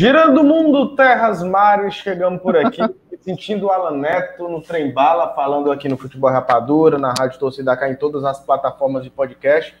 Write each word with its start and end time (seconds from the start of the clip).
Girando 0.00 0.40
o 0.40 0.44
mundo, 0.44 0.96
terras, 0.96 1.42
mares, 1.42 1.92
chegamos 1.92 2.40
por 2.40 2.56
aqui, 2.56 2.80
sentindo 3.20 3.66
o 3.66 3.70
Alan 3.70 3.98
Neto 3.98 4.48
no 4.48 4.62
Trem 4.62 4.90
Bala, 4.90 5.34
falando 5.34 5.70
aqui 5.70 5.90
no 5.90 5.98
Futebol 5.98 6.30
Rapadura, 6.30 6.98
na 6.98 7.12
Rádio 7.12 7.38
Torcida 7.38 7.76
Cá, 7.76 7.90
em 7.90 7.94
todas 7.94 8.24
as 8.24 8.40
plataformas 8.40 9.04
de 9.04 9.10
podcast, 9.10 9.76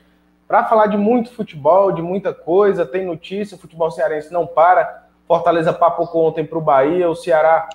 para 0.46 0.62
falar 0.66 0.88
de 0.88 0.98
muito 0.98 1.32
futebol, 1.32 1.90
de 1.90 2.02
muita 2.02 2.34
coisa, 2.34 2.84
tem 2.84 3.06
notícia, 3.06 3.56
futebol 3.56 3.90
cearense 3.90 4.30
não 4.30 4.46
para, 4.46 5.04
Fortaleza 5.26 5.72
papocou 5.72 6.26
ontem 6.26 6.44
para 6.44 6.58
o 6.58 6.60
Bahia, 6.60 7.08
o 7.08 7.16
Ceará 7.16 7.70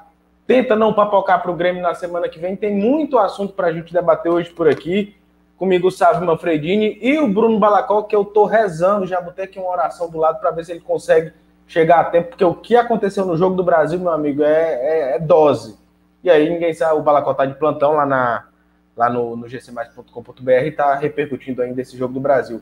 tenta 0.45 0.75
não 0.75 0.93
papocar 0.93 1.41
para 1.41 1.49
o 1.49 1.55
Grêmio 1.55 1.81
na 1.81 1.95
semana 1.95 2.29
que 2.29 2.37
vem, 2.37 2.55
tem 2.55 2.75
muito 2.75 3.17
assunto 3.17 3.53
para 3.53 3.69
a 3.69 3.73
gente 3.73 3.91
debater 3.91 4.31
hoje 4.31 4.51
por 4.51 4.69
aqui, 4.69 5.15
comigo 5.57 5.87
o 5.87 5.91
Sávio 5.91 6.27
Manfredini 6.27 6.99
e 7.01 7.17
o 7.17 7.27
Bruno 7.27 7.57
Balacó, 7.57 8.03
que 8.03 8.15
eu 8.15 8.21
estou 8.21 8.45
rezando, 8.45 9.07
já 9.07 9.19
botei 9.19 9.45
aqui 9.45 9.57
uma 9.57 9.71
oração 9.71 10.11
do 10.11 10.19
lado 10.19 10.39
para 10.39 10.51
ver 10.51 10.63
se 10.63 10.73
ele 10.73 10.81
consegue 10.81 11.33
chegar 11.67 11.99
a 11.99 12.03
tempo, 12.05 12.29
porque 12.29 12.45
o 12.45 12.53
que 12.53 12.75
aconteceu 12.75 13.25
no 13.25 13.37
jogo 13.37 13.55
do 13.55 13.63
Brasil, 13.63 13.99
meu 13.99 14.11
amigo, 14.11 14.43
é, 14.43 14.73
é, 14.73 15.15
é 15.15 15.19
dose. 15.19 15.77
E 16.23 16.29
aí 16.29 16.49
ninguém 16.49 16.73
sabe, 16.73 16.99
o 16.99 17.03
Balacó 17.03 17.33
tá 17.33 17.45
de 17.45 17.55
plantão 17.55 17.93
lá, 17.93 18.05
na, 18.05 18.45
lá 18.95 19.09
no, 19.09 19.35
no 19.35 19.47
gcmais.com.br 19.47 20.51
e 20.65 20.71
tá 20.71 20.95
repercutindo 20.95 21.61
ainda 21.61 21.81
esse 21.81 21.97
jogo 21.97 22.13
do 22.13 22.19
Brasil. 22.19 22.61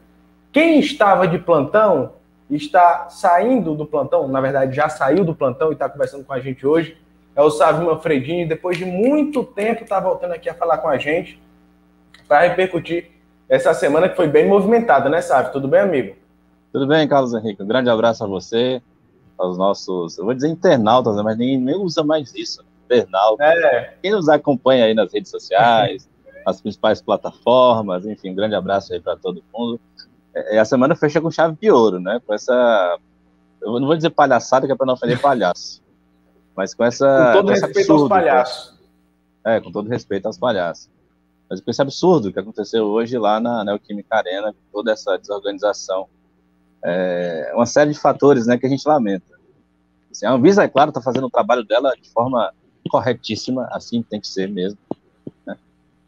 Quem 0.52 0.80
estava 0.80 1.28
de 1.28 1.40
plantão 1.40 2.14
está 2.50 3.10
saindo 3.10 3.74
do 3.74 3.86
plantão, 3.86 4.28
na 4.28 4.42
verdade 4.42 4.76
já 4.76 4.90
saiu 4.90 5.24
do 5.24 5.34
plantão 5.34 5.70
e 5.70 5.74
está 5.74 5.90
conversando 5.90 6.24
com 6.24 6.34
a 6.34 6.40
gente 6.40 6.66
hoje, 6.66 6.98
é 7.36 7.42
o 7.42 7.50
Sávio 7.50 7.86
Manfredini, 7.86 8.46
depois 8.46 8.78
de 8.78 8.86
muito 8.86 9.44
tempo 9.44 9.84
está 9.84 10.00
voltando 10.00 10.34
aqui 10.34 10.50
a 10.50 10.54
falar 10.54 10.78
com 10.78 10.88
a 10.88 10.98
gente 10.98 11.42
para 12.28 12.42
repercutir 12.42 13.12
essa 13.50 13.74
semana 13.74 14.08
que 14.08 14.16
foi 14.16 14.28
bem 14.28 14.48
movimentada, 14.48 15.10
né, 15.10 15.22
Sávio? 15.22 15.52
Tudo 15.52 15.68
bem, 15.68 15.80
amigo? 15.80 16.16
Tudo 16.72 16.88
bem, 16.88 17.08
Carlos 17.08 17.34
Henrique? 17.34 17.62
Um 17.62 17.68
grande 17.68 17.90
abraço 17.90 18.24
a 18.24 18.28
você, 18.28 18.82
aos 19.38 19.58
nossos, 19.58 20.18
eu 20.18 20.26
vou 20.26 20.34
dizer 20.34 20.48
internautas, 20.48 21.16
né, 21.16 21.24
mas 21.24 21.38
ninguém 21.38 21.58
nem 21.58 21.76
usa 21.76 22.04
mais 22.04 22.34
isso, 22.36 22.62
né? 22.62 22.68
internauta. 23.00 23.44
É. 23.44 23.96
Quem 24.02 24.12
nos 24.12 24.30
acompanha 24.30 24.86
aí 24.86 24.94
nas 24.94 25.12
redes 25.14 25.32
sociais, 25.32 26.08
nas 26.46 26.62
principais 26.62 27.02
plataformas, 27.02 28.06
enfim, 28.06 28.32
um 28.32 28.36
grande 28.36 28.56
abraço 28.56 28.94
aí 28.94 29.00
para 29.00 29.16
todo 29.16 29.44
mundo. 29.54 29.80
É, 30.34 30.60
a 30.60 30.66
semana 30.66 30.96
fecha 30.96 31.22
com 31.22 31.32
chave 31.32 31.58
de 31.60 31.72
ouro, 31.72 32.00
né? 32.00 32.20
Com 32.26 32.34
essa, 32.34 32.98
eu 33.62 33.80
não 33.80 33.88
vou 33.88 33.96
dizer 33.96 34.10
palhaçada, 34.10 34.66
que 34.66 34.74
é 34.74 34.76
para 34.76 34.86
não 34.86 34.98
fazer 34.98 35.20
palhaço, 35.20 35.82
mas 36.56 36.74
com 36.74 36.84
essa. 36.84 37.34
Com 37.34 37.40
todo 37.40 37.50
respeito 37.52 37.80
absurdo, 37.80 38.02
aos 38.02 38.10
palhaços. 38.10 38.74
É, 39.46 39.60
com 39.60 39.72
todo 39.72 39.90
respeito 39.90 40.26
aos 40.26 40.38
palhaços. 40.38 40.90
Mas 41.50 41.62
com 41.62 41.70
esse 41.70 41.82
absurdo 41.82 42.32
que 42.32 42.40
aconteceu 42.40 42.86
hoje 42.86 43.18
lá 43.18 43.40
na 43.40 43.64
Neoquímica 43.64 44.16
Arena, 44.16 44.56
toda 44.72 44.92
essa 44.92 45.18
desorganização 45.18 46.08
é, 46.84 47.52
uma 47.56 47.66
série 47.66 47.92
de 47.92 48.00
fatores 48.00 48.46
né, 48.46 48.58
que 48.58 48.66
a 48.66 48.70
gente 48.70 48.88
lamenta. 48.88 49.26
Assim, 50.12 50.26
a 50.26 50.32
Anvisa, 50.32 50.64
é 50.64 50.68
claro, 50.68 50.90
está 50.90 51.02
fazendo 51.02 51.28
o 51.28 51.32
trabalho 51.32 51.64
dela 51.64 51.94
de 52.00 52.10
forma 52.10 52.54
corretíssima, 52.90 53.68
assim 53.72 54.04
tem 54.04 54.20
que 54.20 54.28
ser 54.28 54.50
mesmo. 54.50 54.78
Né? 55.46 55.58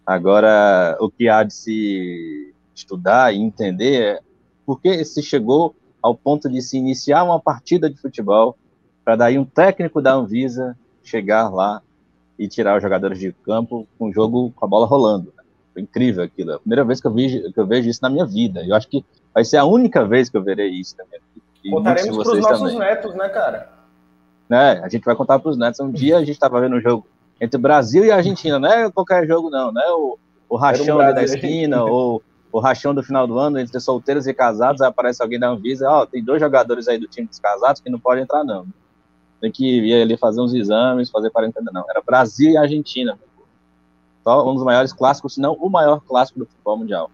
Agora, 0.05 0.97
o 0.99 1.09
que 1.09 1.29
há 1.29 1.43
de 1.43 1.53
se 1.53 2.53
estudar 2.75 3.33
e 3.33 3.39
entender 3.39 4.01
é 4.01 4.19
por 4.65 4.81
que 4.81 5.03
se 5.05 5.23
chegou 5.23 5.75
ao 6.01 6.15
ponto 6.15 6.49
de 6.49 6.61
se 6.61 6.77
iniciar 6.77 7.23
uma 7.23 7.39
partida 7.39 7.89
de 7.89 7.97
futebol 7.97 8.57
para 9.03 9.15
daí 9.15 9.39
um 9.39 9.45
técnico 9.45 10.01
da 10.01 10.13
Anvisa 10.13 10.77
chegar 11.03 11.49
lá 11.49 11.81
e 12.37 12.47
tirar 12.47 12.75
os 12.75 12.83
jogadores 12.83 13.17
de 13.17 13.31
campo 13.31 13.87
com 13.97 14.09
o 14.09 14.13
jogo 14.13 14.51
com 14.55 14.65
a 14.65 14.67
bola 14.67 14.85
rolando. 14.85 15.33
Né? 15.37 15.43
Foi 15.75 15.83
incrível 15.83 16.23
aquilo. 16.23 16.51
É 16.51 16.55
a 16.55 16.59
primeira 16.59 16.83
vez 16.83 16.99
que 16.99 17.05
eu, 17.05 17.11
vi, 17.11 17.51
que 17.51 17.59
eu 17.59 17.67
vejo 17.67 17.87
isso 17.87 17.99
na 18.01 18.09
minha 18.09 18.25
vida. 18.25 18.65
Eu 18.65 18.73
acho 18.75 18.87
que 18.87 19.05
Vai 19.35 19.43
ser 19.43 19.57
a 19.57 19.65
única 19.65 20.05
vez 20.05 20.29
que 20.29 20.37
eu 20.37 20.41
verei 20.41 20.69
isso 20.69 20.95
também. 20.95 21.19
E 21.61 21.69
Contaremos 21.69 22.23
para 22.23 22.31
os 22.31 22.39
nossos 22.39 22.71
também. 22.71 22.79
netos, 22.79 23.13
né, 23.15 23.27
cara? 23.27 23.69
É, 24.49 24.79
a 24.81 24.87
gente 24.87 25.03
vai 25.03 25.13
contar 25.13 25.39
para 25.39 25.51
os 25.51 25.57
netos. 25.57 25.81
Um 25.81 25.91
dia 25.91 26.15
a 26.15 26.19
gente 26.21 26.31
estava 26.31 26.61
vendo 26.61 26.77
um 26.77 26.79
jogo 26.79 27.05
entre 27.41 27.59
Brasil 27.59 28.05
e 28.05 28.11
Argentina, 28.11 28.57
não 28.57 28.69
é 28.69 28.89
qualquer 28.89 29.27
jogo, 29.27 29.49
não, 29.49 29.73
né? 29.73 29.83
O, 29.89 30.17
o 30.47 30.55
rachão 30.55 31.01
um 31.01 31.13
da 31.13 31.21
esquina, 31.21 31.83
ou 31.83 32.23
o 32.49 32.59
rachão 32.59 32.95
do 32.95 33.03
final 33.03 33.27
do 33.27 33.37
ano 33.37 33.59
entre 33.59 33.77
solteiros 33.81 34.25
e 34.25 34.33
casados, 34.33 34.81
aí 34.81 34.87
aparece 34.87 35.21
alguém 35.21 35.37
da 35.37 35.49
Anvisa, 35.49 35.89
ó, 35.89 36.03
oh, 36.03 36.05
tem 36.05 36.23
dois 36.23 36.39
jogadores 36.39 36.87
aí 36.87 36.97
do 36.97 37.07
time 37.07 37.27
dos 37.27 37.39
casados 37.39 37.81
que 37.81 37.89
não 37.89 37.99
pode 37.99 38.21
entrar, 38.21 38.45
não. 38.45 38.65
Tem 39.41 39.51
que 39.51 39.81
ir 39.81 40.01
ali 40.01 40.15
fazer 40.15 40.39
uns 40.39 40.53
exames, 40.53 41.09
fazer 41.09 41.29
quarentena, 41.29 41.71
não. 41.73 41.83
Era 41.89 42.01
Brasil 42.01 42.51
e 42.51 42.57
Argentina. 42.57 43.19
Um 44.25 44.55
dos 44.55 44.63
maiores 44.63 44.91
clássicos, 44.91 45.35
se 45.35 45.41
não 45.41 45.53
o 45.53 45.69
maior 45.69 46.01
clássico 46.01 46.39
do 46.39 46.45
futebol 46.45 46.77
mundial. 46.77 47.11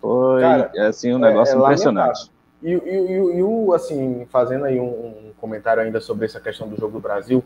Foi 0.00 0.40
Cara, 0.40 0.88
assim, 0.88 1.12
um 1.12 1.18
negócio 1.18 1.54
é, 1.54 1.58
é 1.58 1.62
impressionante. 1.62 2.30
E, 2.62 2.70
e, 2.70 2.74
e, 2.74 3.38
e, 3.38 3.42
o, 3.42 3.72
assim, 3.74 4.26
fazendo 4.30 4.64
aí 4.64 4.80
um, 4.80 4.86
um, 4.86 5.32
comentário 5.40 5.82
ainda 5.82 6.00
sobre 6.00 6.24
essa 6.24 6.40
questão 6.40 6.68
do 6.68 6.76
jogo 6.76 6.94
do 6.94 7.00
Brasil, 7.00 7.44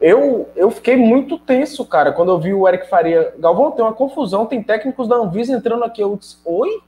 eu, 0.00 0.48
eu 0.54 0.70
fiquei 0.70 0.96
muito 0.96 1.38
tenso, 1.38 1.84
cara, 1.84 2.12
quando 2.12 2.30
eu 2.30 2.38
vi 2.38 2.54
o 2.54 2.66
Eric 2.68 2.88
Faria. 2.88 3.34
Galvão, 3.38 3.72
tem 3.72 3.84
uma 3.84 3.92
confusão, 3.92 4.46
tem 4.46 4.62
técnicos 4.62 5.08
da 5.08 5.16
Anvisa 5.16 5.52
entrando 5.52 5.84
aqui. 5.84 6.00
Eu 6.00 6.16
disse, 6.16 6.38
oi? 6.44 6.80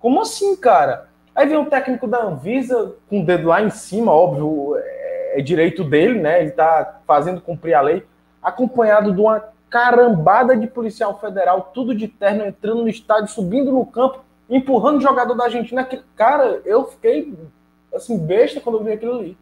Como 0.00 0.20
assim, 0.20 0.56
cara? 0.56 1.08
Aí 1.34 1.46
vem 1.46 1.56
um 1.56 1.64
técnico 1.64 2.06
da 2.06 2.22
Anvisa 2.22 2.94
com 3.08 3.20
o 3.20 3.24
dedo 3.24 3.48
lá 3.48 3.62
em 3.62 3.70
cima, 3.70 4.12
óbvio, 4.12 4.76
é, 4.76 5.38
é 5.38 5.42
direito 5.42 5.82
dele, 5.82 6.20
né? 6.20 6.40
Ele 6.42 6.50
tá 6.50 7.00
fazendo 7.06 7.40
cumprir 7.40 7.74
a 7.74 7.80
lei, 7.80 8.04
acompanhado 8.42 9.12
de 9.12 9.20
uma 9.20 9.53
carambada 9.74 10.56
de 10.56 10.68
policial 10.68 11.18
federal, 11.18 11.72
tudo 11.74 11.96
de 11.96 12.06
terno, 12.06 12.44
entrando 12.44 12.82
no 12.82 12.88
estádio, 12.88 13.26
subindo 13.26 13.72
no 13.72 13.84
campo, 13.84 14.20
empurrando 14.48 14.98
o 14.98 15.00
jogador 15.00 15.34
da 15.34 15.46
Argentina. 15.46 15.82
Que, 15.82 16.00
cara, 16.14 16.62
eu 16.64 16.84
fiquei 16.86 17.36
assim, 17.92 18.16
besta 18.16 18.60
quando 18.60 18.78
eu 18.78 18.84
vi 18.84 18.92
aquilo 18.92 19.18
ali. 19.18 19.36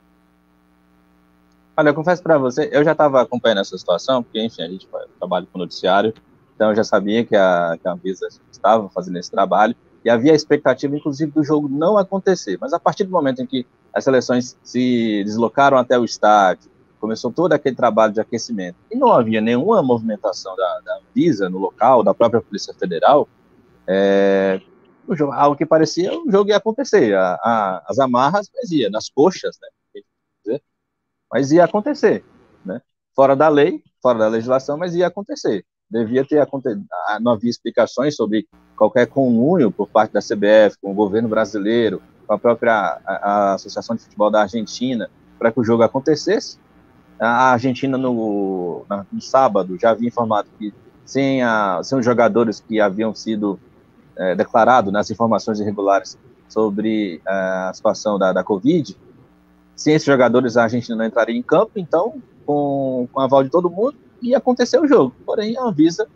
Olha, 1.76 1.91
eu 1.91 1.94
confesso 1.94 2.22
para 2.22 2.38
você, 2.38 2.70
eu 2.72 2.82
já 2.82 2.93
estava 2.93 3.20
acompanhando 3.20 3.60
essa 3.60 3.76
situação, 3.76 4.22
porque, 4.22 4.43
enfim, 4.43 4.62
a 4.62 4.69
gente 4.69 4.88
trabalha 5.19 5.47
com 5.53 5.59
noticiário, 5.59 6.15
então 6.54 6.70
eu 6.70 6.76
já 6.76 6.84
sabia 6.84 7.26
que 7.26 7.37
a, 7.37 7.76
que 7.78 7.87
a 7.87 7.93
Anvisa 7.93 8.26
estava 8.50 8.88
fazendo 8.88 9.19
esse 9.19 9.31
trabalho, 9.31 9.76
e 10.03 10.09
havia 10.09 10.32
a 10.32 10.34
expectativa, 10.34 10.97
inclusive, 10.97 11.31
do 11.31 11.44
jogo 11.44 11.69
não 11.69 11.99
acontecer. 11.99 12.56
Mas 12.59 12.72
a 12.72 12.81
partir 12.81 13.05
do 13.05 13.11
momento 13.11 13.43
em 13.43 13.46
que 13.46 13.67
as 13.93 14.02
seleções 14.02 14.56
se 14.64 15.23
deslocaram 15.25 15.76
até 15.76 15.99
o 15.99 16.05
estádio, 16.06 16.70
começou 17.02 17.32
todo 17.32 17.52
aquele 17.52 17.75
trabalho 17.75 18.12
de 18.12 18.20
aquecimento. 18.20 18.76
E 18.88 18.96
não 18.96 19.10
havia 19.10 19.40
nenhuma 19.40 19.82
movimentação 19.82 20.54
da, 20.54 20.81
da 20.84 20.99
Anvisa 20.99 21.50
no 21.50 21.58
local, 21.58 22.04
da 22.04 22.14
própria 22.14 22.40
Polícia 22.40 22.72
Federal, 22.72 23.28
é, 23.88 24.60
o 25.04 25.16
jogo, 25.16 25.32
algo 25.32 25.56
que 25.56 25.66
parecia 25.66 26.16
o 26.16 26.31
jogo 26.31 26.50
ia 26.50 26.56
acontecer, 26.56 27.12
a, 27.16 27.34
a, 27.43 27.84
as 27.88 27.99
amarras, 27.99 28.49
mas 28.54 28.70
ia, 28.70 28.88
nas 28.88 29.08
coxas, 29.08 29.58
né, 29.60 30.60
mas 31.28 31.50
ia 31.50 31.64
acontecer, 31.64 32.25
né, 32.64 32.81
fora 33.16 33.34
da 33.34 33.49
lei, 33.49 33.82
fora 34.00 34.20
da 34.20 34.28
legislação, 34.28 34.78
mas 34.78 34.94
ia 34.94 35.08
acontecer, 35.08 35.64
devia 35.90 36.25
ter 36.25 36.38
acontecido, 36.38 36.87
não 37.20 37.32
havia 37.32 37.50
explicações 37.50 38.14
sobre 38.14 38.46
qualquer 38.76 39.08
conluio 39.08 39.72
por 39.72 39.88
parte 39.88 40.12
da 40.12 40.20
CBF, 40.20 40.78
com 40.81 40.93
o 40.93 40.94
governo 40.94 41.28
brasileiro, 41.28 42.00
com 42.28 42.34
a 42.34 42.38
própria 42.38 43.00
a 43.04 43.54
Associação 43.54 43.96
de 43.96 44.02
Futebol 44.02 44.31
da 44.31 44.43
Argentina, 44.43 45.10
para 45.37 45.50
que 45.50 45.58
o 45.58 45.64
jogo 45.64 45.82
acontecesse, 45.82 46.56
a 47.19 47.53
Argentina, 47.53 47.97
no, 47.97 48.85
no 49.12 49.20
sábado, 49.20 49.79
já 49.81 49.91
havia 49.91 50.09
informado 50.09 50.49
que 50.59 50.73
sem, 51.05 51.43
a, 51.43 51.81
sem 51.82 51.99
os 51.99 52.05
jogadores 52.05 52.61
que 52.61 52.81
haviam 52.81 53.14
sido 53.14 53.59
é, 54.17 54.35
declarados 54.35 54.93
nas 54.93 55.11
informações 55.11 55.61
irregulares 55.61 56.19
sobre 56.49 57.20
é, 57.26 57.31
a 57.31 57.73
situação 57.75 58.19
da, 58.19 58.32
da 58.32 58.44
Covid, 58.44 58.97
sem 59.75 59.94
esses 59.94 60.06
jogadores 60.06 60.56
a 60.56 60.64
Argentina 60.64 60.97
não 60.97 61.05
entraria 61.05 61.37
em 61.37 61.43
campo, 61.43 61.73
então, 61.76 62.23
com, 62.47 63.09
com 63.12 63.20
a 63.20 63.25
aval 63.25 63.43
de 63.43 63.50
todo 63.50 63.70
mundo, 63.70 63.97
ia 64.20 64.38
acontecer 64.38 64.79
o 64.79 64.87
jogo. 64.87 65.14
Porém, 65.25 65.56
a 65.56 65.64
Anvisa 65.64 66.06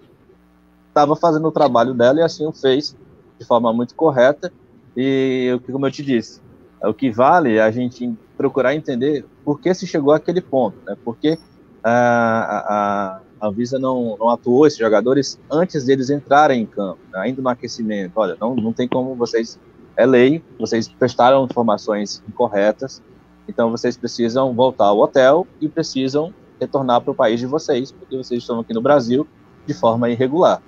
estava 0.88 1.16
fazendo 1.16 1.48
o 1.48 1.52
trabalho 1.52 1.92
dela 1.92 2.20
e 2.20 2.22
assim 2.22 2.46
o 2.46 2.52
fez 2.52 2.96
de 3.38 3.44
forma 3.44 3.72
muito 3.72 3.94
correta. 3.94 4.52
E, 4.96 5.60
como 5.70 5.86
eu 5.86 5.90
te 5.90 6.02
disse, 6.02 6.40
o 6.82 6.94
que 6.94 7.10
vale 7.10 7.56
é 7.56 7.62
a 7.62 7.70
gente 7.70 8.16
procurar 8.36 8.74
entender 8.74 9.24
por 9.44 9.60
que 9.60 9.72
se 9.74 9.86
chegou 9.86 10.12
àquele 10.12 10.40
ponto, 10.40 10.76
né? 10.86 10.96
Porque 11.04 11.38
a, 11.82 13.20
a, 13.40 13.46
a 13.46 13.50
Visa 13.50 13.78
não, 13.78 14.16
não 14.18 14.28
atuou 14.28 14.66
esses 14.66 14.78
jogadores 14.78 15.38
antes 15.50 15.84
deles 15.84 16.10
entrarem 16.10 16.62
em 16.62 16.66
campo, 16.66 16.98
né? 17.12 17.20
ainda 17.20 17.40
no 17.40 17.48
aquecimento. 17.48 18.12
Olha, 18.16 18.36
não, 18.40 18.54
não 18.56 18.72
tem 18.72 18.88
como 18.88 19.14
vocês, 19.14 19.58
é 19.96 20.04
lei, 20.04 20.42
vocês 20.58 20.88
prestaram 20.88 21.44
informações 21.44 22.22
incorretas, 22.28 23.02
então 23.48 23.70
vocês 23.70 23.96
precisam 23.96 24.52
voltar 24.52 24.86
ao 24.86 24.98
hotel 24.98 25.46
e 25.60 25.68
precisam 25.68 26.32
retornar 26.60 27.00
para 27.00 27.12
o 27.12 27.14
país 27.14 27.38
de 27.38 27.46
vocês, 27.46 27.92
porque 27.92 28.16
vocês 28.16 28.40
estão 28.40 28.60
aqui 28.60 28.74
no 28.74 28.80
Brasil 28.80 29.26
de 29.66 29.74
forma 29.74 30.10
irregular. 30.10 30.60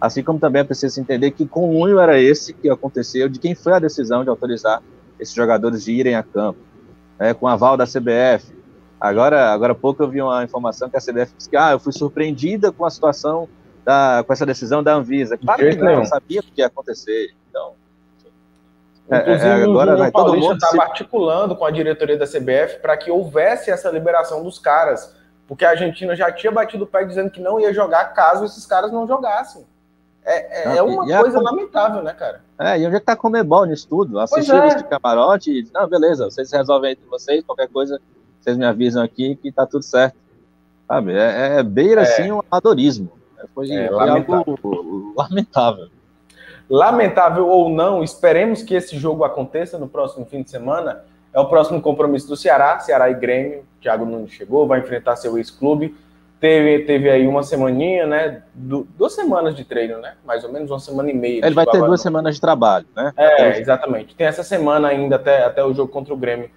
Assim 0.00 0.24
como 0.24 0.40
também 0.40 0.60
é 0.62 0.64
preciso 0.64 1.00
entender 1.00 1.30
que 1.30 1.46
conluio 1.46 2.00
era 2.00 2.20
esse 2.20 2.52
que 2.52 2.68
aconteceu, 2.68 3.28
de 3.28 3.38
quem 3.38 3.54
foi 3.54 3.74
a 3.74 3.78
decisão 3.78 4.24
de 4.24 4.30
autorizar 4.30 4.82
esses 5.20 5.32
jogadores 5.32 5.84
de 5.84 5.92
irem 5.92 6.16
a 6.16 6.22
campo 6.24 6.71
né, 7.18 7.34
com 7.34 7.46
aval 7.48 7.76
da 7.76 7.84
CBF. 7.86 8.52
Agora, 9.00 9.52
agora 9.52 9.72
há 9.72 9.74
pouco 9.74 10.02
eu 10.02 10.08
vi 10.08 10.22
uma 10.22 10.44
informação 10.44 10.88
que 10.88 10.96
a 10.96 11.00
CBF 11.00 11.34
disse 11.36 11.50
que 11.50 11.56
ah, 11.56 11.72
eu 11.72 11.80
fui 11.80 11.92
surpreendida 11.92 12.70
com 12.70 12.84
a 12.84 12.90
situação, 12.90 13.48
da, 13.84 14.22
com 14.26 14.32
essa 14.32 14.46
decisão 14.46 14.82
da 14.82 14.94
Anvisa. 14.94 15.36
Claro 15.36 15.60
que 15.60 15.76
não, 15.76 15.92
eu 15.94 16.04
sabia 16.04 16.40
o 16.40 16.42
que 16.42 16.60
ia 16.60 16.66
acontecer. 16.66 17.34
Então, 17.50 17.74
É, 19.10 19.18
Inclusive, 19.18 19.48
é, 19.48 19.64
agora 19.64 20.08
o 20.08 20.12
Paulista 20.12 20.54
estava 20.54 20.72
se... 20.72 20.80
articulando 20.80 21.56
com 21.56 21.64
a 21.64 21.70
diretoria 21.70 22.16
da 22.16 22.26
CBF 22.26 22.78
para 22.80 22.96
que 22.96 23.10
houvesse 23.10 23.70
essa 23.70 23.90
liberação 23.90 24.42
dos 24.42 24.58
caras, 24.58 25.14
porque 25.48 25.64
a 25.64 25.70
Argentina 25.70 26.14
já 26.14 26.30
tinha 26.30 26.52
batido 26.52 26.84
o 26.84 26.86
pé 26.86 27.04
dizendo 27.04 27.30
que 27.30 27.40
não 27.40 27.58
ia 27.58 27.74
jogar 27.74 28.04
caso 28.14 28.44
esses 28.44 28.64
caras 28.64 28.92
não 28.92 29.06
jogassem. 29.06 29.66
É, 30.24 30.74
é, 30.74 30.76
é 30.76 30.82
uma 30.82 31.04
coisa 31.20 31.38
a... 31.38 31.42
lamentável, 31.42 32.02
né, 32.02 32.12
cara? 32.12 32.42
É, 32.58 32.78
e 32.78 32.86
onde 32.86 32.96
é 32.96 33.00
que 33.00 33.06
tá 33.06 33.16
Comebol 33.16 33.64
nisso 33.64 33.88
tudo? 33.88 34.20
Assistiram 34.20 34.64
é. 34.64 34.68
esse 34.68 34.84
camarote 34.84 35.50
e 35.50 35.68
não, 35.72 35.86
beleza, 35.88 36.30
vocês 36.30 36.50
resolvem 36.52 36.92
entre 36.92 37.04
vocês, 37.06 37.44
qualquer 37.44 37.68
coisa, 37.68 38.00
vocês 38.40 38.56
me 38.56 38.64
avisam 38.64 39.02
aqui 39.02 39.34
que 39.36 39.50
tá 39.50 39.66
tudo 39.66 39.82
certo. 39.82 40.16
Sabe? 40.86 41.12
É, 41.12 41.58
é 41.58 41.62
beira, 41.62 42.02
é. 42.02 42.04
assim, 42.04 42.30
um 42.30 42.40
amadorismo. 42.50 43.10
É, 43.38 43.46
foi, 43.52 43.70
é, 43.72 43.88
foi 43.88 43.96
lamentável. 43.96 44.44
algo 44.46 45.14
lamentável. 45.16 45.88
Lamentável 46.70 47.48
ou 47.48 47.68
não, 47.68 48.02
esperemos 48.02 48.62
que 48.62 48.74
esse 48.74 48.96
jogo 48.96 49.24
aconteça 49.24 49.76
no 49.76 49.88
próximo 49.88 50.24
fim 50.24 50.42
de 50.42 50.50
semana. 50.50 51.04
É 51.34 51.40
o 51.40 51.46
próximo 51.46 51.80
compromisso 51.80 52.28
do 52.28 52.36
Ceará, 52.36 52.78
Ceará 52.78 53.10
e 53.10 53.14
Grêmio. 53.14 53.64
Thiago 53.80 54.04
Nunes 54.04 54.30
chegou, 54.30 54.66
vai 54.66 54.80
enfrentar 54.80 55.16
seu 55.16 55.36
ex-clube 55.36 55.96
teve, 56.42 56.80
teve 56.80 57.08
aí 57.08 57.24
uma 57.24 57.44
semaninha, 57.44 58.04
né? 58.04 58.42
Du, 58.52 58.84
duas 58.98 59.14
semanas 59.14 59.54
de 59.54 59.64
treino, 59.64 59.98
né? 59.98 60.14
Mais 60.26 60.42
ou 60.42 60.52
menos 60.52 60.72
uma 60.72 60.80
semana 60.80 61.08
e 61.08 61.14
meia. 61.14 61.46
Ele 61.46 61.54
vai 61.54 61.64
ter 61.64 61.78
duas 61.78 62.02
semanas 62.02 62.34
de 62.34 62.40
trabalho, 62.40 62.84
né? 62.96 63.12
É, 63.16 63.60
exatamente. 63.60 64.16
Tem 64.16 64.26
essa 64.26 64.42
semana 64.42 64.88
ainda 64.88 65.14
até, 65.14 65.44
até 65.44 65.64
o 65.64 65.72
jogo 65.72 65.92
contra 65.92 66.12
o 66.12 66.16
Grêmio. 66.16 66.50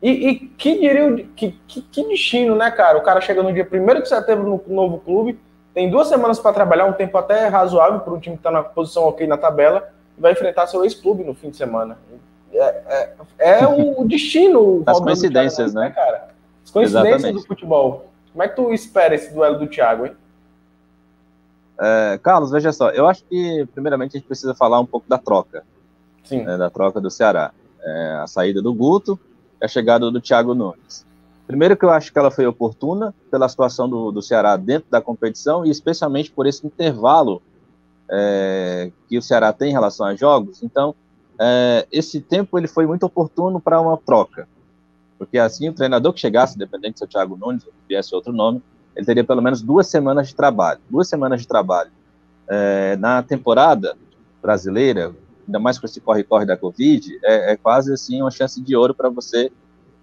E, 0.00 0.10
e 0.10 0.34
que 0.36 0.78
diria 0.78 1.26
que, 1.34 1.58
que, 1.66 1.82
que, 1.82 2.04
destino, 2.04 2.54
né, 2.54 2.70
cara? 2.70 2.96
O 2.96 3.02
cara 3.02 3.20
chega 3.20 3.42
no 3.42 3.52
dia 3.52 3.68
1 3.70 4.02
de 4.02 4.08
setembro 4.08 4.62
no 4.64 4.74
novo 4.74 4.98
clube, 4.98 5.36
tem 5.74 5.90
duas 5.90 6.06
semanas 6.06 6.38
para 6.38 6.52
trabalhar, 6.52 6.86
um 6.86 6.92
tempo 6.92 7.18
até 7.18 7.48
razoável 7.48 7.98
para 7.98 8.12
um 8.12 8.20
time 8.20 8.36
que 8.36 8.40
está 8.40 8.50
na 8.52 8.62
posição 8.62 9.02
ok 9.04 9.26
na 9.26 9.36
tabela, 9.36 9.88
e 10.16 10.20
vai 10.20 10.32
enfrentar 10.32 10.68
seu 10.68 10.84
ex-clube 10.84 11.24
no 11.24 11.34
fim 11.34 11.50
de 11.50 11.56
semana. 11.56 11.98
É, 12.52 13.14
é, 13.38 13.60
é 13.60 13.66
o 13.66 14.04
destino. 14.06 14.84
As 14.86 15.00
coincidências, 15.00 15.72
cara, 15.72 15.88
né? 15.88 15.94
cara? 15.94 16.28
As 16.64 16.70
coincidências 16.70 17.14
Exatamente. 17.14 17.42
do 17.42 17.46
futebol. 17.48 18.11
Como 18.32 18.42
é 18.42 18.48
que 18.48 18.56
tu 18.56 18.72
espera 18.72 19.14
esse 19.14 19.32
duelo 19.32 19.58
do 19.58 19.66
Thiago, 19.66 20.06
hein? 20.06 20.16
É, 21.80 22.18
Carlos, 22.22 22.50
veja 22.50 22.72
só, 22.72 22.90
eu 22.90 23.06
acho 23.06 23.24
que 23.24 23.66
primeiramente 23.74 24.16
a 24.16 24.18
gente 24.18 24.26
precisa 24.26 24.54
falar 24.54 24.80
um 24.80 24.86
pouco 24.86 25.08
da 25.08 25.18
troca. 25.18 25.64
Sim. 26.24 26.42
Né, 26.44 26.56
da 26.56 26.70
troca 26.70 27.00
do 27.00 27.10
Ceará. 27.10 27.52
É, 27.80 28.18
a 28.22 28.26
saída 28.26 28.62
do 28.62 28.72
Guto 28.72 29.18
e 29.60 29.64
a 29.64 29.68
chegada 29.68 30.10
do 30.10 30.20
Thiago 30.20 30.54
Nunes. 30.54 31.04
Primeiro 31.46 31.76
que 31.76 31.84
eu 31.84 31.90
acho 31.90 32.12
que 32.12 32.18
ela 32.18 32.30
foi 32.30 32.46
oportuna 32.46 33.12
pela 33.30 33.48
situação 33.48 33.88
do, 33.88 34.12
do 34.12 34.22
Ceará 34.22 34.56
dentro 34.56 34.88
da 34.90 35.00
competição 35.00 35.66
e 35.66 35.70
especialmente 35.70 36.30
por 36.30 36.46
esse 36.46 36.64
intervalo 36.66 37.42
é, 38.08 38.90
que 39.08 39.18
o 39.18 39.22
Ceará 39.22 39.52
tem 39.52 39.70
em 39.70 39.72
relação 39.72 40.06
a 40.06 40.14
jogos. 40.14 40.62
Então, 40.62 40.94
é, 41.38 41.86
esse 41.90 42.20
tempo 42.20 42.56
ele 42.56 42.68
foi 42.68 42.86
muito 42.86 43.04
oportuno 43.04 43.60
para 43.60 43.80
uma 43.80 43.96
troca. 43.96 44.46
Porque 45.22 45.38
assim, 45.38 45.68
o 45.68 45.72
treinador 45.72 46.12
que 46.12 46.18
chegasse, 46.18 46.56
independente 46.56 46.98
se 46.98 47.04
é 47.04 47.06
o 47.06 47.08
Thiago 47.08 47.36
Nunes 47.36 47.64
ou 47.64 47.72
viesse 47.88 48.12
outro 48.12 48.32
nome, 48.32 48.60
ele 48.96 49.06
teria 49.06 49.22
pelo 49.22 49.40
menos 49.40 49.62
duas 49.62 49.86
semanas 49.86 50.26
de 50.26 50.34
trabalho. 50.34 50.80
Duas 50.90 51.08
semanas 51.08 51.40
de 51.40 51.46
trabalho. 51.46 51.92
É, 52.48 52.96
na 52.96 53.22
temporada 53.22 53.96
brasileira, 54.42 55.14
ainda 55.46 55.60
mais 55.60 55.78
com 55.78 55.86
esse 55.86 56.00
corre-corre 56.00 56.44
da 56.44 56.56
Covid, 56.56 57.20
é, 57.22 57.52
é, 57.52 57.56
quase 57.56 57.92
assim 57.92 58.20
uma 58.20 58.32
chance 58.32 58.60
de 58.60 58.74
ouro 58.74 58.92
para 58.92 59.08
você 59.10 59.52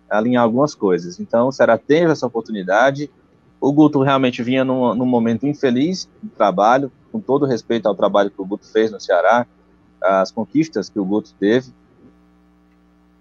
alinhar 0.09 0.41
algumas 0.41 0.73
coisas. 0.73 1.19
Então, 1.19 1.49
o 1.49 1.51
Ceará 1.51 1.77
teve 1.77 2.13
essa 2.13 2.25
oportunidade. 2.25 3.11
O 3.59 3.73
Guto 3.73 4.01
realmente 4.01 4.41
vinha 4.41 4.63
num, 4.63 4.95
num 4.95 5.05
momento 5.05 5.45
infeliz 5.45 6.07
de 6.23 6.29
trabalho, 6.29 6.89
com 7.11 7.19
todo 7.19 7.45
respeito 7.45 7.87
ao 7.87 7.93
trabalho 7.93 8.31
que 8.31 8.41
o 8.41 8.45
Guto 8.45 8.65
fez 8.65 8.89
no 8.89 9.01
Ceará, 9.01 9.45
as 10.01 10.31
conquistas 10.31 10.87
que 10.87 10.97
o 10.97 11.03
Guto 11.03 11.33
teve, 11.37 11.73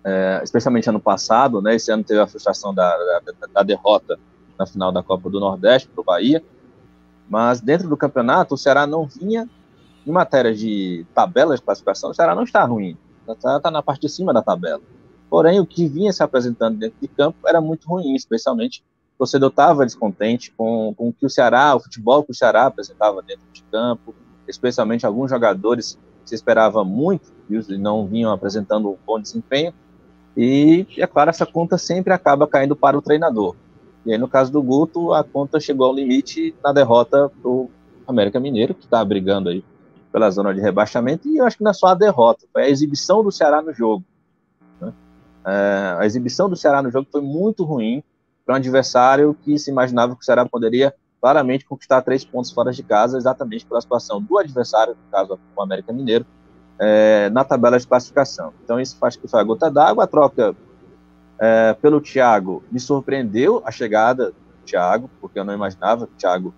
é, 0.09 0.41
especialmente 0.43 0.89
ano 0.89 1.01
passado, 1.01 1.61
né? 1.61 1.75
Esse 1.75 1.93
ano 1.93 2.03
teve 2.03 2.19
a 2.19 2.27
frustração 2.27 2.73
da, 2.73 2.97
da, 2.97 3.49
da 3.53 3.63
derrota 3.63 4.19
na 4.59 4.67
final 4.67 4.91
da 4.91 5.03
Copa 5.03 5.29
do 5.29 5.39
Nordeste 5.39 5.89
para 5.89 6.01
o 6.01 6.05
Bahia, 6.05 6.43
mas 7.29 7.61
dentro 7.61 7.89
do 7.89 7.97
campeonato 7.97 8.55
o 8.55 8.59
Ceará 8.59 8.87
não 8.87 9.07
vinha 9.07 9.49
em 10.07 10.11
matéria 10.11 10.55
de 10.55 11.05
tabela 11.15 11.55
de 11.55 11.61
classificação, 11.61 12.11
o 12.11 12.15
Ceará 12.15 12.35
não 12.35 12.45
está 12.45 12.65
ruim, 12.65 12.97
está, 13.29 13.59
está 13.59 13.71
na 13.71 13.83
parte 13.83 14.03
de 14.03 14.09
cima 14.09 14.33
da 14.33 14.41
tabela. 14.43 14.81
Porém, 15.29 15.61
o 15.61 15.67
que 15.67 15.87
vinha 15.87 16.11
se 16.11 16.23
apresentando 16.23 16.79
dentro 16.79 16.97
de 17.01 17.09
campo 17.09 17.47
era 17.47 17.61
muito 17.61 17.87
ruim, 17.87 18.15
especialmente 18.15 18.83
o 19.15 19.19
torcedor 19.19 19.51
estava 19.51 19.85
descontente 19.85 20.51
com, 20.57 20.95
com 20.97 21.09
o 21.09 21.13
que 21.13 21.27
o 21.27 21.31
Ceará, 21.31 21.75
o 21.77 21.81
futebol 21.81 22.25
que 22.25 22.31
o 22.31 22.35
Ceará 22.35 22.65
apresentava 22.67 23.21
dentro 23.21 23.45
de 23.53 23.63
campo, 23.65 24.15
especialmente 24.49 25.05
alguns 25.05 25.29
jogadores 25.29 25.99
se 26.25 26.35
esperava 26.35 26.83
muito 26.83 27.31
e 27.51 27.79
não 27.79 28.07
vinham 28.07 28.33
apresentando 28.33 28.91
um 28.91 28.97
bom 29.07 29.21
desempenho, 29.21 29.75
e, 30.41 30.87
é 30.97 31.05
claro, 31.05 31.31
essa 31.31 31.45
conta 31.45 31.77
sempre 31.77 32.13
acaba 32.13 32.47
caindo 32.47 32.77
para 32.77 32.97
o 32.97 33.03
treinador. 33.03 33.57
E 34.07 34.13
aí, 34.13 34.19
no 34.19 34.29
caso 34.29 34.53
do 34.53 34.63
Guto, 34.63 35.13
a 35.13 35.25
conta 35.25 35.59
chegou 35.59 35.89
ao 35.89 35.93
limite 35.93 36.55
na 36.63 36.73
derrota 36.73 37.29
para 37.43 37.51
o 37.51 37.69
América 38.07 38.39
Mineiro, 38.39 38.73
que 38.73 38.85
está 38.85 39.05
brigando 39.05 39.49
aí 39.49 39.65
pela 40.13 40.31
zona 40.31 40.55
de 40.55 40.61
rebaixamento, 40.61 41.29
e 41.29 41.39
eu 41.39 41.45
acho 41.45 41.59
que 41.59 41.65
não 41.65 41.73
é 41.73 41.75
só 41.75 41.89
a 41.89 41.95
derrota, 41.95 42.47
foi 42.53 42.63
a 42.63 42.69
exibição 42.69 43.25
do 43.25 43.33
Ceará 43.33 43.61
no 43.61 43.75
jogo. 43.75 44.05
Né? 44.81 44.93
É, 45.45 45.97
a 45.99 46.07
exibição 46.07 46.49
do 46.49 46.55
Ceará 46.55 46.81
no 46.81 46.91
jogo 46.93 47.09
foi 47.11 47.21
muito 47.21 47.65
ruim 47.65 48.01
para 48.47 48.55
um 48.55 48.59
adversário 48.59 49.37
que 49.43 49.59
se 49.59 49.73
imaginava 49.73 50.15
que 50.15 50.23
o 50.23 50.25
Ceará 50.25 50.47
poderia 50.47 50.95
claramente 51.21 51.67
conquistar 51.67 52.01
três 52.03 52.25
pontos 52.25 52.53
fora 52.53 52.71
de 52.71 52.85
casa, 52.85 53.19
exatamente 53.19 53.67
pela 53.67 53.81
situação 53.81 54.23
do 54.23 54.39
adversário, 54.39 54.95
no 54.95 55.11
caso 55.11 55.37
o 55.57 55.63
América 55.63 55.93
Mineiro, 55.93 56.25
é, 56.79 57.31
na 57.31 57.45
tabela 57.45 57.79
de 57.79 57.87
classificação. 57.87 58.53
Então, 58.65 58.81
isso 58.81 58.97
faz 58.97 59.17
que 59.17 59.27
foi 59.27 59.41
a 59.41 59.45
gota 59.45 59.71
d'água. 59.71 60.05
A 60.05 60.07
troca 60.07 60.55
é, 61.39 61.75
pelo 61.75 62.01
Thiago 62.01 62.63
me 62.71 62.81
surpreendeu 62.81 63.63
a 63.65 63.71
chegada 63.71 64.27
do 64.31 64.35
Thiago, 64.65 65.11
porque 65.21 65.39
eu 65.39 65.45
não 65.45 65.55
imaginava 65.55 66.07
que 66.07 66.13
o 66.13 66.17
Thiago 66.17 66.55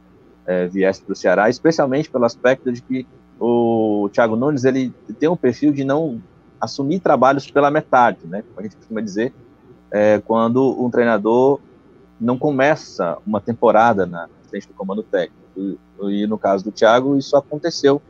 é, 0.47 0.67
viesse 0.67 1.03
para 1.03 1.12
o 1.12 1.17
Ceará, 1.17 1.49
especialmente 1.49 2.11
pelo 2.11 2.25
aspecto 2.25 2.73
de 2.73 2.83
que 2.83 3.07
o 3.39 4.11
Thiago 4.12 4.37
Nunes 4.37 4.65
ele 4.65 4.93
tem 5.19 5.29
um 5.29 5.37
perfil 5.37 5.73
de 5.73 5.85
não 5.85 6.21
assumir 6.61 7.00
trabalhos 7.00 7.50
pela 7.50 7.71
metade, 7.71 8.27
né? 8.27 8.43
Como 8.43 8.61
a 8.61 8.62
gente 8.62 8.77
costuma 8.77 9.00
dizer, 9.00 9.33
é, 9.91 10.21
quando 10.21 10.79
um 10.79 10.91
treinador 10.91 11.59
não 12.21 12.37
começa 12.37 13.17
uma 13.27 13.41
temporada 13.41 14.05
na 14.05 14.29
frente 14.49 14.69
do 14.69 14.75
comando 14.75 15.03
técnico. 15.03 15.41
E, 15.57 15.79
e 16.03 16.27
no 16.27 16.37
caso 16.37 16.65
do 16.65 16.71
Thiago, 16.71 17.17
isso 17.17 17.35
aconteceu 17.37 18.03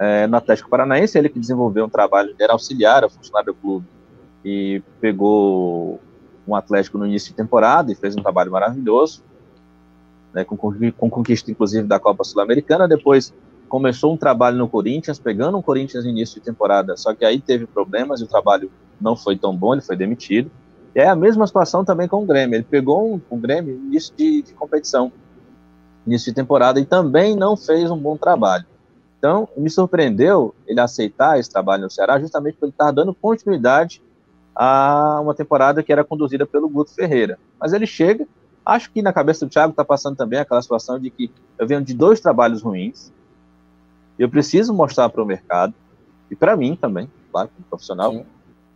é, 0.00 0.26
no 0.26 0.38
Atlético 0.38 0.70
Paranaense, 0.70 1.18
ele 1.18 1.28
que 1.28 1.38
desenvolveu 1.38 1.84
um 1.84 1.88
trabalho, 1.88 2.34
era 2.40 2.54
auxiliar, 2.54 2.98
era 2.98 3.08
funcionário 3.10 3.52
do 3.52 3.58
clube, 3.60 3.86
e 4.42 4.82
pegou 4.98 6.00
um 6.48 6.56
Atlético 6.56 6.96
no 6.96 7.06
início 7.06 7.28
de 7.28 7.36
temporada 7.36 7.92
e 7.92 7.94
fez 7.94 8.16
um 8.16 8.22
trabalho 8.22 8.50
maravilhoso, 8.50 9.22
né, 10.32 10.42
com, 10.42 10.56
com 10.56 11.10
conquista 11.10 11.50
inclusive 11.50 11.86
da 11.86 12.00
Copa 12.00 12.24
Sul-Americana, 12.24 12.88
depois 12.88 13.34
começou 13.68 14.14
um 14.14 14.16
trabalho 14.16 14.56
no 14.56 14.66
Corinthians, 14.66 15.18
pegando 15.18 15.58
um 15.58 15.62
Corinthians 15.62 16.04
no 16.04 16.10
início 16.10 16.40
de 16.40 16.46
temporada, 16.46 16.96
só 16.96 17.14
que 17.14 17.24
aí 17.24 17.38
teve 17.38 17.66
problemas 17.66 18.22
e 18.22 18.24
o 18.24 18.26
trabalho 18.26 18.70
não 18.98 19.14
foi 19.14 19.36
tão 19.36 19.54
bom, 19.54 19.74
ele 19.74 19.82
foi 19.82 19.96
demitido, 19.96 20.50
e 20.94 20.98
é 20.98 21.08
a 21.08 21.14
mesma 21.14 21.46
situação 21.46 21.84
também 21.84 22.08
com 22.08 22.22
o 22.22 22.26
Grêmio, 22.26 22.56
ele 22.56 22.64
pegou 22.64 23.14
um, 23.14 23.20
um 23.30 23.38
Grêmio 23.38 23.74
início 23.74 24.14
de, 24.16 24.42
de 24.42 24.54
competição, 24.54 25.12
início 26.06 26.32
de 26.32 26.34
temporada, 26.34 26.80
e 26.80 26.86
também 26.86 27.36
não 27.36 27.54
fez 27.54 27.90
um 27.90 27.98
bom 27.98 28.16
trabalho. 28.16 28.64
Então, 29.20 29.46
me 29.54 29.68
surpreendeu 29.68 30.54
ele 30.66 30.80
aceitar 30.80 31.38
esse 31.38 31.50
trabalho 31.50 31.82
no 31.82 31.90
Ceará, 31.90 32.18
justamente 32.18 32.54
porque 32.54 32.64
ele 32.64 32.72
estava 32.72 32.90
dando 32.90 33.14
continuidade 33.14 34.02
a 34.56 35.20
uma 35.20 35.34
temporada 35.34 35.82
que 35.82 35.92
era 35.92 36.02
conduzida 36.02 36.46
pelo 36.46 36.70
Guto 36.70 36.94
Ferreira. 36.94 37.38
Mas 37.60 37.74
ele 37.74 37.86
chega, 37.86 38.26
acho 38.64 38.90
que 38.90 39.02
na 39.02 39.12
cabeça 39.12 39.44
do 39.44 39.50
Thiago 39.50 39.72
está 39.72 39.84
passando 39.84 40.16
também 40.16 40.38
aquela 40.38 40.62
situação 40.62 40.98
de 40.98 41.10
que 41.10 41.30
eu 41.58 41.66
venho 41.66 41.82
de 41.82 41.92
dois 41.92 42.18
trabalhos 42.18 42.62
ruins, 42.62 43.12
eu 44.18 44.26
preciso 44.26 44.72
mostrar 44.72 45.10
para 45.10 45.22
o 45.22 45.26
mercado, 45.26 45.74
e 46.30 46.34
para 46.34 46.56
mim 46.56 46.74
também, 46.74 47.06
claro, 47.30 47.50
como 47.54 47.68
profissional, 47.68 48.12
Sim. 48.12 48.24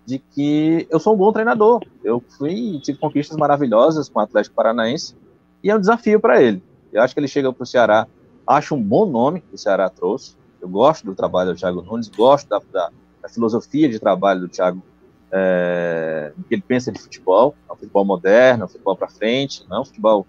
de 0.04 0.18
que 0.18 0.86
eu 0.90 1.00
sou 1.00 1.14
um 1.14 1.16
bom 1.16 1.32
treinador. 1.32 1.82
Eu 2.02 2.22
fui 2.36 2.78
tive 2.82 2.98
conquistas 2.98 3.38
maravilhosas 3.38 4.10
com 4.10 4.18
o 4.18 4.22
Atlético 4.22 4.54
Paranaense, 4.54 5.16
e 5.62 5.70
é 5.70 5.74
um 5.74 5.80
desafio 5.80 6.20
para 6.20 6.42
ele. 6.42 6.62
Eu 6.92 7.00
acho 7.00 7.14
que 7.14 7.20
ele 7.20 7.28
chega 7.28 7.50
para 7.50 7.62
o 7.62 7.66
Ceará 7.66 8.06
Acho 8.46 8.74
um 8.74 8.82
bom 8.82 9.06
nome 9.06 9.40
que 9.40 9.54
o 9.54 9.58
Ceará 9.58 9.88
trouxe. 9.88 10.36
Eu 10.60 10.68
gosto 10.68 11.04
do 11.04 11.14
trabalho 11.14 11.52
do 11.52 11.58
Thiago 11.58 11.82
Nunes, 11.82 12.08
gosto 12.08 12.48
da, 12.48 12.60
da, 12.72 12.90
da 13.22 13.28
filosofia 13.28 13.88
de 13.88 13.98
trabalho 13.98 14.40
do 14.40 14.48
Thiago, 14.48 14.82
é, 15.30 16.32
que 16.48 16.54
ele 16.54 16.62
pensa 16.66 16.92
de 16.92 17.00
futebol. 17.00 17.54
É 17.68 17.72
um 17.72 17.76
futebol 17.76 18.04
moderno, 18.04 18.62
é 18.62 18.64
um 18.66 18.68
futebol 18.68 18.96
para 18.96 19.08
frente, 19.08 19.64
não 19.68 19.78
é 19.78 19.80
um 19.80 19.84
futebol 19.84 20.26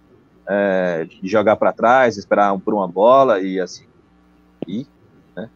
é, 0.48 1.06
de 1.06 1.28
jogar 1.28 1.56
para 1.58 1.74
trás, 1.74 2.18
esperar 2.18 2.58
por 2.60 2.74
uma 2.74 2.88
bola 2.88 3.40
e 3.42 3.60
assim. 3.60 3.86
E 4.68 4.88
né, 5.36 5.50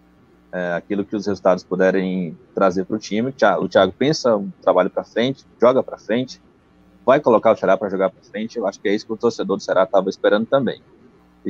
é, 0.51 0.73
aquilo 0.73 1.05
que 1.05 1.15
os 1.15 1.25
resultados 1.25 1.63
puderem 1.63 2.37
trazer 2.53 2.85
para 2.85 2.95
o 2.95 2.99
time. 2.99 3.33
O 3.59 3.67
Thiago 3.69 3.93
pensa 3.97 4.35
um 4.35 4.49
trabalho 4.61 4.89
para 4.89 5.03
frente, 5.03 5.45
joga 5.61 5.81
para 5.81 5.97
frente, 5.97 6.41
vai 7.05 7.19
colocar 7.21 7.53
o 7.53 7.55
Ceará 7.55 7.77
para 7.77 7.89
jogar 7.89 8.09
para 8.09 8.21
frente. 8.23 8.57
Eu 8.57 8.67
acho 8.67 8.79
que 8.79 8.87
é 8.89 8.93
isso 8.93 9.05
que 9.05 9.13
o 9.13 9.17
torcedor 9.17 9.55
do 9.55 9.63
Ceará 9.63 9.83
estava 9.83 10.09
esperando 10.09 10.45
também. 10.45 10.81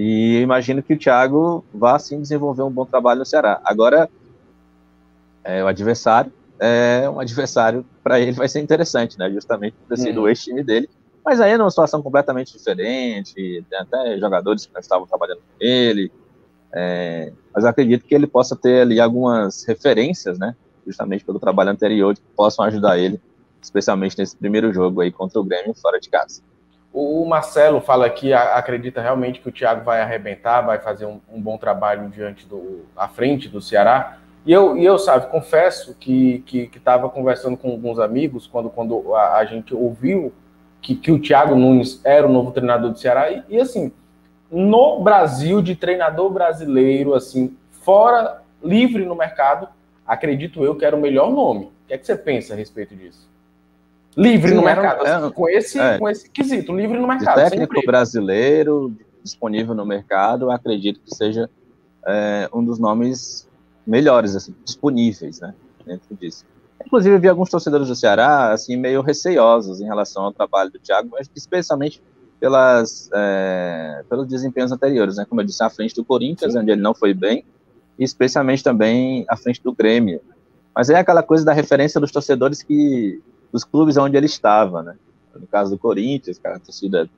E 0.02 0.40
imagino 0.40 0.82
que 0.82 0.94
o 0.94 0.98
Thiago 0.98 1.66
vá 1.74 2.00
sim 2.00 2.22
desenvolver 2.22 2.64
um 2.64 2.72
bom 2.72 2.86
trabalho 2.86 3.20
no 3.20 3.26
Ceará. 3.26 3.60
Agora, 3.66 4.10
é, 5.44 5.62
o 5.62 5.68
adversário, 5.68 6.32
é 6.58 7.10
um 7.10 7.20
adversário 7.20 7.86
para 8.02 8.18
ele 8.18 8.32
vai 8.32 8.48
ser 8.48 8.62
interessante, 8.62 9.20
né? 9.20 9.30
Justamente 9.30 9.74
por 9.74 9.90
ter 9.90 10.02
sido 10.02 10.20
uhum. 10.20 10.24
o 10.24 10.30
ex-time 10.30 10.64
dele. 10.64 10.90
Mas 11.24 11.42
aí 11.42 11.52
é 11.52 11.58
uma 11.58 11.70
situação 11.70 12.02
completamente 12.02 12.54
diferente, 12.54 13.62
tem 13.70 13.78
até 13.78 14.18
jogadores 14.18 14.66
que 14.66 14.80
estavam 14.80 15.06
trabalhando 15.06 15.40
com 15.40 15.58
ele. 15.60 16.10
É, 16.72 17.34
mas 17.54 17.66
acredito 17.66 18.06
que 18.06 18.16
ele 18.16 18.26
possa 18.26 18.56
ter 18.56 18.84
ali 18.84 19.02
algumas 19.02 19.66
referências, 19.66 20.40
né? 20.40 20.56
Justamente 20.88 21.26
pelo 21.26 21.42
trabalho 21.42 21.72
anterior, 21.72 22.16
que 22.16 22.22
possam 22.38 22.64
ajudar 22.64 22.98
ele, 22.98 23.20
especialmente 23.62 24.18
nesse 24.18 24.38
primeiro 24.38 24.72
jogo 24.72 25.02
aí 25.02 25.12
contra 25.12 25.42
o 25.42 25.44
Grêmio 25.44 25.74
fora 25.74 26.00
de 26.00 26.10
casa. 26.10 26.42
O 26.92 27.26
Marcelo 27.26 27.82
fala 27.82 28.10
que 28.10 28.34
acredita 28.34 29.02
realmente 29.02 29.40
que 29.40 29.50
o 29.50 29.52
Thiago 29.52 29.84
vai 29.84 30.02
arrebentar, 30.02 30.62
vai 30.62 30.80
fazer 30.80 31.06
um, 31.06 31.20
um 31.32 31.40
bom 31.40 31.58
trabalho 31.58 32.10
diante 32.10 32.48
do 32.48 32.86
à 32.96 33.08
frente 33.08 33.48
do 33.48 33.62
Ceará. 33.62 34.18
E 34.46 34.52
eu, 34.52 34.76
e 34.78 34.86
eu 34.86 34.98
sabe, 34.98 35.30
confesso 35.30 35.96
que 36.00 36.44
estava 36.76 37.04
que, 37.04 37.10
que 37.10 37.16
conversando 37.16 37.56
com 37.58 37.70
alguns 37.70 38.00
amigos 38.00 38.48
quando, 38.48 38.70
quando 38.70 39.14
a, 39.14 39.38
a, 39.38 39.46
gente 39.46 39.76
ouviu 39.76 40.34
que, 40.82 40.96
que 40.96 41.12
o 41.12 41.20
Thiago 41.22 41.56
Nunes 41.56 42.02
era 42.04 42.26
o 42.26 42.32
novo 42.32 42.52
treinador 42.52 42.92
do 42.92 42.98
Ceará. 42.98 43.30
E, 43.30 43.44
e, 43.50 43.60
assim, 43.60 43.92
no 44.50 45.02
Brasil, 45.02 45.62
de 45.62 45.76
treinador 45.76 46.32
brasileiro, 46.32 47.14
assim, 47.14 47.56
fora, 47.84 48.42
livre 48.64 49.06
no 49.06 49.16
mercado, 49.16 49.68
acredito 50.08 50.64
eu 50.64 50.76
que 50.76 50.86
era 50.86 50.96
o 50.96 51.02
melhor 51.02 51.32
nome. 51.32 51.66
O 51.66 51.72
que 51.88 51.94
é 51.94 51.98
que 51.98 52.08
você 52.08 52.16
pensa 52.16 52.54
a 52.54 52.58
respeito 52.58 52.96
disso? 52.96 53.30
Livre 54.20 54.50
Sim, 54.50 54.56
no 54.56 54.62
mercado, 54.62 55.06
é, 55.06 55.12
assim, 55.16 55.32
com, 55.32 55.50
esse, 55.50 55.80
é, 55.80 55.98
com 55.98 56.10
esse 56.10 56.30
quesito, 56.30 56.76
livre 56.76 57.00
no 57.00 57.08
mercado. 57.08 57.42
De 57.42 57.50
técnico 57.50 57.86
brasileiro 57.86 58.94
disponível 59.24 59.76
no 59.76 59.86
mercado, 59.86 60.50
acredito 60.52 61.00
que 61.02 61.14
seja 61.14 61.50
é, 62.06 62.50
um 62.54 62.64
dos 62.64 62.80
nomes 62.80 63.48
melhores, 63.86 64.36
assim, 64.36 64.54
disponíveis, 64.64 65.40
né, 65.40 65.54
dentro 65.86 66.16
disso. 66.16 66.46
Inclusive, 66.86 67.18
vi 67.18 67.28
alguns 67.28 67.50
torcedores 67.50 67.88
do 67.88 67.96
Ceará, 67.96 68.52
assim, 68.52 68.78
meio 68.78 69.02
receiosos 69.02 69.82
em 69.82 69.86
relação 69.86 70.24
ao 70.24 70.34
trabalho 70.34 70.72
do 70.72 70.80
Thiago, 70.80 71.10
mas 71.12 71.30
especialmente 71.36 72.02
pelas, 72.40 73.10
é, 73.14 74.04
pelos 74.10 74.28
desempenhos 74.28 74.72
anteriores, 74.72 75.18
né, 75.18 75.26
como 75.28 75.42
eu 75.42 75.46
disse, 75.46 75.64
à 75.64 75.70
frente 75.70 75.96
do 75.96 76.06
Corinthians, 76.06 76.54
Sim. 76.54 76.60
onde 76.60 76.72
ele 76.72 76.82
não 76.82 76.94
foi 76.94 77.14
bem, 77.14 77.44
e 77.98 78.04
especialmente 78.04 78.64
também 78.64 79.26
à 79.28 79.36
frente 79.36 79.62
do 79.62 79.74
Grêmio. 79.74 80.22
Mas 80.74 80.90
é 80.90 80.96
aquela 80.96 81.22
coisa 81.22 81.44
da 81.44 81.52
referência 81.52 82.00
dos 82.00 82.12
torcedores 82.12 82.64
que, 82.64 83.22
dos 83.52 83.64
clubes 83.64 83.98
onde 83.98 84.18
ele 84.18 84.26
estava, 84.26 84.84
né, 84.84 84.96
no 85.36 85.48
caso 85.48 85.72
do 85.72 85.78
Corinthians, 85.78 86.40
a 86.44 86.60
torcida, 86.60 87.10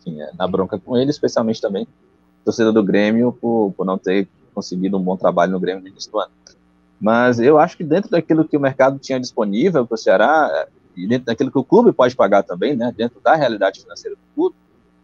enfim, 0.00 0.20
é, 0.20 0.30
na 0.38 0.46
bronca 0.46 0.78
com 0.78 0.96
ele, 0.96 1.10
especialmente 1.10 1.60
também 1.60 1.86
torcida 2.44 2.72
do 2.72 2.82
Grêmio 2.82 3.32
por, 3.32 3.74
por 3.76 3.84
não 3.84 3.98
ter 3.98 4.26
conseguido 4.54 4.96
um 4.96 5.02
bom 5.02 5.16
trabalho 5.16 5.52
no 5.52 5.60
Grêmio 5.60 5.82
no 5.82 5.88
início 5.88 6.10
do 6.10 6.18
ano. 6.18 6.30
Mas 7.00 7.38
eu 7.38 7.58
acho 7.58 7.76
que 7.76 7.84
dentro 7.84 8.10
daquilo 8.10 8.46
que 8.46 8.56
o 8.56 8.60
mercado 8.60 8.98
tinha 8.98 9.20
disponível 9.20 9.86
para 9.86 9.94
o 9.94 9.98
Ceará, 9.98 10.66
e 10.96 11.06
dentro 11.06 11.26
daquilo 11.26 11.50
que 11.50 11.58
o 11.58 11.64
clube 11.64 11.92
pode 11.92 12.16
pagar 12.16 12.42
também, 12.42 12.74
né, 12.74 12.92
dentro 12.96 13.20
da 13.20 13.34
realidade 13.34 13.80
financeira 13.80 14.16
do 14.16 14.34
clube, 14.34 14.56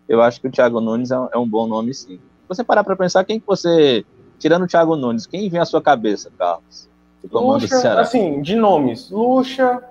eu 0.09 0.21
acho 0.23 0.41
que 0.41 0.49
o 0.49 0.50
Thiago 0.50 0.81
Nunes 0.81 1.11
é 1.11 1.19
um, 1.19 1.29
é 1.35 1.38
um 1.38 1.49
bom 1.49 1.67
nome, 1.67 1.95
sim. 1.95 2.17
Se 2.17 2.49
você 2.49 2.64
parar 2.64 2.83
para 2.83 2.97
pensar, 2.97 3.25
quem 3.25 3.38
que 3.38 3.47
você, 3.47 4.05
tirando 4.38 4.64
o 4.64 4.67
Thiago 4.67 4.97
Nunes, 4.97 5.26
quem 5.26 5.49
vem 5.49 5.61
à 5.61 5.64
sua 5.64 5.81
cabeça, 5.81 6.31
Carlos? 6.37 6.88
Luxa, 7.31 8.00
assim, 8.00 8.43
de 8.43 8.55
nomes, 8.55 9.11
Luxa, 9.11 9.83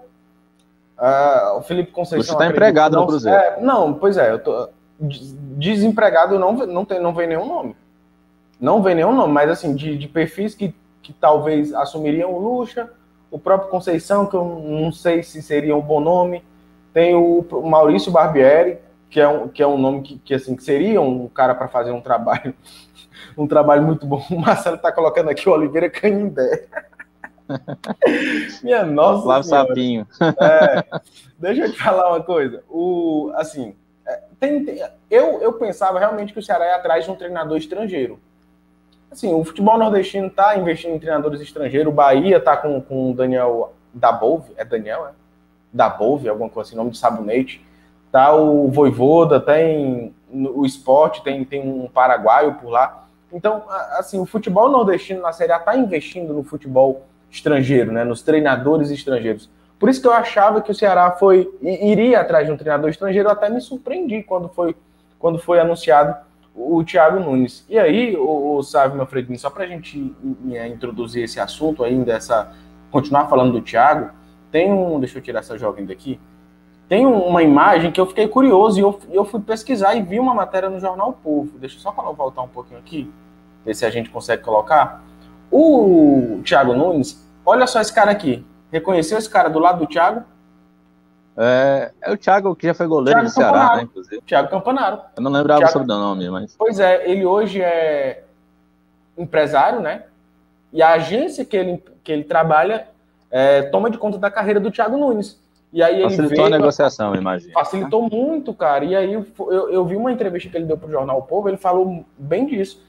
uh, 0.97 1.57
o 1.57 1.61
Felipe 1.61 1.91
Conceição. 1.91 2.23
Você 2.23 2.31
está 2.31 2.47
empregado 2.47 2.95
no 2.95 3.07
Cruzeiro. 3.07 3.37
É, 3.37 3.61
não, 3.61 3.93
pois 3.93 4.17
é, 4.17 4.31
eu 4.31 4.39
tô 4.39 4.69
desempregado, 4.99 6.39
não, 6.39 6.53
não, 6.53 6.85
tem, 6.85 6.99
não 6.99 7.13
vem 7.13 7.27
nenhum 7.27 7.45
nome. 7.45 7.75
Não 8.59 8.81
vem 8.81 8.95
nenhum 8.95 9.13
nome, 9.13 9.33
mas 9.33 9.49
assim, 9.49 9.75
de, 9.75 9.97
de 9.97 10.07
perfis 10.07 10.55
que, 10.55 10.73
que 11.01 11.11
talvez 11.11 11.73
assumiriam 11.73 12.31
o 12.31 12.39
Lucha, 12.39 12.89
o 13.29 13.37
próprio 13.37 13.69
Conceição, 13.69 14.25
que 14.25 14.35
eu 14.35 14.45
não 14.45 14.91
sei 14.91 15.23
se 15.23 15.41
seria 15.41 15.75
um 15.75 15.81
bom 15.81 15.99
nome. 15.99 16.43
Tem 16.93 17.15
o 17.15 17.43
Maurício 17.63 18.11
Barbieri, 18.11 18.77
que 19.09 19.19
é 19.19 19.27
um, 19.27 19.47
que 19.47 19.61
é 19.61 19.67
um 19.67 19.77
nome 19.77 20.01
que, 20.03 20.17
que, 20.19 20.33
assim, 20.33 20.55
que 20.55 20.63
seria 20.63 21.01
um 21.01 21.27
cara 21.27 21.53
para 21.55 21.67
fazer 21.67 21.91
um 21.91 22.01
trabalho 22.01 22.53
um 23.37 23.47
trabalho 23.47 23.83
muito 23.83 24.05
bom. 24.05 24.23
O 24.29 24.39
Marcelo 24.39 24.75
está 24.75 24.91
colocando 24.91 25.29
aqui 25.29 25.49
o 25.49 25.51
Oliveira 25.51 25.89
Canindé. 25.89 26.65
Minha 28.63 28.85
nossa. 28.85 29.23
Flávio 29.23 29.49
Sapinho. 29.49 30.07
É, 30.21 30.83
deixa 31.37 31.65
eu 31.65 31.71
te 31.71 31.77
falar 31.81 32.09
uma 32.09 32.23
coisa. 32.23 32.63
O, 32.69 33.31
assim, 33.35 33.75
é, 34.05 34.21
tem, 34.39 34.63
tem, 34.63 34.81
eu, 35.09 35.41
eu 35.41 35.53
pensava 35.53 35.99
realmente 35.99 36.33
que 36.33 36.39
o 36.39 36.43
Ceará 36.43 36.65
ia 36.65 36.75
atrás 36.75 37.05
de 37.05 37.11
um 37.11 37.15
treinador 37.15 37.57
estrangeiro 37.57 38.19
assim, 39.13 39.33
o 39.33 39.43
futebol 39.43 39.77
nordestino 39.77 40.27
está 40.27 40.57
investindo 40.57 40.95
em 40.95 40.99
treinadores 40.99 41.39
estrangeiros. 41.39 41.91
O 41.91 41.95
Bahia 41.95 42.37
está 42.37 42.57
com, 42.57 42.81
com 42.81 43.11
o 43.11 43.13
Daniel 43.13 43.73
Dabove, 43.93 44.51
é 44.57 44.65
Daniel, 44.65 45.07
é? 45.07 45.11
Dabove, 45.71 46.27
alguma 46.27 46.49
coisa 46.49 46.69
assim, 46.69 46.77
nome 46.77 46.91
de 46.91 46.97
sabonete. 46.97 47.65
Tá 48.11 48.33
o 48.35 48.69
Voivoda, 48.69 49.39
tem 49.39 50.13
o 50.31 50.65
esporte, 50.65 51.23
tem, 51.23 51.43
tem 51.45 51.61
um 51.61 51.87
paraguaio 51.87 52.55
por 52.55 52.69
lá. 52.69 53.07
Então, 53.31 53.63
assim, 53.97 54.19
o 54.19 54.25
futebol 54.25 54.69
nordestino 54.69 55.21
na 55.21 55.31
Série 55.31 55.51
A 55.51 55.57
está 55.57 55.75
investindo 55.75 56.33
no 56.33 56.43
futebol 56.43 57.03
estrangeiro, 57.33 57.91
né, 57.91 58.03
nos 58.03 58.21
treinadores 58.21 58.91
estrangeiros. 58.91 59.49
Por 59.79 59.89
isso 59.89 59.99
que 59.99 60.07
eu 60.07 60.13
achava 60.13 60.61
que 60.61 60.71
o 60.71 60.75
Ceará 60.75 61.11
foi 61.11 61.51
iria 61.61 62.21
atrás 62.21 62.45
de 62.45 62.53
um 62.53 62.57
treinador 62.57 62.89
estrangeiro, 62.89 63.27
eu 63.27 63.33
até 63.33 63.49
me 63.49 63.59
surpreendi 63.59 64.21
quando 64.21 64.47
foi, 64.47 64.75
quando 65.17 65.39
foi 65.39 65.59
anunciado 65.59 66.15
o 66.55 66.83
Thiago 66.83 67.19
Nunes. 67.19 67.65
E 67.67 67.79
aí, 67.79 68.15
o, 68.15 68.57
o 68.57 68.63
Sávio 68.63 68.97
Manfredini, 68.97 69.37
só 69.37 69.49
para 69.49 69.63
a 69.63 69.67
gente 69.67 70.15
é, 70.51 70.67
introduzir 70.67 71.23
esse 71.23 71.39
assunto 71.39 71.83
ainda, 71.83 72.13
essa, 72.13 72.53
continuar 72.91 73.27
falando 73.27 73.53
do 73.53 73.61
Thiago, 73.61 74.11
tem 74.51 74.71
um. 74.71 74.99
Deixa 74.99 75.17
eu 75.17 75.21
tirar 75.21 75.39
essa 75.39 75.57
jovem 75.57 75.83
daqui. 75.85 76.19
Tem 76.87 77.07
uma 77.07 77.41
imagem 77.41 77.91
que 77.91 77.99
eu 77.99 78.05
fiquei 78.05 78.27
curioso 78.27 78.77
e 78.77 78.83
eu, 78.83 78.99
eu 79.09 79.25
fui 79.25 79.41
pesquisar 79.41 79.95
e 79.95 80.03
vi 80.03 80.19
uma 80.19 80.35
matéria 80.35 80.69
no 80.69 80.79
jornal 80.79 81.09
o 81.09 81.13
Povo. 81.13 81.57
Deixa 81.57 81.77
eu 81.77 81.81
só 81.81 81.91
voltar 81.91 82.43
um 82.43 82.47
pouquinho 82.47 82.79
aqui, 82.79 83.11
ver 83.65 83.73
se 83.73 83.83
a 83.83 83.89
gente 83.89 84.11
consegue 84.11 84.43
colocar. 84.43 85.03
O 85.55 86.41
Thiago 86.43 86.73
Nunes, 86.73 87.23
olha 87.45 87.67
só 87.67 87.79
esse 87.79 87.93
cara 87.93 88.09
aqui. 88.09 88.43
Reconheceu 88.71 89.19
esse 89.19 89.29
cara 89.29 89.49
do 89.49 89.59
lado 89.59 89.85
do 89.85 89.87
Thiago? 89.87 90.23
É, 91.37 91.91
é 92.01 92.11
o 92.11 92.17
Thiago 92.17 92.55
que 92.55 92.65
já 92.65 92.73
foi 92.73 92.87
goleiro 92.87 93.19
Thiago 93.19 93.29
do 93.29 93.33
Ceará, 93.33 93.51
Campanaro. 93.51 93.77
né, 93.77 93.83
inclusive. 93.83 94.21
Thiago 94.23 94.49
Campanaro. 94.49 95.01
Eu 95.15 95.21
não 95.21 95.31
lembrava 95.31 95.59
Thiago... 95.59 95.73
sobre 95.73 95.91
o 95.91 95.95
nome, 95.95 96.27
mas. 96.31 96.55
Pois 96.57 96.79
é, 96.79 97.07
ele 97.07 97.23
hoje 97.23 97.61
é 97.61 98.23
empresário, 99.15 99.79
né? 99.79 100.05
E 100.71 100.81
a 100.81 100.93
agência 100.93 101.45
que 101.45 101.55
ele, 101.55 101.83
que 102.03 102.11
ele 102.11 102.23
trabalha 102.23 102.87
é, 103.29 103.61
toma 103.61 103.91
de 103.91 103.99
conta 103.99 104.17
da 104.17 104.31
carreira 104.31 104.59
do 104.59 104.71
Thiago 104.71 104.97
Nunes. 104.97 105.39
E 105.71 105.83
aí 105.83 106.01
ele 106.01 106.09
Facilitou 106.09 106.45
veio, 106.45 106.47
a 106.47 106.57
negociação, 106.57 107.15
imagina. 107.15 107.53
Facilitou 107.53 108.09
muito, 108.09 108.55
cara. 108.55 108.85
E 108.85 108.95
aí 108.95 109.13
eu, 109.13 109.25
eu 109.69 109.85
vi 109.85 109.95
uma 109.95 110.11
entrevista 110.11 110.49
que 110.49 110.57
ele 110.57 110.65
deu 110.65 110.79
pro 110.79 110.89
Jornal 110.89 111.19
o 111.19 111.23
Povo, 111.23 111.47
ele 111.47 111.57
falou 111.57 112.03
bem 112.17 112.47
disso. 112.47 112.81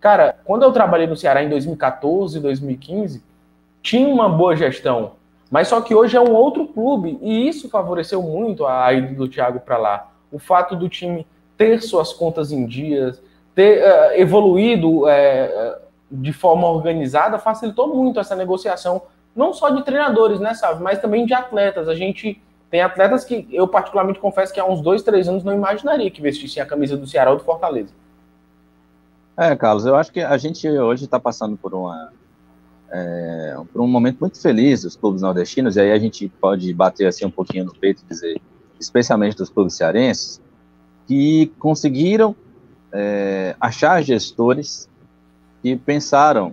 Cara, 0.00 0.38
quando 0.44 0.62
eu 0.62 0.72
trabalhei 0.72 1.06
no 1.06 1.16
Ceará 1.16 1.42
em 1.42 1.48
2014, 1.48 2.40
2015, 2.40 3.22
tinha 3.82 4.08
uma 4.08 4.28
boa 4.28 4.54
gestão 4.54 5.18
mas 5.50 5.68
só 5.68 5.80
que 5.80 5.94
hoje 5.94 6.16
é 6.16 6.20
um 6.20 6.34
outro 6.34 6.66
clube 6.66 7.18
e 7.22 7.48
isso 7.48 7.68
favoreceu 7.68 8.22
muito 8.22 8.66
a 8.66 8.92
ida 8.92 9.14
do 9.14 9.28
Thiago 9.28 9.60
para 9.60 9.78
lá. 9.78 10.10
O 10.30 10.38
fato 10.38 10.76
do 10.76 10.88
time 10.88 11.26
ter 11.56 11.80
suas 11.82 12.12
contas 12.12 12.52
em 12.52 12.66
dias, 12.66 13.20
ter 13.54 13.82
uh, 13.82 14.12
evoluído 14.14 15.04
uh, 15.04 15.08
de 16.10 16.32
forma 16.32 16.68
organizada, 16.68 17.38
facilitou 17.38 17.94
muito 17.94 18.20
essa 18.20 18.36
negociação, 18.36 19.02
não 19.34 19.52
só 19.52 19.70
de 19.70 19.82
treinadores, 19.82 20.38
né, 20.38 20.54
sabe, 20.54 20.82
mas 20.82 21.00
também 21.00 21.24
de 21.24 21.32
atletas. 21.32 21.88
A 21.88 21.94
gente 21.94 22.40
tem 22.70 22.82
atletas 22.82 23.24
que 23.24 23.48
eu 23.50 23.66
particularmente 23.66 24.20
confesso 24.20 24.52
que 24.52 24.60
há 24.60 24.66
uns 24.66 24.82
dois, 24.82 25.02
três 25.02 25.28
anos 25.28 25.42
não 25.42 25.54
imaginaria 25.54 26.10
que 26.10 26.20
vestissem 26.20 26.62
a 26.62 26.66
camisa 26.66 26.96
do 26.96 27.06
Ceará 27.06 27.30
ou 27.30 27.38
do 27.38 27.42
Fortaleza. 27.44 27.92
É, 29.38 29.54
Carlos, 29.54 29.86
eu 29.86 29.94
acho 29.94 30.10
que 30.10 30.20
a 30.20 30.36
gente 30.36 30.68
hoje 30.68 31.04
está 31.04 31.20
passando 31.20 31.56
por 31.56 31.72
uma 31.72 32.10
é, 32.90 33.56
por 33.72 33.80
um 33.80 33.86
momento 33.86 34.18
muito 34.18 34.40
feliz 34.40 34.82
dos 34.82 34.96
clubes 34.96 35.22
nordestinos, 35.22 35.76
e 35.76 35.80
aí 35.80 35.92
a 35.92 35.98
gente 35.98 36.28
pode 36.40 36.74
bater 36.74 37.06
assim 37.06 37.24
um 37.24 37.30
pouquinho 37.30 37.66
no 37.66 37.72
peito 37.72 38.02
e 38.02 38.08
dizer, 38.08 38.40
especialmente 38.80 39.36
dos 39.36 39.48
clubes 39.48 39.74
cearenses, 39.74 40.40
que 41.06 41.52
conseguiram 41.56 42.34
é, 42.90 43.54
achar 43.60 44.02
gestores 44.02 44.88
que 45.62 45.76
pensaram 45.76 46.52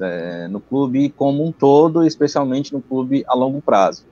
é, 0.00 0.48
no 0.48 0.58
clube 0.58 1.10
como 1.10 1.46
um 1.46 1.52
todo, 1.52 2.06
especialmente 2.06 2.72
no 2.72 2.80
clube 2.80 3.24
a 3.28 3.34
longo 3.34 3.60
prazo. 3.60 4.06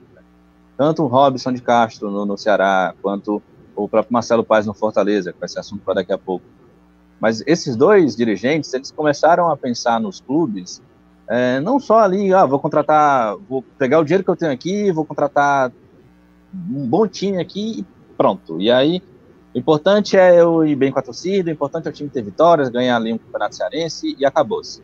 Tanto 0.77 1.01
o 1.01 1.07
Robson 1.07 1.53
de 1.53 1.61
Castro 1.63 2.11
no, 2.11 2.23
no 2.23 2.37
Ceará, 2.37 2.93
quanto 3.01 3.41
o 3.75 3.89
próprio 3.89 4.13
Marcelo 4.13 4.43
Paes 4.43 4.67
no 4.67 4.75
Fortaleza, 4.75 5.33
que 5.33 5.39
vai 5.39 5.49
ser 5.49 5.59
assunto 5.59 5.81
para 5.83 5.95
daqui 5.95 6.13
a 6.13 6.19
pouco. 6.19 6.45
Mas 7.19 7.43
esses 7.45 7.75
dois 7.75 8.15
dirigentes, 8.15 8.73
eles 8.73 8.91
começaram 8.91 9.49
a 9.49 9.57
pensar 9.57 9.99
nos 9.99 10.21
clubes 10.21 10.81
é, 11.29 11.59
não 11.59 11.79
só 11.79 11.99
ali, 11.99 12.33
ah, 12.33 12.43
vou 12.43 12.59
contratar, 12.59 13.37
vou 13.47 13.61
pegar 13.77 13.99
o 13.99 14.03
dinheiro 14.03 14.23
que 14.23 14.31
eu 14.31 14.35
tenho 14.35 14.51
aqui, 14.51 14.91
vou 14.91 15.05
contratar 15.05 15.71
um 16.51 16.87
bom 16.87 17.07
time 17.07 17.37
aqui 17.37 17.81
e 17.81 17.85
pronto. 18.17 18.59
E 18.59 18.71
aí, 18.71 18.99
o 19.53 19.59
importante 19.59 20.17
é 20.17 20.41
eu 20.41 20.65
ir 20.65 20.75
bem 20.75 20.91
com 20.91 20.97
a 20.97 21.03
torcida, 21.03 21.51
o 21.51 21.53
importante 21.53 21.87
é 21.87 21.91
o 21.91 21.93
time 21.93 22.09
ter 22.09 22.23
vitórias, 22.23 22.69
ganhar 22.69 22.95
ali 22.95 23.13
um 23.13 23.17
campeonato 23.19 23.55
cearense 23.55 24.15
e 24.17 24.25
acabou-se. 24.25 24.81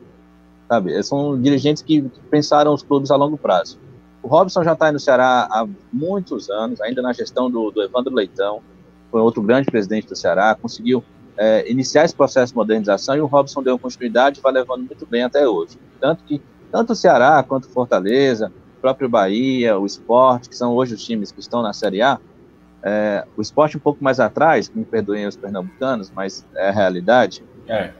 Sabe? 0.67 1.01
São 1.01 1.41
dirigentes 1.41 1.81
que 1.81 2.03
pensaram 2.29 2.71
os 2.75 2.83
clubes 2.83 3.09
a 3.09 3.15
longo 3.15 3.39
prazo. 3.39 3.79
O 4.21 4.27
Robson 4.27 4.63
já 4.63 4.73
está 4.73 4.91
no 4.91 4.99
Ceará 4.99 5.47
há 5.49 5.67
muitos 5.91 6.51
anos, 6.51 6.79
ainda 6.79 7.01
na 7.01 7.11
gestão 7.11 7.49
do, 7.49 7.71
do 7.71 7.81
Evandro 7.81 8.13
Leitão, 8.13 8.61
foi 9.09 9.19
outro 9.19 9.41
grande 9.41 9.65
presidente 9.65 10.07
do 10.07 10.15
Ceará, 10.15 10.55
conseguiu 10.59 11.03
é, 11.37 11.69
iniciar 11.69 12.05
esse 12.05 12.15
processo 12.15 12.53
de 12.53 12.57
modernização 12.57 13.15
e 13.15 13.21
o 13.21 13.25
Robson 13.25 13.61
deu 13.61 13.77
continuidade 13.77 14.39
e 14.39 14.41
vai 14.41 14.51
levando 14.51 14.85
muito 14.85 15.05
bem 15.05 15.23
até 15.23 15.47
hoje. 15.47 15.77
Tanto 15.99 16.23
que 16.23 16.41
tanto 16.71 16.93
o 16.93 16.95
Ceará 16.95 17.43
quanto 17.43 17.69
Fortaleza, 17.69 18.51
o 18.77 18.81
próprio 18.81 19.07
Bahia, 19.07 19.77
o 19.77 19.85
Esporte, 19.85 20.49
que 20.49 20.55
são 20.55 20.73
hoje 20.73 20.93
os 20.93 21.03
times 21.03 21.31
que 21.31 21.39
estão 21.39 21.61
na 21.61 21.73
Série 21.73 22.01
A, 22.01 22.19
é, 22.83 23.25
o 23.35 23.41
esporte 23.41 23.77
um 23.77 23.79
pouco 23.79 24.03
mais 24.03 24.19
atrás, 24.19 24.69
me 24.69 24.85
perdoem 24.85 25.25
os 25.25 25.35
pernambucanos, 25.35 26.11
mas 26.11 26.45
é 26.55 26.69
a 26.69 26.71
realidade. 26.71 27.43
É. 27.67 27.91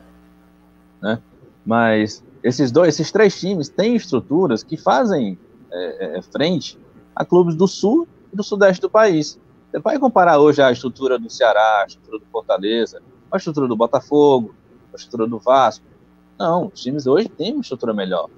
Né? 1.01 1.20
Mas 1.65 2.24
esses 2.44 2.72
dois, 2.72 2.89
esses 2.89 3.12
três 3.12 3.39
times 3.39 3.68
têm 3.68 3.96
estruturas 3.96 4.62
que 4.62 4.77
fazem 4.77 5.39
é, 5.72 6.18
é, 6.18 6.22
frente 6.22 6.77
a 7.15 7.25
clubes 7.25 7.56
do 7.56 7.68
sul 7.68 8.08
e 8.32 8.36
do 8.36 8.44
sudeste 8.44 8.80
do 8.80 8.89
país. 8.89 9.39
Você 9.72 9.80
vai 9.80 9.98
comparar 9.98 10.38
hoje 10.38 10.62
a 10.62 10.72
estrutura 10.72 11.18
do 11.18 11.32
Ceará, 11.32 11.82
a 11.82 11.86
estrutura 11.88 12.20
do 12.20 12.25
Fortaleza, 12.25 13.01
a 13.36 13.38
estrutura 13.38 13.68
do 13.68 13.75
Botafogo, 13.75 14.56
a 14.94 14.96
estrutura 14.96 15.27
do 15.27 15.39
Vasco. 15.39 15.86
Não, 16.38 16.68
os 16.68 16.82
times 16.82 17.08
hoje 17.08 17.30
têm 17.30 17.54
uma 17.54 17.62
estrutura 17.62 17.94
melhor. 17.94 18.30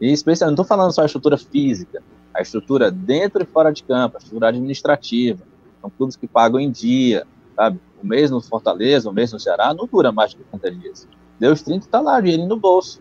E 0.00 0.12
especialmente, 0.12 0.56
não 0.56 0.62
estou 0.62 0.76
falando 0.76 0.92
só 0.92 1.02
a 1.02 1.06
estrutura 1.06 1.36
física, 1.36 2.02
a 2.32 2.40
estrutura 2.40 2.90
dentro 2.90 3.42
e 3.42 3.46
fora 3.46 3.72
de 3.72 3.82
campo, 3.82 4.16
a 4.16 4.18
estrutura 4.18 4.48
administrativa, 4.48 5.42
são 5.80 5.90
clubes 5.90 6.16
que 6.16 6.26
pagam 6.26 6.60
em 6.60 6.70
dia, 6.70 7.26
sabe? 7.56 7.80
O 8.02 8.06
mês 8.06 8.30
no 8.30 8.40
Fortaleza, 8.40 9.10
o 9.10 9.12
mês 9.12 9.32
no 9.32 9.40
Ceará, 9.40 9.74
não 9.74 9.86
dura 9.86 10.12
mais 10.12 10.30
de 10.30 10.36
30 10.36 10.70
dias. 10.70 11.08
Deu 11.38 11.52
os 11.52 11.62
30 11.62 11.86
está 11.86 12.00
lá, 12.00 12.20
dinheiro 12.20 12.46
no 12.46 12.56
bolso. 12.56 13.00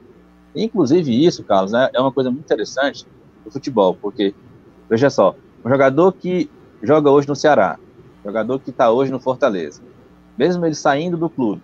Inclusive 0.55 1.25
isso, 1.25 1.43
Carlos, 1.43 1.71
né, 1.71 1.89
é 1.93 2.01
uma 2.01 2.11
coisa 2.11 2.31
muito 2.31 2.45
interessante 2.45 3.05
do 3.43 3.51
futebol, 3.51 3.95
porque, 3.95 4.33
veja 4.89 5.09
só, 5.09 5.35
um 5.63 5.69
jogador 5.69 6.13
que 6.13 6.49
joga 6.81 7.11
hoje 7.11 7.27
no 7.27 7.35
Ceará, 7.35 7.77
jogador 8.23 8.59
que 8.59 8.71
está 8.71 8.91
hoje 8.91 9.11
no 9.11 9.19
Fortaleza, 9.19 9.81
mesmo 10.37 10.65
ele 10.65 10.75
saindo 10.75 11.17
do 11.17 11.29
clube, 11.29 11.61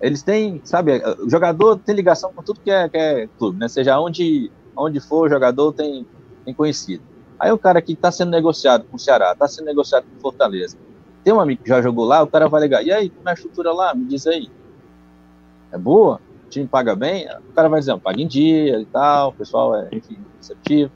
eles 0.00 0.22
têm, 0.22 0.60
sabe, 0.64 1.00
o 1.20 1.30
jogador 1.30 1.78
tem 1.78 1.94
ligação 1.94 2.32
com 2.32 2.42
tudo 2.42 2.60
que 2.60 2.70
é, 2.70 2.88
que 2.88 2.96
é 2.96 3.28
clube, 3.38 3.58
né? 3.58 3.68
Seja 3.68 4.00
onde, 4.00 4.50
onde 4.76 4.98
for 4.98 5.26
o 5.26 5.28
jogador 5.28 5.72
tem, 5.72 6.04
tem 6.44 6.52
conhecido. 6.52 7.04
Aí 7.38 7.52
o 7.52 7.58
cara 7.58 7.80
que 7.80 7.92
está 7.92 8.10
sendo 8.10 8.30
negociado 8.30 8.84
com 8.84 8.96
o 8.96 8.98
Ceará, 8.98 9.32
está 9.32 9.46
sendo 9.46 9.66
negociado 9.66 10.04
com 10.04 10.16
o 10.16 10.20
Fortaleza, 10.20 10.76
tem 11.22 11.32
um 11.32 11.40
amigo 11.40 11.62
que 11.62 11.68
já 11.68 11.80
jogou 11.80 12.04
lá, 12.04 12.20
o 12.22 12.26
cara 12.26 12.48
vai 12.48 12.62
ligar, 12.62 12.84
e 12.84 12.92
aí, 12.92 13.10
como 13.10 13.28
é 13.28 13.30
a 13.30 13.34
estrutura 13.34 13.72
lá? 13.72 13.94
Me 13.94 14.04
diz 14.04 14.26
aí. 14.26 14.50
É 15.70 15.78
boa? 15.78 16.20
O 16.46 16.48
time 16.48 16.66
paga 16.66 16.96
bem? 16.96 17.26
O 17.50 17.52
cara 17.52 17.68
vai 17.68 17.78
dizer, 17.78 17.96
paga 17.98 18.20
em 18.20 18.26
dia 18.26 18.80
e 18.80 18.86
tal, 18.86 19.28
o 19.28 19.32
pessoal 19.32 19.76
é, 19.76 19.88
enfim, 19.92 20.18
receptivo. 20.36 20.90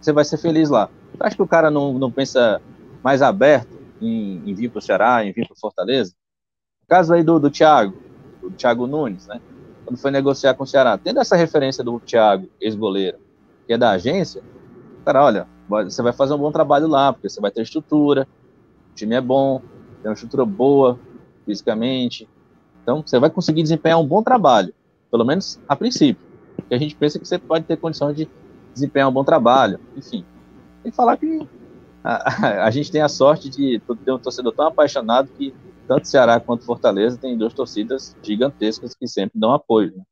Você 0.00 0.12
vai 0.12 0.24
ser 0.24 0.36
feliz 0.36 0.68
lá. 0.68 0.90
Você 1.12 1.26
acha 1.26 1.36
que 1.36 1.42
o 1.42 1.48
cara 1.48 1.70
não, 1.70 1.98
não 1.98 2.12
pensa 2.12 2.60
mais 3.02 3.22
aberto 3.22 3.78
em, 4.00 4.42
em 4.44 4.54
vir 4.54 4.70
para 4.70 4.78
o 4.78 4.82
Ceará, 4.82 5.24
em 5.24 5.32
vir 5.32 5.46
para 5.46 5.56
Fortaleza? 5.56 6.14
Caso 6.90 7.14
aí 7.14 7.22
do, 7.22 7.38
do 7.38 7.48
Thiago, 7.48 7.96
do 8.42 8.50
Thiago 8.50 8.84
Nunes, 8.84 9.24
né? 9.28 9.40
Quando 9.84 9.96
foi 9.96 10.10
negociar 10.10 10.54
com 10.54 10.64
o 10.64 10.66
Ceará, 10.66 10.98
tendo 10.98 11.20
essa 11.20 11.36
referência 11.36 11.84
do 11.84 12.00
Thiago, 12.00 12.48
ex-goleiro, 12.60 13.16
que 13.64 13.72
é 13.72 13.78
da 13.78 13.90
agência, 13.90 14.42
cara, 15.04 15.24
olha, 15.24 15.46
você 15.68 16.02
vai 16.02 16.12
fazer 16.12 16.34
um 16.34 16.38
bom 16.38 16.50
trabalho 16.50 16.88
lá, 16.88 17.12
porque 17.12 17.28
você 17.28 17.40
vai 17.40 17.52
ter 17.52 17.62
estrutura, 17.62 18.26
o 18.90 18.94
time 18.96 19.14
é 19.14 19.20
bom, 19.20 19.62
tem 20.02 20.10
uma 20.10 20.14
estrutura 20.14 20.44
boa 20.44 20.98
fisicamente, 21.46 22.28
então 22.82 23.04
você 23.06 23.20
vai 23.20 23.30
conseguir 23.30 23.62
desempenhar 23.62 24.00
um 24.00 24.06
bom 24.06 24.20
trabalho, 24.20 24.74
pelo 25.12 25.24
menos 25.24 25.60
a 25.68 25.76
princípio. 25.76 26.26
Porque 26.56 26.74
a 26.74 26.78
gente 26.78 26.96
pensa 26.96 27.20
que 27.20 27.26
você 27.26 27.38
pode 27.38 27.66
ter 27.66 27.76
condição 27.76 28.12
de 28.12 28.28
desempenhar 28.74 29.08
um 29.08 29.12
bom 29.12 29.22
trabalho, 29.22 29.78
enfim. 29.96 30.24
Que 30.82 30.90
falar 30.90 31.16
que 31.16 31.46
a, 32.02 32.64
a, 32.64 32.70
gente 32.72 32.90
tem 32.90 33.00
a 33.00 33.08
sorte 33.08 33.48
de 33.48 33.80
ter 34.04 34.10
um 34.10 34.18
torcedor 34.18 34.52
tão 34.52 34.66
apaixonado 34.66 35.28
que 35.38 35.54
tanto 35.90 36.06
Ceará 36.06 36.38
quanto 36.38 36.64
Fortaleza 36.64 37.18
tem 37.18 37.36
duas 37.36 37.52
torcidas 37.52 38.16
gigantescas 38.22 38.94
que 38.94 39.08
sempre 39.08 39.40
dão 39.40 39.52
apoio. 39.52 39.92
Né? 39.96 40.04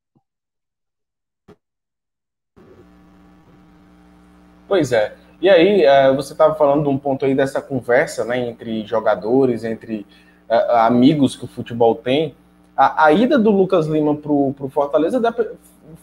Pois 4.67 4.91
é. 4.91 5.15
E 5.41 5.49
aí, 5.49 5.85
é, 5.85 6.13
você 6.13 6.33
estava 6.33 6.57
falando 6.57 6.83
de 6.83 6.89
um 6.89 6.99
ponto 6.99 7.25
aí 7.25 7.33
dessa 7.33 7.63
conversa, 7.63 8.25
né, 8.25 8.49
entre 8.49 8.85
jogadores, 8.85 9.63
entre 9.63 10.05
uh, 10.51 10.73
amigos 10.79 11.37
que 11.37 11.45
o 11.45 11.49
futebol 11.49 11.95
tem. 11.95 12.35
A, 12.77 13.05
a 13.05 13.13
ida 13.13 13.39
do 13.39 13.53
Lucas 13.53 13.87
Lima 13.87 14.17
para 14.17 14.33
o 14.33 14.69
Fortaleza 14.69 15.21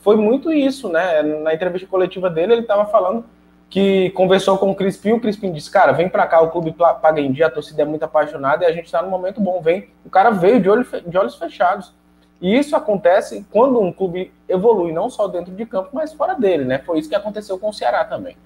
foi 0.01 0.15
muito 0.15 0.53
isso, 0.53 0.87
né? 0.87 1.21
Na 1.21 1.53
entrevista 1.53 1.85
coletiva 1.85 2.29
dele, 2.29 2.53
ele 2.53 2.61
estava 2.61 2.85
falando 2.85 3.25
que 3.69 4.09
conversou 4.11 4.57
com 4.57 4.71
o 4.71 4.75
Crispim, 4.75 5.13
o 5.13 5.19
Crispim 5.19 5.51
disse, 5.51 5.69
cara, 5.69 5.91
vem 5.91 6.07
para 6.07 6.25
cá, 6.27 6.41
o 6.41 6.49
clube 6.49 6.71
paga 6.73 7.19
em 7.19 7.31
dia, 7.31 7.47
a 7.47 7.51
torcida 7.51 7.81
é 7.81 7.85
muito 7.85 8.03
apaixonada 8.03 8.63
e 8.63 8.67
a 8.67 8.71
gente 8.71 8.85
está 8.85 9.01
num 9.01 9.09
momento 9.09 9.41
bom, 9.41 9.61
vem. 9.61 9.89
O 10.05 10.09
cara 10.09 10.29
veio 10.29 10.61
de, 10.61 10.69
olho, 10.69 10.87
de 11.05 11.17
olhos 11.17 11.35
fechados. 11.35 11.93
E 12.41 12.55
isso 12.57 12.75
acontece 12.75 13.45
quando 13.51 13.79
um 13.79 13.91
clube 13.91 14.31
evolui, 14.47 14.91
não 14.91 15.09
só 15.09 15.27
dentro 15.27 15.53
de 15.53 15.65
campo, 15.65 15.89
mas 15.93 16.13
fora 16.13 16.35
dele, 16.35 16.65
né? 16.65 16.79
Foi 16.79 16.99
isso 16.99 17.09
que 17.09 17.15
aconteceu 17.15 17.57
com 17.57 17.69
o 17.69 17.73
Ceará 17.73 18.03
também. 18.05 18.37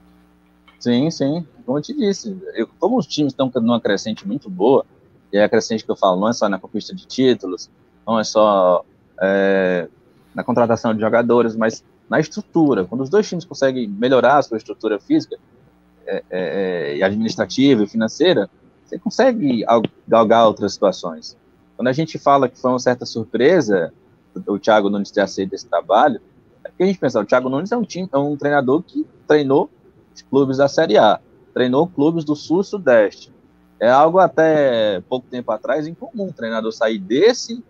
Sim, 0.79 1.12
sim. 1.12 1.45
Como 1.65 1.77
eu 1.77 1.82
te 1.82 1.93
disse, 1.93 2.36
eu, 2.53 2.67
como 2.79 2.97
os 2.97 3.05
times 3.05 3.34
estão 3.34 3.51
numa 3.55 3.82
crescente 3.82 4.27
muito 4.27 4.49
boa, 4.49 4.86
e 5.32 5.38
é 5.38 5.43
a 5.43 5.49
crescente 5.49 5.84
que 5.84 5.91
eu 5.91 5.95
falo, 5.95 6.19
não 6.19 6.29
é 6.29 6.34
só 6.34 6.47
na 6.47 6.58
conquista 6.58 6.95
de 6.95 7.05
títulos, 7.05 7.69
não 8.08 8.19
é 8.19 8.23
só 8.23 8.84
é, 9.21 9.88
na 10.34 10.43
contratação 10.43 10.93
de 10.93 11.01
jogadores, 11.01 11.55
mas 11.55 11.84
na 12.10 12.19
estrutura. 12.19 12.86
Quando 12.86 13.02
os 13.02 13.10
dois 13.10 13.28
times 13.28 13.45
conseguem 13.45 13.88
melhorar 13.88 14.38
a 14.38 14.41
sua 14.41 14.58
estrutura 14.58 15.00
física, 15.00 15.38
é, 16.06 16.24
é, 16.30 16.98
e 16.98 17.04
administrativa 17.04 17.84
e 17.84 17.88
financeira, 17.88 18.50
você 18.84 18.98
consegue 18.98 19.63
galgar 20.08 20.48
outras 20.48 20.74
situações. 20.74 21.38
Quando 21.76 21.88
a 21.88 21.93
gente 21.93 22.17
fala 22.17 22.50
que 22.50 22.60
foi 22.60 22.72
uma 22.72 22.80
certa 22.80 23.06
surpresa 23.06 23.93
o 24.48 24.58
Thiago 24.58 24.89
Nunes 24.89 25.12
ter 25.12 25.22
aceito 25.22 25.54
esse 25.54 25.67
trabalho, 25.67 26.19
é 26.63 26.69
porque 26.69 26.84
a 26.84 26.86
gente 26.86 27.00
pensa, 27.00 27.19
o 27.19 27.26
Thiago 27.26 27.50
Nunes 27.50 27.72
é 27.72 27.78
um, 27.78 27.84
time, 27.84 28.10
é 28.12 28.17
um 28.17 28.36
treinador 28.36 28.82
que 28.82 29.06
treinou 29.28 29.69
clubes 30.30 30.58
da 30.58 30.67
Série 30.67 30.98
A, 30.98 31.19
treinou 31.54 31.88
clubes 31.88 32.24
do 32.24 32.36
Sul 32.36 32.62
e 32.62 32.63
Sudeste. 32.63 33.32
É 33.80 33.89
algo 33.89 34.19
até 34.19 35.02
pouco 35.02 35.28
tempo 35.28 35.52
atrás 35.52 35.88
incomum 35.88 36.26
um 36.26 36.32
treinador 36.32 36.72
sair 36.72 37.00
desse 37.00 37.63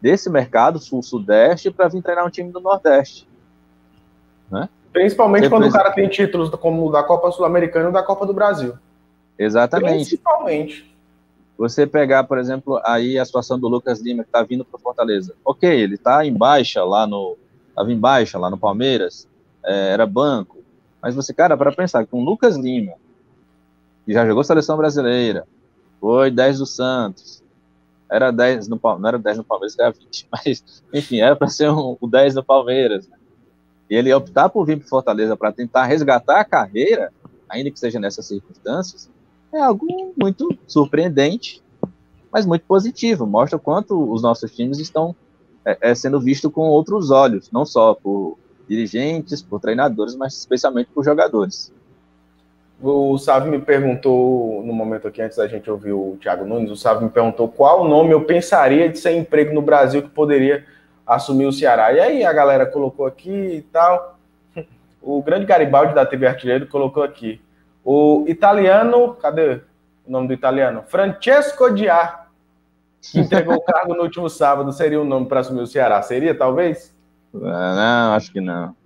desse 0.00 0.30
mercado 0.30 0.78
Sul-Sudeste 0.78 1.70
para 1.70 1.88
vir 1.88 2.02
treinar 2.02 2.24
um 2.24 2.30
time 2.30 2.52
do 2.52 2.60
Nordeste. 2.60 3.27
Né? 4.50 4.68
Principalmente 4.92 5.44
Você 5.44 5.50
quando 5.50 5.66
o 5.66 5.72
cara 5.72 5.92
tem 5.92 6.08
títulos 6.08 6.50
como 6.50 6.86
o 6.86 6.92
da 6.92 7.02
Copa 7.02 7.30
Sul-Americana 7.30 7.90
e 7.90 7.92
da 7.92 8.02
Copa 8.02 8.26
do 8.26 8.32
Brasil. 8.32 8.74
Exatamente. 9.38 10.06
Principalmente. 10.06 10.96
Você 11.56 11.86
pegar, 11.86 12.24
por 12.24 12.38
exemplo, 12.38 12.80
aí 12.84 13.18
a 13.18 13.24
situação 13.24 13.58
do 13.58 13.68
Lucas 13.68 14.00
Lima 14.00 14.22
que 14.22 14.28
está 14.28 14.42
vindo 14.42 14.64
para 14.64 14.78
Fortaleza. 14.78 15.34
Ok, 15.44 15.68
ele 15.68 15.96
está 15.96 16.24
em 16.24 16.32
baixa 16.32 16.84
lá 16.84 17.06
no. 17.06 17.36
Estava 17.70 17.92
em 17.92 17.98
baixa 17.98 18.38
lá 18.38 18.50
no 18.50 18.58
Palmeiras, 18.58 19.28
é, 19.64 19.92
era 19.92 20.04
banco, 20.04 20.58
mas 21.00 21.14
você, 21.14 21.32
cara, 21.32 21.56
para 21.56 21.72
pensar 21.72 22.04
que 22.04 22.14
um 22.14 22.24
Lucas 22.24 22.56
Lima, 22.56 22.94
que 24.04 24.12
já 24.12 24.26
jogou 24.26 24.42
seleção 24.42 24.76
brasileira, 24.76 25.46
foi 26.00 26.30
10 26.30 26.58
do 26.58 26.66
Santos, 26.66 27.42
era 28.10 28.30
10 28.30 28.68
no 28.68 28.80
não 28.82 29.08
era 29.08 29.18
10 29.18 29.38
no 29.38 29.44
Palmeiras, 29.44 29.78
era 29.78 29.90
20, 29.90 30.28
mas 30.32 30.82
enfim, 30.92 31.20
era 31.20 31.36
para 31.36 31.48
ser 31.48 31.70
um, 31.70 31.96
o 32.00 32.06
10 32.06 32.34
no 32.34 32.44
Palmeiras. 32.44 33.08
Né? 33.08 33.17
Ele 33.88 34.12
optar 34.12 34.48
por 34.48 34.64
vir 34.64 34.78
para 34.78 34.88
Fortaleza 34.88 35.36
para 35.36 35.52
tentar 35.52 35.84
resgatar 35.84 36.40
a 36.40 36.44
carreira, 36.44 37.12
ainda 37.48 37.70
que 37.70 37.78
seja 37.78 37.98
nessas 37.98 38.26
circunstâncias, 38.26 39.10
é 39.52 39.60
algo 39.60 39.86
muito 40.16 40.56
surpreendente, 40.66 41.62
mas 42.30 42.44
muito 42.44 42.64
positivo. 42.66 43.26
Mostra 43.26 43.56
o 43.56 43.60
quanto 43.60 44.12
os 44.12 44.22
nossos 44.22 44.54
times 44.54 44.78
estão 44.78 45.16
é, 45.64 45.90
é, 45.90 45.94
sendo 45.94 46.20
vistos 46.20 46.52
com 46.52 46.62
outros 46.68 47.10
olhos, 47.10 47.50
não 47.50 47.64
só 47.64 47.94
por 47.94 48.38
dirigentes, 48.68 49.42
por 49.42 49.60
treinadores, 49.60 50.14
mas 50.14 50.34
especialmente 50.34 50.90
por 50.94 51.04
jogadores. 51.04 51.72
O 52.80 53.18
Sávio 53.18 53.50
me 53.50 53.58
perguntou, 53.58 54.62
no 54.64 54.72
momento 54.72 55.08
aqui, 55.08 55.20
antes 55.20 55.36
da 55.36 55.48
gente 55.48 55.68
ouvir 55.68 55.92
o 55.92 56.16
Thiago 56.20 56.44
Nunes, 56.44 56.70
o 56.70 56.76
Sávio 56.76 57.04
me 57.04 57.10
perguntou 57.10 57.48
qual 57.48 57.88
nome 57.88 58.12
eu 58.12 58.24
pensaria 58.24 58.88
de 58.88 58.98
ser 58.98 59.16
emprego 59.16 59.52
no 59.52 59.60
Brasil 59.60 60.02
que 60.02 60.08
poderia 60.08 60.64
assumir 61.08 61.46
o 61.46 61.52
Ceará. 61.52 61.92
E 61.92 62.00
aí 62.00 62.24
a 62.24 62.32
galera 62.32 62.66
colocou 62.66 63.06
aqui 63.06 63.30
e 63.30 63.62
tal. 63.62 64.18
O 65.00 65.22
grande 65.22 65.46
Garibaldi 65.46 65.94
da 65.94 66.04
TV 66.04 66.26
Artilheiro 66.26 66.66
colocou 66.66 67.02
aqui. 67.02 67.40
O 67.84 68.24
italiano, 68.28 69.14
cadê 69.14 69.62
o 70.06 70.10
nome 70.10 70.28
do 70.28 70.34
italiano? 70.34 70.84
Francesco 70.86 71.72
Diá, 71.72 72.26
que 73.00 73.20
entregou 73.20 73.54
o 73.54 73.62
cargo 73.62 73.94
no 73.94 74.02
último 74.02 74.28
sábado, 74.28 74.72
seria 74.72 75.00
o 75.00 75.04
nome 75.04 75.26
para 75.26 75.40
assumir 75.40 75.62
o 75.62 75.66
Ceará? 75.66 76.02
Seria, 76.02 76.36
talvez? 76.36 76.94
Ah, 77.34 78.08
não, 78.08 78.14
acho 78.14 78.30
que 78.30 78.40
não. 78.40 78.76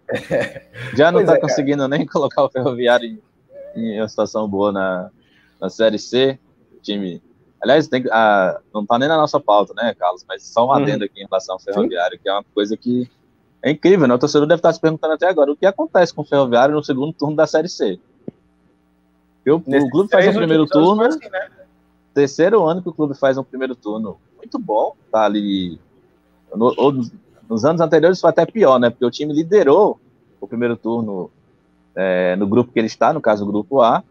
Já 0.94 1.10
não 1.10 1.20
está 1.20 1.34
é, 1.34 1.40
conseguindo 1.40 1.88
nem 1.88 2.04
colocar 2.06 2.44
o 2.44 2.50
Ferroviário 2.50 3.08
em, 3.08 3.20
em, 3.74 4.00
uma 4.00 4.08
situação 4.08 4.48
boa 4.48 4.70
na, 4.70 5.10
na 5.60 5.70
Série 5.70 5.98
C. 5.98 6.38
O 6.76 6.80
time. 6.80 7.22
Aliás, 7.62 7.86
tem, 7.86 8.04
ah, 8.10 8.60
não 8.74 8.82
está 8.82 8.98
nem 8.98 9.08
na 9.08 9.16
nossa 9.16 9.38
pauta, 9.38 9.72
né, 9.74 9.94
Carlos? 9.94 10.24
Mas 10.28 10.42
só 10.44 10.64
um 10.64 10.68
uhum. 10.68 10.74
adendo 10.74 11.04
aqui 11.04 11.22
em 11.22 11.26
relação 11.26 11.54
ao 11.54 11.60
Ferroviário, 11.60 12.16
Sim. 12.16 12.22
que 12.22 12.28
é 12.28 12.32
uma 12.32 12.44
coisa 12.54 12.76
que 12.76 13.08
é 13.62 13.70
incrível, 13.70 14.08
né? 14.08 14.14
O 14.14 14.18
torcedor 14.18 14.48
deve 14.48 14.58
estar 14.58 14.72
se 14.72 14.80
perguntando 14.80 15.14
até 15.14 15.28
agora 15.28 15.52
o 15.52 15.56
que 15.56 15.64
acontece 15.64 16.12
com 16.12 16.22
o 16.22 16.24
Ferroviário 16.24 16.74
no 16.74 16.82
segundo 16.82 17.12
turno 17.12 17.36
da 17.36 17.46
Série 17.46 17.68
C. 17.68 18.00
Eu, 19.44 19.56
o 19.56 19.90
clube 19.90 20.10
faz 20.10 20.28
o 20.28 20.38
primeiro 20.38 20.66
turno. 20.66 21.02
Assim, 21.02 21.28
né? 21.30 21.48
Terceiro 22.12 22.64
ano 22.64 22.82
que 22.82 22.88
o 22.88 22.92
clube 22.92 23.14
faz 23.14 23.38
um 23.38 23.44
primeiro 23.44 23.76
turno 23.76 24.18
muito 24.36 24.58
bom. 24.58 24.96
Tá 25.10 25.24
ali. 25.24 25.78
No, 26.54 26.74
nos 27.48 27.64
anos 27.64 27.80
anteriores 27.80 28.20
foi 28.20 28.30
até 28.30 28.44
pior, 28.44 28.78
né? 28.78 28.90
Porque 28.90 29.04
o 29.04 29.10
time 29.10 29.32
liderou 29.32 30.00
o 30.40 30.48
primeiro 30.48 30.76
turno 30.76 31.30
é, 31.94 32.34
no 32.36 32.46
grupo 32.46 32.72
que 32.72 32.78
ele 32.78 32.86
está, 32.86 33.12
no 33.12 33.20
caso 33.20 33.44
o 33.44 33.46
grupo 33.46 33.80
A, 33.80 34.02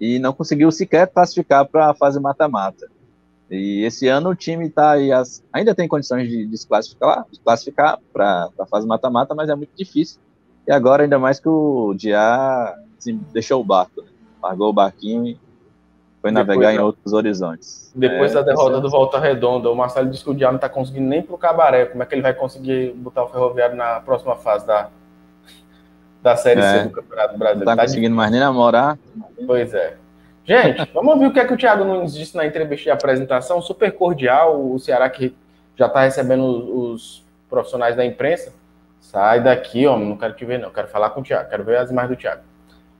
e 0.00 0.18
não 0.18 0.32
conseguiu 0.32 0.70
sequer 0.70 1.08
classificar 1.08 1.66
para 1.66 1.90
a 1.90 1.94
fase 1.94 2.20
mata-mata. 2.20 2.88
E 3.50 3.82
esse 3.84 4.06
ano 4.08 4.30
o 4.30 4.34
time 4.34 4.66
está 4.66 4.92
aí, 4.92 5.10
as, 5.10 5.42
ainda 5.52 5.74
tem 5.74 5.88
condições 5.88 6.28
de, 6.28 6.46
de 6.46 6.58
se 6.58 6.66
classificar, 6.68 7.24
de 7.30 7.40
classificar 7.40 7.98
para 8.12 8.50
a 8.58 8.66
fase 8.66 8.86
mata-mata, 8.86 9.34
mas 9.34 9.48
é 9.48 9.54
muito 9.54 9.70
difícil. 9.74 10.20
E 10.66 10.72
agora, 10.72 11.02
ainda 11.02 11.18
mais 11.18 11.40
que 11.40 11.48
o 11.48 11.96
assim, 12.98 13.18
deixou 13.32 13.60
o 13.60 13.64
barco, 13.64 14.02
né? 14.02 14.08
largou 14.42 14.68
o 14.68 14.72
barquinho 14.72 15.26
e 15.26 15.38
foi 16.20 16.30
navegar 16.30 16.74
em 16.74 16.78
outros 16.78 17.12
horizontes. 17.14 17.90
Depois 17.94 18.32
é, 18.32 18.34
da 18.34 18.42
derrota 18.42 18.80
do 18.80 18.90
Volta 18.90 19.18
Redonda, 19.18 19.70
o 19.70 19.74
Marcelo 19.74 20.10
disse 20.10 20.22
que 20.22 20.30
o 20.30 20.34
Dia 20.34 20.48
não 20.48 20.56
está 20.56 20.68
conseguindo 20.68 21.06
nem 21.06 21.22
para 21.22 21.34
o 21.34 21.38
Cabaré. 21.38 21.86
Como 21.86 22.02
é 22.02 22.06
que 22.06 22.14
ele 22.14 22.22
vai 22.22 22.34
conseguir 22.34 22.92
botar 22.92 23.24
o 23.24 23.28
Ferroviário 23.28 23.76
na 23.76 24.00
próxima 24.00 24.36
fase 24.36 24.66
da, 24.66 24.90
da 26.22 26.36
Série 26.36 26.60
é, 26.60 26.72
C 26.72 26.84
do 26.84 26.90
Campeonato 26.90 27.38
Brasileiro? 27.38 27.64
Não 27.64 27.72
está 27.72 27.76
tá 27.76 27.82
conseguindo 27.82 28.14
mais 28.14 28.30
nem 28.30 28.40
namorar. 28.40 28.98
Pois 29.46 29.72
é. 29.74 29.96
Gente, 30.44 30.90
vamos 30.94 31.12
ouvir 31.12 31.26
o 31.26 31.32
que, 31.32 31.40
é 31.40 31.44
que 31.44 31.52
o 31.52 31.56
Thiago 31.56 31.84
Nunes 31.84 32.14
disse 32.14 32.34
na 32.36 32.46
entrevista 32.46 32.84
de 32.84 32.90
apresentação, 32.90 33.60
super 33.60 33.92
cordial. 33.92 34.58
O 34.72 34.78
Ceará 34.78 35.08
que 35.10 35.36
já 35.76 35.86
está 35.86 36.00
recebendo 36.02 36.42
os 36.42 37.24
profissionais 37.48 37.94
da 37.94 38.04
imprensa. 38.04 38.52
Sai 39.00 39.42
daqui, 39.42 39.86
homem, 39.86 40.08
não 40.08 40.16
quero 40.16 40.34
te 40.34 40.44
ver, 40.44 40.58
não. 40.58 40.70
Quero 40.70 40.88
falar 40.88 41.10
com 41.10 41.20
o 41.20 41.22
Thiago, 41.22 41.48
quero 41.48 41.64
ver 41.64 41.76
as 41.76 41.90
imagens 41.90 42.16
do 42.16 42.20
Thiago. 42.20 42.42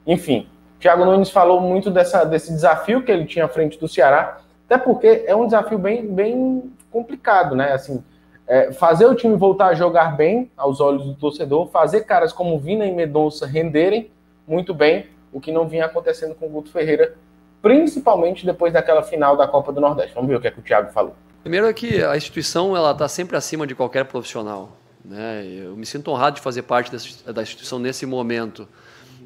Enfim, 0.06 0.48
o 0.76 0.78
Thiago 0.78 1.04
Nunes 1.04 1.30
falou 1.30 1.60
muito 1.60 1.90
dessa, 1.90 2.24
desse 2.24 2.52
desafio 2.52 3.02
que 3.02 3.10
ele 3.10 3.24
tinha 3.24 3.46
à 3.46 3.48
frente 3.48 3.78
do 3.78 3.88
Ceará, 3.88 4.38
até 4.66 4.78
porque 4.78 5.24
é 5.26 5.34
um 5.34 5.44
desafio 5.44 5.78
bem, 5.78 6.06
bem 6.06 6.72
complicado, 6.90 7.56
né? 7.56 7.72
Assim, 7.72 8.02
é, 8.48 8.72
fazer 8.72 9.06
o 9.06 9.14
time 9.14 9.36
voltar 9.36 9.68
a 9.68 9.74
jogar 9.74 10.16
bem 10.16 10.50
aos 10.56 10.80
olhos 10.80 11.04
do 11.04 11.14
torcedor, 11.14 11.68
fazer 11.68 12.00
caras 12.00 12.32
como 12.32 12.58
Vina 12.58 12.86
e 12.86 12.92
Medonça 12.92 13.46
renderem 13.46 14.10
muito 14.46 14.74
bem, 14.74 15.06
o 15.32 15.40
que 15.40 15.52
não 15.52 15.68
vinha 15.68 15.84
acontecendo 15.84 16.34
com 16.34 16.46
o 16.46 16.48
Guto 16.48 16.70
Ferreira 16.70 17.14
principalmente 17.60 18.46
depois 18.46 18.72
daquela 18.72 19.02
final 19.02 19.36
da 19.36 19.46
Copa 19.46 19.72
do 19.72 19.80
Nordeste. 19.80 20.14
Vamos 20.14 20.28
ver 20.28 20.36
o 20.36 20.40
que, 20.40 20.48
é 20.48 20.50
que 20.50 20.60
o 20.60 20.62
Thiago 20.62 20.92
falou. 20.92 21.14
Primeiro 21.42 21.66
é 21.66 21.72
que 21.72 22.02
a 22.02 22.16
instituição 22.16 22.76
ela 22.76 22.92
está 22.92 23.08
sempre 23.08 23.36
acima 23.36 23.66
de 23.66 23.74
qualquer 23.74 24.04
profissional. 24.04 24.76
Né? 25.04 25.44
Eu 25.46 25.76
me 25.76 25.86
sinto 25.86 26.10
honrado 26.10 26.36
de 26.36 26.42
fazer 26.42 26.62
parte 26.62 26.90
dessa, 26.90 27.32
da 27.32 27.42
instituição 27.42 27.78
nesse 27.78 28.04
momento. 28.06 28.68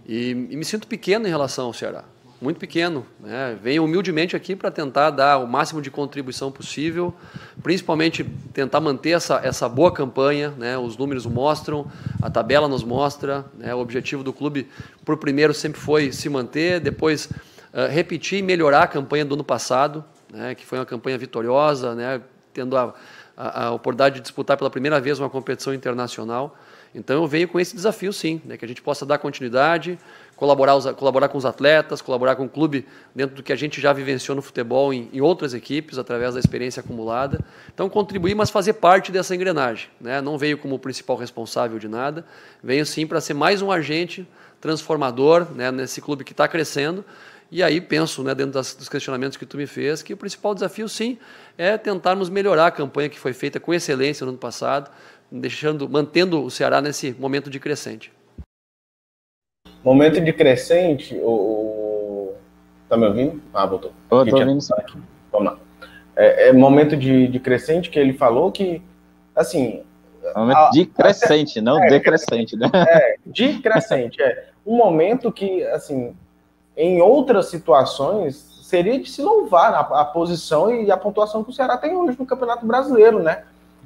E, 0.07 0.31
e, 0.31 0.57
me 0.57 0.65
sinto 0.65 0.87
pequeno 0.87 1.27
em 1.27 1.31
relação 1.31 1.67
ao 1.67 1.73
Ceará. 1.73 2.05
Muito 2.43 2.59
pequeno. 2.59 3.07
Né? 3.21 3.57
Venho 3.63 3.85
humildemente 3.85 4.35
aqui 4.35 4.57
para 4.57 4.69
tentar 4.69 5.11
dar 5.11 5.39
o 5.39 5.47
máximo 5.47 5.81
de 5.81 5.93
contribuição 5.93 6.51
possível, 6.51 7.15
principalmente 7.63 8.25
tentar 8.53 8.81
manter 8.81 9.11
essa, 9.11 9.41
essa 9.45 9.69
boa 9.69 9.93
campanha. 9.93 10.53
Né? 10.59 10.77
Os 10.77 10.97
números 10.97 11.25
mostram, 11.25 11.87
a 12.21 12.29
tabela 12.29 12.67
nos 12.67 12.83
mostra. 12.83 13.45
Né? 13.57 13.73
O 13.73 13.79
objetivo 13.79 14.25
do 14.25 14.33
clube, 14.33 14.69
por 15.05 15.19
primeiro, 15.19 15.55
sempre 15.55 15.81
foi 15.81 16.11
se 16.11 16.29
manter, 16.29 16.81
depois 16.81 17.27
uh, 17.27 17.89
repetir 17.89 18.41
e 18.41 18.43
melhorar 18.43 18.83
a 18.83 18.87
campanha 18.89 19.25
do 19.25 19.35
ano 19.35 19.45
passado, 19.45 20.05
né, 20.33 20.57
que 20.57 20.67
foi 20.67 20.81
uma 20.81 20.87
campanha 20.87 21.17
vitoriosa, 21.17 21.95
né, 21.95 22.21
tendo 22.53 22.77
a, 22.77 22.93
a, 23.37 23.67
a, 23.67 23.71
oportunidade 23.71 24.17
de 24.17 24.21
disputar 24.21 24.57
pela 24.57 24.69
primeira 24.69 25.01
vez 25.01 25.21
uma 25.21 25.31
competição 25.31 25.73
internacional. 25.73 26.59
Então 26.95 27.23
eu 27.23 27.27
venho 27.27 27.49
com 27.49 27.59
esse 27.59 27.75
desafio, 27.75 28.13
sim, 28.13 28.41
né, 28.45 28.57
que 28.57 28.65
a 28.65 28.69
gente 28.69 28.83
possa 28.83 29.07
dar 29.07 29.19
continuidade, 29.19 29.99
colaborar, 30.37 30.77
os, 30.77 30.85
colaborar 30.93 31.29
com 31.29 31.39
os 31.39 31.47
atletas, 31.47 32.03
colaborar 32.03 32.37
com 32.37 32.45
o 32.45 32.49
clube 32.49 32.87
dentro 33.15 33.37
do 33.37 33.43
que 33.43 33.53
a 33.53 33.57
gente 33.57 33.81
já 33.81 33.93
vivenciou 33.93 34.35
no 34.35 34.43
futebol 34.43 34.93
em, 34.93 35.09
em, 35.13 35.21
outras 35.21 35.55
equipes, 35.55 35.99
através 35.99 36.35
da 36.35 36.41
experiência 36.41 36.81
acumulada. 36.81 37.41
Então 37.73 37.89
contribuir, 37.89 38.35
mas 38.35 38.51
fazer 38.51 38.75
parte 38.75 39.11
dessa 39.11 39.35
engrenagem. 39.35 39.89
Né? 40.01 40.21
Não 40.21 40.37
veio 40.37 40.59
como 40.59 40.79
principal 40.79 41.17
responsável 41.17 41.79
de 41.79 41.89
nada, 41.89 42.25
venho 42.63 42.85
sim 42.85 43.07
para 43.07 43.21
ser 43.21 43.35
mais 43.35 43.63
um 43.63 43.71
agente 43.71 44.29
transformador 44.61 45.47
né, 45.55 45.71
nesse 45.71 46.01
clube 46.01 46.25
que 46.25 46.33
está 46.33 46.47
crescendo 46.47 47.05
e 47.53 47.63
aí 47.63 47.83
penso, 47.83 48.23
né, 48.23 48.35
dentro 48.35 48.53
das, 48.53 48.75
dos 48.75 48.89
questionamentos 48.89 49.37
que 49.37 49.45
tu 49.45 49.59
me 49.59 49.67
fez, 49.67 50.03
que 50.03 50.15
o 50.15 50.17
principal 50.17 50.55
desafio, 50.55 50.89
sim, 50.89 51.19
é 51.59 51.77
tentarmos 51.77 52.31
melhorar 52.31 52.69
a 52.69 52.71
campanha 52.71 53.11
que 53.11 53.19
foi 53.19 53.35
feita 53.35 53.61
com 53.61 53.75
excelência 53.75 54.25
no 54.25 54.31
ano 54.31 54.39
passado, 54.39 54.91
deixando, 55.33 55.89
mantendo 55.89 56.45
o 56.45 56.51
Ceará 56.51 56.81
nesse 56.81 57.13
momento 57.19 57.49
de 57.49 57.59
crescente. 57.59 58.13
Momento 59.83 60.21
de 60.21 60.33
crescente, 60.33 61.19
o, 61.23 62.35
tá 62.89 62.97
me 62.97 63.07
ouvindo? 63.07 63.43
Ah, 63.53 63.67
voltou. 63.67 63.93
Estou 64.05 64.19
ouvindo 64.19 64.61
aqui. 64.75 64.99
Vamos 65.33 65.53
lá. 65.53 65.59
É, 66.15 66.49
é, 66.49 66.53
momento 66.53 66.97
de, 66.97 67.27
de 67.27 67.41
crescente 67.41 67.89
que 67.91 67.99
ele 67.99 68.13
falou 68.13 68.53
que, 68.53 68.83
assim... 69.35 69.83
Momento 70.37 70.57
a, 70.57 70.71
de 70.71 70.87
crescente, 70.87 71.59
a, 71.59 71.63
não 71.63 71.83
é, 71.83 71.89
decrescente, 71.89 72.55
né? 72.57 72.71
É, 72.75 73.17
de 73.27 73.59
crescente, 73.61 74.23
é. 74.23 74.51
Um 74.65 74.77
momento 74.77 75.33
que, 75.33 75.65
assim, 75.65 76.15
em 76.77 77.01
outras 77.01 77.47
situações, 77.47 78.37
seria 78.63 79.01
de 79.01 79.11
se 79.11 79.21
louvar 79.21 79.75
a, 79.75 80.01
a, 80.01 80.05
posição 80.05 80.73
e 80.73 80.91
a 80.91 80.97
pontuação 80.97 81.43
que 81.43 81.51
o 81.51 81.53
Ceará 81.53 81.77
tem 81.77 81.97
hoje 81.97 82.17
no 82.19 82.27
Campeonato 82.27 82.65
Brasileiro, 82.65 83.21
né? 83.21 83.45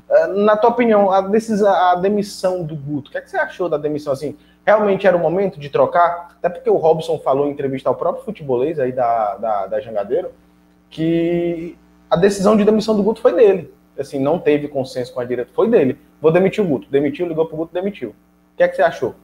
É, 0.08 0.26
na 0.28 0.56
tua 0.56 0.70
opinião, 0.70 1.10
a, 1.10 1.20
decisão, 1.20 1.72
a 1.72 1.94
demissão 1.96 2.62
do 2.62 2.76
Guto, 2.76 3.08
o 3.08 3.12
que, 3.12 3.18
é 3.18 3.20
que 3.20 3.30
você 3.30 3.36
achou 3.36 3.68
da 3.68 3.76
demissão? 3.76 4.12
Assim, 4.12 4.36
realmente 4.64 5.06
era 5.06 5.16
o 5.16 5.20
momento 5.20 5.58
de 5.58 5.68
trocar? 5.68 6.36
Até 6.38 6.48
porque 6.48 6.70
o 6.70 6.76
Robson 6.76 7.18
falou 7.18 7.46
em 7.46 7.50
entrevista 7.50 7.88
ao 7.88 7.94
próprio 7.94 8.24
futebolês 8.24 8.78
aí 8.78 8.92
da, 8.92 9.36
da, 9.36 9.66
da 9.66 9.80
Jangadeiro 9.80 10.30
que 10.90 11.76
a 12.08 12.16
decisão 12.16 12.56
de 12.56 12.64
demissão 12.64 12.96
do 12.96 13.02
Guto 13.02 13.20
foi 13.20 13.34
dele. 13.34 13.72
Assim, 13.98 14.18
não 14.18 14.38
teve 14.38 14.68
consenso 14.68 15.12
com 15.12 15.20
a 15.20 15.24
direita, 15.24 15.50
foi 15.54 15.68
dele. 15.68 15.98
Vou 16.20 16.30
demitir 16.30 16.62
o 16.62 16.66
Guto. 16.66 16.88
Demitiu, 16.90 17.26
ligou 17.26 17.46
pro 17.46 17.56
Guto, 17.56 17.74
demitiu. 17.74 18.10
O 18.10 18.56
que 18.56 18.62
é 18.62 18.68
que 18.68 18.76
você 18.76 18.82
achou? 18.82 19.14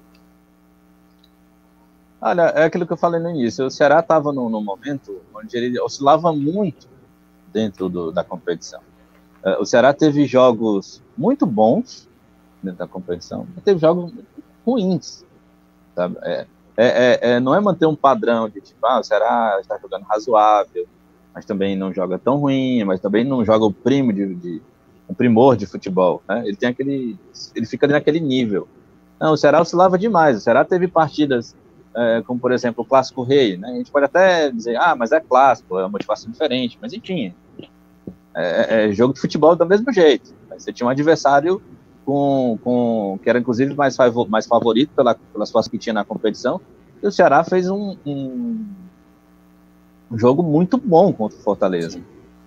Olha, 2.21 2.43
é 2.55 2.65
aquilo 2.65 2.87
que 2.87 2.93
eu 2.93 2.97
falei 2.97 3.21
no 3.21 3.31
início. 3.31 3.67
O 3.67 3.71
Ceará 3.71 4.01
estava 4.01 4.33
num, 4.33 4.49
momento 4.63 5.21
onde 5.35 5.57
ele 5.57 5.81
oscilava 5.81 6.33
muito 6.33 6.89
dentro 7.53 7.89
do, 7.89 8.13
da 8.13 8.23
competição. 8.23 8.81
Uh, 9.45 9.61
o 9.61 9.65
Ceará 9.65 9.93
teve 9.93 10.25
jogos 10.27 11.03
muito 11.17 11.45
bons 11.45 12.09
dentro 12.63 12.79
da 12.79 12.87
competição, 12.87 13.47
mas 13.55 13.65
teve 13.65 13.81
jogos 13.81 14.13
ruins. 14.65 15.25
Sabe? 15.95 16.17
É, 16.23 16.47
é, 16.77 16.87
é, 16.87 17.19
é, 17.33 17.41
não 17.41 17.55
é 17.55 17.61
manter 17.61 17.87
um 17.87 17.97
padrão 17.97 18.49
de 18.49 18.61
tipo, 18.61 18.87
ah, 18.87 19.01
o 19.01 19.05
Ceará 19.05 19.59
está 19.61 19.79
jogando 19.79 20.05
razoável, 20.05 20.87
mas 21.35 21.45
também 21.45 21.77
não 21.77 21.93
joga 21.93 22.19
tão 22.19 22.37
ruim, 22.37 22.85
mas 22.85 23.01
também 23.01 23.25
não 23.25 23.45
joga 23.45 23.65
o 23.65 23.73
primo 23.73 24.13
de, 24.13 24.35
de 24.35 24.63
o 25.09 25.15
primor 25.15 25.57
de 25.57 25.67
futebol. 25.67 26.23
Né? 26.29 26.43
Ele 26.47 26.57
tem 26.57 26.69
aquele, 26.69 27.19
ele 27.55 27.67
fica 27.67 27.87
ali 27.87 27.93
naquele 27.93 28.21
nível. 28.21 28.67
Não, 29.21 29.33
o 29.33 29.37
Ceará 29.37 29.61
oscilava 29.61 29.99
demais. 29.99 30.39
O 30.39 30.41
Ceará 30.41 30.65
teve 30.65 30.89
partidas 30.89 31.55
é, 31.95 32.23
como 32.27 32.41
por 32.41 32.53
exemplo 32.53 32.83
o 32.83 32.87
clássico 32.87 33.23
rei, 33.23 33.57
né? 33.57 33.69
A 33.69 33.75
gente 33.75 33.91
pode 33.91 34.07
até 34.07 34.51
dizer, 34.51 34.77
ah, 34.77 34.95
mas 34.97 35.13
é 35.13 35.21
clássico, 35.21 35.79
é 35.79 35.83
uma 35.83 35.91
motivação 35.91 36.31
diferente, 36.31 36.79
mas 36.81 36.93
enfim, 36.93 37.35
é, 38.35 38.85
é, 38.85 38.89
é 38.89 38.93
jogo 38.93 39.15
de 39.15 39.21
futebol 39.21 39.55
do 39.55 39.67
mesmo 39.67 39.93
jeito. 39.93 40.35
Você 40.57 40.73
tinha 40.73 40.87
um 40.87 40.91
adversário 40.91 41.61
com, 42.05 42.59
com 42.63 43.19
que 43.23 43.29
era 43.29 43.39
inclusive 43.39 43.75
mais, 43.75 43.97
mais 44.29 44.47
favorito 44.47 44.91
pela, 44.95 45.15
pelas 45.15 45.51
forças 45.51 45.71
que 45.71 45.79
tinha 45.79 45.93
na 45.93 46.05
competição, 46.05 46.61
e 47.03 47.07
o 47.07 47.13
Ceará 47.13 47.43
fez 47.43 47.69
um, 47.69 47.97
um, 48.07 48.65
um 50.11 50.19
jogo 50.19 50.43
muito 50.43 50.79
bom 50.79 51.13
contra 51.13 51.39
o 51.39 51.43
Fortaleza. 51.43 52.01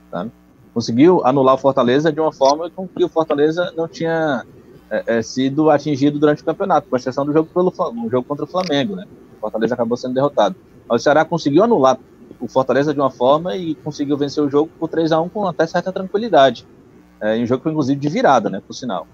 Tá? 0.10 0.28
Conseguiu 0.74 1.26
anular 1.26 1.56
o 1.56 1.58
Fortaleza 1.58 2.12
de 2.12 2.20
uma 2.20 2.32
forma 2.32 2.70
com 2.70 2.88
que 2.88 3.04
o 3.04 3.10
Fortaleza 3.10 3.74
não 3.76 3.88
tinha 3.88 4.46
é, 4.90 5.18
é, 5.18 5.22
sido 5.22 5.70
atingido 5.70 6.20
durante 6.20 6.42
o 6.42 6.46
campeonato, 6.46 6.88
com 6.90 6.96
exceção 6.96 7.26
do 7.26 7.34
jogo, 7.34 7.50
pelo, 7.54 7.74
jogo 8.10 8.24
contra 8.24 8.46
o 8.46 8.48
Flamengo, 8.48 8.96
né? 8.96 9.06
Fortaleza 9.42 9.74
acabou 9.74 9.98
sendo 9.98 10.14
derrotado. 10.14 10.56
Mas 10.88 11.02
o 11.02 11.04
Ceará 11.04 11.26
conseguiu 11.26 11.64
anular 11.64 11.98
o 12.40 12.48
Fortaleza 12.48 12.94
de 12.94 13.00
uma 13.00 13.10
forma 13.10 13.56
e 13.56 13.76
conseguiu 13.76 14.18
vencer 14.18 14.44
o 14.44 14.50
jogo 14.50 14.70
por 14.80 14.90
3 14.90 15.12
a 15.12 15.22
1 15.22 15.30
com 15.30 15.48
até 15.48 15.66
certa 15.66 15.92
tranquilidade. 15.92 16.66
É, 17.22 17.38
em 17.38 17.44
um 17.44 17.46
jogo 17.46 17.64
foi 17.64 17.72
inclusive 17.72 18.00
de 18.00 18.10
virada, 18.10 18.50
né, 18.50 18.62
por 18.66 18.74
sinal. 18.74 19.08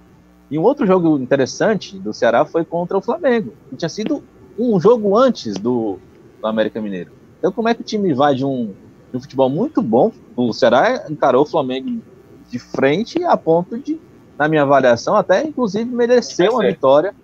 E 0.49 0.59
um 0.59 0.63
outro 0.63 0.85
jogo 0.85 1.17
interessante 1.17 1.97
do 1.97 2.13
Ceará 2.13 2.45
foi 2.45 2.65
contra 2.65 2.97
o 2.97 3.01
Flamengo, 3.01 3.53
que 3.69 3.75
tinha 3.77 3.89
sido 3.89 4.23
um 4.59 4.79
jogo 4.79 5.17
antes 5.17 5.53
do, 5.53 5.97
do 6.41 6.47
América 6.47 6.81
Mineiro. 6.81 7.11
Então, 7.39 7.51
como 7.51 7.69
é 7.69 7.73
que 7.73 7.81
o 7.81 7.85
time 7.85 8.13
vai 8.13 8.35
de 8.35 8.45
um, 8.45 8.73
de 9.11 9.17
um 9.17 9.21
futebol 9.21 9.49
muito 9.49 9.81
bom? 9.81 10.11
O 10.35 10.51
Ceará 10.51 11.05
encarou 11.09 11.43
o 11.43 11.45
Flamengo 11.45 12.01
de 12.49 12.59
frente 12.59 13.23
a 13.23 13.37
ponto 13.37 13.79
de, 13.79 13.99
na 14.37 14.47
minha 14.47 14.63
avaliação, 14.63 15.15
até 15.15 15.41
inclusive 15.41 15.89
merecer 15.89 16.51
uma 16.51 16.63
vitória 16.63 17.15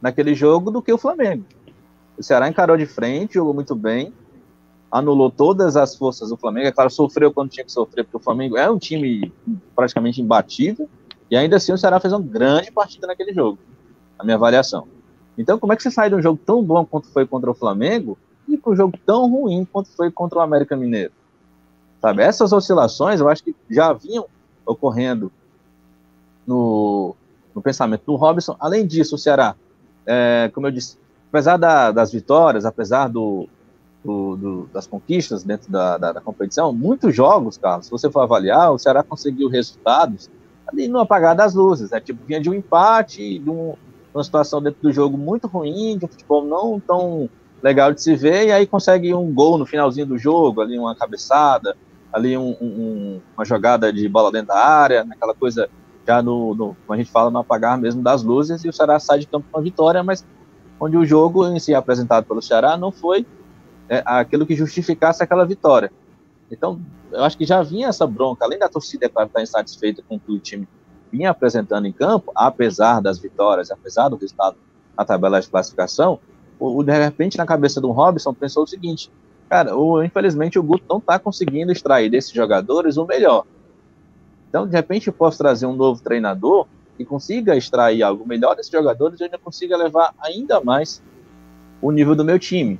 naquele 0.00 0.34
jogo 0.34 0.70
do 0.70 0.80
que 0.80 0.92
o 0.92 0.98
Flamengo. 0.98 1.44
O 2.16 2.22
Ceará 2.22 2.48
encarou 2.48 2.76
de 2.76 2.86
frente, 2.86 3.34
jogou 3.34 3.52
muito 3.52 3.74
bem, 3.74 4.12
anulou 4.90 5.30
todas 5.30 5.76
as 5.76 5.94
forças 5.94 6.30
do 6.30 6.36
Flamengo. 6.36 6.66
É 6.66 6.72
claro, 6.72 6.90
sofreu 6.90 7.32
quando 7.32 7.50
tinha 7.50 7.64
que 7.64 7.72
sofrer, 7.72 8.04
porque 8.04 8.16
o 8.16 8.20
Flamengo 8.20 8.56
é 8.56 8.70
um 8.70 8.78
time 8.78 9.32
praticamente 9.74 10.20
imbatível, 10.20 10.88
e 11.30 11.36
ainda 11.36 11.56
assim 11.56 11.72
o 11.72 11.78
Ceará 11.78 12.00
fez 12.00 12.12
uma 12.12 12.22
grande 12.22 12.72
partida 12.72 13.06
naquele 13.06 13.32
jogo, 13.32 13.58
na 14.18 14.24
minha 14.24 14.36
avaliação. 14.36 14.88
Então, 15.38 15.58
como 15.58 15.72
é 15.72 15.76
que 15.76 15.82
você 15.82 15.90
sai 15.90 16.08
de 16.10 16.16
um 16.16 16.22
jogo 16.22 16.40
tão 16.44 16.62
bom 16.62 16.84
quanto 16.84 17.08
foi 17.08 17.26
contra 17.26 17.50
o 17.50 17.54
Flamengo 17.54 18.18
ir 18.52 18.58
para 18.58 18.72
um 18.72 18.76
jogo 18.76 18.98
tão 19.04 19.30
ruim 19.30 19.64
quanto 19.64 19.88
foi 19.90 20.10
contra 20.10 20.38
o 20.38 20.42
América 20.42 20.76
Mineiro. 20.76 21.12
Sabe? 22.00 22.22
Essas 22.22 22.52
oscilações 22.52 23.20
eu 23.20 23.28
acho 23.28 23.44
que 23.44 23.54
já 23.68 23.92
vinham 23.92 24.26
ocorrendo 24.64 25.30
no, 26.46 27.14
no 27.54 27.62
pensamento 27.62 28.04
do 28.06 28.16
Robson. 28.16 28.56
Além 28.58 28.86
disso, 28.86 29.14
o 29.14 29.18
Ceará, 29.18 29.54
é, 30.06 30.50
como 30.54 30.66
eu 30.66 30.70
disse, 30.70 30.98
apesar 31.28 31.56
da, 31.56 31.92
das 31.92 32.12
vitórias, 32.12 32.64
apesar 32.64 33.08
do, 33.08 33.48
do, 34.04 34.36
do, 34.36 34.70
das 34.72 34.86
conquistas 34.86 35.44
dentro 35.44 35.70
da, 35.70 35.98
da, 35.98 36.12
da, 36.12 36.20
competição, 36.20 36.72
muitos 36.72 37.14
jogos, 37.14 37.58
Carlos, 37.58 37.86
se 37.86 37.90
você 37.90 38.10
for 38.10 38.20
avaliar, 38.20 38.72
o 38.72 38.78
Ceará 38.78 39.02
conseguiu 39.02 39.48
resultados 39.48 40.30
ali 40.66 40.88
no 40.88 40.98
apagar 40.98 41.34
das 41.34 41.54
luzes, 41.54 41.90
né? 41.90 42.00
Tipo, 42.00 42.24
vinha 42.24 42.40
de 42.40 42.48
um 42.48 42.54
empate, 42.54 43.38
de 43.38 43.50
um, 43.50 43.74
uma 44.14 44.24
situação 44.24 44.62
dentro 44.62 44.80
do 44.82 44.92
jogo 44.92 45.18
muito 45.18 45.46
ruim, 45.46 45.98
de 45.98 46.04
um 46.04 46.08
futebol 46.08 46.44
não 46.44 46.80
tão 46.80 47.28
legal 47.62 47.92
de 47.92 48.02
se 48.02 48.16
ver, 48.16 48.46
e 48.46 48.52
aí 48.52 48.66
consegue 48.66 49.12
um 49.12 49.32
gol 49.32 49.58
no 49.58 49.66
finalzinho 49.66 50.06
do 50.06 50.16
jogo, 50.16 50.62
ali 50.62 50.78
uma 50.78 50.94
cabeçada, 50.94 51.76
ali 52.12 52.36
um, 52.36 52.56
um, 52.60 53.20
uma 53.36 53.44
jogada 53.44 53.92
de 53.92 54.08
bola 54.08 54.32
dentro 54.32 54.48
da 54.48 54.58
área, 54.58 55.06
aquela 55.10 55.34
coisa 55.34 55.68
já 56.06 56.22
no, 56.22 56.54
no, 56.54 56.76
como 56.86 56.94
a 56.94 56.96
gente 56.96 57.10
fala, 57.10 57.30
no 57.30 57.38
apagar 57.38 57.76
mesmo 57.76 58.02
das 58.02 58.22
luzes, 58.22 58.64
e 58.64 58.68
o 58.68 58.72
Ceará 58.72 58.98
sai 58.98 59.18
de 59.18 59.26
campo 59.26 59.46
com 59.50 59.58
a 59.58 59.62
vitória, 59.62 60.02
mas 60.02 60.24
onde 60.80 60.96
o 60.96 61.04
jogo 61.04 61.46
em 61.46 61.60
si 61.60 61.74
apresentado 61.74 62.24
pelo 62.24 62.40
Ceará 62.40 62.76
não 62.78 62.90
foi 62.90 63.26
é, 63.90 64.02
aquilo 64.06 64.46
que 64.46 64.54
justificasse 64.54 65.20
aquela 65.20 65.44
vitória. 65.44 65.92
Então, 66.50 66.80
eu 67.10 67.24
acho 67.24 67.36
que 67.36 67.44
já 67.44 67.60
vinha 67.60 67.88
essa 67.88 68.06
bronca, 68.06 68.44
além 68.44 68.58
da 68.58 68.68
torcida, 68.68 69.06
é 69.06 69.08
claro, 69.08 69.26
estar 69.26 69.42
insatisfeita 69.42 70.02
com 70.08 70.14
o 70.14 70.20
que 70.20 70.30
o 70.30 70.38
time 70.38 70.66
vinha 71.10 71.30
apresentando 71.30 71.86
em 71.86 71.92
campo, 71.92 72.30
apesar 72.36 73.00
das 73.00 73.18
vitórias, 73.18 73.70
apesar 73.70 74.08
do 74.08 74.16
resultado 74.16 74.56
na 74.96 75.04
tabela 75.04 75.40
de 75.40 75.48
classificação, 75.48 76.20
o, 76.58 76.82
de 76.84 76.92
repente 76.92 77.36
na 77.36 77.44
cabeça 77.44 77.80
do 77.80 77.90
Robson 77.90 78.32
pensou 78.32 78.62
o 78.62 78.66
seguinte, 78.66 79.10
cara, 79.48 79.76
o, 79.76 80.02
infelizmente 80.04 80.58
o 80.58 80.62
Guto 80.62 80.84
não 80.88 80.98
está 80.98 81.18
conseguindo 81.18 81.72
extrair 81.72 82.08
desses 82.08 82.32
jogadores 82.32 82.96
o 82.96 83.04
melhor. 83.04 83.44
Então, 84.48 84.66
de 84.66 84.72
repente, 84.72 85.08
eu 85.08 85.12
posso 85.12 85.38
trazer 85.38 85.66
um 85.66 85.74
novo 85.74 86.02
treinador 86.02 86.66
que 86.96 87.04
consiga 87.04 87.56
extrair 87.56 88.02
algo 88.02 88.26
melhor 88.26 88.54
desses 88.54 88.70
jogadores 88.70 89.18
e 89.18 89.24
ainda 89.24 89.38
consiga 89.38 89.76
levar 89.76 90.12
ainda 90.20 90.60
mais 90.60 91.02
o 91.80 91.90
nível 91.90 92.14
do 92.14 92.24
meu 92.24 92.38
time. 92.38 92.78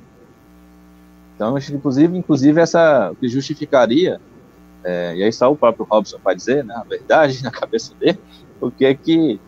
Então, 1.41 1.57
inclusive, 1.57 2.15
inclusive 2.15 2.61
essa 2.61 3.15
que 3.19 3.27
justificaria, 3.27 4.21
é, 4.83 5.15
e 5.15 5.23
aí 5.23 5.33
só 5.33 5.51
o 5.51 5.55
próprio 5.55 5.87
Robson 5.89 6.19
vai 6.23 6.35
dizer, 6.35 6.63
né, 6.63 6.75
a 6.77 6.83
verdade 6.83 7.41
na 7.43 7.49
cabeça 7.49 7.95
dele, 7.95 8.19
o 8.61 8.69
que 8.69 8.85
é 8.85 8.93
que 8.93 9.39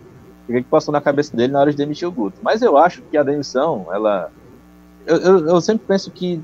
o 0.43 0.47
que, 0.47 0.57
é 0.57 0.63
que 0.63 0.69
passou 0.69 0.91
na 0.91 0.99
cabeça 0.99 1.37
dele 1.37 1.53
na 1.53 1.59
hora 1.59 1.69
de 1.69 1.77
demitir 1.77 2.07
o 2.07 2.11
Guto. 2.11 2.39
Mas 2.41 2.63
eu 2.63 2.77
acho 2.77 3.03
que 3.03 3.15
a 3.15 3.21
demissão, 3.21 3.85
ela, 3.93 4.31
eu, 5.05 5.17
eu, 5.17 5.47
eu 5.49 5.61
sempre 5.61 5.85
penso 5.87 6.09
que 6.09 6.41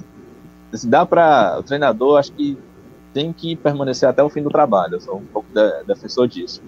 se 0.71 0.87
dá 0.87 1.03
para 1.03 1.57
o 1.57 1.63
treinador, 1.63 2.19
acho 2.19 2.31
que 2.31 2.55
tem 3.11 3.33
que 3.33 3.55
permanecer 3.55 4.07
até 4.07 4.21
o 4.21 4.29
fim 4.29 4.43
do 4.43 4.51
trabalho. 4.51 4.95
Eu 4.95 5.01
sou 5.01 5.17
um 5.17 5.25
pouco 5.25 5.49
de, 5.51 5.83
defensor 5.83 6.27
disso. 6.27 6.61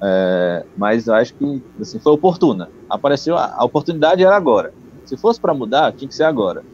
É, 0.00 0.64
mas 0.76 1.08
eu 1.08 1.14
acho 1.14 1.34
que 1.34 1.62
assim, 1.80 1.98
foi 1.98 2.12
oportuna. 2.12 2.70
Apareceu 2.88 3.36
a, 3.36 3.52
a 3.56 3.64
oportunidade 3.64 4.24
era 4.24 4.36
agora. 4.36 4.72
Se 5.04 5.16
fosse 5.16 5.40
para 5.40 5.52
mudar, 5.52 5.92
tinha 5.92 6.08
que 6.08 6.14
ser 6.14 6.24
agora. 6.24 6.64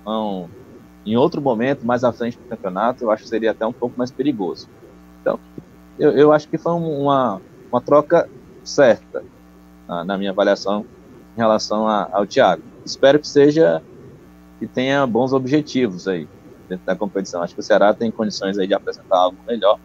Então, 0.00 0.48
em 1.06 1.16
outro 1.16 1.40
momento, 1.42 1.84
mais 1.84 2.02
à 2.02 2.12
frente 2.12 2.38
do 2.38 2.44
campeonato, 2.44 3.04
eu 3.04 3.10
acho 3.10 3.24
que 3.24 3.28
seria 3.28 3.50
até 3.50 3.66
um 3.66 3.72
pouco 3.72 3.96
mais 3.98 4.10
perigoso. 4.10 4.68
Então, 5.20 5.38
eu, 5.98 6.12
eu 6.12 6.32
acho 6.32 6.48
que 6.48 6.56
foi 6.56 6.72
uma, 6.72 7.40
uma 7.70 7.80
troca 7.80 8.28
certa 8.62 9.22
na, 9.86 10.04
na 10.04 10.18
minha 10.18 10.30
avaliação 10.30 10.84
em 11.36 11.40
relação 11.40 11.86
a, 11.86 12.08
ao 12.12 12.26
Thiago. 12.26 12.62
Espero 12.84 13.18
que 13.18 13.28
seja 13.28 13.82
que 14.58 14.66
tenha 14.66 15.06
bons 15.06 15.32
objetivos 15.32 16.08
aí 16.08 16.28
dentro 16.68 16.86
da 16.86 16.96
competição. 16.96 17.42
Acho 17.42 17.54
que 17.54 17.60
o 17.60 17.62
Ceará 17.62 17.92
tem 17.92 18.10
condições 18.10 18.58
aí 18.58 18.66
de 18.66 18.74
apresentar 18.74 19.18
algo 19.18 19.36
melhor 19.46 19.78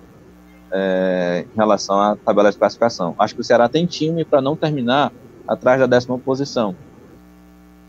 é, 0.71 1.45
em 1.51 1.55
relação 1.55 1.99
à 1.99 2.15
tabela 2.15 2.51
de 2.51 2.57
classificação. 2.57 3.15
Acho 3.17 3.35
que 3.35 3.41
o 3.41 3.43
Ceará 3.43 3.67
tem 3.67 3.85
time 3.85 4.23
para 4.23 4.41
não 4.41 4.55
terminar 4.55 5.11
atrás 5.47 5.79
da 5.79 5.87
décima 5.87 6.17
posição. 6.17 6.75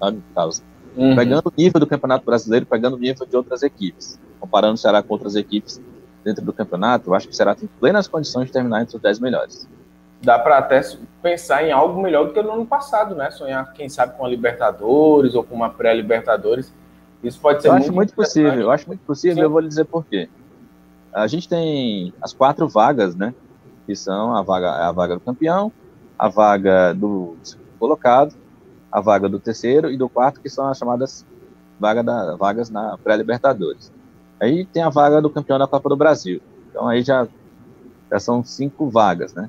Sabe, 0.01 0.23
Carlos? 0.35 0.63
Uhum. 0.97 1.15
Pegando 1.15 1.47
o 1.47 1.53
nível 1.57 1.81
do 1.81 1.87
Campeonato 1.87 2.25
Brasileiro, 2.25 2.67
pegando 2.67 2.97
o 2.97 2.99
nível 2.99 3.27
de 3.27 3.37
outras 3.37 3.63
equipes. 3.63 4.19
Comparando 4.39 4.75
o 4.75 4.79
Ceará 4.79 5.03
com 5.03 5.13
outras 5.13 5.37
equipes 5.37 5.81
dentro 6.25 6.45
do 6.45 6.53
campeonato, 6.53 7.11
eu 7.11 7.15
acho 7.15 7.27
que 7.27 7.33
o 7.33 7.37
Ceará 7.37 7.55
tem 7.55 7.69
plenas 7.79 8.09
condições 8.09 8.47
de 8.47 8.53
terminar 8.53 8.83
entre 8.83 8.97
os 8.97 9.03
10 9.03 9.21
melhores. 9.21 9.69
Dá 10.23 10.39
para 10.39 10.59
até 10.59 10.83
pensar 11.23 11.65
em 11.65 11.73
algo 11.73 12.01
melhor 12.01 12.27
do 12.27 12.33
que 12.35 12.43
no 12.43 12.53
ano 12.53 12.67
passado, 12.67 13.15
né? 13.15 13.31
Sonhar, 13.31 13.73
quem 13.73 13.89
sabe, 13.89 14.19
com 14.19 14.25
a 14.25 14.29
Libertadores 14.29 15.35
ou 15.35 15.43
com 15.43 15.55
uma 15.55 15.71
pré-Libertadores. 15.71 16.73
Isso 17.23 17.41
pode 17.41 17.63
ser 17.63 17.69
eu 17.69 17.73
muito 17.73 17.85
acho 17.85 17.95
muito 17.95 18.15
possível. 18.15 18.53
Eu 18.53 18.71
acho 18.71 18.87
muito 18.87 19.01
possível. 19.01 19.37
Sim. 19.37 19.43
Eu 19.43 19.51
vou 19.51 19.61
lhe 19.61 19.69
dizer 19.69 19.85
por 19.85 20.05
quê. 20.05 20.29
A 21.13 21.27
gente 21.27 21.49
tem 21.49 22.13
as 22.21 22.33
quatro 22.33 22.69
vagas, 22.69 23.15
né? 23.15 23.35
Que 23.87 23.97
são 23.97 24.37
a 24.37 24.43
vaga, 24.43 24.71
a 24.89 24.93
vaga 24.93 25.15
do 25.15 25.21
campeão, 25.21 25.73
a 26.19 26.29
vaga 26.29 26.93
do 26.95 27.37
colocado, 27.79 28.35
a 28.91 29.01
vaga 29.01 29.29
do 29.29 29.39
terceiro 29.39 29.91
e 29.91 29.97
do 29.97 30.09
quarto, 30.09 30.41
que 30.41 30.49
são 30.49 30.67
as 30.69 30.79
chamadas 30.79 31.25
vaga 31.79 32.03
da, 32.03 32.37
vagas 32.37 32.69
na 32.71 32.99
pré-Libertadores. 32.99 33.93
Aí 34.41 34.65
tem 34.67 34.83
a 34.83 34.91
vaga 34.91 35.21
do 35.21 35.31
campeão 35.31 35.59
da 35.59 35.67
Copa 35.67 35.89
do 35.89 35.97
Brasil. 35.97 36.41
Então 36.69 36.87
aí 36.89 37.03
já, 37.03 37.27
já 38.11 38.19
são 38.19 38.45
cinco 38.45 38.89
vagas, 38.89 39.33
né? 39.35 39.49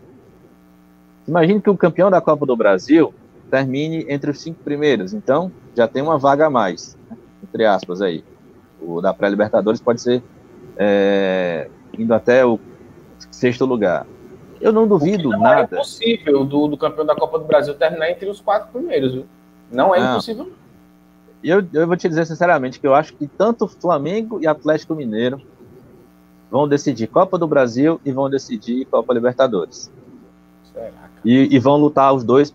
Imagine 1.28 1.62
que 1.62 1.70
o 1.70 1.78
campeão 1.78 2.10
da 2.10 2.22
Copa 2.22 2.46
do 2.46 2.56
Brasil 2.56 3.14
termine 3.50 4.06
entre 4.10 4.32
os 4.32 4.42
cinco 4.42 4.64
primeiros. 4.64 5.14
Então 5.14 5.52
já 5.76 5.88
tem 5.88 6.02
uma 6.02 6.18
vaga 6.18 6.48
a 6.48 6.50
mais, 6.50 6.98
né? 7.10 7.18
entre 7.44 7.66
aspas 7.66 8.02
aí. 8.02 8.24
O 8.82 9.02
da 9.02 9.14
pré-Libertadores 9.14 9.80
pode 9.80 10.02
ser 10.02 10.24
é, 10.78 11.70
indo 11.98 12.14
até 12.14 12.46
o 12.46 12.60
sexto 13.30 13.66
lugar. 13.66 14.06
Eu 14.62 14.72
não 14.72 14.88
duvido 14.88 15.30
não 15.30 15.40
nada. 15.40 15.76
É 15.76 15.76
impossível 15.76 16.46
do, 16.46 16.68
do 16.68 16.78
campeão 16.78 17.06
da 17.06 17.16
Copa 17.16 17.40
do 17.40 17.46
Brasil 17.46 17.74
terminar 17.74 18.10
entre 18.12 18.30
os 18.30 18.40
quatro 18.40 18.70
primeiros, 18.72 19.14
viu? 19.14 19.26
Não 19.72 19.96
é 19.96 20.00
não. 20.00 20.12
impossível. 20.12 20.52
Eu, 21.44 21.66
eu 21.74 21.88
vou 21.88 21.98
te 21.98 22.08
dizer 22.08 22.26
sinceramente 22.26 22.80
que 22.80 22.86
eu 22.86 22.94
acho 22.94 23.14
que 23.16 23.26
tanto 23.26 23.68
Flamengo 23.68 24.40
e 24.40 24.46
Atlético 24.46 24.94
Mineiro 24.94 25.42
vão 26.52 26.68
decidir 26.68 27.08
Copa 27.08 27.38
do 27.38 27.48
Brasil 27.48 28.00
e 28.06 28.12
vão 28.12 28.30
decidir 28.30 28.86
Copa 28.86 29.14
Libertadores. 29.14 29.90
Será, 30.72 30.92
e, 31.26 31.56
e, 31.56 31.60
vão 31.60 31.78
lutar 31.78 32.14
os 32.14 32.24
dois 32.24 32.54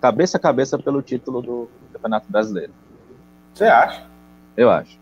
cabeça 0.00 0.36
a 0.36 0.40
cabeça 0.40 0.78
pelo 0.78 1.02
título 1.02 1.42
do 1.42 1.68
Campeonato 1.92 2.26
Brasileiro. 2.30 2.72
Você 3.52 3.64
acha? 3.64 4.04
Eu 4.56 4.70
acho. 4.70 4.99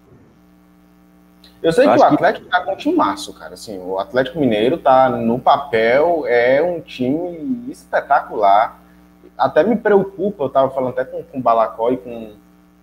Eu 1.63 1.73
sei 1.73 1.87
eu 1.87 1.93
que 1.93 1.99
o 1.99 2.05
Atlético 2.05 2.45
que... 2.45 2.51
tá 2.51 2.61
com 2.61 2.73
um 2.73 2.77
time 2.77 2.95
maço, 2.95 3.33
cara. 3.33 3.55
Assim, 3.55 3.79
o 3.79 3.99
Atlético 3.99 4.39
Mineiro 4.39 4.79
tá 4.79 5.09
no 5.09 5.39
papel, 5.39 6.25
é 6.27 6.63
um 6.63 6.81
time 6.81 7.65
espetacular. 7.69 8.81
Até 9.37 9.63
me 9.63 9.77
preocupa, 9.77 10.45
eu 10.45 10.49
tava 10.49 10.71
falando 10.71 10.91
até 10.91 11.05
com, 11.05 11.23
com 11.23 11.39
o 11.39 11.43
Balacó 11.43 11.91
e 11.91 11.97
com, 11.97 12.33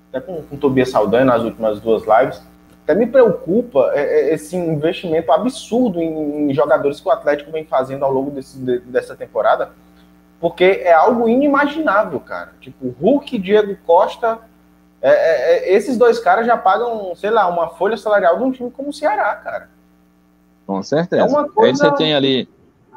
até 0.09 0.19
com, 0.19 0.41
com 0.43 0.55
o 0.55 0.59
Tobias 0.59 0.89
Saldanha 0.89 1.25
nas 1.25 1.43
últimas 1.43 1.79
duas 1.79 2.03
lives. 2.03 2.41
Até 2.83 2.93
me 2.93 3.07
preocupa 3.07 3.91
é, 3.95 4.01
é, 4.01 4.33
esse 4.33 4.55
investimento 4.55 5.31
absurdo 5.31 5.99
em, 5.99 6.49
em, 6.49 6.53
jogadores 6.53 6.99
que 6.99 7.07
o 7.07 7.11
Atlético 7.11 7.51
vem 7.51 7.65
fazendo 7.65 8.05
ao 8.05 8.11
longo 8.11 8.29
desse, 8.29 8.59
de, 8.59 8.79
dessa 8.81 9.15
temporada, 9.15 9.71
porque 10.39 10.81
é 10.83 10.93
algo 10.93 11.27
inimaginável, 11.27 12.19
cara. 12.19 12.51
Tipo, 12.61 12.89
Hulk, 13.01 13.39
Diego 13.39 13.75
Costa, 13.87 14.39
é, 15.05 15.11
é, 15.11 15.69
é, 15.69 15.75
esses 15.75 15.97
dois 15.97 16.17
caras 16.17 16.47
já 16.47 16.57
pagam, 16.57 17.15
sei 17.15 17.29
lá, 17.29 17.47
uma 17.47 17.69
folha 17.69 17.95
salarial 17.95 18.39
de 18.39 18.43
um 18.43 18.51
time 18.51 18.71
como 18.71 18.89
o 18.89 18.93
Ceará, 18.93 19.35
cara. 19.35 19.69
Com 20.65 20.81
certeza. 20.81 21.21
É 21.21 21.25
uma 21.25 21.47
coisa. 21.47 21.85
Aí 21.85 21.91
você 21.91 21.95
tem 21.95 22.15
ali. 22.15 22.49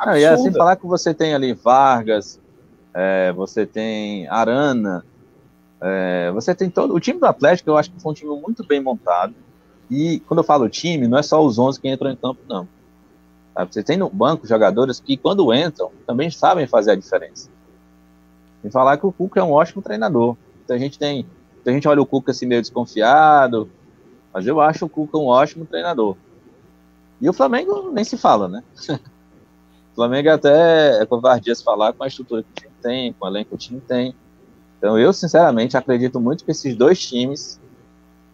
Não, 0.07 0.17
e 0.17 0.25
assim 0.25 0.51
falar 0.51 0.77
que 0.77 0.87
você 0.87 1.13
tem 1.13 1.35
ali 1.35 1.53
Vargas, 1.53 2.41
é, 2.95 3.31
você 3.33 3.67
tem 3.67 4.27
Arana, 4.29 5.05
é, 5.83 6.31
você 6.33 6.55
tem 6.55 6.71
todo. 6.71 6.95
O 6.95 7.01
time 7.01 7.21
do 7.21 7.27
Atlético, 7.27 7.69
eu 7.69 7.77
acho 7.77 7.91
que 7.91 8.01
foi 8.01 8.13
um 8.13 8.15
time 8.15 8.41
muito 8.41 8.67
bem 8.67 8.81
montado. 8.81 9.35
E 9.91 10.21
quando 10.21 10.39
eu 10.39 10.45
falo 10.45 10.67
time, 10.69 11.07
não 11.07 11.19
é 11.19 11.23
só 11.23 11.45
os 11.45 11.59
11 11.59 11.79
que 11.79 11.91
entram 11.91 12.11
em 12.11 12.17
campo, 12.17 12.41
não. 12.49 12.67
Você 13.71 13.83
tem 13.83 13.99
no 13.99 14.09
banco 14.09 14.47
jogadores 14.47 14.99
que, 14.99 15.17
quando 15.17 15.53
entram, 15.53 15.91
também 16.07 16.31
sabem 16.31 16.67
fazer 16.67 16.93
a 16.93 16.97
diferença. 16.97 17.51
E 18.65 18.71
falar 18.71 18.97
que 18.97 19.05
o 19.05 19.13
Cuca 19.13 19.41
é 19.41 19.43
um 19.43 19.53
ótimo 19.53 19.83
treinador. 19.83 20.37
Então 20.65 20.75
a 20.75 20.79
gente 20.79 20.99
tem 20.99 21.27
a 21.65 21.71
gente 21.71 21.89
olha 21.89 22.01
o 22.01 22.07
Cuca 22.07 22.31
assim 22.31 22.47
meio 22.47 22.61
desconfiado, 22.61 23.71
mas 24.33 24.47
eu 24.47 24.61
acho 24.61 24.87
o 24.87 24.89
Cuca 24.89 25.19
um 25.19 25.27
ótimo 25.27 25.67
treinador. 25.67 26.17
E 27.21 27.29
o 27.29 27.33
Flamengo 27.33 27.91
nem 27.93 28.05
se 28.05 28.17
fala, 28.17 28.49
né? 28.49 28.63
o 29.93 29.95
Flamengo 29.95 30.31
até 30.31 31.03
é 31.03 31.07
covardia 31.07 31.55
se 31.55 31.65
falar 31.65 31.93
com 31.93 32.05
a 32.05 32.07
estrutura 32.07 32.43
que 32.43 32.51
o 32.51 32.55
time 32.55 32.73
tem, 32.83 33.13
com 33.13 33.27
o 33.27 33.29
elenco 33.29 33.51
que 33.51 33.55
o 33.55 33.59
time 33.59 33.81
tem. 33.81 34.15
Então 34.79 34.99
eu, 34.99 35.13
sinceramente, 35.13 35.77
acredito 35.77 36.21
muito 36.21 36.45
que 36.45 36.53
esses 36.53 36.77
dois 36.77 37.01
times 37.01 37.61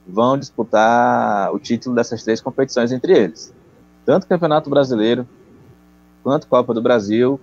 vão 0.07 0.39
disputar 0.39 1.53
o 1.53 1.59
título 1.59 1.95
dessas 1.95 2.23
três 2.23 2.41
competições 2.41 2.93
entre 2.93 3.17
eles. 3.17 3.55
Tanto 4.05 4.25
o 4.25 4.29
Campeonato 4.29 4.69
Brasileiro, 4.69 5.27
quanto 6.23 6.47
Copa 6.47 6.75
do 6.75 6.83
Brasil, 6.83 7.41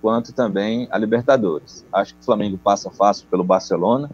quanto 0.00 0.32
também 0.32 0.86
a 0.92 0.98
Libertadores. 0.98 1.84
Acho 1.92 2.14
que 2.14 2.20
o 2.20 2.24
Flamengo 2.24 2.56
passa 2.56 2.90
fácil 2.90 3.26
pelo 3.28 3.42
Barcelona, 3.42 4.08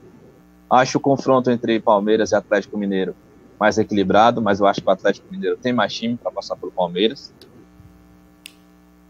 Acho 0.73 0.97
o 0.97 1.01
confronto 1.03 1.51
entre 1.51 1.79
Palmeiras 1.79 2.33
e 2.33 2.35
Atlético 2.35 2.79
Mineiro 2.79 3.15
mais 3.61 3.77
equilibrado, 3.77 4.41
mas 4.41 4.59
eu 4.59 4.67
acho 4.67 4.81
que 4.81 4.89
o 4.89 4.91
Atlético 4.91 5.27
Mineiro 5.31 5.59
tem 5.59 5.71
mais 5.71 5.93
time 5.93 6.17
para 6.17 6.31
passar 6.33 6.57
pelo 6.57 6.73
Palmeiras. 6.73 7.31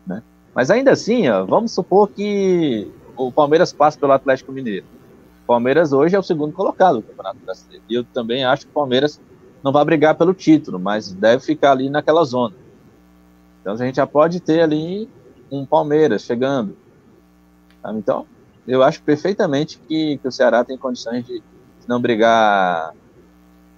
Né? 0.04 0.24
Mas 0.52 0.72
ainda 0.72 0.90
assim, 0.90 1.28
ó, 1.28 1.44
vamos 1.44 1.70
supor 1.70 2.08
que 2.08 2.90
o 3.16 3.30
Palmeiras 3.30 3.72
passe 3.72 3.96
pelo 3.96 4.10
Atlético 4.10 4.50
Mineiro. 4.50 4.84
O 5.44 5.46
Palmeiras 5.46 5.92
hoje 5.92 6.16
é 6.16 6.18
o 6.18 6.22
segundo 6.22 6.52
colocado 6.52 6.96
do 6.96 7.02
Campeonato 7.02 7.38
Brasileiro. 7.44 7.84
E 7.88 7.94
eu 7.94 8.02
também 8.02 8.44
acho 8.44 8.66
que 8.66 8.72
o 8.72 8.74
Palmeiras 8.74 9.20
não 9.62 9.70
vai 9.70 9.84
brigar 9.84 10.16
pelo 10.16 10.34
título, 10.34 10.80
mas 10.80 11.12
deve 11.12 11.44
ficar 11.44 11.70
ali 11.70 11.88
naquela 11.88 12.24
zona. 12.24 12.56
Então 13.60 13.74
a 13.74 13.76
gente 13.76 13.94
já 13.94 14.06
pode 14.06 14.40
ter 14.40 14.62
ali 14.62 15.08
um 15.48 15.64
Palmeiras 15.64 16.22
chegando. 16.22 16.76
Então, 17.94 18.26
eu 18.66 18.82
acho 18.82 19.00
perfeitamente 19.02 19.78
que, 19.78 20.18
que 20.18 20.26
o 20.26 20.32
Ceará 20.32 20.64
tem 20.64 20.76
condições 20.76 21.24
de 21.24 21.40
não 21.88 22.00
brigar 22.00 22.92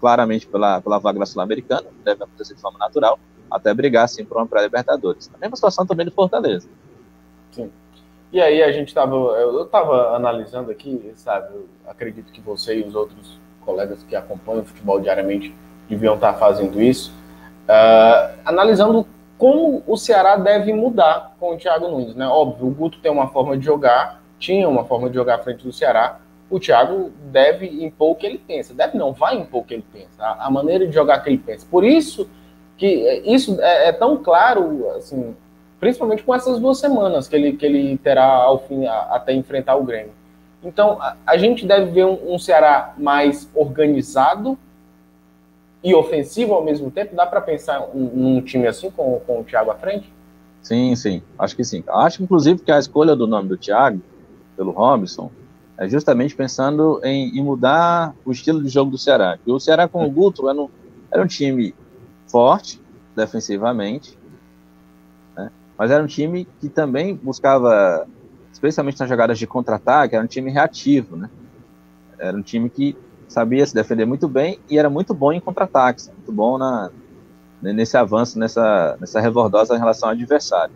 claramente 0.00 0.46
pela, 0.46 0.80
pela 0.80 0.98
vaga 0.98 1.18
da 1.18 1.26
Sul-Americana, 1.26 1.86
deve 2.04 2.24
acontecer 2.24 2.54
de 2.54 2.60
forma 2.60 2.78
natural, 2.78 3.18
até 3.50 3.72
brigar 3.72 4.08
sim 4.08 4.24
por 4.24 4.36
uma 4.36 4.46
pré-Libertadores. 4.46 5.30
A 5.34 5.38
mesma 5.38 5.56
situação 5.56 5.86
também 5.86 6.04
do 6.04 6.12
Fortaleza. 6.12 6.68
Sim. 7.50 7.70
E 8.32 8.40
aí 8.40 8.62
a 8.62 8.72
gente 8.72 8.88
estava, 8.88 9.14
eu 9.14 9.62
estava 9.62 10.14
analisando 10.14 10.70
aqui, 10.70 11.12
sabe, 11.14 11.54
eu 11.54 11.68
acredito 11.86 12.32
que 12.32 12.40
você 12.40 12.80
e 12.80 12.82
os 12.82 12.94
outros 12.94 13.38
colegas 13.64 14.02
que 14.02 14.14
acompanham 14.16 14.62
o 14.62 14.64
futebol 14.64 15.00
diariamente 15.00 15.54
deviam 15.88 16.16
estar 16.16 16.34
fazendo 16.34 16.82
isso, 16.82 17.12
uh, 17.68 18.36
analisando 18.44 19.06
como 19.38 19.82
o 19.86 19.96
Ceará 19.96 20.36
deve 20.36 20.72
mudar 20.72 21.34
com 21.38 21.54
o 21.54 21.56
Thiago 21.56 21.88
Nunes, 21.88 22.14
né? 22.14 22.26
Óbvio, 22.26 22.66
o 22.66 22.70
Guto 22.70 22.98
tem 23.00 23.10
uma 23.10 23.28
forma 23.28 23.56
de 23.56 23.64
jogar, 23.64 24.20
tinha 24.38 24.68
uma 24.68 24.84
forma 24.84 25.08
de 25.08 25.14
jogar 25.14 25.36
à 25.36 25.38
frente 25.38 25.64
do 25.64 25.72
Ceará, 25.72 26.20
o 26.50 26.60
Thiago 26.60 27.10
deve 27.30 27.66
impor 27.84 28.12
o 28.12 28.14
que 28.14 28.26
ele 28.26 28.38
pensa. 28.38 28.74
Deve 28.74 28.96
não, 28.96 29.12
vai 29.12 29.36
impor 29.36 29.62
o 29.62 29.64
que 29.64 29.74
ele 29.74 29.84
pensa. 29.92 30.22
A, 30.22 30.46
a 30.46 30.50
maneira 30.50 30.86
de 30.86 30.92
jogar 30.92 31.18
que 31.20 31.30
ele 31.30 31.38
pensa. 31.38 31.66
Por 31.70 31.84
isso 31.84 32.28
que 32.76 33.22
isso 33.24 33.60
é, 33.60 33.88
é, 33.88 33.92
tão 33.92 34.16
claro, 34.16 34.90
assim, 34.96 35.34
principalmente 35.78 36.22
com 36.22 36.34
essas 36.34 36.58
duas 36.58 36.78
semanas 36.78 37.28
que 37.28 37.36
ele, 37.36 37.52
que 37.54 37.64
ele 37.64 37.96
terá 37.98 38.26
ao 38.26 38.58
fim, 38.66 38.84
a, 38.86 39.00
até 39.10 39.32
enfrentar 39.32 39.76
o 39.76 39.84
Grêmio. 39.84 40.12
Então, 40.62 41.00
a, 41.00 41.16
a 41.26 41.36
gente 41.36 41.66
deve 41.66 41.90
ver 41.90 42.04
um, 42.04 42.34
um, 42.34 42.38
Ceará 42.38 42.94
mais 42.96 43.48
organizado 43.54 44.58
e 45.82 45.94
ofensivo 45.94 46.54
ao 46.54 46.64
mesmo 46.64 46.90
tempo. 46.90 47.14
Dá 47.14 47.26
para 47.26 47.40
pensar 47.40 47.88
num 47.94 48.40
time 48.40 48.66
assim 48.66 48.90
com, 48.90 49.20
com 49.26 49.40
o 49.40 49.44
Thiago 49.44 49.70
à 49.70 49.74
frente? 49.74 50.12
Sim, 50.62 50.96
sim, 50.96 51.22
acho 51.38 51.54
que 51.54 51.62
sim. 51.62 51.84
Acho, 51.86 52.22
inclusive, 52.22 52.62
que 52.62 52.72
a 52.72 52.78
escolha 52.78 53.14
do 53.14 53.26
nome 53.26 53.48
do 53.48 53.56
Thiago 53.56 54.00
pelo 54.56 54.70
Robson 54.70 55.30
é 55.76 55.88
justamente 55.88 56.34
pensando 56.34 57.00
em, 57.02 57.36
em, 57.36 57.42
mudar 57.42 58.14
o 58.24 58.30
estilo 58.30 58.62
de 58.62 58.68
jogo 58.68 58.90
do 58.90 58.98
Ceará. 58.98 59.38
o 59.46 59.58
Ceará 59.58 59.88
com 59.88 60.04
o 60.06 60.10
Guto 60.10 60.48
era 60.48 60.60
um, 60.60 60.68
era 61.10 61.22
um 61.22 61.26
time 61.26 61.74
forte 62.28 62.80
defensivamente, 63.14 64.18
né? 65.36 65.50
mas 65.76 65.90
era 65.90 66.02
um 66.02 66.06
time 66.06 66.46
que 66.60 66.68
também 66.68 67.16
buscava, 67.16 68.06
especialmente 68.52 69.00
nas 69.00 69.08
jogadas 69.08 69.38
de 69.38 69.46
contra-ataque, 69.46 70.14
era 70.14 70.24
um 70.24 70.28
time 70.28 70.50
reativo, 70.50 71.16
né? 71.16 71.28
Era 72.18 72.36
um 72.36 72.42
time 72.42 72.70
que 72.70 72.96
sabia 73.28 73.66
se 73.66 73.74
defender 73.74 74.04
muito 74.04 74.28
bem 74.28 74.60
e 74.70 74.78
era 74.78 74.88
muito 74.88 75.12
bom 75.12 75.32
em 75.32 75.40
contra-ataques, 75.40 76.08
muito 76.08 76.30
bom 76.30 76.56
na, 76.56 76.90
nesse 77.60 77.96
avanço, 77.96 78.38
nessa, 78.38 78.96
nessa 79.00 79.20
rebordosa 79.20 79.74
em 79.74 79.78
relação 79.78 80.08
ao 80.08 80.14
adversário. 80.14 80.74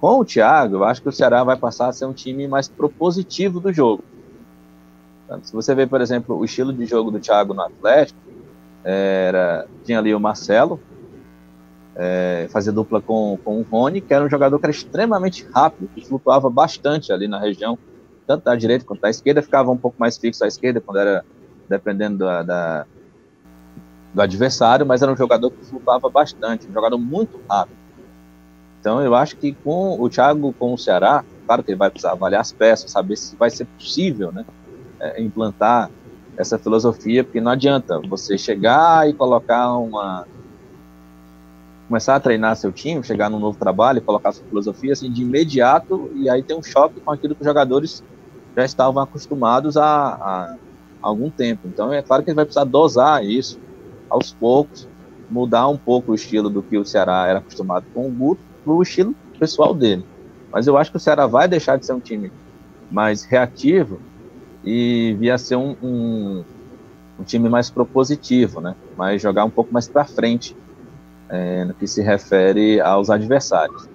Com 0.00 0.20
o 0.20 0.24
Thiago, 0.24 0.76
eu 0.76 0.84
acho 0.84 1.00
que 1.00 1.08
o 1.08 1.12
Ceará 1.12 1.42
vai 1.42 1.56
passar 1.56 1.88
a 1.88 1.92
ser 1.92 2.04
um 2.04 2.12
time 2.12 2.46
mais 2.46 2.68
propositivo 2.68 3.58
do 3.58 3.72
jogo. 3.72 4.04
Se 5.42 5.52
você 5.52 5.74
vê, 5.74 5.86
por 5.86 6.00
exemplo, 6.00 6.36
o 6.36 6.44
estilo 6.44 6.72
de 6.72 6.84
jogo 6.86 7.10
do 7.10 7.18
Thiago 7.18 7.54
no 7.54 7.62
Atlético, 7.62 8.18
era, 8.84 9.66
tinha 9.84 9.98
ali 9.98 10.14
o 10.14 10.20
Marcelo, 10.20 10.78
é, 11.96 12.46
fazia 12.50 12.72
dupla 12.72 13.00
com, 13.00 13.38
com 13.42 13.58
o 13.58 13.62
Rony, 13.62 14.00
que 14.00 14.12
era 14.12 14.24
um 14.24 14.28
jogador 14.28 14.58
que 14.58 14.66
era 14.66 14.72
extremamente 14.72 15.46
rápido, 15.54 15.88
que 15.94 16.04
flutuava 16.06 16.50
bastante 16.50 17.12
ali 17.12 17.26
na 17.26 17.38
região, 17.38 17.78
tanto 18.26 18.44
da 18.44 18.54
direita 18.54 18.84
quanto 18.84 19.00
da 19.00 19.10
esquerda, 19.10 19.42
ficava 19.42 19.70
um 19.70 19.76
pouco 19.76 19.96
mais 19.98 20.18
fixo 20.18 20.44
à 20.44 20.46
esquerda 20.46 20.80
quando 20.80 20.98
era 20.98 21.24
dependendo 21.68 22.18
da, 22.18 22.42
da, 22.42 22.86
do 24.12 24.20
adversário, 24.20 24.84
mas 24.84 25.02
era 25.02 25.12
um 25.12 25.16
jogador 25.16 25.50
que 25.50 25.64
flutuava 25.64 26.10
bastante, 26.10 26.68
um 26.68 26.72
jogador 26.72 26.98
muito 26.98 27.40
rápido. 27.48 27.76
Então 28.80 29.00
eu 29.00 29.14
acho 29.14 29.36
que 29.36 29.52
com 29.52 29.98
o 29.98 30.10
Thiago 30.10 30.52
com 30.52 30.74
o 30.74 30.78
Ceará, 30.78 31.24
claro 31.46 31.62
que 31.62 31.70
ele 31.70 31.78
vai 31.78 31.90
precisar 31.90 32.12
avaliar 32.12 32.42
as 32.42 32.52
peças, 32.52 32.90
saber 32.90 33.16
se 33.16 33.34
vai 33.34 33.48
ser 33.48 33.64
possível, 33.64 34.30
né? 34.30 34.44
É, 35.04 35.22
implantar 35.22 35.90
essa 36.36 36.58
filosofia, 36.58 37.22
porque 37.22 37.40
não 37.40 37.52
adianta 37.52 38.00
você 38.08 38.36
chegar 38.38 39.08
e 39.08 39.12
colocar 39.12 39.76
uma. 39.76 40.26
começar 41.86 42.16
a 42.16 42.20
treinar 42.20 42.56
seu 42.56 42.72
time, 42.72 43.04
chegar 43.04 43.28
num 43.28 43.38
novo 43.38 43.58
trabalho 43.58 44.00
colocar 44.02 44.32
sua 44.32 44.44
filosofia 44.46 44.92
assim 44.92 45.12
de 45.12 45.22
imediato, 45.22 46.10
e 46.14 46.28
aí 46.28 46.42
tem 46.42 46.56
um 46.56 46.62
choque 46.62 47.00
com 47.00 47.10
aquilo 47.10 47.34
que 47.34 47.42
os 47.42 47.46
jogadores 47.46 48.02
já 48.56 48.64
estavam 48.64 49.02
acostumados 49.02 49.76
a, 49.76 49.84
a, 49.84 50.56
algum 51.02 51.30
tempo. 51.30 51.68
Então 51.68 51.92
é 51.92 52.02
claro 52.02 52.22
que 52.22 52.30
ele 52.30 52.36
vai 52.36 52.44
precisar 52.44 52.64
dosar 52.64 53.24
isso 53.24 53.60
aos 54.08 54.32
poucos, 54.32 54.88
mudar 55.30 55.68
um 55.68 55.76
pouco 55.76 56.12
o 56.12 56.14
estilo 56.14 56.48
do 56.48 56.62
que 56.62 56.78
o 56.78 56.84
Ceará 56.84 57.26
era 57.26 57.38
acostumado 57.38 57.84
com 57.92 58.08
o 58.08 58.10
Guto 58.10 58.42
o 58.66 58.82
estilo 58.82 59.14
pessoal 59.38 59.74
dele. 59.74 60.06
Mas 60.50 60.66
eu 60.66 60.78
acho 60.78 60.90
que 60.90 60.96
o 60.96 61.00
Ceará 61.00 61.26
vai 61.26 61.46
deixar 61.46 61.76
de 61.76 61.84
ser 61.84 61.92
um 61.92 62.00
time 62.00 62.32
mais 62.90 63.24
reativo 63.24 64.00
e 64.64 65.14
via 65.18 65.36
ser 65.36 65.56
um, 65.56 65.76
um, 65.82 66.44
um 67.20 67.24
time 67.24 67.48
mais 67.48 67.70
propositivo, 67.70 68.60
né? 68.60 68.74
Mas 68.96 69.20
jogar 69.20 69.44
um 69.44 69.50
pouco 69.50 69.72
mais 69.72 69.86
para 69.86 70.04
frente 70.04 70.56
é, 71.28 71.64
no 71.64 71.74
que 71.74 71.86
se 71.86 72.02
refere 72.02 72.80
aos 72.80 73.10
adversários. 73.10 73.88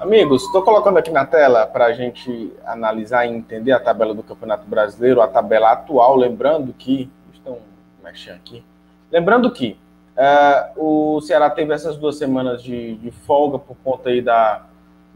Amigos, 0.00 0.44
estou 0.44 0.62
colocando 0.62 0.96
aqui 0.96 1.10
na 1.10 1.26
tela 1.26 1.66
para 1.66 1.84
a 1.86 1.92
gente 1.92 2.52
analisar 2.64 3.26
e 3.26 3.30
entender 3.30 3.72
a 3.72 3.78
tabela 3.78 4.14
do 4.14 4.22
Campeonato 4.22 4.66
Brasileiro, 4.66 5.20
a 5.20 5.28
tabela 5.28 5.72
atual, 5.72 6.16
lembrando 6.16 6.72
que. 6.72 7.10
Estão 7.34 7.58
mexendo 8.02 8.36
aqui. 8.36 8.64
Lembrando 9.12 9.50
que 9.50 9.76
uh, 10.16 11.16
o 11.16 11.20
Ceará 11.20 11.50
teve 11.50 11.74
essas 11.74 11.96
duas 11.96 12.16
semanas 12.16 12.62
de, 12.62 12.96
de 12.96 13.10
folga 13.10 13.58
por 13.58 13.76
conta 13.84 14.08
aí 14.08 14.22
da, 14.22 14.62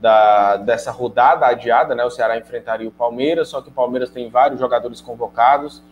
da, 0.00 0.56
dessa 0.56 0.90
rodada 0.90 1.46
adiada, 1.46 1.94
né? 1.94 2.04
O 2.04 2.10
Ceará 2.10 2.36
enfrentaria 2.36 2.88
o 2.88 2.92
Palmeiras, 2.92 3.48
só 3.48 3.60
que 3.60 3.68
o 3.68 3.72
Palmeiras 3.72 4.10
tem 4.10 4.28
vários 4.28 4.60
jogadores 4.60 5.00
convocados 5.00 5.82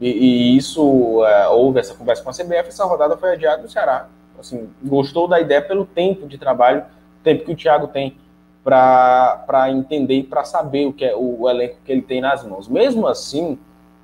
e, 0.00 0.08
e 0.08 0.56
isso 0.56 1.24
é, 1.24 1.48
houve 1.48 1.80
essa 1.80 1.94
conversa 1.94 2.22
com 2.22 2.30
a 2.30 2.32
CBF. 2.32 2.68
Essa 2.68 2.84
rodada 2.84 3.16
foi 3.16 3.32
adiada 3.32 3.62
do 3.62 3.68
Ceará. 3.68 4.08
Assim, 4.38 4.68
gostou 4.84 5.26
da 5.26 5.40
ideia 5.40 5.62
pelo 5.62 5.86
tempo 5.86 6.26
de 6.26 6.36
trabalho, 6.36 6.84
tempo 7.22 7.44
que 7.44 7.52
o 7.52 7.56
Thiago 7.56 7.88
tem 7.88 8.18
para 8.62 9.70
entender 9.70 10.16
e 10.16 10.22
para 10.24 10.44
saber 10.44 10.86
o 10.86 10.92
que 10.92 11.04
é 11.04 11.14
o, 11.14 11.42
o 11.42 11.48
elenco 11.48 11.76
que 11.84 11.92
ele 11.92 12.02
tem 12.02 12.20
nas 12.20 12.44
mãos. 12.44 12.68
Mesmo 12.68 13.06
assim, 13.06 13.58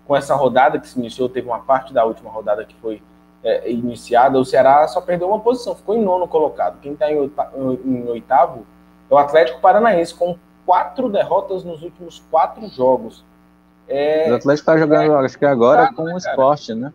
com 0.07 0.17
essa 0.17 0.35
rodada 0.35 0.79
que 0.79 0.89
se 0.89 0.99
iniciou, 0.99 1.29
teve 1.29 1.49
uma 1.49 1.61
parte 1.61 1.93
da 1.93 2.05
última 2.05 2.31
rodada 2.31 2.65
que 2.65 2.75
foi 2.77 3.03
é, 3.43 3.71
iniciada, 3.71 4.39
o 4.39 4.45
Ceará 4.45 4.87
só 4.87 5.01
perdeu 5.01 5.29
uma 5.29 5.41
posição, 5.41 5.75
ficou 5.75 5.97
em 5.97 6.03
nono 6.03 6.29
colocado. 6.29 6.81
Quem 6.81 6.93
está 6.93 7.11
em, 7.13 7.17
em 7.85 8.09
oitavo 8.09 8.65
é 9.13 9.15
o 9.15 9.19
Atlético 9.19 9.61
Paranaense, 9.61 10.15
com 10.15 10.39
quatro 10.65 11.09
derrotas 11.11 11.63
nos 11.65 11.83
últimos 11.83 12.23
quatro 12.31 12.67
jogos. 12.69 13.23
É, 13.87 14.31
o 14.31 14.37
Atlético 14.37 14.71
está 14.71 14.79
jogando, 14.79 15.13
é, 15.13 15.25
acho 15.27 15.39
que 15.39 15.45
agora, 15.45 15.93
com 15.93 16.05
o 16.05 16.17
esporte, 16.17 16.75
né? 16.75 16.93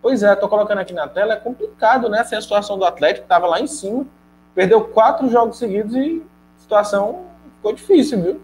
Pois 0.00 0.22
é, 0.22 0.32
estou 0.32 0.48
colocando 0.48 0.78
aqui 0.78 0.94
na 0.94 1.06
tela, 1.06 1.34
é 1.34 1.36
complicado, 1.36 2.08
né? 2.08 2.20
Essa 2.20 2.34
é 2.34 2.38
a 2.38 2.40
situação 2.40 2.78
do 2.78 2.84
Atlético, 2.86 3.24
estava 3.24 3.46
lá 3.46 3.60
em 3.60 3.66
cima, 3.66 4.06
perdeu 4.54 4.82
quatro 4.84 5.28
jogos 5.28 5.58
seguidos 5.58 5.94
e 5.94 6.22
a 6.56 6.60
situação 6.60 7.26
ficou 7.56 7.74
difícil, 7.74 8.22
viu? 8.22 8.40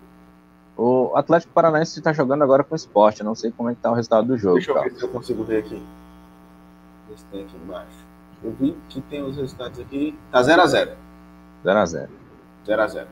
O 0.77 1.17
Atlético 1.17 1.55
Paranaense 1.55 1.99
está 1.99 2.13
jogando 2.13 2.43
agora 2.43 2.63
com 2.63 2.75
o 2.75 2.77
esporte, 2.77 3.23
não 3.23 3.35
sei 3.35 3.51
como 3.51 3.71
é 3.71 3.75
que 3.75 3.81
tá 3.81 3.91
o 3.91 3.95
resultado 3.95 4.27
do 4.27 4.37
jogo. 4.37 4.57
Deixa 4.57 4.73
eu 4.73 4.83
ver 4.83 4.91
se 4.93 5.03
eu 5.03 5.09
consigo 5.09 5.43
ver 5.43 5.61
aqui. 5.61 5.83
Esse 7.15 7.25
tem 7.27 7.45
aqui 7.45 7.57
embaixo. 7.57 8.05
Eu 8.45 8.53
vi 8.53 8.77
que 8.91 9.01
tem 9.01 9.23
os 9.23 9.37
resultados 9.37 9.81
aqui. 9.81 10.15
Tá 10.31 10.43
0x0. 10.43 10.91
0x0. 11.65 12.09
0 12.67 12.83
a 12.83 12.87
0 12.87 13.09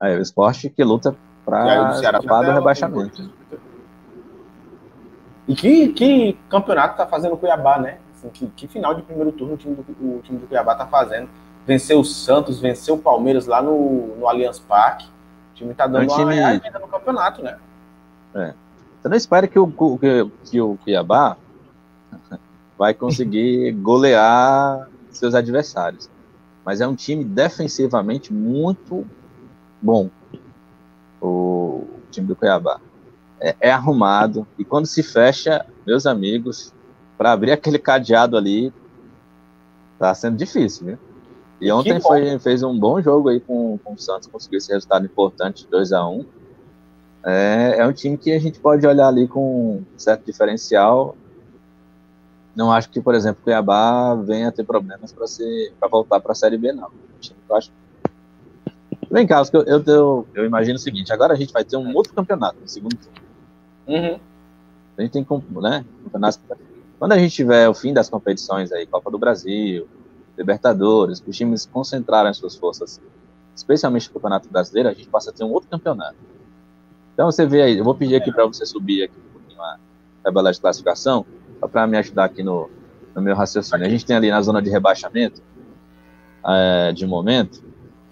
Aí, 0.00 0.16
o 0.16 0.22
esporte 0.22 0.70
que 0.70 0.82
luta 0.84 1.14
para 1.44 1.92
escapar 1.92 2.44
do 2.44 2.52
rebaixamento. 2.52 3.30
E 5.46 5.54
que, 5.54 5.88
que 5.88 6.38
campeonato 6.48 6.96
tá 6.96 7.06
fazendo 7.06 7.34
o 7.34 7.38
Cuiabá, 7.38 7.78
né? 7.78 7.98
Assim, 8.14 8.28
que, 8.28 8.46
que, 8.48 8.68
final 8.68 8.94
de 8.94 9.02
primeiro 9.02 9.32
turno 9.32 9.54
o 9.54 9.56
time 9.56 9.74
do, 9.74 9.82
o 10.16 10.20
time 10.22 10.38
do 10.38 10.46
Cuiabá 10.46 10.74
tá 10.74 10.86
fazendo. 10.86 11.28
Venceu 11.66 12.00
o 12.00 12.04
Santos, 12.04 12.60
venceu 12.60 12.94
o 12.94 12.98
Palmeiras 12.98 13.46
lá 13.46 13.62
no, 13.62 14.16
no 14.16 14.28
Allianz 14.28 14.58
Parque. 14.58 15.06
O 15.52 15.54
time 15.54 15.74
tá 15.74 15.86
dando 15.86 16.10
é 16.10 16.12
um 16.12 16.16
time... 16.16 16.38
uma 16.38 16.48
ainda 16.48 16.78
no 16.78 16.88
campeonato, 16.88 17.42
né? 17.42 17.58
É. 18.34 18.54
Você 19.00 19.08
não 19.08 19.16
espera 19.16 19.48
que 19.48 19.58
o, 19.58 19.68
que, 19.98 20.30
que 20.44 20.60
o 20.60 20.76
Cuiabá 20.84 21.36
vai 22.78 22.94
conseguir 22.94 23.72
golear 23.72 24.88
seus 25.10 25.34
adversários 25.34 26.10
mas 26.68 26.82
é 26.82 26.86
um 26.86 26.94
time 26.94 27.24
defensivamente 27.24 28.30
muito 28.30 29.06
bom. 29.80 30.10
O 31.18 31.86
time 32.10 32.26
do 32.26 32.36
Cuiabá 32.36 32.78
é, 33.40 33.56
é 33.58 33.70
arrumado 33.70 34.46
e 34.58 34.66
quando 34.66 34.84
se 34.84 35.02
fecha, 35.02 35.64
meus 35.86 36.04
amigos, 36.04 36.74
para 37.16 37.32
abrir 37.32 37.52
aquele 37.52 37.78
cadeado 37.78 38.36
ali 38.36 38.70
tá 39.98 40.14
sendo 40.14 40.36
difícil, 40.36 40.88
viu? 40.88 40.98
E 41.58 41.72
ontem 41.72 41.98
foi, 42.02 42.38
fez 42.38 42.62
um 42.62 42.78
bom 42.78 43.00
jogo 43.00 43.30
aí 43.30 43.40
com, 43.40 43.78
com 43.82 43.94
o 43.94 43.98
Santos, 43.98 44.28
conseguiu 44.28 44.58
esse 44.58 44.70
resultado 44.70 45.06
importante, 45.06 45.66
2 45.70 45.90
a 45.94 46.06
1 46.06 46.26
é, 47.24 47.76
é 47.78 47.86
um 47.86 47.94
time 47.94 48.18
que 48.18 48.30
a 48.30 48.38
gente 48.38 48.60
pode 48.60 48.86
olhar 48.86 49.08
ali 49.08 49.26
com 49.26 49.76
um 49.76 49.84
certo 49.96 50.26
diferencial. 50.26 51.16
Não 52.54 52.72
acho 52.72 52.90
que, 52.90 53.00
por 53.00 53.14
exemplo, 53.14 53.42
Cuiabá 53.42 54.14
venha 54.14 54.50
ter 54.50 54.64
problemas 54.64 55.14
para 55.78 55.88
voltar 55.88 56.20
para 56.20 56.32
a 56.32 56.34
Série 56.34 56.58
B, 56.58 56.72
não. 56.72 56.90
Eu 57.48 57.56
acho 57.56 57.70
Vem 59.10 59.26
cá, 59.26 59.42
eu, 59.52 59.62
eu, 59.62 59.82
eu, 59.86 60.28
eu, 60.34 60.44
imagino 60.44 60.76
o 60.76 60.78
seguinte: 60.78 61.12
agora 61.12 61.32
a 61.32 61.36
gente 61.36 61.52
vai 61.52 61.64
ter 61.64 61.76
um 61.76 61.94
outro 61.94 62.12
campeonato 62.12 62.60
no 62.60 62.68
segundo 62.68 62.96
turno. 62.96 63.18
Uhum. 63.86 64.20
A 64.98 65.02
gente 65.02 65.12
tem 65.12 65.26
né. 65.62 65.84
Quando 66.98 67.12
a 67.12 67.18
gente 67.18 67.34
tiver 67.34 67.68
o 67.68 67.74
fim 67.74 67.94
das 67.94 68.10
competições 68.10 68.70
aí, 68.72 68.86
Copa 68.86 69.10
do 69.10 69.18
Brasil, 69.18 69.88
Libertadores, 70.36 71.22
os 71.26 71.36
times 71.36 71.64
concentrarem 71.64 72.34
suas 72.34 72.56
forças, 72.56 73.00
especialmente 73.54 74.08
no 74.08 74.14
Campeonato 74.14 74.48
Brasileiro, 74.48 74.88
a 74.88 74.92
gente 74.92 75.08
passa 75.08 75.30
a 75.30 75.32
ter 75.32 75.44
um 75.44 75.52
outro 75.52 75.70
campeonato. 75.70 76.16
Então 77.14 77.30
você 77.30 77.46
vê 77.46 77.62
aí, 77.62 77.78
eu 77.78 77.84
vou 77.84 77.94
pedir 77.94 78.16
aqui 78.16 78.30
para 78.30 78.44
você 78.46 78.66
subir 78.66 79.04
aqui 79.04 79.14
um 79.16 79.32
pouquinho 79.32 79.62
a 79.62 79.78
tabela 80.22 80.52
de 80.52 80.60
classificação, 80.60 81.24
para 81.66 81.86
me 81.86 81.96
ajudar 81.98 82.24
aqui 82.24 82.42
no, 82.42 82.70
no 83.14 83.22
meu 83.22 83.34
raciocínio. 83.34 83.86
A 83.86 83.88
gente 83.88 84.04
tem 84.04 84.16
ali 84.16 84.30
na 84.30 84.40
zona 84.40 84.62
de 84.62 84.70
rebaixamento, 84.70 85.42
é, 86.46 86.92
de 86.92 87.06
momento, 87.06 87.62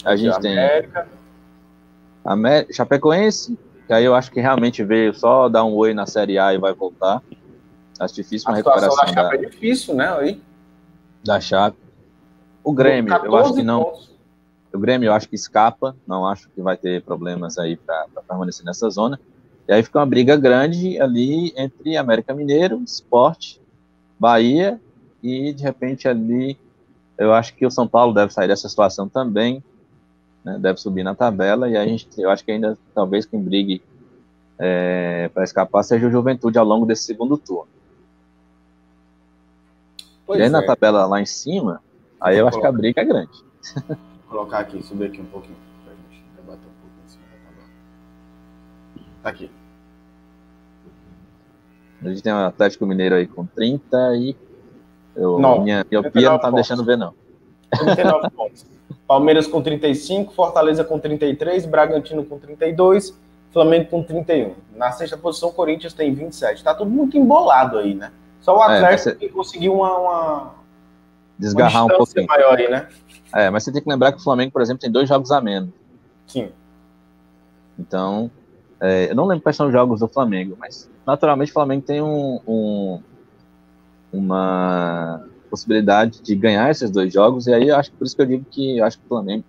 a 0.05 0.15
gente 0.15 0.39
tem 0.41 0.53
América. 0.59 1.09
América, 2.25 2.73
Chapecoense, 2.73 3.59
que 3.87 3.93
aí 3.93 4.05
eu 4.05 4.15
acho 4.15 4.31
que 4.31 4.41
realmente 4.41 4.85
veio 4.85 5.15
só 5.15 5.49
dar 5.49 5.65
um 5.65 5.75
oi 5.75 5.95
na 5.95 6.07
Série 6.07 6.39
A 6.39 6.55
e 6.55 6.59
vai 6.59 6.73
voltar. 6.73 7.23
Acho 7.99 8.15
difícil 8.15 8.49
uma 8.49 8.55
a 8.55 8.57
recuperação. 8.57 8.97
da 8.97 9.07
Chape 9.07 9.37
da, 9.39 9.43
é 9.43 9.49
difícil, 9.49 9.95
né? 9.95 10.09
Aí. 10.09 10.43
Da 11.25 11.41
Chape. 11.41 11.79
O 12.63 12.73
Grêmio, 12.73 13.15
eu 13.15 13.37
acho 13.37 13.55
que 13.55 13.63
não. 13.63 13.85
Pontos. 13.85 14.17
O 14.73 14.79
Grêmio 14.79 15.09
eu 15.09 15.13
acho 15.15 15.29
que 15.29 15.35
escapa, 15.35 15.97
não 16.07 16.27
acho 16.27 16.51
que 16.51 16.61
vai 16.61 16.77
ter 16.77 17.03
problemas 17.03 17.57
aí 17.59 17.77
para 17.77 18.07
permanecer 18.29 18.65
nessa 18.65 18.91
zona. 18.91 19.19
E 19.69 19.73
aí 19.73 19.83
fica 19.83 19.99
uma 19.99 20.07
briga 20.07 20.37
grande 20.37 21.01
ali 21.01 21.53
entre 21.57 21.97
América 21.97 22.33
Mineiro, 22.33 22.83
Sport, 22.85 23.57
Bahia 24.19 24.81
e 25.23 25.53
de 25.53 25.63
repente 25.63 26.09
ali 26.09 26.57
eu 27.19 27.33
acho 27.33 27.55
que 27.55 27.67
o 27.67 27.71
São 27.71 27.89
Paulo 27.89 28.13
deve 28.13 28.33
sair 28.33 28.49
dessa 28.49 28.69
situação 28.69 29.09
também 29.09 29.63
né, 30.47 30.57
deve 30.61 30.79
subir 30.79 31.03
na 31.03 31.13
tabela, 31.13 31.69
e 31.69 31.77
a 31.77 31.85
gente, 31.85 32.09
eu 32.17 32.31
acho 32.31 32.45
que 32.45 32.53
ainda 32.53 32.79
talvez 32.95 33.27
quem 33.27 33.43
brigue 33.43 33.83
é, 34.57 35.29
para 35.35 35.43
escapar 35.43 35.83
seja 35.83 36.07
o 36.07 36.11
Juventude 36.11 36.57
ao 36.57 36.65
longo 36.65 36.87
desse 36.87 37.03
segundo 37.03 37.37
turno. 37.37 37.67
Pois 40.25 40.39
e 40.39 40.43
aí 40.43 40.49
é. 40.49 40.51
na 40.51 40.65
tabela 40.65 41.05
lá 41.05 41.21
em 41.21 41.27
cima, 41.27 41.83
aí 42.21 42.37
Vou 42.37 42.43
eu 42.43 42.49
acho 42.49 42.61
que 42.61 42.67
a 42.67 42.71
briga 42.71 43.01
é 43.01 43.05
grande. 43.05 43.45
Vou 43.89 43.99
colocar 44.29 44.61
aqui, 44.61 44.81
subir 44.85 45.07
aqui 45.07 45.21
um 45.21 45.27
pouquinho, 45.27 45.57
para 45.83 45.93
a 45.93 45.97
gente 45.97 46.25
debater 46.37 46.65
um 46.65 46.81
pouco 46.81 46.95
em 47.05 47.09
cima 47.09 47.25
da 47.25 47.39
tabela. 47.49 47.69
Tá 49.16 49.16
aqui. 49.29 49.51
A 52.03 52.09
gente 52.09 52.23
tem 52.23 52.33
o 52.33 52.37
Atlético 52.37 52.87
Mineiro 52.87 53.15
aí 53.15 53.27
com 53.27 53.47
30 53.47 54.17
e 54.17 54.37
eu, 55.15 55.39
não, 55.39 55.63
minha 55.63 55.85
miopia 55.91 56.31
não 56.31 56.39
tá 56.39 56.49
me 56.49 56.57
deixando 56.57 56.85
ver, 56.85 56.97
não. 56.97 57.15
39 57.71 58.31
pontos. 58.37 58.67
Palmeiras 59.07 59.47
com 59.47 59.63
35, 59.63 60.33
Fortaleza 60.33 60.85
com 60.85 60.99
33, 60.99 61.65
Bragantino 61.65 62.25
com 62.25 62.39
32, 62.39 63.19
Flamengo 63.53 63.89
com 63.89 64.03
31. 64.03 64.55
Na 64.75 64.93
sexta 64.93 65.17
posição, 65.17 65.53
Corinthians 65.53 65.95
tem 65.95 66.13
27. 66.13 66.63
Tá 66.63 66.75
tudo 66.75 66.91
muito 66.91 67.17
embolado 67.17 67.79
aí, 67.79 67.95
né? 67.95 68.13
Só 68.41 68.57
o 68.57 68.63
é, 68.63 68.77
Atlético 68.77 69.09
é, 69.09 69.13
você... 69.13 69.15
que 69.15 69.29
conseguiu 69.29 69.75
uma, 69.75 69.99
uma 69.99 70.55
desgarrar 71.39 71.85
uma 71.85 71.95
um 71.95 71.97
pouquinho 71.97 72.27
maior 72.27 72.59
aí, 72.59 72.69
né? 72.69 72.89
É, 73.35 73.51
mas 73.51 73.65
você 73.65 73.73
tem 73.73 73.83
que 73.83 73.89
lembrar 73.89 74.13
que 74.13 74.19
o 74.19 74.23
Flamengo, 74.23 74.53
por 74.53 74.63
exemplo, 74.63 74.81
tem 74.81 74.91
dois 74.91 75.09
jogos 75.09 75.31
a 75.31 75.41
menos. 75.41 75.71
Sim. 76.27 76.51
Então, 77.79 78.31
é, 78.81 79.11
eu 79.11 79.15
não 79.15 79.27
lembro 79.27 79.43
quais 79.43 79.57
são 79.57 79.67
os 79.67 79.73
jogos 79.73 80.01
do 80.01 80.09
Flamengo, 80.09 80.57
mas 80.59 80.91
naturalmente 81.07 81.51
o 81.51 81.55
Flamengo 81.55 81.83
tem 81.83 82.03
um, 82.03 82.41
um 82.47 83.01
uma 84.13 85.25
possibilidade 85.51 86.23
de 86.23 86.35
ganhar 86.35 86.71
esses 86.71 86.91
dois 86.91 87.13
jogos, 87.13 87.47
e 87.47 87.53
aí 87.53 87.71
acho 87.71 87.91
que 87.91 87.97
por 87.97 88.07
isso 88.07 88.17
que 88.17 88.23
eu 88.23 88.27
digo 88.27 88.45
que 88.51 88.81
acho 88.81 88.99
que 88.99 89.05
o 89.05 89.09
Flamengo, 89.09 89.45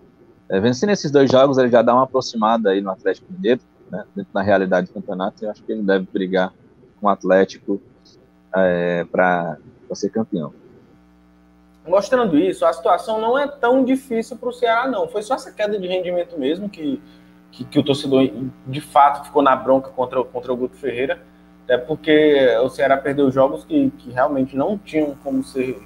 é, 0.50 0.60
vencendo 0.60 0.92
esses 0.92 1.12
dois 1.12 1.30
jogos, 1.30 1.58
ele 1.58 1.70
já 1.70 1.82
dá 1.82 1.94
uma 1.94 2.04
aproximada 2.04 2.70
aí 2.70 2.82
no 2.82 2.92
Atlético 2.92 3.32
Mineiro, 3.32 3.62
né, 3.90 4.04
dentro 4.16 4.34
da 4.34 4.42
realidade 4.42 4.88
do 4.88 4.94
campeonato, 4.94 5.44
eu 5.44 5.52
acho 5.52 5.64
que 5.64 5.72
ele 5.72 5.84
deve 5.84 6.08
brigar 6.12 6.54
com 7.00 7.08
o 7.08 7.10
Atlético 7.10 7.82
é, 8.56 9.06
para 9.06 9.58
ser 9.94 10.10
campeão. 10.10 10.54
Mostrando 11.86 12.38
isso, 12.38 12.66
a 12.66 12.74
situação 12.74 13.22
não 13.22 13.38
é 13.38 13.48
tão 13.48 13.86
difícil 13.86 14.36
para 14.36 14.50
o 14.50 14.52
Ceará, 14.52 14.88
não. 14.90 15.08
Foi 15.08 15.22
só 15.22 15.36
essa 15.36 15.52
queda 15.52 15.80
de 15.80 15.88
rendimento 15.88 16.38
mesmo 16.38 16.68
que, 16.68 17.02
que, 17.52 17.64
que, 17.64 17.80
o 17.80 17.84
torcedor, 17.84 18.30
de 18.66 18.82
fato, 18.82 19.26
ficou 19.26 19.42
na 19.42 19.56
bronca 19.56 19.90
contra, 19.90 20.24
contra 20.24 20.54
o 20.54 20.58
Guto 20.58 20.76
Ferreira. 20.76 21.22
Até 21.64 21.78
porque 21.78 22.48
o 22.64 22.70
Ceará 22.70 22.96
perdeu 22.96 23.30
jogos 23.30 23.66
que, 23.66 23.92
que 23.98 24.12
realmente 24.12 24.56
não 24.56 24.78
tinham 24.78 25.16
como 25.24 25.44
ser 25.44 25.78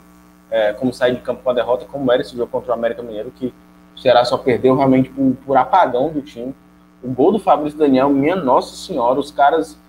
é, 0.51 0.73
como 0.73 0.93
sair 0.93 1.15
de 1.15 1.21
campo 1.21 1.41
com 1.41 1.49
a 1.49 1.53
derrota, 1.53 1.85
como 1.85 2.11
era 2.11 2.21
esse 2.21 2.35
jogo 2.35 2.51
contra 2.51 2.71
o 2.71 2.73
América 2.73 3.01
Mineiro, 3.01 3.31
que 3.31 3.53
o 3.95 3.99
Ceará 3.99 4.25
só 4.25 4.37
perdeu 4.37 4.75
realmente 4.75 5.09
por, 5.09 5.33
por 5.45 5.57
apagão 5.57 6.09
do 6.09 6.21
time. 6.21 6.53
O 7.01 7.09
gol 7.09 7.31
do 7.31 7.39
Fabrício 7.39 7.79
Daniel, 7.79 8.09
minha 8.09 8.35
nossa 8.35 8.75
senhora, 8.75 9.19
os 9.19 9.31
caras, 9.31 9.79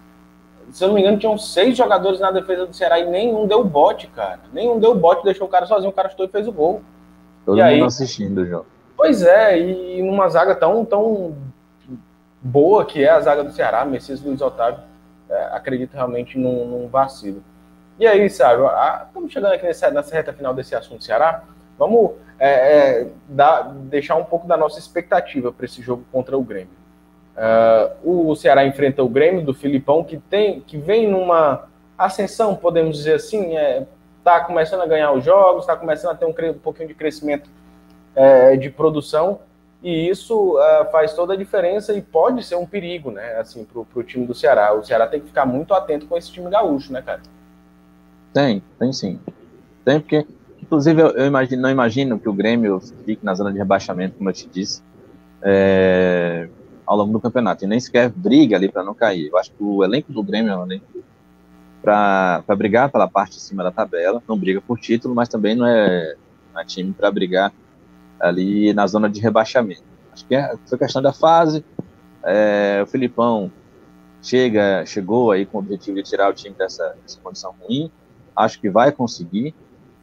se 0.70 0.82
eu 0.82 0.88
não 0.88 0.94
me 0.94 1.02
engano, 1.02 1.18
tinham 1.18 1.36
seis 1.36 1.76
jogadores 1.76 2.20
na 2.20 2.30
defesa 2.30 2.64
do 2.64 2.74
Ceará 2.74 3.00
e 3.00 3.10
nenhum 3.10 3.46
deu 3.46 3.64
bote, 3.64 4.06
cara. 4.06 4.40
Nenhum 4.52 4.78
deu 4.78 4.94
bote, 4.94 5.24
deixou 5.24 5.46
o 5.46 5.50
cara 5.50 5.66
sozinho, 5.66 5.90
o 5.90 5.92
cara 5.92 6.08
chutou 6.08 6.26
e 6.26 6.28
fez 6.28 6.46
o 6.46 6.52
gol. 6.52 6.80
Todo 7.44 7.58
e 7.58 7.60
mundo 7.60 7.68
aí, 7.68 7.82
assistindo 7.82 8.42
o 8.42 8.46
jogo. 8.46 8.66
Pois 8.96 9.22
é, 9.22 9.58
e 9.58 10.00
numa 10.00 10.28
zaga 10.28 10.54
tão, 10.54 10.84
tão 10.84 11.34
boa 12.42 12.84
que 12.84 13.04
é 13.04 13.10
a 13.10 13.20
zaga 13.20 13.44
do 13.44 13.52
Ceará, 13.52 13.84
Messias 13.84 14.20
Luiz 14.20 14.40
Otávio, 14.40 14.80
é, 15.30 15.44
acredito 15.52 15.94
realmente 15.94 16.38
num, 16.38 16.66
num 16.66 16.88
vacilo. 16.88 17.42
E 17.98 18.06
aí, 18.06 18.28
sabe, 18.28 18.62
estamos 19.06 19.32
chegando 19.32 19.52
aqui 19.52 19.64
nessa, 19.64 19.90
nessa 19.90 20.14
reta 20.14 20.32
final 20.32 20.52
desse 20.52 20.74
assunto 20.74 21.04
Ceará. 21.04 21.44
Vamos 21.78 22.12
é, 22.38 23.02
é, 23.02 23.08
deixar 23.84 24.16
um 24.16 24.24
pouco 24.24 24.46
da 24.46 24.56
nossa 24.56 24.78
expectativa 24.78 25.52
para 25.52 25.64
esse 25.64 25.80
jogo 25.80 26.04
contra 26.10 26.36
o 26.36 26.42
Grêmio. 26.42 26.82
Uh, 28.04 28.30
o 28.30 28.36
Ceará 28.36 28.64
enfrenta 28.66 29.02
o 29.02 29.08
Grêmio 29.08 29.42
do 29.42 29.54
Filipão, 29.54 30.04
que 30.04 30.18
tem, 30.18 30.60
que 30.60 30.76
vem 30.76 31.08
numa 31.08 31.66
ascensão, 31.96 32.54
podemos 32.54 32.96
dizer 32.98 33.14
assim, 33.14 33.56
está 34.18 34.36
é, 34.36 34.40
começando 34.40 34.82
a 34.82 34.86
ganhar 34.86 35.12
os 35.12 35.24
jogos, 35.24 35.62
está 35.62 35.76
começando 35.76 36.12
a 36.12 36.14
ter 36.14 36.26
um, 36.26 36.50
um 36.50 36.58
pouquinho 36.58 36.88
de 36.88 36.94
crescimento 36.94 37.48
é, 38.14 38.56
de 38.56 38.68
produção, 38.68 39.40
e 39.82 40.08
isso 40.08 40.56
uh, 40.56 40.90
faz 40.92 41.12
toda 41.12 41.34
a 41.34 41.36
diferença 41.36 41.92
e 41.92 42.00
pode 42.00 42.44
ser 42.44 42.54
um 42.54 42.66
perigo, 42.66 43.10
né, 43.10 43.36
assim, 43.38 43.64
para 43.64 44.00
o 44.00 44.02
time 44.04 44.24
do 44.24 44.34
Ceará. 44.34 44.72
O 44.72 44.84
Ceará 44.84 45.08
tem 45.08 45.20
que 45.20 45.26
ficar 45.26 45.44
muito 45.44 45.74
atento 45.74 46.06
com 46.06 46.16
esse 46.16 46.30
time 46.30 46.48
gaúcho, 46.48 46.92
né, 46.92 47.02
cara? 47.02 47.20
Tem, 48.32 48.62
tem 48.78 48.92
sim. 48.92 49.18
Tem 49.84 49.98
porque, 49.98 50.24
inclusive, 50.62 51.02
eu, 51.02 51.08
eu 51.08 51.26
imagino, 51.26 51.62
não 51.62 51.70
imagino 51.70 52.18
que 52.18 52.28
o 52.28 52.32
Grêmio 52.32 52.80
fique 53.04 53.24
na 53.24 53.34
zona 53.34 53.50
de 53.50 53.58
rebaixamento, 53.58 54.16
como 54.16 54.30
eu 54.30 54.34
te 54.34 54.48
disse, 54.48 54.82
é, 55.42 56.48
ao 56.86 56.96
longo 56.96 57.12
do 57.12 57.20
campeonato. 57.20 57.64
E 57.64 57.66
nem 57.66 57.80
sequer 57.80 58.08
briga 58.08 58.56
ali 58.56 58.70
para 58.70 58.84
não 58.84 58.94
cair. 58.94 59.28
Eu 59.28 59.36
acho 59.36 59.50
que 59.50 59.62
o 59.62 59.82
elenco 59.82 60.12
do 60.12 60.22
Grêmio 60.22 60.52
é 60.52 60.56
um 60.56 60.64
elenco 60.64 60.86
para 61.82 62.44
brigar 62.56 62.88
pela 62.88 63.08
parte 63.08 63.32
de 63.32 63.40
cima 63.40 63.64
da 63.64 63.72
tabela. 63.72 64.22
Não 64.28 64.38
briga 64.38 64.60
por 64.60 64.78
título, 64.78 65.12
mas 65.12 65.28
também 65.28 65.56
não 65.56 65.66
é, 65.66 66.14
não 66.54 66.60
é 66.60 66.64
time 66.64 66.92
para 66.92 67.10
brigar 67.10 67.52
ali 68.22 68.72
na 68.72 68.86
zona 68.86 69.10
de 69.10 69.20
rebaixamento. 69.20 69.82
Acho 70.12 70.24
que 70.26 70.34
é, 70.34 70.54
foi 70.66 70.78
questão 70.78 71.02
da 71.02 71.12
fase. 71.12 71.64
É, 72.24 72.80
o 72.82 72.86
Filipão 72.86 73.50
chega, 74.22 74.86
chegou 74.86 75.32
aí 75.32 75.44
com 75.44 75.58
o 75.58 75.60
objetivo 75.60 75.96
de 75.96 76.04
tirar 76.04 76.30
o 76.30 76.32
time 76.32 76.54
dessa, 76.54 76.94
dessa 77.02 77.18
condição 77.20 77.54
ruim 77.60 77.90
acho 78.36 78.60
que 78.60 78.70
vai 78.70 78.90
conseguir 78.90 79.54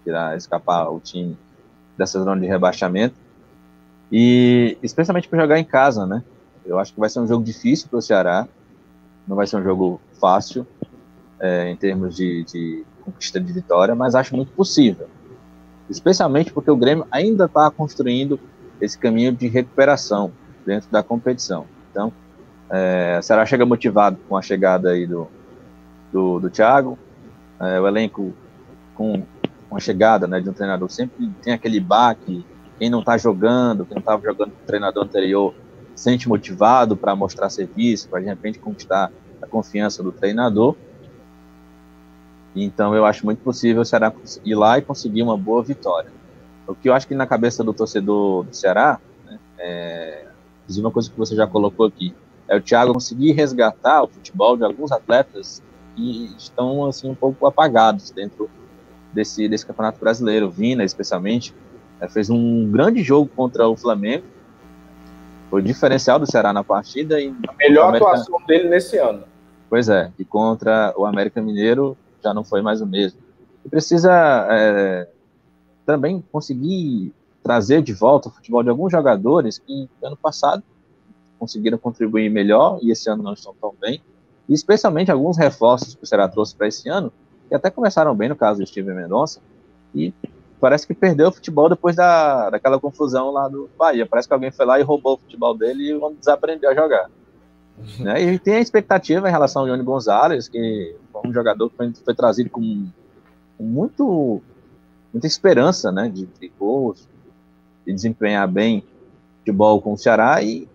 tirar, 0.04 0.38
escapar 0.38 0.90
o 0.90 1.00
time 1.00 1.38
dessa 1.98 2.20
zona 2.24 2.40
de 2.40 2.48
rebaixamento. 2.48 3.16
E 4.12 4.78
especialmente 4.82 5.28
para 5.28 5.42
jogar 5.42 5.60
em 5.60 5.64
casa, 5.64 6.06
né? 6.06 6.24
Eu 6.66 6.80
acho 6.80 6.94
que 6.94 7.00
vai 7.00 7.10
ser 7.10 7.20
um 7.20 7.28
jogo 7.28 7.44
difícil 7.44 7.88
para 7.90 8.00
o 8.00 8.02
Ceará. 8.02 8.48
Não 9.28 9.36
vai 9.36 9.46
ser 9.46 9.58
um 9.58 9.64
jogo 9.64 10.02
fácil 10.20 10.66
é, 11.40 11.70
em 11.70 11.76
termos 11.76 12.16
de, 12.16 12.44
de 12.44 12.86
conquista 13.04 13.40
de 13.40 13.52
vitória, 13.52 13.94
mas 13.94 14.16
acho 14.16 14.36
muito 14.36 14.52
possível. 14.54 15.08
Especialmente 15.90 16.54
porque 16.54 16.70
o 16.70 16.76
Grêmio 16.76 17.06
ainda 17.12 17.46
está 17.46 17.70
construindo 17.72 18.40
esse 18.80 18.98
caminho 18.98 19.32
de 19.32 19.48
recuperação 19.48 20.32
dentro 20.66 20.90
da 20.92 21.02
competição. 21.02 21.66
Então, 21.92 22.14
é, 22.70 23.18
o 23.20 23.24
Ceará 23.24 23.46
chega 23.46 23.66
motivado 23.66 24.18
com 24.28 24.38
a 24.38 24.42
chegada 24.42 24.92
aí 24.92 25.08
do, 25.08 25.28
do, 26.12 26.40
do 26.40 26.50
Thiago, 26.50 26.98
é, 27.60 27.80
o 27.80 27.88
elenco 27.88 28.34
com 28.96 29.24
uma 29.70 29.80
chegada 29.80 30.28
né, 30.28 30.40
de 30.40 30.50
um 30.50 30.54
treinador 30.54 30.90
sempre 30.90 31.30
tem 31.42 31.54
aquele 31.54 31.80
baque. 31.80 32.46
Quem 32.78 32.90
não 32.90 33.00
está 33.00 33.18
jogando, 33.18 33.86
quem 33.86 33.96
não 33.96 34.00
estava 34.00 34.22
jogando 34.24 34.52
com 34.52 34.64
o 34.64 34.66
treinador 34.66 35.04
anterior, 35.04 35.54
sente 35.96 36.30
motivado 36.30 36.96
para 36.96 37.16
mostrar 37.16 37.50
serviço, 37.50 38.08
para 38.08 38.22
de 38.22 38.26
repente 38.26 38.58
conquistar 38.58 39.12
a 39.42 39.46
confiança 39.46 40.02
do 40.02 40.12
treinador. 40.12 40.76
Então 42.56 42.96
eu 42.96 43.06
acho 43.06 43.26
muito 43.26 43.40
possível 43.40 43.82
o 43.82 43.86
Ceará 43.86 44.12
ir 44.44 44.56
lá 44.56 44.78
e 44.78 44.82
conseguir 44.82 45.22
uma 45.22 45.38
boa 45.38 45.64
vitória. 45.64 46.12
O 46.68 46.76
que 46.76 46.90
eu 46.90 46.94
acho 46.94 47.08
que 47.08 47.16
na 47.16 47.26
cabeça 47.26 47.64
do 47.64 47.74
torcedor 47.74 48.46
do 48.46 48.54
Ceará, 48.54 49.00
né, 49.26 49.40
é, 49.58 50.26
inclusive 50.64 50.86
uma 50.86 50.92
coisa 50.92 51.10
que 51.10 51.18
você 51.18 51.36
já 51.36 51.48
colocou 51.48 51.86
aqui, 51.86 52.14
é 52.48 52.56
o 52.56 52.62
Thiago 52.62 52.94
conseguir 52.94 53.32
resgatar 53.34 54.04
o 54.04 54.08
futebol 54.08 54.58
de 54.58 54.64
alguns 54.64 54.92
atletas 54.92 55.62
que 55.96 56.34
estão 56.38 56.86
assim 56.86 57.10
um 57.10 57.16
pouco 57.16 57.46
apagados 57.46 58.12
dentro 58.12 58.50
desse, 59.14 59.48
desse 59.48 59.66
campeonato 59.66 60.00
brasileiro. 60.00 60.50
Vina, 60.50 60.84
especialmente, 60.84 61.54
é, 62.00 62.08
fez 62.08 62.30
um 62.30 62.70
grande 62.72 63.04
jogo 63.04 63.30
contra 63.36 63.68
o 63.68 63.76
Flamengo. 63.76 64.26
Foi 65.50 65.62
diferencial 65.62 66.20
do 66.20 66.30
Ceará 66.30 66.54
na 66.54 66.64
partida. 66.64 67.20
E 67.20 67.34
a 67.48 67.54
melhor 67.54 67.90
América... 67.90 68.12
atuação 68.12 68.40
dele 68.46 68.70
nesse 68.70 68.98
ano. 68.98 69.24
Pois 69.70 69.90
é, 69.90 70.12
e 70.18 70.26
contra 70.26 70.94
o 70.98 71.06
América 71.06 71.42
Mineiro 71.42 71.96
já 72.24 72.34
não 72.34 72.44
foi 72.44 72.62
mais 72.62 72.82
o 72.82 72.86
mesmo. 72.86 73.20
E 73.66 73.70
precisa 73.70 74.12
é, 74.50 75.08
também 75.86 76.24
conseguir 76.32 77.14
trazer 77.44 77.82
de 77.82 77.94
volta 77.94 78.30
o 78.30 78.32
futebol 78.32 78.64
de 78.64 78.70
alguns 78.70 78.92
jogadores 78.92 79.58
que 79.58 79.90
ano 80.04 80.18
passado 80.18 80.64
conseguiram 81.40 81.78
contribuir 81.78 82.30
melhor 82.30 82.80
e 82.82 82.92
esse 82.92 83.10
ano 83.10 83.24
não 83.24 83.34
estão 83.34 83.56
tão 83.60 83.74
bem. 83.80 84.02
E 84.48 84.54
especialmente 84.54 85.12
alguns 85.12 85.38
reforços 85.38 85.96
que 85.96 86.04
o 86.04 86.08
Ceará 86.08 86.28
trouxe 86.28 86.56
para 86.56 86.68
esse 86.68 86.90
ano, 86.90 87.12
que 87.48 87.56
até 87.56 87.70
começaram 87.70 88.16
bem 88.16 88.30
no 88.30 88.36
caso 88.36 88.60
do 88.60 88.68
Steven 88.68 88.96
Mendonça, 88.96 89.40
e 89.96 90.14
parece 90.60 90.86
que 90.86 90.94
perdeu 90.94 91.30
o 91.30 91.32
futebol 91.32 91.70
depois 91.70 91.96
da, 91.96 92.50
daquela 92.50 92.80
confusão 92.80 93.32
lá 93.32 93.48
do 93.48 93.70
Bahia. 93.78 94.06
Parece 94.06 94.28
que 94.28 94.34
alguém 94.34 94.52
foi 94.52 94.66
lá 94.66 94.80
e 94.80 94.84
roubou 94.84 95.16
o 95.16 95.18
futebol 95.18 95.58
dele 95.58 95.90
e 95.90 95.94
o 95.94 96.04
homem 96.04 96.18
desaprendeu 96.20 96.70
a 96.70 96.76
jogar. 96.76 97.10
Né? 97.98 98.22
E 98.22 98.38
tem 98.38 98.56
a 98.56 98.60
expectativa 98.60 99.30
em 99.30 99.32
relação 99.32 99.62
ao 99.62 99.68
Johnny 99.70 99.84
Gonzalez, 99.84 100.50
que 100.50 100.94
um 101.28 101.34
jogador 101.34 101.70
que 101.70 101.78
foi, 101.78 101.94
foi 101.94 102.16
trazido 102.16 102.50
com, 102.50 102.88
com, 103.58 103.64
muito, 103.64 104.42
muita 105.14 105.28
esperança 105.28 105.92
né, 105.92 106.10
de, 106.10 106.26
de 106.26 106.52
gols, 106.60 107.08
de 107.86 107.94
desempenhar 107.94 108.48
bem 108.48 108.84
futebol 109.40 109.82
com 109.82 109.94
o 109.94 109.98
Ceará, 109.98 110.42
e 110.42 110.68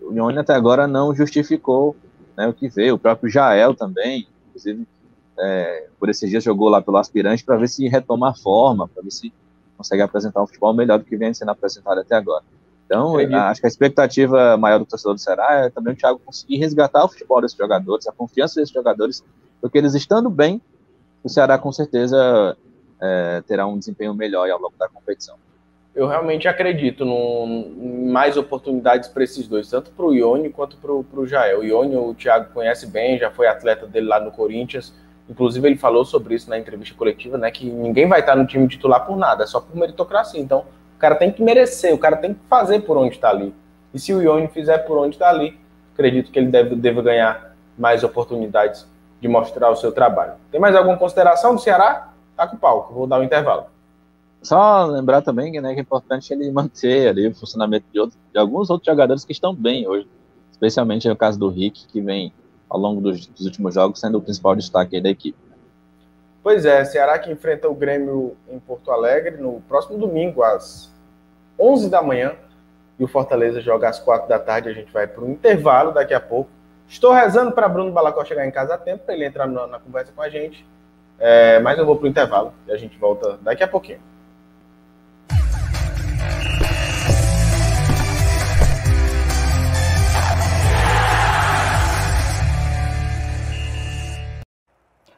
o 0.00 0.12
Johnny 0.12 0.38
até 0.38 0.54
agora 0.54 0.86
não 0.86 1.14
justificou 1.14 1.96
né, 2.36 2.46
o 2.46 2.52
que 2.52 2.68
veio. 2.68 2.94
O 2.94 2.98
próprio 2.98 3.30
Jael 3.30 3.74
também, 3.74 4.26
inclusive, 4.48 4.86
é, 5.38 5.88
por 5.98 6.08
esses 6.08 6.28
dias 6.28 6.44
jogou 6.44 6.68
lá 6.68 6.80
pelo 6.80 6.96
aspirante 6.96 7.44
para 7.44 7.56
ver 7.56 7.68
se 7.68 7.88
retoma 7.88 8.30
a 8.30 8.34
forma, 8.34 8.88
para 8.88 9.02
ver 9.02 9.10
se 9.10 9.32
consegue 9.76 10.02
apresentar 10.02 10.42
um 10.42 10.46
futebol 10.46 10.72
melhor 10.72 10.98
do 10.98 11.04
que 11.04 11.16
vem 11.16 11.34
sendo 11.34 11.50
apresentado 11.50 12.00
até 12.00 12.14
agora. 12.14 12.44
Então, 12.86 13.16
acho 13.16 13.60
que 13.60 13.66
a 13.66 13.68
expectativa 13.68 14.56
maior 14.56 14.78
do 14.78 14.84
torcedor 14.84 15.14
do 15.14 15.20
Ceará 15.20 15.64
é 15.64 15.70
também 15.70 15.94
o 15.94 15.96
Thiago 15.96 16.20
conseguir 16.24 16.58
resgatar 16.58 17.04
o 17.04 17.08
futebol 17.08 17.40
desses 17.40 17.56
jogadores, 17.56 18.06
a 18.06 18.12
confiança 18.12 18.60
desses 18.60 18.72
jogadores, 18.72 19.24
porque 19.64 19.78
eles 19.78 19.94
estando 19.94 20.28
bem, 20.28 20.60
o 21.22 21.28
Ceará 21.30 21.56
com 21.56 21.72
certeza 21.72 22.54
é, 23.00 23.42
terá 23.48 23.66
um 23.66 23.78
desempenho 23.78 24.12
melhor 24.12 24.50
ao 24.50 24.60
longo 24.60 24.74
da 24.78 24.86
competição. 24.86 25.36
Eu 25.94 26.06
realmente 26.06 26.46
acredito 26.46 27.02
em 27.02 28.10
mais 28.10 28.36
oportunidades 28.36 29.08
para 29.08 29.24
esses 29.24 29.48
dois, 29.48 29.70
tanto 29.70 29.90
para 29.92 30.04
o 30.04 30.12
Ione 30.12 30.50
quanto 30.50 30.76
para 30.76 30.92
o 30.92 31.26
Jael. 31.26 31.60
O 31.60 31.64
Ione 31.64 31.96
o 31.96 32.12
Thiago 32.12 32.52
conhece 32.52 32.86
bem, 32.86 33.18
já 33.18 33.30
foi 33.30 33.46
atleta 33.46 33.86
dele 33.86 34.06
lá 34.06 34.20
no 34.20 34.30
Corinthians, 34.32 34.92
Inclusive, 35.30 35.66
ele 35.66 35.78
falou 35.78 36.04
sobre 36.04 36.34
isso 36.34 36.50
na 36.50 36.58
entrevista 36.58 36.94
coletiva, 36.94 37.38
né? 37.38 37.50
Que 37.50 37.64
ninguém 37.64 38.06
vai 38.06 38.20
estar 38.20 38.36
no 38.36 38.46
time 38.46 38.68
titular 38.68 39.06
por 39.06 39.16
nada, 39.16 39.44
é 39.44 39.46
só 39.46 39.58
por 39.58 39.74
meritocracia. 39.74 40.38
Então, 40.38 40.66
o 40.94 40.98
cara 40.98 41.14
tem 41.14 41.32
que 41.32 41.42
merecer, 41.42 41.94
o 41.94 41.98
cara 41.98 42.18
tem 42.18 42.34
que 42.34 42.40
fazer 42.46 42.80
por 42.80 42.98
onde 42.98 43.14
está 43.14 43.30
ali. 43.30 43.54
E 43.94 43.98
se 43.98 44.12
o 44.12 44.20
Ione 44.20 44.48
fizer 44.48 44.76
por 44.80 44.98
onde 44.98 45.14
está 45.14 45.30
ali, 45.30 45.58
acredito 45.94 46.30
que 46.30 46.38
ele 46.38 46.48
deve, 46.48 46.76
deve 46.76 47.00
ganhar 47.00 47.56
mais 47.78 48.04
oportunidades 48.04 48.86
de 49.24 49.28
mostrar 49.28 49.70
o 49.70 49.76
seu 49.76 49.90
trabalho. 49.90 50.34
Tem 50.52 50.60
mais 50.60 50.76
alguma 50.76 50.98
consideração 50.98 51.54
do 51.54 51.60
Ceará? 51.60 52.12
Tá 52.36 52.46
com 52.46 52.56
o 52.56 52.58
palco, 52.58 52.92
vou 52.92 53.06
dar 53.06 53.16
o 53.16 53.22
um 53.22 53.24
intervalo. 53.24 53.64
Só 54.42 54.84
lembrar 54.84 55.22
também 55.22 55.50
né, 55.62 55.72
que 55.72 55.80
é 55.80 55.82
importante 55.82 56.30
ele 56.30 56.50
manter 56.52 57.08
ali 57.08 57.28
o 57.28 57.34
funcionamento 57.34 57.86
de, 57.90 58.06
de 58.06 58.38
alguns 58.38 58.68
outros 58.68 58.84
jogadores 58.84 59.24
que 59.24 59.32
estão 59.32 59.54
bem 59.54 59.88
hoje, 59.88 60.06
especialmente 60.52 61.08
no 61.08 61.16
caso 61.16 61.38
do 61.38 61.48
Rick, 61.48 61.86
que 61.86 62.02
vem 62.02 62.34
ao 62.68 62.78
longo 62.78 63.00
dos, 63.00 63.26
dos 63.26 63.46
últimos 63.46 63.72
jogos, 63.72 63.98
sendo 63.98 64.18
o 64.18 64.20
principal 64.20 64.54
destaque 64.54 65.00
da 65.00 65.08
equipe. 65.08 65.38
Pois 66.42 66.66
é, 66.66 66.84
Ceará 66.84 67.18
que 67.18 67.32
enfrenta 67.32 67.66
o 67.66 67.74
Grêmio 67.74 68.36
em 68.50 68.58
Porto 68.58 68.90
Alegre 68.90 69.38
no 69.38 69.62
próximo 69.62 69.96
domingo, 69.96 70.42
às 70.42 70.92
11 71.58 71.88
da 71.88 72.02
manhã, 72.02 72.34
e 72.98 73.04
o 73.04 73.08
Fortaleza 73.08 73.62
joga 73.62 73.88
às 73.88 73.98
4 73.98 74.28
da 74.28 74.38
tarde. 74.38 74.68
A 74.68 74.74
gente 74.74 74.92
vai 74.92 75.06
para 75.06 75.24
o 75.24 75.30
intervalo 75.30 75.92
daqui 75.92 76.12
a 76.12 76.20
pouco. 76.20 76.50
Estou 76.88 77.12
rezando 77.12 77.52
para 77.52 77.68
Bruno 77.68 77.92
Balacó 77.92 78.24
chegar 78.24 78.46
em 78.46 78.50
casa 78.50 78.74
a 78.74 78.78
tempo, 78.78 79.04
para 79.04 79.14
ele 79.14 79.24
entrar 79.24 79.46
na, 79.46 79.66
na, 79.66 79.78
conversa 79.78 80.12
com 80.12 80.22
a 80.22 80.28
gente. 80.28 80.66
É, 81.18 81.58
mas 81.60 81.78
eu 81.78 81.86
vou 81.86 81.96
para 81.96 82.06
o 82.06 82.08
intervalo 82.08 82.52
e 82.66 82.72
a 82.72 82.76
gente 82.76 82.98
volta 82.98 83.38
daqui 83.42 83.62
a 83.62 83.68
pouquinho. 83.68 84.00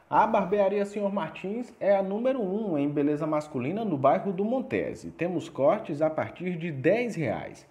A 0.09 0.25
barbearia 0.25 0.85
Senhor 0.85 1.13
Martins 1.13 1.73
é 1.81 1.93
a 1.93 2.01
número 2.01 2.41
1 2.41 2.71
um 2.71 2.77
em 2.77 2.89
beleza 2.89 3.27
masculina 3.27 3.83
no 3.83 3.97
bairro 3.97 4.31
do 4.31 4.45
Montese. 4.45 5.11
Temos 5.11 5.49
cortes 5.49 6.01
a 6.01 6.09
partir 6.09 6.57
de 6.57 6.71
10 6.71 7.15
reais. 7.15 7.67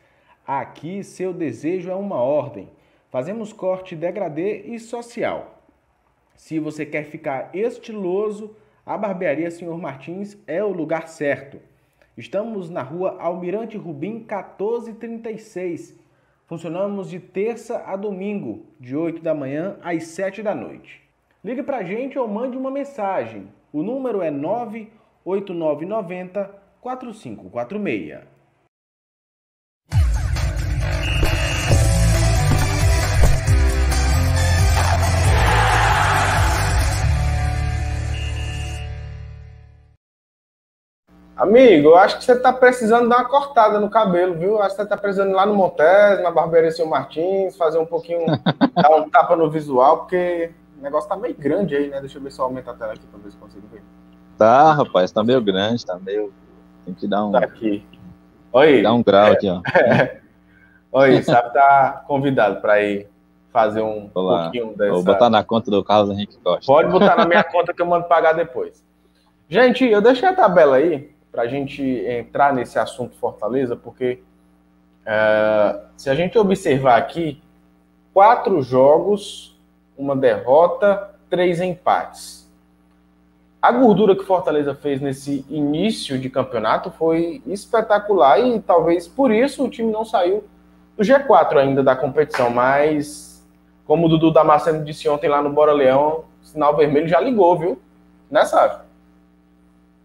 Aqui, 0.46 1.02
seu 1.02 1.32
desejo 1.32 1.90
é 1.90 1.94
uma 1.94 2.16
ordem. 2.16 2.68
Fazemos 3.16 3.48
corte 3.50 3.96
degradê 3.96 4.60
e 4.66 4.78
social. 4.78 5.62
Se 6.34 6.58
você 6.58 6.84
quer 6.84 7.04
ficar 7.04 7.48
estiloso, 7.54 8.54
a 8.84 8.98
barbearia 8.98 9.50
Senhor 9.50 9.78
Martins 9.78 10.36
é 10.46 10.62
o 10.62 10.70
lugar 10.70 11.08
certo. 11.08 11.58
Estamos 12.14 12.68
na 12.68 12.82
rua 12.82 13.16
Almirante 13.18 13.78
Rubim 13.78 14.16
1436. 14.16 15.98
Funcionamos 16.44 17.08
de 17.08 17.18
terça 17.18 17.84
a 17.86 17.96
domingo, 17.96 18.66
de 18.78 18.94
8 18.94 19.22
da 19.22 19.34
manhã 19.34 19.78
às 19.82 20.08
7 20.08 20.42
da 20.42 20.54
noite. 20.54 21.00
Ligue 21.42 21.62
para 21.62 21.78
a 21.78 21.84
gente 21.84 22.18
ou 22.18 22.28
mande 22.28 22.58
uma 22.58 22.70
mensagem. 22.70 23.48
O 23.72 23.82
número 23.82 24.20
é 24.20 24.30
98990 24.30 26.50
4546. 26.82 28.35
Amigo, 41.36 41.90
eu 41.90 41.96
acho 41.96 42.16
que 42.16 42.24
você 42.24 42.32
está 42.32 42.50
precisando 42.50 43.10
dar 43.10 43.18
uma 43.18 43.28
cortada 43.28 43.78
no 43.78 43.90
cabelo, 43.90 44.34
viu? 44.34 44.58
Acho 44.58 44.70
que 44.70 44.76
você 44.76 44.82
está 44.84 44.96
precisando 44.96 45.30
ir 45.30 45.34
lá 45.34 45.44
no 45.44 45.54
Montes, 45.54 46.22
na 46.22 46.30
barbearia 46.30 46.70
Seu 46.70 46.86
Martins, 46.86 47.54
fazer 47.58 47.78
um 47.78 47.84
pouquinho, 47.84 48.24
dar 48.74 48.96
um 48.96 49.10
tapa 49.10 49.36
no 49.36 49.50
visual, 49.50 49.98
porque 49.98 50.50
o 50.78 50.82
negócio 50.82 51.06
tá 51.06 51.14
meio 51.14 51.34
grande 51.34 51.76
aí, 51.76 51.88
né? 51.88 52.00
Deixa 52.00 52.16
eu 52.16 52.22
ver 52.22 52.32
se 52.32 52.40
eu 52.40 52.46
aumento 52.46 52.70
a 52.70 52.74
tela 52.74 52.94
aqui 52.94 53.06
pra 53.06 53.20
ver 53.22 53.30
se 53.30 53.36
consigo 53.36 53.66
ver. 53.70 53.82
Tá, 54.38 54.72
rapaz, 54.72 55.12
tá 55.12 55.22
meio 55.22 55.42
grande, 55.42 55.84
tá 55.84 55.98
meio. 55.98 56.32
Tem 56.86 56.94
que 56.94 57.06
dar 57.06 57.26
um. 57.26 57.32
Tá 57.32 57.40
aqui. 57.40 57.84
Oi. 58.52 58.82
Dá 58.82 58.94
um 58.94 59.02
grau 59.02 59.26
é, 59.26 59.32
aqui, 59.32 59.50
ó. 59.50 59.60
É. 59.76 60.20
Oi, 60.90 61.22
sabe, 61.22 61.52
tá 61.52 62.02
convidado 62.06 62.62
para 62.62 62.80
ir 62.82 63.10
fazer 63.52 63.82
um 63.82 64.10
Olá. 64.14 64.44
pouquinho 64.44 64.74
dessa. 64.74 64.92
Vou 64.92 65.02
botar 65.02 65.28
na 65.28 65.44
conta 65.44 65.70
do 65.70 65.84
Carlos 65.84 66.10
Henrique 66.16 66.38
Costa. 66.38 66.64
Pode 66.64 66.90
botar 66.90 67.14
na 67.16 67.26
minha 67.26 67.44
conta 67.44 67.74
que 67.74 67.82
eu 67.82 67.86
mando 67.86 68.06
pagar 68.06 68.32
depois. 68.32 68.82
Gente, 69.50 69.84
eu 69.84 70.00
deixei 70.00 70.26
a 70.26 70.34
tabela 70.34 70.76
aí 70.76 71.14
para 71.36 71.42
a 71.42 71.48
gente 71.48 71.82
entrar 71.82 72.54
nesse 72.54 72.78
assunto 72.78 73.14
Fortaleza, 73.18 73.76
porque 73.76 74.22
uh, 75.02 75.78
se 75.94 76.08
a 76.08 76.14
gente 76.14 76.38
observar 76.38 76.96
aqui, 76.96 77.38
quatro 78.14 78.62
jogos 78.62 79.54
uma 79.98 80.16
derrota, 80.16 81.10
três 81.28 81.60
empates. 81.60 82.50
A 83.60 83.70
gordura 83.70 84.16
que 84.16 84.24
Fortaleza 84.24 84.74
fez 84.74 84.98
nesse 85.02 85.44
início 85.50 86.18
de 86.18 86.30
campeonato 86.30 86.90
foi 86.90 87.42
espetacular 87.46 88.40
e 88.40 88.58
talvez 88.58 89.06
por 89.06 89.30
isso 89.30 89.62
o 89.62 89.68
time 89.68 89.92
não 89.92 90.06
saiu 90.06 90.42
do 90.96 91.02
G4 91.02 91.58
ainda 91.58 91.82
da 91.82 91.94
competição, 91.94 92.48
mas 92.48 93.46
como 93.84 94.06
o 94.06 94.08
Dudu 94.08 94.30
Damasceno 94.30 94.82
disse 94.82 95.06
ontem 95.06 95.28
lá 95.28 95.42
no 95.42 95.52
Bora 95.52 95.72
Leão, 95.72 96.24
sinal 96.42 96.74
vermelho 96.74 97.06
já 97.06 97.20
ligou, 97.20 97.58
viu? 97.58 97.78
Sávio? 98.46 98.86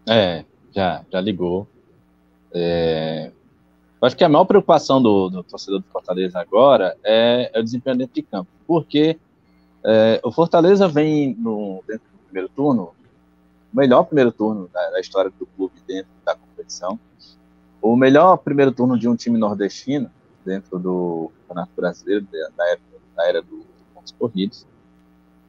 É, 0.06 0.44
já, 0.74 1.04
já 1.10 1.20
ligou. 1.20 1.66
É... 2.52 3.30
Eu 4.00 4.06
acho 4.06 4.16
que 4.16 4.24
a 4.24 4.28
maior 4.28 4.44
preocupação 4.44 5.00
do, 5.00 5.28
do 5.28 5.44
torcedor 5.44 5.80
do 5.80 5.86
Fortaleza 5.86 6.40
agora 6.40 6.96
é, 7.04 7.50
é 7.54 7.60
o 7.60 7.62
desempenho 7.62 7.98
dentro 7.98 8.14
de 8.14 8.22
campo, 8.22 8.50
porque 8.66 9.16
é, 9.84 10.20
o 10.24 10.32
Fortaleza 10.32 10.88
vem 10.88 11.36
no, 11.36 11.84
dentro 11.86 12.08
do 12.12 12.18
primeiro 12.24 12.48
turno, 12.48 12.94
o 13.72 13.76
melhor 13.76 14.02
primeiro 14.04 14.32
turno 14.32 14.68
da, 14.72 14.90
da, 14.90 15.00
história 15.00 15.30
do 15.38 15.46
clube 15.46 15.74
dentro 15.86 16.10
da 16.24 16.34
competição, 16.34 16.98
o 17.80 17.96
melhor 17.96 18.38
primeiro 18.38 18.72
turno 18.72 18.98
de 18.98 19.08
um 19.08 19.14
time 19.14 19.38
nordestino 19.38 20.10
dentro 20.44 20.80
do 20.80 21.30
Campeonato 21.42 21.72
Brasileiro, 21.76 22.26
da, 22.56 22.68
era, 22.70 22.80
da 23.16 23.28
era 23.28 23.42
dos 23.42 23.64
pontos 23.94 24.12
corridos. 24.18 24.66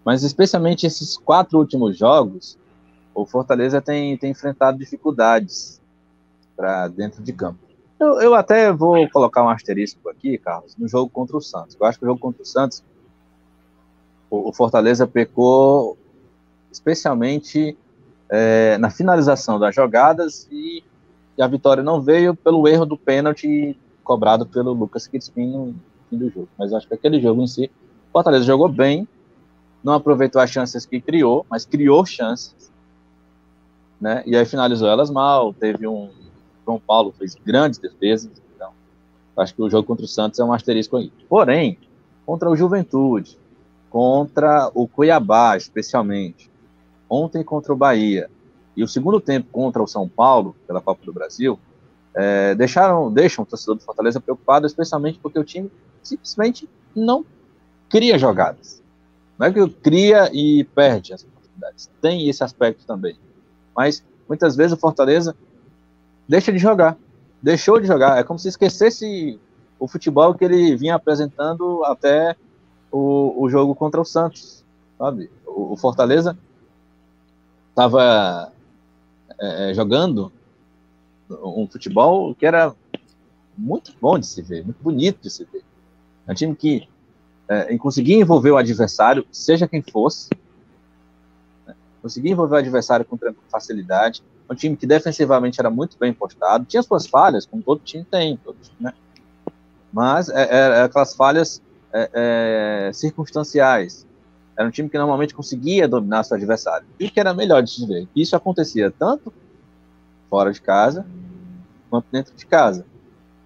Mas 0.06 0.24
especialmente 0.24 0.86
esses 0.86 1.18
quatro 1.18 1.58
últimos 1.58 1.98
jogos, 1.98 2.58
o 3.14 3.26
Fortaleza 3.26 3.82
tem, 3.82 4.18
tem 4.18 4.32
enfrentado 4.32 4.78
dificuldades 4.78 5.82
para 6.56 6.88
dentro 6.88 7.22
de 7.22 7.34
campo. 7.34 7.60
Eu, 8.00 8.20
eu 8.20 8.36
até 8.36 8.72
vou 8.72 9.08
colocar 9.10 9.44
um 9.44 9.50
asterisco 9.50 10.10
aqui, 10.10 10.38
Carlos, 10.38 10.76
no 10.78 10.88
jogo 10.88 11.10
contra 11.10 11.38
o 11.38 11.42
Santos. 11.42 11.78
Eu 11.80 11.86
acho 11.86 11.98
que 11.98 12.06
o 12.06 12.08
jogo 12.08 12.20
contra 12.20 12.42
o 12.42 12.46
Santos, 12.46 12.84
o, 14.30 14.50
o 14.50 14.54
Fortaleza 14.54 15.08
pecou 15.08 15.98
especialmente 16.72 17.78
é, 18.30 18.78
na 18.80 18.90
finalização 18.90 19.60
das 19.60 19.76
jogadas 19.76 20.48
e, 20.52 20.84
e, 21.38 21.42
a 21.42 21.48
vitória 21.48 21.84
não 21.84 22.02
veio 22.02 22.36
pelo 22.36 22.68
erro 22.68 22.86
do 22.86 22.98
pênalti 22.98 23.78
cobrado 24.04 24.46
pelo 24.46 24.74
Lucas 24.74 25.08
Crispim 25.08 25.48
no 25.48 25.76
fim 26.10 26.18
do 26.18 26.30
jogo. 26.30 26.50
Mas 26.58 26.74
acho 26.74 26.88
que 26.88 26.94
aquele 26.94 27.22
jogo 27.22 27.42
em 27.42 27.48
si, 27.48 27.72
o 28.10 28.12
Fortaleza 28.12 28.44
jogou 28.44 28.68
bem, 28.68 29.08
não 29.84 29.94
aproveitou 29.94 30.42
as 30.42 30.50
chances 30.50 30.86
que 30.86 31.00
criou, 31.00 31.46
mas 31.50 31.66
criou 31.66 32.06
chances, 32.06 32.72
né? 34.04 34.22
E 34.26 34.36
aí 34.36 34.44
finalizou 34.44 34.90
elas 34.90 35.10
mal. 35.10 35.54
Teve 35.54 35.88
um 35.88 36.10
João 36.66 36.78
Paulo 36.78 37.14
fez 37.18 37.36
grandes 37.36 37.80
defesas, 37.80 38.32
então 38.54 38.70
acho 39.38 39.56
que 39.56 39.62
o 39.62 39.70
jogo 39.70 39.88
contra 39.88 40.04
o 40.04 40.08
Santos 40.08 40.40
é 40.40 40.44
um 40.44 40.52
asterisco 40.52 40.98
aí. 40.98 41.12
Porém, 41.30 41.78
contra 42.26 42.50
o 42.50 42.56
Juventude, 42.56 43.40
contra 43.90 44.70
o 44.74 44.88
Cuiabá, 44.90 45.56
especialmente, 45.56 46.52
ontem 47.10 47.44
contra 47.44 47.72
o 47.72 47.78
Bahia 47.78 48.30
e 48.76 48.84
o 48.84 48.88
segundo 48.90 49.22
tempo 49.22 49.48
contra 49.52 49.82
o 49.82 49.88
São 49.88 50.08
Paulo 50.08 50.54
pela 50.68 50.82
Copa 50.82 51.06
do 51.06 51.14
Brasil, 51.14 51.58
é, 52.14 52.54
deixaram, 52.56 53.12
deixam 53.12 53.44
o 53.44 53.46
torcedor 53.46 53.76
do 53.76 53.84
Fortaleza 53.84 54.20
preocupado, 54.20 54.68
especialmente 54.68 55.18
porque 55.20 55.40
o 55.40 55.46
time 55.46 55.72
simplesmente 56.02 56.70
não 56.94 57.26
cria 57.90 58.20
jogadas. 58.20 58.84
Não 59.40 59.48
é 59.48 59.54
que 59.54 59.68
cria 59.70 60.30
e 60.34 60.66
perde 60.76 61.14
as 61.14 61.24
oportunidades. 61.24 61.90
Tem 62.02 62.28
esse 62.28 62.44
aspecto 62.44 62.86
também. 62.86 63.18
Mas 63.76 64.04
muitas 64.28 64.56
vezes 64.56 64.74
o 64.74 64.78
Fortaleza 64.78 65.36
deixa 66.28 66.52
de 66.52 66.58
jogar. 66.58 66.98
Deixou 67.42 67.80
de 67.80 67.88
jogar. 67.88 68.18
É 68.18 68.24
como 68.24 68.40
se 68.40 68.48
esquecesse 68.48 69.40
o 69.80 69.88
futebol 69.88 70.34
que 70.34 70.46
ele 70.46 70.76
vinha 70.76 70.96
apresentando 70.96 71.84
até 71.84 72.36
o, 72.92 73.44
o 73.44 73.50
jogo 73.50 73.76
contra 73.76 74.00
o 74.00 74.06
Santos. 74.06 74.64
Sabe? 74.98 75.30
O, 75.46 75.74
o 75.74 75.78
Fortaleza 75.78 76.38
estava 77.70 78.52
é, 79.40 79.72
é, 79.72 79.74
jogando 79.74 80.32
um 81.30 81.68
futebol 81.68 82.36
que 82.36 82.46
era 82.46 82.74
muito 83.58 83.94
bom 84.00 84.18
de 84.18 84.26
se 84.26 84.42
ver, 84.42 84.64
muito 84.64 84.82
bonito 84.82 85.20
de 85.22 85.30
se 85.30 85.44
ver. 85.52 85.64
É 86.28 86.32
um 86.32 86.36
time 86.36 86.56
que 86.56 86.88
é, 87.48 87.78
conseguia 87.78 88.16
envolver 88.16 88.52
o 88.52 88.58
adversário, 88.58 89.26
seja 89.32 89.68
quem 89.68 89.82
fosse? 89.82 90.30
Conseguia 92.04 92.34
envolver 92.34 92.56
o 92.56 92.60
adversário 92.60 93.06
com 93.06 93.18
facilidade. 93.50 94.22
Um 94.52 94.54
time 94.54 94.76
que 94.76 94.86
defensivamente 94.86 95.60
era 95.60 95.70
muito 95.70 95.98
bem 95.98 96.14
postado, 96.14 96.66
tinha 96.66 96.84
suas 96.84 97.08
falhas, 97.08 97.46
como 97.46 97.64
todo 97.64 97.80
time 97.80 98.04
tem, 98.04 98.38
todo, 98.38 98.58
né? 98.78 98.94
mas 99.92 100.28
é, 100.28 100.44
é, 100.44 100.80
é 100.80 100.82
aquelas 100.84 101.16
falhas 101.16 101.62
é, 101.94 102.92
circunstanciais. 102.94 104.06
Era 104.58 104.68
um 104.68 104.72
time 104.72 104.90
que 104.90 104.98
normalmente 104.98 105.34
conseguia 105.34 105.88
dominar 105.88 106.24
seu 106.24 106.36
adversário. 106.36 106.86
E 107.00 107.10
que 107.10 107.20
era 107.20 107.34
melhor 107.34 107.64
de 107.64 107.72
se 107.72 107.88
ver. 107.88 108.08
Isso 108.16 108.36
acontecia 108.36 108.92
tanto 108.92 109.34
fora 110.30 110.52
de 110.52 110.62
casa 110.62 111.06
quanto 111.90 112.06
dentro 112.12 112.36
de 112.36 112.46
casa. 112.46 112.86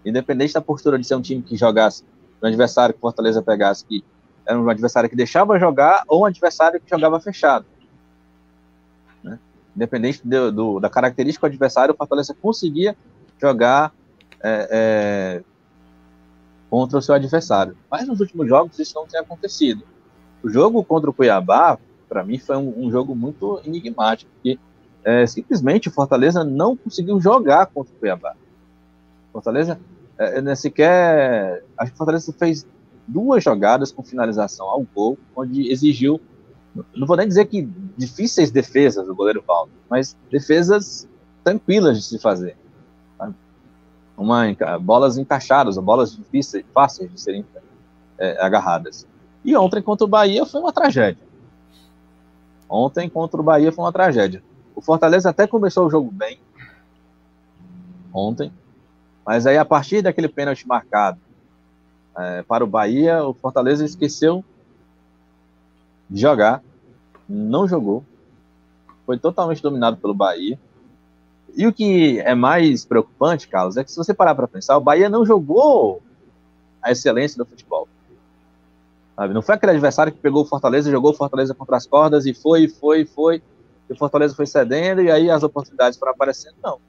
Independente 0.06 0.54
da 0.54 0.62
postura 0.62 0.98
de 0.98 1.06
ser 1.06 1.16
um 1.16 1.22
time 1.22 1.42
que 1.42 1.56
jogasse 1.56 2.04
um 2.42 2.48
adversário 2.48 2.94
que 2.94 3.02
Fortaleza 3.02 3.42
pegasse 3.42 3.86
que 3.86 4.04
era 4.46 4.60
um 4.60 4.70
adversário 4.70 5.10
que 5.10 5.16
deixava 5.16 5.60
jogar 5.60 6.04
ou 6.08 6.22
um 6.22 6.26
adversário 6.26 6.80
que 6.80 6.90
jogava 6.90 7.20
fechado. 7.20 7.66
Independente 9.78 10.28
do, 10.28 10.52
do, 10.52 10.80
da 10.80 10.90
característica 10.90 11.48
do 11.48 11.52
adversário, 11.52 11.94
o 11.94 11.98
Fortaleza 11.98 12.36
conseguia 12.42 12.98
jogar 13.40 13.94
é, 14.44 14.68
é, 14.72 15.44
contra 16.68 16.98
o 16.98 17.02
seu 17.02 17.14
adversário. 17.14 17.78
Mas 17.90 18.08
nos 18.08 18.20
últimos 18.20 18.50
jogos 18.50 18.80
isso 18.80 18.96
não 18.96 19.06
tem 19.06 19.20
acontecido. 19.20 19.84
O 20.44 20.50
jogo 20.50 20.84
contra 20.84 21.12
o 21.12 21.14
Cuiabá, 21.14 21.78
para 22.10 22.24
mim, 22.24 22.40
foi 22.40 22.58
um, 22.58 22.88
um, 22.88 22.92
jogo 22.92 23.14
muito 23.14 23.62
enigmático, 23.64 24.32
porque 24.34 24.58
é, 25.04 25.28
simplesmente 25.28 25.90
o 25.90 25.92
Fortaleza 25.92 26.44
não 26.44 26.76
conseguiu 26.76 27.22
jogar 27.22 27.68
contra 27.68 27.94
o 27.94 28.00
Cuiabá. 28.00 28.34
Fortaleza 29.32 29.80
é, 30.18 30.56
sequer. 30.56 31.64
Acho 31.78 31.92
que 31.92 31.96
o 31.96 31.98
Fortaleza 32.00 32.34
fez 32.34 32.66
duas 33.08 33.44
jogadas 33.44 33.92
com 33.92 34.02
finalização 34.02 34.66
ao 34.66 34.82
gol, 34.82 35.20
onde 35.36 35.72
exigiu. 35.72 36.20
Não 36.96 37.08
vou 37.08 37.18
nem 37.18 37.28
dizer 37.28 37.46
que 37.46 37.70
difíceis 37.98 38.52
defesas 38.52 39.08
do 39.08 39.16
goleiro 39.16 39.42
Paulo, 39.42 39.70
mas 39.90 40.16
defesas 40.32 41.08
tranquilas 41.44 41.98
de 41.98 42.04
se 42.04 42.20
fazer. 42.20 42.58
Uma, 44.18 44.46
bolas 44.82 45.18
encaixadas, 45.18 45.78
bolas 45.78 46.16
difíceis, 46.16 46.66
fáceis 46.74 47.12
de 47.12 47.22
serem 47.22 47.46
é, 48.18 48.44
agarradas. 48.44 49.08
E 49.46 49.56
ontem 49.56 49.82
contra 49.82 50.06
o 50.06 50.10
Bahia 50.10 50.46
foi 50.46 50.60
uma 50.60 50.74
tragédia. 50.74 51.26
Ontem 52.70 53.10
contra 53.10 53.40
o 53.40 53.44
Bahia 53.44 53.72
foi 53.72 53.86
uma 53.86 53.94
tragédia. 53.94 54.44
O 54.76 54.82
Fortaleza 54.82 55.30
até 55.30 55.48
começou 55.48 55.88
o 55.88 55.90
jogo 55.90 56.12
bem. 56.12 56.40
Ontem. 58.14 58.52
Mas 59.26 59.46
aí, 59.46 59.58
a 59.58 59.66
partir 59.66 60.02
daquele 60.02 60.28
pênalti 60.28 60.68
marcado 60.68 61.20
é, 62.18 62.42
para 62.44 62.64
o 62.64 62.68
Bahia, 62.68 63.24
o 63.24 63.34
Fortaleza 63.34 63.86
esqueceu 63.86 64.44
de 66.10 66.22
jogar. 66.22 66.64
Não 67.28 67.68
jogou. 67.68 68.04
Foi 69.06 69.18
totalmente 69.18 69.62
dominado 69.62 69.98
pelo 69.98 70.14
Bahia. 70.14 70.60
E 71.56 71.66
o 71.66 71.74
que 71.74 72.20
é 72.20 72.36
mais 72.36 72.86
preocupante, 72.86 73.48
Carlos, 73.48 73.78
é 73.78 73.84
que 73.84 73.92
se 73.92 73.98
você 73.98 74.14
parar 74.14 74.36
para 74.36 74.48
pensar, 74.48 74.78
o 74.78 74.82
Bahia 74.82 75.10
não 75.10 75.26
jogou 75.26 76.02
a 76.82 76.92
excelência 76.92 77.38
do 77.38 77.46
futebol. 77.46 77.88
Sabe? 79.16 79.34
Não 79.34 79.42
foi 79.42 79.56
aquele 79.56 79.72
adversário 79.72 80.14
que 80.14 80.20
pegou 80.20 80.44
o 80.44 80.46
Fortaleza, 80.46 80.92
jogou 80.92 81.12
o 81.12 81.16
Fortaleza 81.16 81.56
contra 81.56 81.78
as 81.78 81.88
cordas 81.88 82.26
e 82.26 82.34
foi, 82.34 82.68
foi, 82.68 83.06
foi. 83.06 83.42
E 83.90 83.94
o 83.94 83.98
Fortaleza 83.98 84.36
foi 84.36 84.46
cedendo 84.46 85.02
e 85.02 85.10
aí 85.10 85.30
as 85.30 85.42
oportunidades 85.42 85.98
foram 85.98 86.12
aparecendo. 86.12 86.56
Não. 86.64 86.80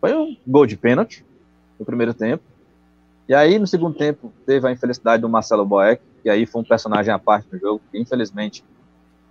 Foi 0.00 0.14
um 0.14 0.36
gol 0.46 0.66
de 0.66 0.76
pênalti 0.76 1.24
no 1.78 1.86
primeiro 1.86 2.12
tempo. 2.12 2.42
E 3.28 3.34
aí, 3.34 3.58
no 3.58 3.66
segundo 3.66 3.96
tempo, 3.96 4.32
teve 4.44 4.66
a 4.66 4.72
infelicidade 4.72 5.20
do 5.20 5.28
Marcelo 5.28 5.64
Boeck, 5.64 6.02
que 6.22 6.30
aí 6.30 6.46
foi 6.46 6.62
um 6.62 6.64
personagem 6.64 7.12
à 7.12 7.18
parte 7.18 7.48
do 7.48 7.58
jogo, 7.58 7.80
que 7.90 7.98
infelizmente. 7.98 8.64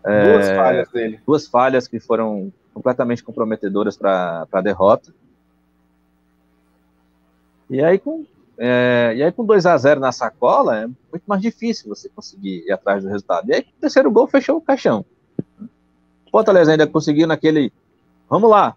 Duas 0.05 0.47
é, 0.47 0.55
falhas 0.55 0.89
dele. 0.89 1.19
Duas 1.25 1.47
falhas 1.47 1.87
que 1.87 1.99
foram 1.99 2.53
completamente 2.73 3.23
comprometedoras 3.23 3.97
para 3.97 4.47
a 4.51 4.61
derrota. 4.61 5.13
E 7.69 7.81
aí, 7.81 7.97
com 7.97 8.25
é, 8.57 9.13
e 9.17 9.23
aí, 9.23 9.31
com 9.31 9.45
2 9.45 9.65
a 9.65 9.77
0 9.77 9.99
na 9.99 10.11
sacola, 10.11 10.83
é 10.83 10.87
muito 10.87 11.23
mais 11.25 11.41
difícil 11.41 11.89
você 11.89 12.07
conseguir 12.07 12.63
ir 12.65 12.71
atrás 12.71 13.03
do 13.03 13.09
resultado. 13.09 13.49
E 13.49 13.53
aí, 13.53 13.61
o 13.61 13.81
terceiro 13.81 14.09
gol 14.11 14.27
fechou 14.27 14.57
o 14.57 14.61
caixão. 14.61 15.05
O 16.27 16.31
Fortaleza 16.31 16.71
ainda 16.71 16.87
conseguiu 16.87 17.27
naquele. 17.27 17.71
Vamos 18.29 18.49
lá. 18.49 18.75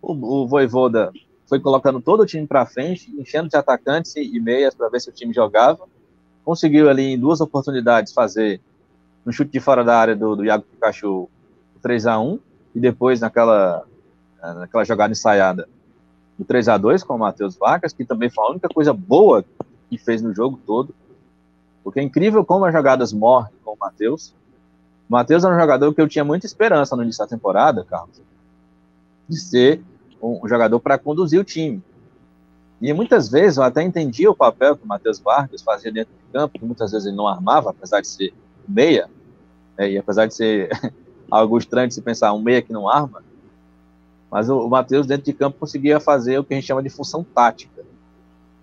O, 0.00 0.12
o 0.12 0.46
Voivoda 0.46 1.12
foi 1.46 1.60
colocando 1.60 2.00
todo 2.00 2.20
o 2.20 2.26
time 2.26 2.46
para 2.46 2.66
frente, 2.66 3.10
enchendo 3.18 3.48
de 3.48 3.56
atacantes 3.56 4.16
e 4.16 4.40
meias 4.40 4.74
para 4.74 4.88
ver 4.88 5.00
se 5.00 5.10
o 5.10 5.12
time 5.12 5.32
jogava. 5.32 5.86
Conseguiu 6.44 6.88
ali 6.88 7.14
em 7.14 7.18
duas 7.18 7.40
oportunidades 7.40 8.12
fazer 8.12 8.60
um 9.26 9.32
chute 9.32 9.50
de 9.50 9.60
fora 9.60 9.82
da 9.82 9.98
área 9.98 10.14
do, 10.14 10.36
do 10.36 10.44
Iago 10.44 10.64
Pikachu 10.64 11.28
3 11.82 12.06
a 12.06 12.18
1 12.20 12.38
e 12.74 12.80
depois 12.80 13.20
naquela, 13.20 13.84
naquela 14.40 14.84
jogada 14.84 15.12
ensaiada 15.12 15.68
do 16.38 16.44
3 16.44 16.68
a 16.68 16.78
2 16.78 17.02
com 17.02 17.16
o 17.16 17.18
Matheus 17.18 17.56
Vargas, 17.56 17.92
que 17.92 18.04
também 18.04 18.30
foi 18.30 18.44
a 18.44 18.50
única 18.50 18.68
coisa 18.68 18.92
boa 18.92 19.44
que 19.90 19.98
fez 19.98 20.22
no 20.22 20.32
jogo 20.34 20.60
todo. 20.64 20.94
Porque 21.82 22.00
é 22.00 22.02
incrível 22.02 22.44
como 22.44 22.64
as 22.64 22.72
jogadas 22.72 23.12
morrem 23.12 23.52
com 23.64 23.72
o 23.72 23.76
Matheus. 23.78 24.34
O 25.08 25.12
Matheus 25.12 25.44
é 25.44 25.48
um 25.48 25.58
jogador 25.58 25.92
que 25.94 26.00
eu 26.00 26.08
tinha 26.08 26.24
muita 26.24 26.46
esperança 26.46 26.94
no 26.94 27.02
início 27.02 27.24
da 27.24 27.28
temporada, 27.28 27.84
Carlos, 27.84 28.20
de 29.28 29.40
ser 29.40 29.82
um 30.22 30.46
jogador 30.46 30.78
para 30.80 30.98
conduzir 30.98 31.40
o 31.40 31.44
time. 31.44 31.82
E 32.80 32.92
muitas 32.92 33.28
vezes 33.28 33.56
eu 33.56 33.62
até 33.62 33.82
entendia 33.82 34.30
o 34.30 34.36
papel 34.36 34.76
que 34.76 34.84
o 34.84 34.86
Matheus 34.86 35.18
Vargas 35.18 35.62
fazia 35.62 35.90
dentro 35.90 36.12
do 36.12 36.32
campo, 36.32 36.58
que 36.58 36.64
muitas 36.64 36.92
vezes 36.92 37.06
ele 37.06 37.16
não 37.16 37.26
armava, 37.26 37.70
apesar 37.70 38.00
de 38.00 38.08
ser 38.08 38.34
meia, 38.68 39.08
né, 39.78 39.90
e 39.90 39.98
apesar 39.98 40.26
de 40.26 40.34
ser 40.34 40.68
algo 41.30 41.58
estranho 41.58 41.88
de 41.88 41.94
se 41.94 42.02
pensar, 42.02 42.32
um 42.32 42.42
meia 42.42 42.62
que 42.62 42.72
não 42.72 42.88
arma, 42.88 43.22
mas 44.30 44.48
o, 44.48 44.68
Matheus, 44.68 45.06
dentro 45.06 45.24
de 45.24 45.32
campo, 45.32 45.58
conseguia 45.58 46.00
fazer 46.00 46.38
o 46.38 46.44
que 46.44 46.54
a 46.54 46.56
gente 46.56 46.66
chama 46.66 46.82
de 46.82 46.90
função 46.90 47.24
tática. 47.24 47.84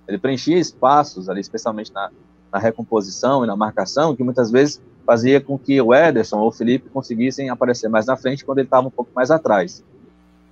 Ele 0.07 0.18
preenchia 0.18 0.57
espaços 0.57 1.30
ali, 1.30 1.39
especialmente 1.39 1.91
na, 1.93 2.11
na 2.51 2.59
recomposição 2.59 3.43
e 3.43 3.47
na 3.47 3.55
marcação, 3.55 4.16
que 4.16 4.24
muitas 4.24 4.51
vezes 4.51 4.82
fazia 5.05 5.39
com 5.41 5.57
que 5.57 5.82
o 5.82 5.93
Ederson 5.93 6.39
ou 6.39 6.49
o 6.49 6.51
Felipe 6.51 6.89
conseguissem 6.89 7.49
aparecer 7.49 7.89
mais 7.89 8.05
na 8.05 8.16
frente 8.16 8.43
quando 8.45 8.59
ele 8.59 8.68
estava 8.68 8.88
um 8.88 8.91
pouco 8.91 9.11
mais 9.16 9.32
atrás. 9.32 9.84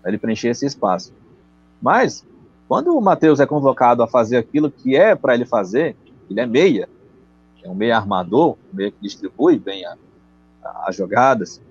Ele 0.06 0.18
preenchia 0.18 0.52
esse 0.52 0.66
espaço. 0.66 1.14
Mas, 1.82 2.26
quando 2.68 2.96
o 2.96 3.02
Matheus 3.02 3.40
é 3.40 3.46
convocado 3.46 4.02
a 4.02 4.08
fazer 4.08 4.38
aquilo 4.38 4.72
que 4.72 4.96
é 4.96 5.16
para 5.16 5.36
ele 5.36 5.46
fazer, 5.46 5.96
ele 6.30 6.40
é 6.40 6.46
meia, 6.46 6.90
é 7.64 7.70
um 7.70 7.76
meia 7.76 7.98
armador, 7.98 8.58
meia 8.74 8.92
que 8.92 8.98
distribui 9.02 9.60
bem 9.60 9.86
as 10.64 10.96
jogadas, 10.96 11.62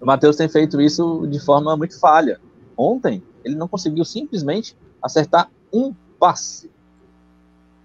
O 0.00 0.06
Matheus 0.06 0.36
tem 0.36 0.48
feito 0.48 0.80
isso 0.80 1.26
de 1.26 1.40
forma 1.40 1.74
muito 1.76 1.98
falha. 1.98 2.38
Ontem, 2.76 3.22
ele 3.42 3.54
não 3.54 3.66
conseguiu 3.66 4.04
simplesmente 4.04 4.76
acertar 5.02 5.50
um 5.72 5.94
passe 6.18 6.70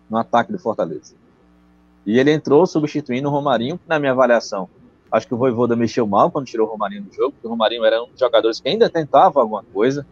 no 0.10 0.18
ataque 0.18 0.52
do 0.52 0.60
Fortaleza. 0.60 1.16
E 2.06 2.20
ele 2.20 2.32
entrou 2.32 2.66
substituindo 2.66 3.30
o 3.30 3.32
Romarinho, 3.32 3.78
que 3.78 3.88
na 3.88 4.00
minha 4.00 4.12
avaliação, 4.12 4.68
acho 5.12 5.28
que 5.28 5.34
o 5.34 5.38
Voivoda 5.38 5.76
mexeu 5.76 6.06
mal 6.08 6.32
quando 6.32 6.46
tirou 6.48 6.68
o 6.68 6.72
Romarinho 6.72 7.04
do 7.04 7.14
jogo, 7.14 7.32
porque 7.32 7.48
o 7.48 7.50
Romarinho 7.50 7.86
era 7.86 8.04
um 8.04 8.10
dos 8.10 8.20
jogadores 8.20 8.60
que 8.60 8.68
ainda 8.68 8.90
tentava 8.90 9.40
alguma 9.40 9.64
coisa 9.64 10.06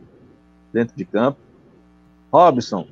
dentro 0.72 0.96
de 0.96 1.04
campo. 1.04 1.40
Robson, 2.32 2.88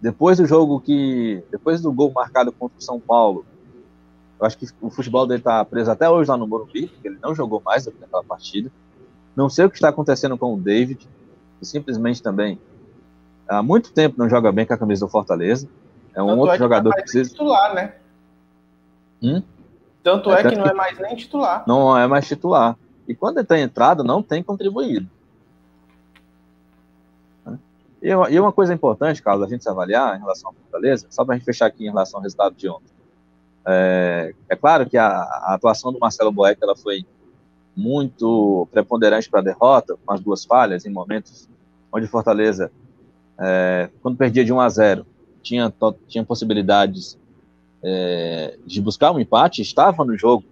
depois 0.00 0.38
do 0.38 0.46
jogo 0.46 0.80
que. 0.80 1.42
Depois 1.50 1.80
do 1.80 1.92
gol 1.92 2.12
marcado 2.12 2.52
contra 2.52 2.78
o 2.78 2.82
São 2.82 2.98
Paulo, 2.98 3.44
eu 4.40 4.46
acho 4.46 4.56
que 4.56 4.66
o 4.80 4.90
futebol 4.90 5.26
dele 5.26 5.40
está 5.40 5.64
preso 5.64 5.90
até 5.90 6.08
hoje 6.08 6.30
lá 6.30 6.36
no 6.36 6.46
Morumbi, 6.46 6.86
porque 6.86 7.08
ele 7.08 7.18
não 7.20 7.34
jogou 7.34 7.60
mais 7.64 7.86
naquela 7.86 8.22
partida. 8.22 8.70
Não 9.34 9.48
sei 9.48 9.64
o 9.64 9.70
que 9.70 9.76
está 9.76 9.88
acontecendo 9.88 10.38
com 10.38 10.54
o 10.54 10.60
David, 10.60 11.08
que 11.58 11.66
simplesmente 11.66 12.22
também 12.22 12.58
há 13.48 13.62
muito 13.62 13.92
tempo 13.92 14.16
não 14.18 14.28
joga 14.28 14.52
bem 14.52 14.64
com 14.64 14.74
a 14.74 14.78
camisa 14.78 15.04
do 15.06 15.10
Fortaleza. 15.10 15.68
É 16.14 16.22
um 16.22 16.28
Tanto 16.28 16.38
outro 16.40 16.54
é 16.54 16.56
que 16.56 16.62
jogador 16.64 16.94
que 16.94 17.02
precisa. 17.02 17.30
titular, 17.30 17.74
né? 17.74 17.94
Hum? 19.22 19.42
Tanto 20.02 20.30
é, 20.30 20.40
é 20.40 20.50
que 20.50 20.56
não 20.56 20.66
é 20.66 20.74
mais 20.74 20.98
nem 20.98 21.16
titular. 21.16 21.64
Não 21.66 21.96
é 21.96 22.06
mais 22.06 22.26
titular. 22.26 22.76
E 23.06 23.14
quando 23.14 23.38
ele 23.38 23.46
tem 23.46 23.62
entrado, 23.62 24.04
não 24.04 24.22
tem 24.22 24.42
contribuído. 24.42 25.08
E 28.00 28.38
uma 28.38 28.52
coisa 28.52 28.72
importante, 28.72 29.20
Carlos, 29.20 29.44
a 29.44 29.50
gente 29.50 29.64
se 29.64 29.68
avaliar 29.68 30.16
em 30.16 30.20
relação 30.20 30.50
ao 30.50 30.54
Fortaleza, 30.54 31.08
só 31.10 31.24
para 31.24 31.34
a 31.34 31.38
gente 31.38 31.44
fechar 31.44 31.66
aqui 31.66 31.84
em 31.84 31.88
relação 31.88 32.18
ao 32.18 32.22
resultado 32.22 32.54
de 32.54 32.68
ontem. 32.68 32.97
É, 33.70 34.34
é 34.48 34.56
claro 34.56 34.88
que 34.88 34.96
a, 34.96 35.06
a, 35.06 35.54
atuação 35.54 35.92
do 35.92 35.98
Marcelo 35.98 36.32
Boeck 36.32 36.58
ela 36.62 36.74
foi 36.74 37.04
muito 37.76 38.66
preponderante 38.72 39.28
para 39.28 39.40
a 39.40 39.42
derrota, 39.42 39.94
com 40.04 40.12
as 40.12 40.20
duas 40.20 40.42
falhas, 40.46 40.86
em 40.86 40.90
momentos 40.90 41.46
onde 41.92 42.06
Fortaleza, 42.06 42.72
é, 43.38 43.90
quando 44.00 44.16
perdia 44.16 44.42
de 44.42 44.52
1 44.52 44.60
a 44.60 44.68
0, 44.70 45.06
tinha, 45.42 45.72
tinha 46.06 46.24
possibilidades 46.24 47.18
é, 47.82 48.58
de 48.64 48.80
buscar 48.80 49.12
um 49.12 49.20
empate, 49.20 49.60
estava 49.60 50.02
no 50.02 50.16
jogo 50.16 50.44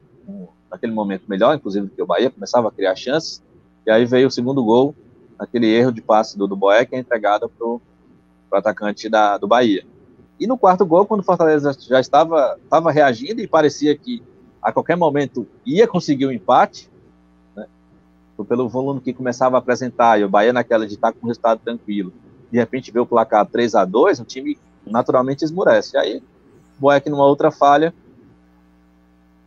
naquele 0.70 0.92
momento 0.92 1.24
melhor, 1.26 1.56
inclusive 1.56 1.88
que 1.88 2.02
o 2.02 2.06
Bahia 2.06 2.30
começava 2.30 2.68
a 2.68 2.70
criar 2.70 2.94
chances, 2.96 3.42
e 3.86 3.90
aí 3.90 4.04
veio 4.04 4.28
o 4.28 4.30
segundo 4.30 4.62
gol, 4.62 4.94
aquele 5.38 5.66
erro 5.66 5.90
de 5.90 6.02
passe 6.02 6.36
do, 6.36 6.46
do 6.46 6.54
Boeck 6.54 6.94
é 6.94 6.98
entregado 6.98 7.48
para 7.48 7.66
o 7.66 7.80
atacante 8.52 9.08
da, 9.08 9.38
do 9.38 9.48
Bahia. 9.48 9.86
E 10.38 10.46
no 10.46 10.58
quarto 10.58 10.84
gol, 10.84 11.06
quando 11.06 11.20
o 11.20 11.24
Fortaleza 11.24 11.76
já 11.78 11.98
estava, 11.98 12.58
estava 12.62 12.90
reagindo 12.90 13.40
e 13.40 13.46
parecia 13.46 13.96
que 13.96 14.22
a 14.60 14.72
qualquer 14.72 14.96
momento 14.96 15.46
ia 15.64 15.86
conseguir 15.86 16.26
o 16.26 16.28
um 16.28 16.32
empate, 16.32 16.90
né, 17.54 17.66
pelo 18.48 18.68
volume 18.68 19.00
que 19.00 19.14
começava 19.14 19.56
a 19.56 19.58
apresentar, 19.58 20.20
e 20.20 20.24
o 20.24 20.28
Bahia 20.28 20.52
naquela 20.52 20.86
de 20.86 20.94
estar 20.94 21.12
com 21.12 21.24
o 21.24 21.28
resultado 21.28 21.60
tranquilo, 21.64 22.12
de 22.50 22.58
repente 22.58 22.90
vê 22.90 23.00
o 23.00 23.06
placar 23.06 23.46
3 23.46 23.74
a 23.74 23.84
2 23.84 24.20
o 24.20 24.24
time 24.24 24.58
naturalmente 24.86 25.44
esmurece. 25.44 25.96
Aí, 25.96 26.22
Boeck, 26.78 27.08
numa 27.08 27.24
outra 27.24 27.50
falha, 27.50 27.94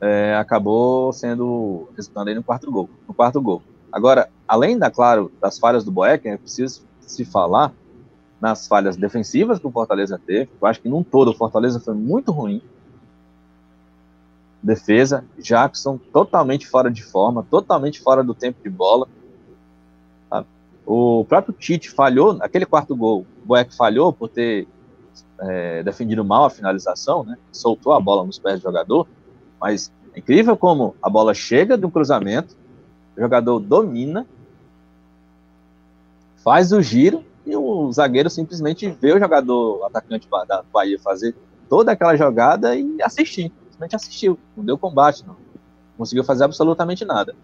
é, 0.02 0.36
acabou 0.36 1.12
sendo 1.14 1.88
resultando 1.96 2.30
aí 2.30 2.36
no 2.36 2.44
quarto 2.44 2.72
gol. 2.72 2.90
No 3.08 3.14
quarto 3.14 3.42
gol. 3.42 3.62
Agora, 3.92 4.30
além 4.48 4.78
da 4.78 4.90
claro 4.90 5.32
das 5.42 5.58
falhas 5.60 5.84
do 5.84 5.92
Boeck, 5.92 6.28
é 6.28 6.38
preciso 6.38 6.84
se 7.02 7.26
falar 7.26 7.74
nas 8.40 8.68
falhas 8.68 8.96
defensivas 8.96 9.60
que 9.60 9.68
o 9.68 9.72
Fortaleza 9.72 10.20
teve. 10.26 10.50
Eu 10.62 10.68
acho 10.68 10.82
que 10.82 10.90
num 10.90 11.04
todo 11.04 11.32
o 11.32 11.34
Fortaleza 11.34 11.80
foi 11.80 11.94
muito 11.94 12.32
ruim. 12.32 12.62
Defesa, 14.62 15.24
Jackson 15.38 15.98
totalmente 16.12 16.68
fora 16.68 16.92
de 16.92 17.04
forma, 17.04 17.46
totalmente 17.50 18.00
fora 18.02 18.24
do 18.24 18.34
tempo 18.34 18.62
de 18.62 18.70
bola. 18.70 19.08
O 20.86 21.24
próprio 21.26 21.54
Tite 21.54 21.92
falhou, 21.92 22.38
aquele 22.42 22.66
quarto 22.66 22.96
gol, 22.96 23.26
o 23.44 23.46
Boeck 23.46 23.76
falhou 23.76 24.12
por 24.12 24.28
ter 24.28 24.68
é, 25.40 25.84
defendido 25.84 26.26
mal 26.26 26.46
a 26.46 26.50
finalização, 26.50 27.24
né? 27.24 27.38
Soltou 27.52 27.94
a 27.94 28.00
bola 28.00 28.26
nos 28.26 28.40
pés 28.40 28.60
do 28.60 28.64
jogador, 28.64 29.08
mas 29.62 29.92
é 30.16 30.20
incrível 30.20 30.58
como 30.58 30.96
a 31.02 31.08
bola 31.08 31.34
chega 31.34 31.78
de 31.78 31.86
um 31.86 31.92
cruzamento, 31.92 32.58
o 33.16 33.22
jogador 33.22 33.60
domina, 33.60 34.26
faz 36.38 36.72
o 36.72 36.82
giro 36.82 37.24
e 37.46 37.56
o 37.56 37.92
zagueiro 37.92 38.30
simplesmente 38.30 38.90
vê 38.90 39.14
o 39.14 39.20
jogador 39.20 39.86
atacante 39.86 40.28
da 40.48 40.64
Bahia 40.72 41.00
fazer 41.00 41.36
toda 41.70 41.92
aquela 41.92 42.16
jogada 42.16 42.76
e 42.76 43.02
assistir. 43.02 43.52
Simplesmente 43.70 43.96
assistiu, 43.96 44.40
não 44.56 44.66
deu 44.66 44.78
combate, 44.78 45.26
não 45.26 45.36
conseguiu 45.98 46.24
fazer 46.24 46.46
absolutamente 46.46 47.04
nada. 47.04 47.36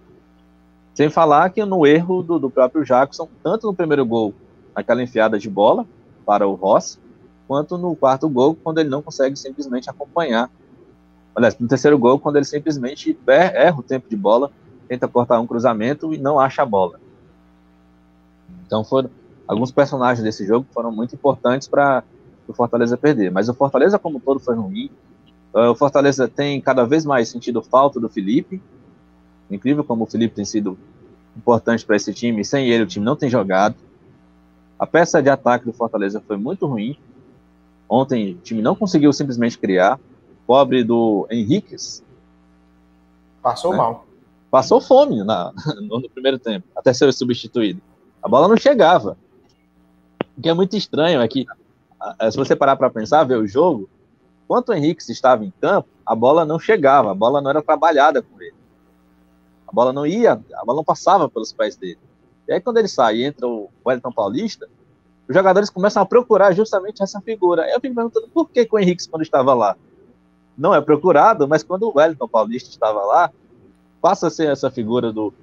Sem 0.94 1.10
falar 1.10 1.50
que 1.50 1.64
no 1.66 1.86
erro 1.86 2.24
do, 2.24 2.40
do 2.40 2.50
próprio 2.50 2.86
Jackson, 2.86 3.28
tanto 3.44 3.68
no 3.68 3.74
primeiro 3.74 4.06
gol, 4.06 4.34
aquela 4.74 5.04
enfiada 5.04 5.38
de 5.38 5.50
bola 5.50 5.86
para 6.26 6.48
o 6.48 6.54
Ross, 6.54 6.98
quanto 7.48 7.78
no 7.78 7.96
quarto 7.96 8.30
gol, 8.30 8.56
quando 8.56 8.80
ele 8.80 8.90
não 8.90 9.02
consegue 9.02 9.36
simplesmente 9.36 9.90
acompanhar. 9.90 10.50
Aliás, 11.36 11.58
no 11.60 11.68
terceiro 11.68 12.00
gol, 12.00 12.18
quando 12.18 12.38
ele 12.38 12.46
simplesmente 12.46 13.18
erra 13.28 13.78
o 13.78 13.84
tempo 13.84 14.10
de 14.10 14.16
bola, 14.16 14.50
tenta 14.88 15.08
cortar 15.08 15.40
um 15.40 15.48
cruzamento 15.48 16.14
e 16.14 16.18
não 16.18 16.40
acha 16.40 16.62
a 16.62 16.66
bola. 16.66 17.00
Então 18.66 18.84
foram 18.84 19.10
alguns 19.48 19.72
personagens 19.72 20.24
desse 20.24 20.46
jogo 20.46 20.66
foram 20.74 20.92
muito 20.92 21.16
importantes 21.16 21.68
para 21.68 22.04
o 22.48 22.54
Fortaleza 22.54 22.98
perder. 22.98 23.32
Mas 23.32 23.50
o 23.50 23.54
Fortaleza 23.54 24.00
como 24.00 24.18
um 24.18 24.20
todo 24.20 24.40
foi 24.40 24.56
ruim. 24.56 24.90
Uh, 25.54 25.72
o 25.72 25.76
Fortaleza 25.76 26.28
tem 26.28 26.60
cada 26.62 26.86
vez 26.86 27.06
mais 27.06 27.30
sentido 27.30 27.62
falta 27.62 28.00
do 28.00 28.10
Felipe. 28.10 28.62
Incrível 29.50 29.84
como 29.84 30.04
o 30.04 30.08
Felipe 30.08 30.36
tem 30.36 30.46
sido 30.46 30.78
importante 31.36 31.86
para 31.86 31.96
esse 31.96 32.14
time. 32.14 32.44
Sem 32.44 32.70
ele 32.70 32.84
o 32.84 32.88
time 32.88 33.06
não 33.06 33.16
tem 33.16 33.30
jogado. 33.30 33.76
A 34.78 34.86
peça 34.86 35.22
de 35.22 35.30
ataque 35.30 35.66
do 35.66 35.74
Fortaleza 35.74 36.22
foi 36.26 36.38
muito 36.38 36.66
ruim. 36.66 36.98
Ontem 37.88 38.34
o 38.34 38.38
time 38.38 38.62
não 38.62 38.76
conseguiu 38.76 39.14
simplesmente 39.14 39.58
criar. 39.58 40.00
Pobre 40.46 40.84
do 40.84 41.28
Henriquez. 41.30 42.04
Passou 43.42 43.72
né? 43.72 43.78
mal. 43.78 44.06
Passou 44.50 44.82
fome 44.82 45.24
na, 45.24 45.54
no, 45.82 46.00
no, 46.00 46.10
primeiro 46.10 46.40
tempo, 46.40 46.68
até 46.76 46.94
ser 46.94 47.12
substituído. 47.14 47.82
A 48.22 48.28
bola 48.28 48.48
não 48.48 48.58
chegava. 48.58 49.18
O 50.38 50.42
que 50.42 50.50
é 50.50 50.54
muito 50.54 50.76
estranho 50.76 51.22
é 51.22 51.28
que, 51.28 51.46
se 52.30 52.38
você 52.38 52.56
parar 52.56 52.76
para 52.76 52.90
pensar, 52.90 53.24
ver 53.24 53.38
o 53.38 53.48
jogo, 53.48 53.90
enquanto 54.44 54.70
o 54.70 54.74
Henrique 54.74 55.02
estava 55.12 55.46
em 55.46 55.54
campo, 55.62 55.88
a 56.06 56.14
bola 56.14 56.46
não 56.46 56.60
chegava, 56.60 57.12
a 57.12 57.16
bola 57.16 57.42
não 57.42 57.50
era 57.50 57.62
trabalhada 57.62 58.22
com 58.22 58.42
ele. 58.42 58.56
A 59.68 59.72
bola 59.72 59.92
não 59.92 60.06
ia, 60.06 60.34
a 60.34 60.66
bola 60.66 60.78
não 60.78 60.84
passava 60.84 61.30
pelos 61.30 61.52
pés 61.52 61.76
dele. 61.76 61.98
E 62.48 62.54
aí, 62.54 62.62
quando 62.62 62.78
ele 62.78 62.88
sai 62.88 63.18
e 63.18 63.24
entra 63.24 63.48
o 63.48 63.70
Wellington 63.86 64.12
Paulista, 64.12 64.70
os 65.28 65.34
jogadores 65.34 65.70
começam 65.70 66.04
a 66.04 66.06
procurar 66.06 66.52
justamente 66.54 67.02
essa 67.02 67.20
figura. 67.20 67.68
Eu 67.70 67.82
fico 67.82 67.96
perguntando 67.96 68.28
por 68.28 68.50
que, 68.50 68.66
que 68.66 68.76
o 68.76 68.78
Henrique, 68.78 69.10
quando 69.10 69.24
estava 69.24 69.54
lá, 69.54 69.76
não 70.58 70.74
é 70.74 70.80
procurado, 70.80 71.48
mas 71.48 71.64
quando 71.64 71.84
o 71.84 71.98
Wellington 71.98 72.28
Paulista 72.28 72.70
estava 72.70 73.04
lá, 73.04 73.32
passa 74.02 74.28
a 74.28 74.30
ser 74.30 74.50
essa 74.50 74.70
figura 74.70 75.12
do, 75.12 75.34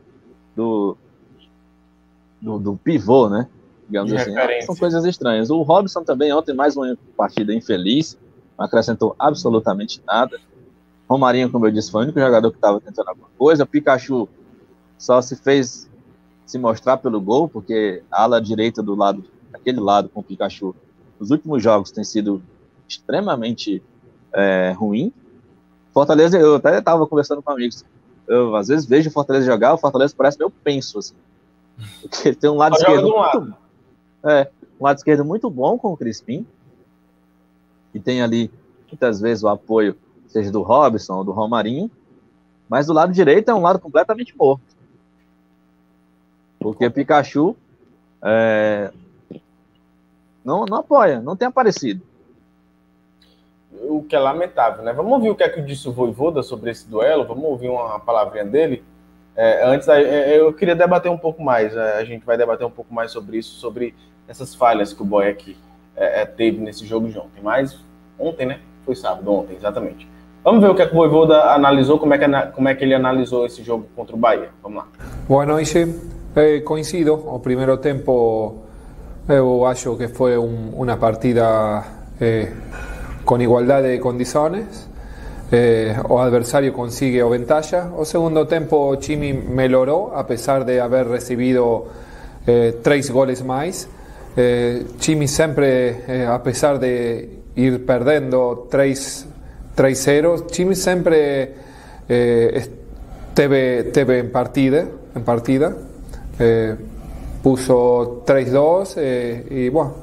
do, 0.55 0.97
do, 2.41 2.59
do 2.59 2.77
pivô, 2.77 3.29
né? 3.29 3.49
Digamos 3.93 4.11
assim. 4.15 4.33
São 4.63 4.75
coisas 4.75 5.05
estranhas. 5.05 5.51
O 5.51 5.61
Robson 5.61 6.03
também, 6.03 6.33
ontem, 6.33 6.55
mais 6.55 6.75
uma 6.75 6.97
partida 7.15 7.53
infeliz, 7.53 8.19
não 8.59 8.65
acrescentou 8.65 9.15
absolutamente 9.19 10.01
nada. 10.07 10.41
Romarinho, 11.07 11.53
como 11.53 11.67
eu 11.67 11.71
disse, 11.71 11.91
foi 11.91 12.01
o 12.01 12.05
único 12.05 12.19
jogador 12.19 12.51
que 12.51 12.57
estava 12.57 12.81
tentando 12.81 13.09
alguma 13.11 13.29
coisa. 13.37 13.67
Pikachu 13.67 14.27
só 14.97 15.21
se 15.21 15.37
fez 15.37 15.91
se 16.47 16.59
mostrar 16.59 16.97
pelo 16.97 17.21
gol, 17.21 17.51
porque 17.51 18.03
a 18.11 18.23
ala 18.23 18.41
direita 18.41 18.83
do 18.83 18.95
lado 18.95 19.23
aquele 19.53 19.79
lado 19.79 20.09
com 20.09 20.21
o 20.21 20.23
Pikachu, 20.23 20.75
nos 21.21 21.31
últimos 21.31 21.63
jogos 21.63 21.91
tem 21.91 22.03
sido 22.03 22.43
extremamente 22.89 23.83
é, 24.33 24.73
ruim. 24.75 25.13
Fortaleza, 25.93 26.39
eu 26.39 26.55
até 26.55 26.79
estava 26.79 27.07
conversando 27.07 27.43
com 27.43 27.53
amigos, 27.53 27.85
eu 28.27 28.57
às 28.57 28.69
vezes 28.69 28.87
vejo 28.87 29.11
o 29.11 29.13
Fortaleza 29.13 29.45
jogar, 29.45 29.75
o 29.75 29.79
Fortaleza 29.79 30.15
parece 30.17 30.39
meio 30.39 30.51
penso, 30.51 30.99
assim. 30.99 31.15
Porque 32.01 32.35
tem 32.35 32.49
um 32.49 32.57
lado 32.57 32.75
esquerdo 32.75 33.03
muito, 33.03 33.17
lado. 33.17 33.62
É, 34.25 34.49
um 34.81 34.85
lado 34.85 34.97
esquerdo 34.97 35.25
muito 35.25 35.49
bom 35.51 35.79
com 35.79 35.93
o 35.93 35.97
Crispim, 35.97 36.47
e 37.95 38.01
tem 38.01 38.23
ali, 38.23 38.51
muitas 38.89 39.21
vezes, 39.21 39.45
o 39.45 39.49
apoio, 39.49 39.97
seja 40.27 40.51
do 40.51 40.63
Robson 40.63 41.17
ou 41.17 41.25
do 41.25 41.33
Romarinho, 41.33 41.91
mas 42.69 42.87
do 42.87 42.93
lado 42.93 43.13
direito 43.13 43.51
é 43.51 43.55
um 43.55 43.61
lado 43.61 43.79
completamente 43.79 44.35
morto. 44.37 44.63
Porque 46.59 46.89
Pikachu 46.89 47.57
é, 48.23 48.91
não, 50.45 50.65
não 50.65 50.79
apoia, 50.79 51.21
não 51.21 51.37
tem 51.37 51.49
aparecido. 51.49 52.03
O 53.73 54.03
que 54.03 54.15
é 54.15 54.19
lamentável, 54.19 54.83
né? 54.85 54.93
Vamos 54.93 55.13
ouvir 55.13 55.31
o 55.31 55.35
que 55.35 55.43
é 55.43 55.49
que 55.49 55.61
disse 55.61 55.89
o 55.89 55.93
Voivoda 55.93 56.43
sobre 56.43 56.71
esse 56.71 56.89
duelo, 56.89 57.27
vamos 57.27 57.45
ouvir 57.45 57.69
uma 57.69 57.99
palavrinha 57.99 58.45
dele. 58.45 58.83
É, 59.35 59.65
antes, 59.67 59.89
é, 59.89 60.39
eu 60.39 60.53
queria 60.53 60.77
debater 60.77 61.11
um 61.11 61.19
pouco 61.19 61.43
mais, 61.43 61.75
é, 61.75 61.99
a 61.99 62.05
gente 62.05 62.25
vai 62.25 62.37
debater 62.37 62.67
um 62.67 62.71
pouco 62.71 62.93
mais 62.93 63.11
sobre 63.11 63.39
isso, 63.39 63.59
sobre 63.59 63.95
essas 64.29 64.55
falhas 64.55 64.93
que 64.93 65.03
o 65.03 65.05
Boeck 65.05 65.57
é, 65.97 66.23
é, 66.23 66.27
teve 66.27 66.59
nesse 66.59 66.87
jogo 66.87 67.09
de 67.09 67.19
ontem. 67.19 67.41
Mas 67.43 67.79
ontem, 68.19 68.47
né? 68.47 68.61
Foi 68.85 68.95
sábado, 68.95 69.31
ontem, 69.33 69.57
exatamente. 69.57 70.09
Vamos 70.43 70.61
ver 70.61 70.71
o 70.71 70.75
que, 70.75 70.83
é 70.83 70.87
que 70.87 70.93
o 70.93 70.97
Voivoda 70.97 71.53
analisou, 71.53 71.99
como 71.99 72.15
é, 72.15 72.19
que, 72.19 72.53
como 72.53 72.69
é 72.69 72.75
que 72.75 72.85
ele 72.85 72.95
analisou 72.95 73.47
esse 73.47 73.63
jogo 73.63 73.87
contra 73.95 74.17
o 74.17 74.19
Bahia. 74.19 74.51
Vamos 74.61 74.79
lá. 74.79 74.89
Bueno, 75.29 75.61
Ixe, 75.61 75.87
eh, 76.35 76.61
coincido. 76.61 77.15
O 77.15 77.39
primeiro 77.39 77.77
tempo 77.77 78.65
eu 79.29 79.65
acho 79.67 79.97
que 79.97 80.09
foi 80.09 80.37
um, 80.37 80.71
uma 80.75 80.97
partida 80.97 81.85
eh, 82.21 82.53
com 83.25 83.41
igualdade 83.41 83.93
de 83.93 83.99
condições. 84.01 84.89
Eh, 85.53 85.95
o 86.09 86.19
adversário 86.19 86.73
consigue 86.73 87.23
o 87.23 87.31
ventaja. 87.31 87.89
O 87.97 88.05
segundo 88.05 88.45
tempo, 88.47 88.77
o 88.77 89.01
Chimi 89.01 89.33
melhorou, 89.33 90.13
apesar 90.15 90.65
de 90.65 90.81
haver 90.81 91.07
recebido 91.07 91.87
eh, 92.47 92.73
três 92.83 93.09
goles 93.11 93.41
mais. 93.43 93.89
Eh, 94.37 94.87
Chimi 94.99 95.29
sempre, 95.29 96.05
eh, 96.07 96.27
apesar 96.27 96.79
de 96.79 97.43
ir 97.55 97.85
perdendo 97.85 98.69
3 98.71 99.27
3-0. 99.77 100.47
Chimi 100.47 100.75
sempre 100.75 101.55
eh, 102.09 102.71
teve, 103.35 103.85
teve 103.85 104.19
en 104.19 104.31
partida, 104.31 104.85
en 105.15 105.25
partida. 105.25 105.73
Eh, 106.39 106.77
puso 107.43 108.23
3-2 108.25 108.95
eh, 108.97 109.47
y 109.51 109.69
bueno, 109.69 109.95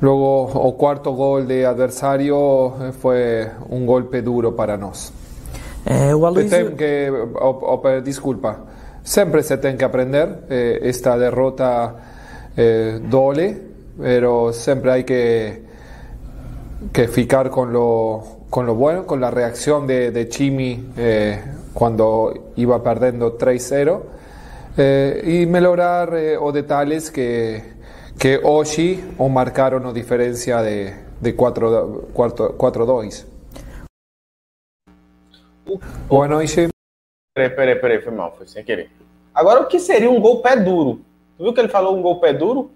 luego 0.00 0.44
o 0.44 0.76
cuarto 0.76 1.12
gol 1.12 1.46
de 1.46 1.66
adversario 1.66 2.74
eh, 2.80 2.92
fue 2.92 3.50
un 3.68 3.86
golpe 3.86 4.22
duro 4.22 4.56
para. 4.56 4.78
Eh, 5.86 6.10
Aloysio... 6.10 6.76
que, 6.76 7.10
o, 7.10 7.80
o, 7.82 8.00
disculpa, 8.00 8.64
sempre 9.02 9.42
se 9.42 9.58
tem 9.58 9.76
que 9.76 9.84
aprender, 9.84 10.46
esta 10.48 11.16
derrota 11.18 11.94
eh, 12.56 13.00
dole, 13.02 13.60
pero 13.98 14.52
siempre 14.52 14.92
hay 14.92 15.04
que, 15.04 15.62
que 16.92 17.08
ficar 17.08 17.50
con 17.50 17.72
lo 17.72 18.40
con 18.50 18.66
lo 18.66 18.74
bueno, 18.74 19.06
con 19.06 19.20
la 19.20 19.30
reacción 19.30 19.86
de, 19.86 20.10
de 20.10 20.28
Chimi 20.28 20.90
eh, 20.96 21.40
cuando 21.72 22.52
iba 22.56 22.82
perdiendo 22.82 23.38
3-0 23.38 24.00
eh, 24.76 25.22
y 25.24 25.46
mejorar 25.46 26.14
eh, 26.16 26.36
o 26.36 26.50
detalles 26.50 27.12
que, 27.12 27.62
que 28.18 28.40
hoy 28.42 29.04
o 29.18 29.28
marcaron 29.28 29.86
o 29.86 29.92
diferencia 29.92 30.60
de, 30.62 30.94
de 31.20 31.36
4-2. 31.36 33.24
Bueno, 36.08 36.42
Ishi. 36.42 36.68
Peraí, 37.32 37.54
peraí, 37.54 37.80
peraí, 37.80 38.00
foi 38.00 38.12
mal, 38.12 38.34
foi 38.36 38.48
sem 38.48 38.64
querer. 38.64 38.90
Agora, 39.32 39.60
o 39.60 39.66
que 39.66 39.78
seria 39.78 40.10
um 40.10 40.20
gol 40.20 40.42
pé 40.42 40.56
duro? 40.56 40.98
Viu 41.40 41.54
que 41.54 41.60
ele 41.60 41.68
falou 41.68 41.96
um 41.96 42.02
gol 42.02 42.20
pé 42.20 42.34
duro? 42.34 42.70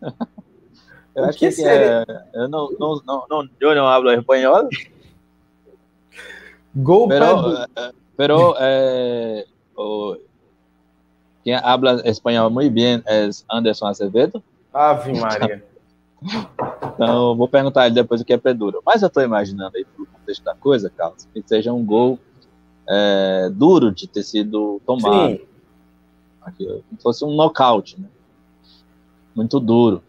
Eu 1.14 1.24
acho 1.26 1.38
que, 1.38 1.48
que 1.48 1.62
é, 1.62 2.04
eu 2.34 2.48
não, 2.48 2.68
não, 2.72 3.00
não, 3.06 3.24
não, 3.30 3.48
eu 3.60 3.74
não 3.76 3.86
hablo 3.86 4.10
espanhol. 4.10 4.68
Gol 6.74 7.06
pero, 7.06 7.54
eh, 7.76 7.92
pero 8.16 8.56
eh, 8.58 9.46
o, 9.76 10.16
quem 11.44 11.54
habla 11.54 12.02
espanhol 12.04 12.50
muito 12.50 12.72
bem 12.72 13.00
é 13.06 13.30
Anderson 13.48 13.86
Acevedo. 13.86 14.42
Ave 14.72 15.12
Maria. 15.20 15.64
Então, 16.94 17.36
vou 17.36 17.46
perguntar 17.46 17.82
a 17.82 17.86
ele 17.86 17.94
depois 17.94 18.20
o 18.20 18.24
que 18.24 18.32
é 18.32 18.36
pé 18.36 18.52
duro. 18.52 18.82
Mas 18.84 19.02
eu 19.02 19.06
estou 19.06 19.22
imaginando 19.22 19.76
aí, 19.76 19.84
pelo 19.84 20.08
contexto 20.08 20.42
da 20.42 20.56
coisa, 20.56 20.90
Carlos, 20.90 21.28
que 21.32 21.44
seja 21.46 21.72
um 21.72 21.86
gol 21.86 22.18
é, 22.88 23.50
duro 23.52 23.92
de 23.92 24.08
ter 24.08 24.24
sido 24.24 24.82
tomado. 24.84 25.36
Sim. 25.36 25.53
Aqui, 26.44 26.66
como 26.66 26.98
se 26.98 27.02
fosse 27.02 27.24
um 27.24 27.34
nocaute, 27.34 28.00
né? 28.00 28.08
Muito 29.34 29.58
duro 29.58 30.02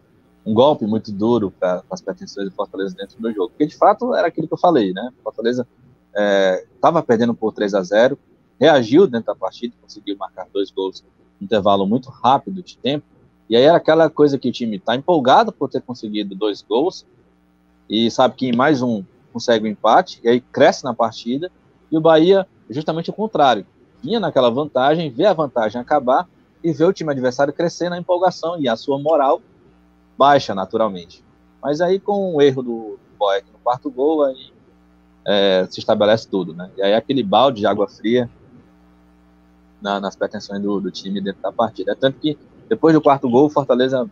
um 0.46 0.54
golpe 0.54 0.86
muito 0.86 1.10
duro 1.10 1.50
para 1.50 1.82
as 1.90 2.00
pretensões 2.00 2.48
do 2.48 2.54
Fortaleza 2.54 2.94
dentro 2.94 3.20
do 3.20 3.32
jogo. 3.32 3.48
Porque, 3.48 3.66
de 3.66 3.76
fato, 3.76 4.14
era 4.14 4.28
aquilo 4.28 4.46
que 4.46 4.54
eu 4.54 4.58
falei, 4.58 4.92
né? 4.92 5.12
O 5.18 5.22
Fortaleza 5.24 5.66
estava 6.72 7.00
é, 7.00 7.02
perdendo 7.02 7.34
por 7.34 7.52
3 7.52 7.74
a 7.74 7.82
0 7.82 8.16
reagiu 8.58 9.06
dentro 9.06 9.26
da 9.26 9.34
partida, 9.34 9.74
conseguiu 9.82 10.16
marcar 10.16 10.46
dois 10.50 10.70
gols 10.70 11.04
em 11.38 11.44
intervalo 11.44 11.86
muito 11.86 12.08
rápido 12.08 12.62
de 12.62 12.78
tempo. 12.78 13.04
E 13.50 13.56
aí 13.56 13.64
era 13.64 13.76
aquela 13.76 14.08
coisa 14.08 14.38
que 14.38 14.48
o 14.48 14.52
time 14.52 14.76
está 14.76 14.94
empolgado 14.96 15.52
por 15.52 15.68
ter 15.68 15.82
conseguido 15.82 16.34
dois 16.34 16.62
gols 16.62 17.04
e 17.90 18.10
sabe 18.10 18.34
que 18.34 18.46
em 18.46 18.56
mais 18.56 18.80
um 18.80 19.04
consegue 19.32 19.66
o 19.66 19.68
um 19.68 19.70
empate, 19.70 20.18
e 20.24 20.28
aí 20.28 20.40
cresce 20.40 20.84
na 20.84 20.94
partida. 20.94 21.50
E 21.90 21.96
o 21.98 22.00
Bahia, 22.00 22.46
justamente 22.70 23.10
o 23.10 23.12
contrário, 23.12 23.66
vinha 24.06 24.20
naquela 24.20 24.48
vantagem, 24.50 25.10
vê 25.10 25.26
a 25.26 25.32
vantagem 25.32 25.80
acabar 25.80 26.28
e 26.62 26.72
vê 26.72 26.84
o 26.84 26.92
time 26.92 27.10
adversário 27.10 27.52
crescer 27.52 27.90
na 27.90 27.98
empolgação 27.98 28.56
e 28.60 28.68
a 28.68 28.76
sua 28.76 29.00
moral 29.00 29.42
baixa 30.16 30.54
naturalmente. 30.54 31.24
Mas 31.60 31.80
aí 31.80 31.98
com 31.98 32.36
o 32.36 32.40
erro 32.40 32.62
do 32.62 32.98
Boeck 33.18 33.50
no 33.52 33.58
quarto 33.58 33.90
gol, 33.90 34.22
aí 34.22 34.52
é, 35.24 35.66
se 35.68 35.80
estabelece 35.80 36.28
tudo, 36.28 36.54
né? 36.54 36.70
E 36.76 36.82
aí 36.82 36.94
aquele 36.94 37.24
balde 37.24 37.60
de 37.60 37.66
água 37.66 37.88
fria 37.88 38.30
na, 39.82 39.98
nas 39.98 40.14
pretensões 40.14 40.62
do, 40.62 40.80
do, 40.80 40.90
time 40.92 41.20
dentro 41.20 41.42
da 41.42 41.50
partida. 41.50 41.90
É 41.90 41.94
tanto 41.96 42.20
que 42.20 42.38
depois 42.68 42.94
do 42.94 43.02
quarto 43.02 43.28
gol, 43.28 43.46
o 43.46 43.50
Fortaleza 43.50 44.08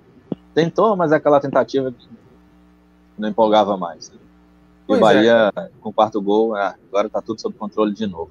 tentou, 0.53 0.97
mas 0.97 1.12
aquela 1.12 1.38
tentativa 1.38 1.92
que 1.92 2.09
não 3.16 3.28
empolgava 3.28 3.76
mais. 3.76 4.11
Né? 4.11 4.16
E 4.88 4.95
o 4.95 4.99
Bahia, 4.99 5.53
é. 5.57 5.70
com 5.80 5.90
o 5.90 5.92
quarto 5.92 6.20
gol, 6.20 6.57
ah, 6.57 6.74
agora 6.88 7.07
está 7.07 7.22
tudo 7.22 7.40
sob 7.40 7.57
controle 7.57 7.95
de 7.95 8.09
novo. 8.09 8.30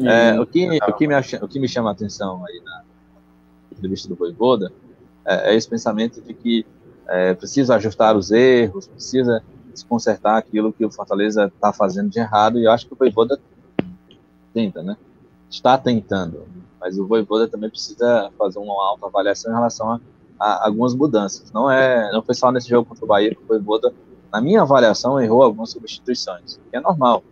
É, 0.00 0.38
o, 0.38 0.46
que, 0.46 0.68
o, 0.68 0.92
que 0.92 1.08
me, 1.08 1.14
o 1.16 1.48
que 1.48 1.58
me 1.58 1.68
chama 1.68 1.90
a 1.90 1.92
atenção 1.92 2.44
aí 2.46 2.60
na 2.64 2.82
entrevista 3.72 4.08
do 4.08 4.14
Voivoda 4.14 4.72
é, 5.24 5.52
é 5.52 5.54
esse 5.56 5.68
pensamento 5.68 6.20
de 6.20 6.32
que 6.32 6.66
é, 7.08 7.34
precisa 7.34 7.74
ajustar 7.76 8.16
os 8.16 8.30
erros, 8.30 8.86
precisa 8.86 9.42
se 9.74 9.84
consertar 9.84 10.36
aquilo 10.36 10.72
que 10.72 10.84
o 10.84 10.90
Fortaleza 10.90 11.46
está 11.46 11.72
fazendo 11.72 12.10
de 12.10 12.18
errado, 12.18 12.58
e 12.58 12.64
eu 12.64 12.72
acho 12.72 12.86
que 12.86 12.92
o 12.92 12.96
Voivoda 12.96 13.38
tenta, 14.52 14.82
né? 14.82 14.96
Está 15.48 15.78
tentando, 15.78 16.46
mas 16.80 16.98
o 16.98 17.06
Voivoda 17.06 17.48
também 17.48 17.70
precisa 17.70 18.30
fazer 18.36 18.58
uma 18.58 18.74
alta 18.74 19.06
avaliação 19.06 19.50
em 19.50 19.54
relação 19.54 19.90
a, 19.92 20.00
a, 20.38 20.66
algumas 20.66 20.94
mudanças. 20.94 21.50
Não 21.52 21.70
é, 21.70 22.10
não 22.12 22.22
foi 22.22 22.34
só 22.34 22.50
nesse 22.52 22.68
jogo 22.68 22.88
contra 22.88 23.04
o 23.04 23.08
Bahia 23.08 23.34
que 23.34 23.42
o 23.42 23.46
Voivoda, 23.46 23.92
na 24.32 24.40
minha 24.40 24.62
avaliação, 24.62 25.20
errou 25.20 25.42
algumas 25.42 25.70
substituições, 25.70 26.60
que 26.70 26.76
é 26.76 26.80
normal. 26.80 27.22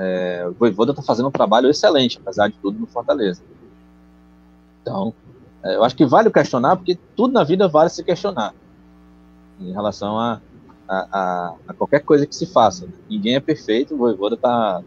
É, 0.00 0.46
o 0.48 0.52
Voivoda 0.52 0.92
está 0.92 1.02
fazendo 1.02 1.26
um 1.26 1.32
trabalho 1.32 1.68
excelente, 1.68 2.20
apesar 2.22 2.46
de 2.46 2.54
tudo, 2.54 2.78
no 2.78 2.86
Fortaleza. 2.86 3.42
Então, 4.80 5.12
é, 5.64 5.74
eu 5.74 5.82
acho 5.82 5.96
que 5.96 6.06
vale 6.06 6.30
questionar, 6.30 6.76
porque 6.76 6.96
tudo 7.16 7.34
na 7.34 7.42
vida 7.42 7.66
vale 7.66 7.90
se 7.90 8.04
questionar 8.04 8.54
em 9.60 9.72
relação 9.72 10.16
a, 10.16 10.40
a, 10.88 11.08
a, 11.12 11.54
a 11.66 11.74
qualquer 11.74 12.00
coisa 12.04 12.26
que 12.26 12.36
se 12.36 12.46
faça. 12.46 12.86
Né? 12.86 12.92
Ninguém 13.10 13.34
é 13.34 13.40
perfeito, 13.40 13.94
o 13.94 13.98
Voivoda 13.98 14.36
está 14.36 14.80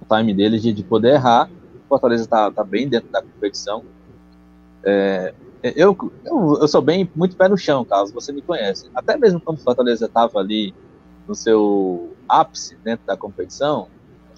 no 0.00 0.16
time 0.16 0.34
dele 0.34 0.58
de, 0.58 0.72
de 0.72 0.82
poder 0.82 1.14
errar, 1.14 1.48
o 1.48 1.88
Fortaleza 1.88 2.24
está 2.24 2.50
tá 2.50 2.64
bem 2.64 2.88
dentro 2.88 3.08
da 3.10 3.22
competição. 3.22 3.84
É, 4.82 5.32
eu, 5.62 5.96
eu, 6.24 6.58
eu, 6.60 6.68
sou 6.68 6.82
bem 6.82 7.08
muito 7.14 7.36
pé 7.36 7.48
no 7.48 7.56
chão, 7.56 7.84
Carlos, 7.84 8.10
você 8.10 8.32
me 8.32 8.42
conhece. 8.42 8.90
Até 8.92 9.16
mesmo 9.16 9.40
quando 9.40 9.58
o 9.58 9.62
Fortaleza 9.62 10.06
estava 10.06 10.40
ali 10.40 10.74
no 11.28 11.34
seu 11.34 12.16
ápice 12.28 12.76
dentro 12.82 13.06
da 13.06 13.16
competição, 13.16 13.86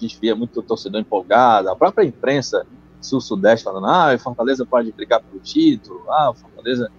a 0.05 0.07
gente 0.07 0.19
via 0.19 0.35
muito 0.35 0.61
torcedor 0.61 0.99
empolgado, 0.99 1.69
a 1.69 1.75
própria 1.75 2.05
imprensa 2.05 2.65
sul-sudeste 3.01 3.63
falando, 3.63 3.87
ah, 3.87 4.13
o 4.15 4.19
Fortaleza 4.19 4.65
pode 4.65 4.91
brigar 4.91 5.21
pelo 5.21 5.41
título, 5.41 6.03
ah, 6.09 6.31
o 6.31 6.33
Fortaleza 6.33 6.89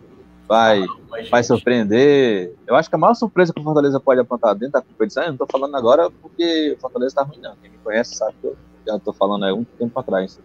vai, 0.47 0.85
vai 1.31 1.43
surpreender. 1.43 2.55
Eu 2.67 2.77
acho 2.77 2.89
que 2.89 2.95
a 2.95 2.99
maior 2.99 3.15
surpresa 3.15 3.53
que 3.53 3.61
o 3.61 3.65
Fortaleza 3.65 3.99
pode 3.99 4.21
apontar 4.21 4.55
dentro 4.55 4.73
da 4.73 4.83
competição, 4.83 5.23
eu 5.23 5.29
não 5.29 5.35
estou 5.35 5.49
falando 5.51 5.75
agora 5.77 6.11
porque 6.11 6.75
o 6.77 6.81
Fortaleza 6.81 7.13
está 7.13 7.23
ruim, 7.23 7.41
não. 7.41 7.57
Quem 7.57 7.71
me 7.71 7.79
conhece 7.79 8.15
sabe 8.15 8.35
que 8.41 8.47
eu 8.47 8.57
já 8.87 8.97
estou 8.97 9.15
falando 9.15 9.45
há 9.45 9.55
um 9.55 9.65
tempo 9.65 9.99
atrás, 9.99 10.39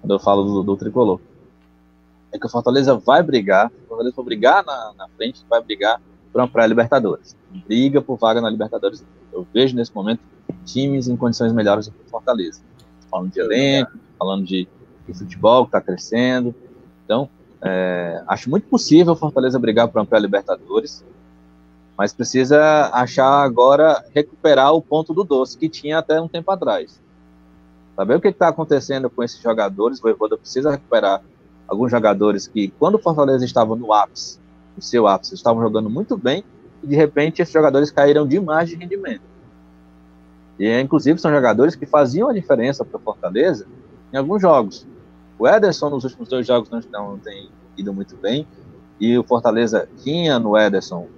quando 0.00 0.12
eu 0.12 0.18
falo 0.18 0.44
do, 0.44 0.62
do, 0.62 0.76
tricolor. 0.76 1.20
É 2.32 2.38
que 2.38 2.46
o 2.46 2.50
Fortaleza 2.50 2.96
vai 2.96 3.22
brigar, 3.22 3.70
o 3.84 3.88
Fortaleza 3.88 4.16
vai 4.16 4.24
brigar 4.24 4.64
na, 4.64 4.92
na 4.96 5.08
frente, 5.16 5.44
vai 5.48 5.62
brigar 5.62 6.00
por 6.34 6.42
uma 6.42 6.48
pré-Libertadores. 6.48 7.34
Briga 7.66 8.02
por 8.02 8.18
vaga 8.18 8.42
na 8.42 8.50
Libertadores. 8.50 9.06
Eu 9.32 9.46
vejo 9.54 9.74
nesse 9.74 9.94
momento 9.94 10.20
times 10.66 11.08
em 11.08 11.16
condições 11.16 11.54
melhores 11.54 11.86
do 11.86 11.92
que 11.92 12.00
o 12.04 12.10
Fortaleza. 12.10 12.60
Falando 13.08 13.32
de 13.32 13.40
elenco, 13.40 13.92
falando 14.18 14.44
de 14.44 14.68
de 15.06 15.14
futebol 15.14 15.64
que 15.64 15.68
está 15.68 15.80
crescendo. 15.80 16.54
Então, 17.04 17.28
é, 17.60 18.22
acho 18.26 18.50
muito 18.50 18.68
possível 18.68 19.12
o 19.12 19.16
Fortaleza 19.16 19.58
brigar 19.58 19.88
por 19.88 19.98
uma 19.98 20.06
pré-Libertadores, 20.06 21.04
mas 21.96 22.12
precisa 22.12 22.90
achar 22.92 23.42
agora, 23.42 24.04
recuperar 24.14 24.72
o 24.72 24.82
ponto 24.82 25.14
do 25.14 25.24
doce 25.24 25.56
que 25.56 25.68
tinha 25.68 25.98
até 25.98 26.20
um 26.20 26.28
tempo 26.28 26.50
atrás. 26.50 27.00
Saber 27.94 28.16
o 28.16 28.20
que 28.20 28.28
está 28.28 28.48
acontecendo 28.48 29.08
com 29.08 29.22
esses 29.22 29.40
jogadores, 29.40 29.98
o 29.98 30.02
Voivoda 30.02 30.36
precisa 30.36 30.70
recuperar 30.70 31.22
alguns 31.68 31.90
jogadores 31.90 32.48
que, 32.48 32.68
quando 32.78 32.96
o 32.96 32.98
Fortaleza 32.98 33.44
estava 33.44 33.76
no 33.76 33.92
ápice, 33.92 34.38
no 34.76 34.82
seu 34.82 35.06
ápice, 35.06 35.34
estavam 35.34 35.62
jogando 35.62 35.88
muito 35.88 36.16
bem, 36.16 36.44
e 36.82 36.86
de 36.86 36.96
repente 36.96 37.40
esses 37.40 37.52
jogadores 37.52 37.90
caíram 37.90 38.26
demais 38.26 38.68
de 38.68 38.76
rendimento. 38.76 39.22
E, 40.58 40.80
inclusive, 40.80 41.18
são 41.18 41.30
jogadores 41.30 41.74
que 41.74 41.86
faziam 41.86 42.28
a 42.28 42.32
diferença 42.32 42.84
para 42.84 42.96
o 42.96 43.00
Fortaleza 43.00 43.66
em 44.12 44.16
alguns 44.16 44.40
jogos. 44.40 44.86
O 45.38 45.48
Ederson 45.48 45.90
nos 45.90 46.04
últimos 46.04 46.28
dois 46.28 46.46
jogos 46.46 46.70
não, 46.70 46.80
não 46.92 47.18
tem 47.18 47.50
ido 47.76 47.92
muito 47.92 48.16
bem. 48.16 48.46
E 49.00 49.18
o 49.18 49.24
Fortaleza 49.24 49.88
tinha 49.98 50.38
no 50.38 50.56
Ederson 50.56 51.08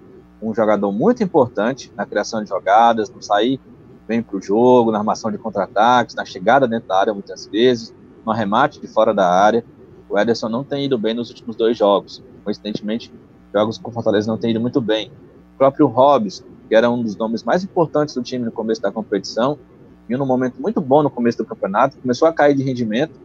um 0.41 0.55
jogador 0.55 0.91
muito 0.91 1.23
importante 1.23 1.93
na 1.95 2.07
criação 2.07 2.43
de 2.43 2.49
jogadas, 2.49 3.11
no 3.11 3.23
sair 3.23 3.61
bem 4.09 4.23
para 4.23 4.37
o 4.37 4.43
jogo, 4.43 4.91
na 4.91 4.99
armação 4.99 5.31
de 5.31 5.37
contra-ataques, 5.37 6.15
na 6.15 6.25
chegada 6.25 6.67
dentro 6.67 6.89
da 6.89 6.99
área 6.99 7.13
muitas 7.13 7.47
vezes, 7.47 7.95
no 8.25 8.33
arremate 8.33 8.81
de 8.81 8.87
fora 8.87 9.13
da 9.13 9.29
área. 9.29 9.65
O 10.09 10.19
Ederson 10.19 10.49
não 10.49 10.65
tem 10.65 10.85
ido 10.85 10.97
bem 10.97 11.13
nos 11.13 11.29
últimos 11.29 11.57
dois 11.57 11.77
jogos. 11.77 12.23
Coincidentemente, 12.45 13.13
jogos 13.57 13.79
com 13.79 13.91
Fortaleza 13.91 14.31
não 14.31 14.37
tem 14.37 14.51
ido 14.51 14.61
muito 14.61 14.83
bem. 14.83 15.11
O 15.55 15.59
próprio 15.59 15.87
Hobbs, 15.87 16.45
que 16.69 16.75
era 16.75 16.91
um 16.91 17.03
dos 17.03 17.17
nomes 17.17 17.43
mais 17.43 17.65
importantes 17.65 18.15
do 18.15 18.23
time 18.23 18.45
no 18.45 18.53
começo 18.53 18.83
da 18.83 18.93
competição, 18.93 19.59
viu 20.07 20.19
num 20.19 20.27
momento 20.27 20.61
muito 20.61 20.79
bom 20.79 21.03
no 21.03 21.09
começo 21.09 21.39
do 21.39 21.45
campeonato, 21.47 21.97
começou 21.97 22.29
a 22.29 22.33
cair 22.33 22.55
de 22.55 22.63
rendimento 22.63 23.19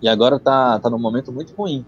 e 0.00 0.08
agora 0.08 0.36
está 0.36 0.78
tá 0.78 0.88
num 0.88 0.98
momento 0.98 1.30
muito 1.30 1.52
ruim 1.54 1.84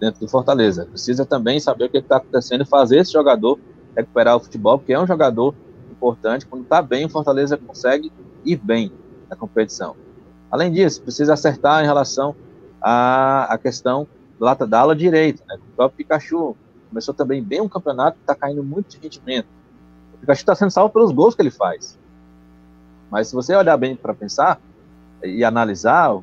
dentro 0.00 0.20
do 0.20 0.28
Fortaleza. 0.28 0.86
Precisa 0.86 1.24
também 1.24 1.60
saber 1.60 1.84
o 1.84 1.88
que 1.88 1.98
está 1.98 2.16
acontecendo 2.16 2.62
e 2.62 2.66
fazer 2.66 2.98
esse 2.98 3.12
jogador 3.12 3.60
recuperar 3.96 4.36
o 4.36 4.40
futebol, 4.40 4.78
porque 4.78 4.92
é 4.92 5.00
um 5.00 5.06
jogador 5.06 5.54
importante. 5.90 6.44
Quando 6.46 6.64
está 6.64 6.82
bem, 6.82 7.06
o 7.06 7.08
Fortaleza 7.08 7.56
consegue 7.56 8.12
ir 8.44 8.56
bem 8.56 8.90
na 9.30 9.36
competição. 9.36 9.94
Além 10.50 10.72
disso, 10.72 11.00
precisa 11.00 11.32
acertar 11.32 11.82
em 11.84 11.86
relação 11.86 12.34
à 12.82 13.56
questão 13.62 14.06
lata 14.38 14.66
da 14.66 14.80
ala 14.80 14.94
direita. 14.94 15.42
Né? 15.46 15.56
O 15.56 15.76
próprio 15.76 15.98
Pikachu 15.98 16.56
começou 16.88 17.14
também 17.14 17.42
bem 17.42 17.60
um 17.60 17.68
campeonato, 17.68 18.18
está 18.20 18.34
caindo 18.34 18.62
muito 18.62 18.90
de 18.90 18.98
rendimento. 18.98 19.46
O 20.14 20.18
Pikachu 20.18 20.40
está 20.40 20.54
sendo 20.54 20.70
salvo 20.70 20.92
pelos 20.92 21.12
gols 21.12 21.34
que 21.34 21.42
ele 21.42 21.50
faz. 21.50 21.98
Mas 23.10 23.28
se 23.28 23.34
você 23.34 23.54
olhar 23.54 23.76
bem 23.76 23.94
para 23.96 24.14
pensar 24.14 24.60
e 25.22 25.44
analisar 25.44 26.16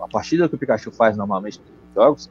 a 0.00 0.08
partida 0.08 0.48
que 0.48 0.54
o 0.54 0.58
Pikachu 0.58 0.90
faz 0.90 1.16
normalmente 1.16 1.60
nos 1.60 1.94
jogos, 1.94 2.30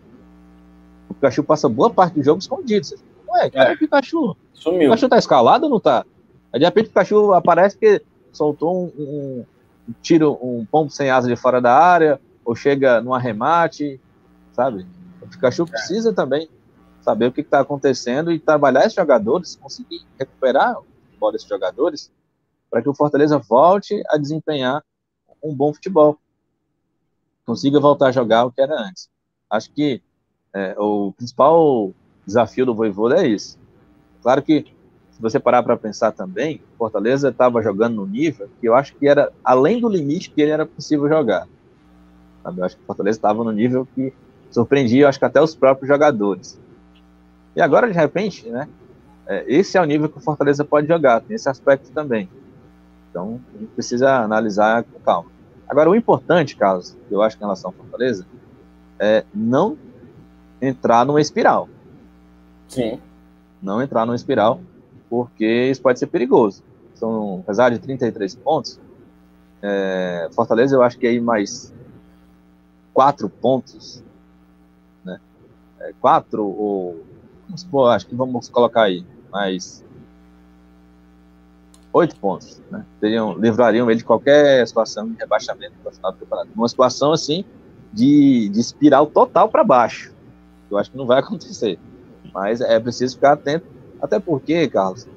o 1.10 1.14
Pikachu 1.14 1.44
passa 1.44 1.70
boa 1.70 1.90
parte 1.90 2.16
do 2.16 2.24
jogo 2.24 2.40
escondido. 2.40 2.86
Você 2.86 2.98
Ué, 3.30 3.50
cara, 3.50 3.72
é. 3.72 3.76
o 3.76 3.78
Pikachu? 3.78 4.36
Sumiu. 4.54 4.80
O 4.80 4.94
Pikachu 4.94 5.10
tá 5.10 5.18
escalado 5.18 5.66
ou 5.66 5.72
não 5.72 5.80
tá? 5.80 6.06
Aí 6.52 6.60
de 6.60 6.66
repente 6.66 6.86
o 6.86 6.90
Pikachu 6.90 7.34
aparece 7.34 7.78
que 7.78 8.02
soltou 8.32 8.86
um, 8.86 8.92
um, 8.98 9.46
um 9.90 9.94
tiro, 10.02 10.38
um 10.42 10.66
pombo 10.66 10.90
sem 10.90 11.10
asa 11.10 11.28
de 11.28 11.36
fora 11.36 11.62
da 11.62 11.76
área, 11.76 12.20
ou 12.44 12.56
chega 12.56 13.02
num 13.02 13.14
arremate, 13.14 14.00
sabe? 14.54 14.86
O 15.30 15.32
Pikachu 15.32 15.66
precisa 15.68 16.12
também 16.12 16.50
saber 17.02 17.28
o 17.28 17.32
que 17.32 17.42
está 17.42 17.60
acontecendo 17.60 18.32
e 18.32 18.40
trabalhar 18.40 18.82
esses 18.82 18.96
jogadores, 18.96 19.56
conseguir 19.56 20.02
recuperar 20.18 20.80
o 20.80 20.86
futebol 21.06 21.32
desses 21.32 21.48
jogadores, 21.48 22.12
para 22.70 22.82
que 22.82 22.90
o 22.90 22.96
Fortaleza 22.96 23.38
volte 23.38 24.02
a 24.10 24.18
desempenhar 24.18 24.84
um 25.42 25.54
bom 25.54 25.72
futebol. 25.72 26.18
Consiga 27.46 27.80
voltar 27.80 28.08
a 28.08 28.12
jogar 28.12 28.46
o 28.46 28.52
que 28.52 28.60
era 28.60 28.74
antes. 28.74 29.08
Acho 29.50 29.72
que 29.72 30.02
é, 30.52 30.76
o 30.80 31.14
principal 31.14 31.94
desafio 32.26 32.66
do 32.66 32.76
Voivoda 32.76 33.24
é 33.24 33.28
isso. 33.28 33.58
Claro 34.24 34.42
que, 34.42 34.66
se 35.12 35.22
você 35.22 35.40
parar 35.40 35.62
para 35.62 35.78
pensar 35.78 36.12
também, 36.12 36.62
Fortaleza 36.78 37.30
estava 37.30 37.62
jogando 37.62 37.96
no 37.96 38.06
nível 38.06 38.50
que 38.60 38.68
eu 38.68 38.76
acho 38.76 38.96
que 38.96 39.08
era 39.08 39.32
além 39.44 39.80
do 39.80 39.88
limite 39.88 40.32
que 40.32 40.42
ele 40.42 40.52
era 40.52 40.66
possível 40.66 41.08
jogar. 41.08 41.48
Eu 42.46 42.64
acho 42.64 42.78
que 42.78 42.84
Fortaleza 42.84 43.18
estava 43.18 43.44
no 43.44 43.52
nível 43.52 43.88
que 43.94 44.12
surpreendia, 44.50 45.04
eu 45.04 45.08
acho 45.08 45.20
que 45.20 45.26
até 45.26 45.42
os 45.42 45.56
próprios 45.56 45.88
jogadores. 45.88 46.60
E 47.56 47.62
agora, 47.62 47.88
de 47.88 47.94
repente, 47.94 48.48
né, 48.50 48.68
é, 49.28 49.44
esse 49.48 49.78
é 49.78 49.82
o 49.82 49.86
nível 49.86 50.10
que 50.10 50.18
o 50.18 50.22
Fortaleza 50.22 50.64
pode 50.66 50.88
jogar, 50.88 51.22
tem 51.22 51.36
esse 51.36 51.50
aspecto 51.50 51.92
também. 51.92 52.30
Então, 53.10 53.40
a 53.54 53.58
gente 53.58 53.72
precisa 53.72 54.18
analisar 54.18 54.84
com 54.84 55.00
calma. 55.00 55.30
Agora, 55.68 55.90
o 55.90 55.96
importante, 55.96 56.56
Carlos, 56.56 56.98
que 57.08 57.14
eu 57.14 57.22
acho 57.22 57.38
que 57.38 57.44
em 57.44 57.46
relação 57.46 57.70
ao 57.70 57.74
Fortaleza, 57.76 58.26
é 59.00 59.24
não 59.34 59.78
entrar 60.62 61.06
numa 61.06 61.22
espiral. 61.22 61.70
Sim. 62.68 63.00
Não 63.62 63.82
entrar 63.82 64.06
numa 64.06 64.16
espiral, 64.16 64.62
porque 65.10 65.70
isso 65.70 65.82
pode 65.82 66.00
ser 66.00 66.08
perigoso. 66.08 66.64
São, 66.96 67.40
apesar 67.44 67.70
de 67.70 67.80
33 67.80 68.36
pontos, 68.36 68.80
é, 69.62 70.30
Fortaleza 70.32 70.76
eu 70.76 70.84
acho 70.84 70.98
que 70.98 71.08
aí 71.08 71.20
mais 71.20 71.74
quatro 72.94 73.30
pontos? 73.30 74.04
É, 74.04 74.09
quatro 76.00 76.46
ou 76.46 77.04
supor, 77.56 77.92
acho 77.92 78.08
que 78.08 78.16
vamos 78.16 78.50
colocar 78.50 78.84
aí 78.84 79.06
mais 79.32 79.84
oito 81.92 82.16
pontos, 82.18 82.62
né? 82.70 82.86
Teriam, 83.00 83.34
livrariam 83.38 83.90
ele 83.90 84.00
de 84.00 84.06
qualquer 84.06 84.66
situação 84.68 85.10
de 85.10 85.18
rebaixamento 85.18 85.74
no 85.84 85.92
final 85.92 86.12
do 86.12 86.20
campeonato. 86.20 86.50
Uma 86.56 86.68
situação 86.68 87.12
assim 87.12 87.44
de, 87.92 88.50
de 88.50 88.60
espiral 88.60 89.08
total 89.08 89.50
para 89.50 89.64
baixo. 89.64 90.14
Eu 90.70 90.78
acho 90.78 90.92
que 90.92 90.98
não 90.98 91.06
vai 91.06 91.20
acontecer. 91.22 91.80
Mas 92.34 92.62
é 92.62 92.80
preciso 92.80 93.16
ficar 93.16 93.34
atento, 93.34 93.66
até 94.00 94.20
porque, 94.20 94.68
Carlos, 94.68 95.08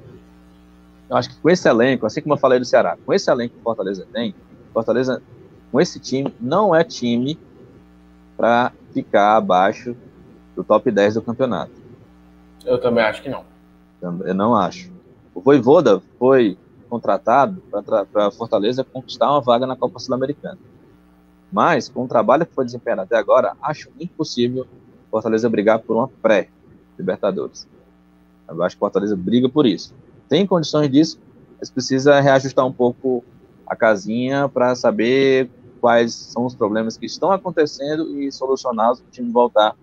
eu 1.10 1.16
acho 1.16 1.28
que 1.28 1.36
com 1.36 1.50
esse 1.50 1.68
elenco, 1.68 2.06
assim 2.06 2.22
como 2.22 2.34
eu 2.34 2.38
falei 2.38 2.58
do 2.58 2.64
Ceará, 2.64 2.96
com 3.04 3.12
esse 3.12 3.30
elenco 3.30 3.54
que 3.54 3.60
o 3.60 3.62
Fortaleza 3.62 4.06
tem, 4.10 4.34
Fortaleza, 4.72 5.22
com 5.70 5.78
esse 5.78 6.00
time, 6.00 6.34
não 6.40 6.74
é 6.74 6.82
time 6.82 7.38
para 8.34 8.72
ficar 8.94 9.36
abaixo 9.36 9.94
do 10.54 10.62
top 10.64 10.90
10 10.90 11.14
do 11.14 11.22
campeonato. 11.22 11.72
Eu 12.64 12.80
também 12.80 13.04
acho 13.04 13.22
que 13.22 13.28
não. 13.28 13.44
Eu 14.00 14.34
não 14.34 14.54
acho. 14.54 14.90
O 15.34 15.40
Voivoda 15.40 16.02
foi 16.18 16.56
contratado 16.88 17.62
para 18.12 18.30
Fortaleza 18.30 18.84
conquistar 18.84 19.30
uma 19.30 19.40
vaga 19.40 19.66
na 19.66 19.76
Copa 19.76 19.98
Sul-Americana. 19.98 20.58
Mas, 21.50 21.88
com 21.88 22.04
o 22.04 22.08
trabalho 22.08 22.46
que 22.46 22.54
foi 22.54 22.64
desempenhado 22.64 23.02
até 23.02 23.16
agora, 23.16 23.54
acho 23.62 23.90
impossível 23.98 24.66
Fortaleza 25.10 25.48
brigar 25.48 25.78
por 25.78 25.96
uma 25.96 26.08
pré 26.08 26.48
Libertadores. 26.98 27.68
Eu 28.48 28.62
acho 28.62 28.76
que 28.76 28.80
Fortaleza 28.80 29.16
briga 29.16 29.48
por 29.48 29.66
isso. 29.66 29.94
Tem 30.28 30.46
condições 30.46 30.90
disso, 30.90 31.18
mas 31.58 31.70
precisa 31.70 32.20
reajustar 32.20 32.66
um 32.66 32.72
pouco 32.72 33.24
a 33.66 33.76
casinha 33.76 34.48
para 34.48 34.74
saber 34.74 35.50
quais 35.80 36.14
são 36.14 36.46
os 36.46 36.54
problemas 36.54 36.96
que 36.96 37.06
estão 37.06 37.32
acontecendo 37.32 38.18
e 38.20 38.30
solucioná-los 38.30 39.00
para 39.00 39.08
o 39.08 39.10
time 39.10 39.30
voltar 39.30 39.74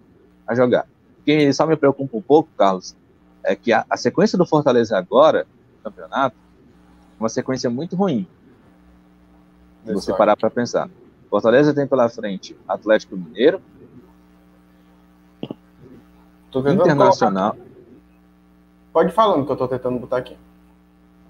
a 0.49 0.55
jogar. 0.55 0.87
O 1.19 1.23
que 1.23 1.53
só 1.53 1.65
me 1.67 1.77
preocupa 1.77 2.17
um 2.17 2.21
pouco, 2.21 2.49
Carlos, 2.57 2.95
é 3.43 3.55
que 3.55 3.71
a, 3.71 3.85
a 3.89 3.95
sequência 3.95 4.37
do 4.37 4.45
Fortaleza 4.45 4.97
agora, 4.97 5.45
no 5.77 5.83
campeonato, 5.83 6.35
é 6.35 7.23
uma 7.23 7.29
sequência 7.29 7.69
muito 7.69 7.95
ruim. 7.95 8.27
Se 9.85 9.93
você 9.93 10.13
parar 10.13 10.35
para 10.35 10.49
pensar. 10.49 10.89
Fortaleza 11.29 11.73
tem 11.73 11.85
pela 11.85 12.09
frente 12.09 12.57
Atlético 12.67 13.15
Mineiro, 13.15 13.61
Internacional. 16.51 17.55
Pode 18.91 19.09
ir 19.11 19.13
falando 19.13 19.45
que 19.45 19.51
eu 19.51 19.55
tô 19.55 19.67
tentando 19.67 19.99
botar 19.99 20.17
aqui. 20.17 20.35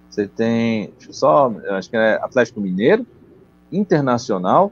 Você 0.09 0.28
tem, 0.28 0.91
deixa 0.91 1.09
eu 1.09 1.13
só, 1.13 1.51
eu 1.51 1.76
acho 1.76 1.89
que 1.89 1.97
é 1.97 2.15
Atlético 2.15 2.61
Mineiro, 2.61 3.05
Internacional, 3.72 4.72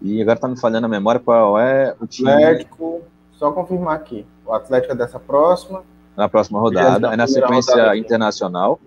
e 0.00 0.22
agora 0.22 0.38
tá 0.38 0.48
me 0.48 0.58
falhando 0.58 0.86
a 0.86 0.88
memória 0.88 1.20
qual 1.20 1.58
é 1.58 1.94
o 2.00 2.06
time. 2.06 2.30
Atlético, 2.32 3.02
só 3.40 3.50
confirmar 3.50 3.96
aqui. 3.96 4.26
O 4.44 4.52
Atlético 4.52 4.92
é 4.92 4.96
dessa 4.96 5.18
próxima. 5.18 5.82
Na 6.14 6.28
próxima 6.28 6.60
rodada, 6.60 7.14
é 7.14 7.16
na 7.16 7.26
sequência 7.26 7.96
internacional. 7.96 8.78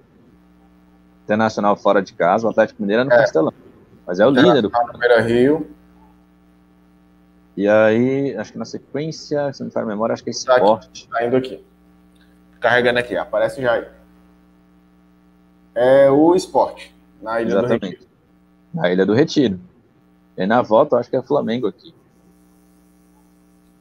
Internacional 1.23 1.75
fora 1.75 2.03
de 2.03 2.13
casa, 2.13 2.45
o 2.45 2.51
Atlético 2.51 2.79
Mineiro 2.79 3.01
é 3.01 3.05
no 3.05 3.11
é. 3.11 3.17
Castelão. 3.17 3.53
Mas 4.05 4.19
é 4.19 4.27
o 4.27 4.29
líder 4.29 4.61
do. 4.61 4.69
Primeira 4.69 5.21
Rio. 5.21 5.67
E 7.57 7.67
aí, 7.67 8.37
acho 8.37 8.51
que 8.51 8.57
na 8.59 8.65
sequência, 8.65 9.51
se 9.53 9.61
não 9.61 9.67
me 9.67 9.71
faz 9.71 9.87
memória, 9.87 10.13
acho 10.13 10.23
que 10.23 10.29
é 10.29 10.31
esporte. 10.31 11.07
Tá, 11.07 11.17
tá 11.17 11.25
indo 11.25 11.35
aqui. 11.35 11.65
Carregando 12.59 12.99
aqui, 12.99 13.17
aparece 13.17 13.59
já 13.59 13.73
aí. 13.73 13.87
É 15.73 16.11
o 16.11 16.35
esporte, 16.35 16.95
na 17.21 17.41
Ilha 17.41 17.49
Exatamente. 17.49 17.79
do 17.79 17.85
Retiro. 17.87 18.07
Na 18.73 18.91
Ilha 18.91 19.05
do 19.05 19.13
Retiro. 19.13 19.59
E 20.37 20.45
na 20.45 20.61
volta, 20.61 20.97
acho 20.97 21.09
que 21.09 21.15
é 21.15 21.21
Flamengo 21.23 21.67
aqui. 21.67 21.93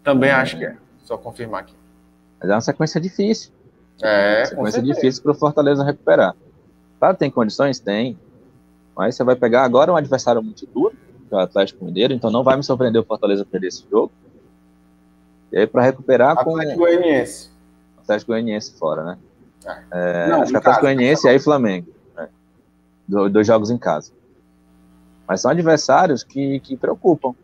Também 0.03 0.31
acho 0.31 0.59
que 0.59 0.65
é. 0.65 0.77
Só 1.05 1.17
confirmar 1.17 1.63
aqui. 1.63 1.75
Mas 2.41 2.51
é 2.51 2.55
uma 2.55 2.61
sequência 2.61 3.01
difícil. 3.01 3.53
É, 4.03 4.39
uma 4.39 4.47
sequência 4.47 4.83
difícil 4.83 5.23
para 5.23 5.33
o 5.33 5.35
Fortaleza 5.35 5.85
recuperar. 5.85 6.35
Claro, 6.99 7.17
tem 7.17 7.31
condições? 7.31 7.79
Tem. 7.79 8.19
Mas 8.97 9.15
você 9.15 9.25
vai 9.25 9.37
pegar 9.37 9.65
agora 9.65 9.93
um 9.93 9.97
adversário 9.97 10.43
muito 10.43 10.67
duro 10.67 10.97
que 11.33 11.35
é 11.35 11.39
o 11.39 11.41
Atlético 11.41 11.83
Mineiro, 11.87 12.13
então 12.13 12.31
não 12.31 12.45
vai 12.45 12.59
me 12.59 12.63
surpreender 12.63 13.01
o 13.01 13.05
Fortaleza 13.07 13.43
perder 13.43 13.69
esse 13.69 13.87
jogo. 13.91 14.13
E 15.51 15.57
aí, 15.57 15.67
para 15.67 15.81
recuperar 15.81 16.33
Atlético 16.33 16.51
com. 16.51 16.59
Atlético 16.59 16.81
Goianiense. 16.81 17.51
Atlético 17.97 18.33
Goianiense 18.33 18.75
fora, 18.79 19.03
né? 19.03 19.19
É. 19.65 19.81
É, 19.93 20.29
não, 20.29 20.43
acho 20.43 20.51
que 20.51 20.59
Atlético 20.59 20.83
Goianiense 20.83 21.27
e 21.27 21.31
aí 21.31 21.39
Flamengo. 21.39 21.89
Né? 22.15 22.29
Dois 23.09 23.47
jogos 23.47 23.71
em 23.71 23.79
casa. 23.79 24.13
Mas 25.27 25.41
são 25.41 25.51
adversários 25.51 26.23
que, 26.23 26.61
que 26.61 26.77
preocupam. 26.77 27.35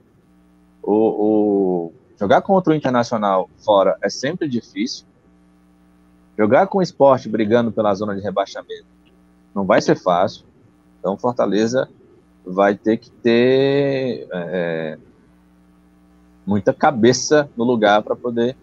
O, 0.82 0.92
o, 0.92 1.92
jogar 2.18 2.42
contra 2.42 2.72
o 2.72 2.76
Internacional 2.76 3.48
fora 3.64 3.96
é 4.02 4.08
sempre 4.08 4.48
difícil. 4.48 5.06
Jogar 6.36 6.66
com 6.66 6.78
o 6.78 6.82
esporte 6.82 7.28
brigando 7.28 7.72
pela 7.72 7.94
zona 7.94 8.14
de 8.14 8.20
rebaixamento 8.20 8.86
não 9.54 9.64
vai 9.64 9.80
ser 9.80 9.96
fácil. 9.96 10.44
Então, 10.98 11.16
Fortaleza 11.16 11.88
vai 12.44 12.74
ter 12.74 12.96
que 12.96 13.10
ter 13.10 14.28
é, 14.32 14.98
muita 16.46 16.72
cabeça 16.72 17.48
no 17.56 17.64
lugar 17.64 18.02
para 18.02 18.16
poder 18.16 18.56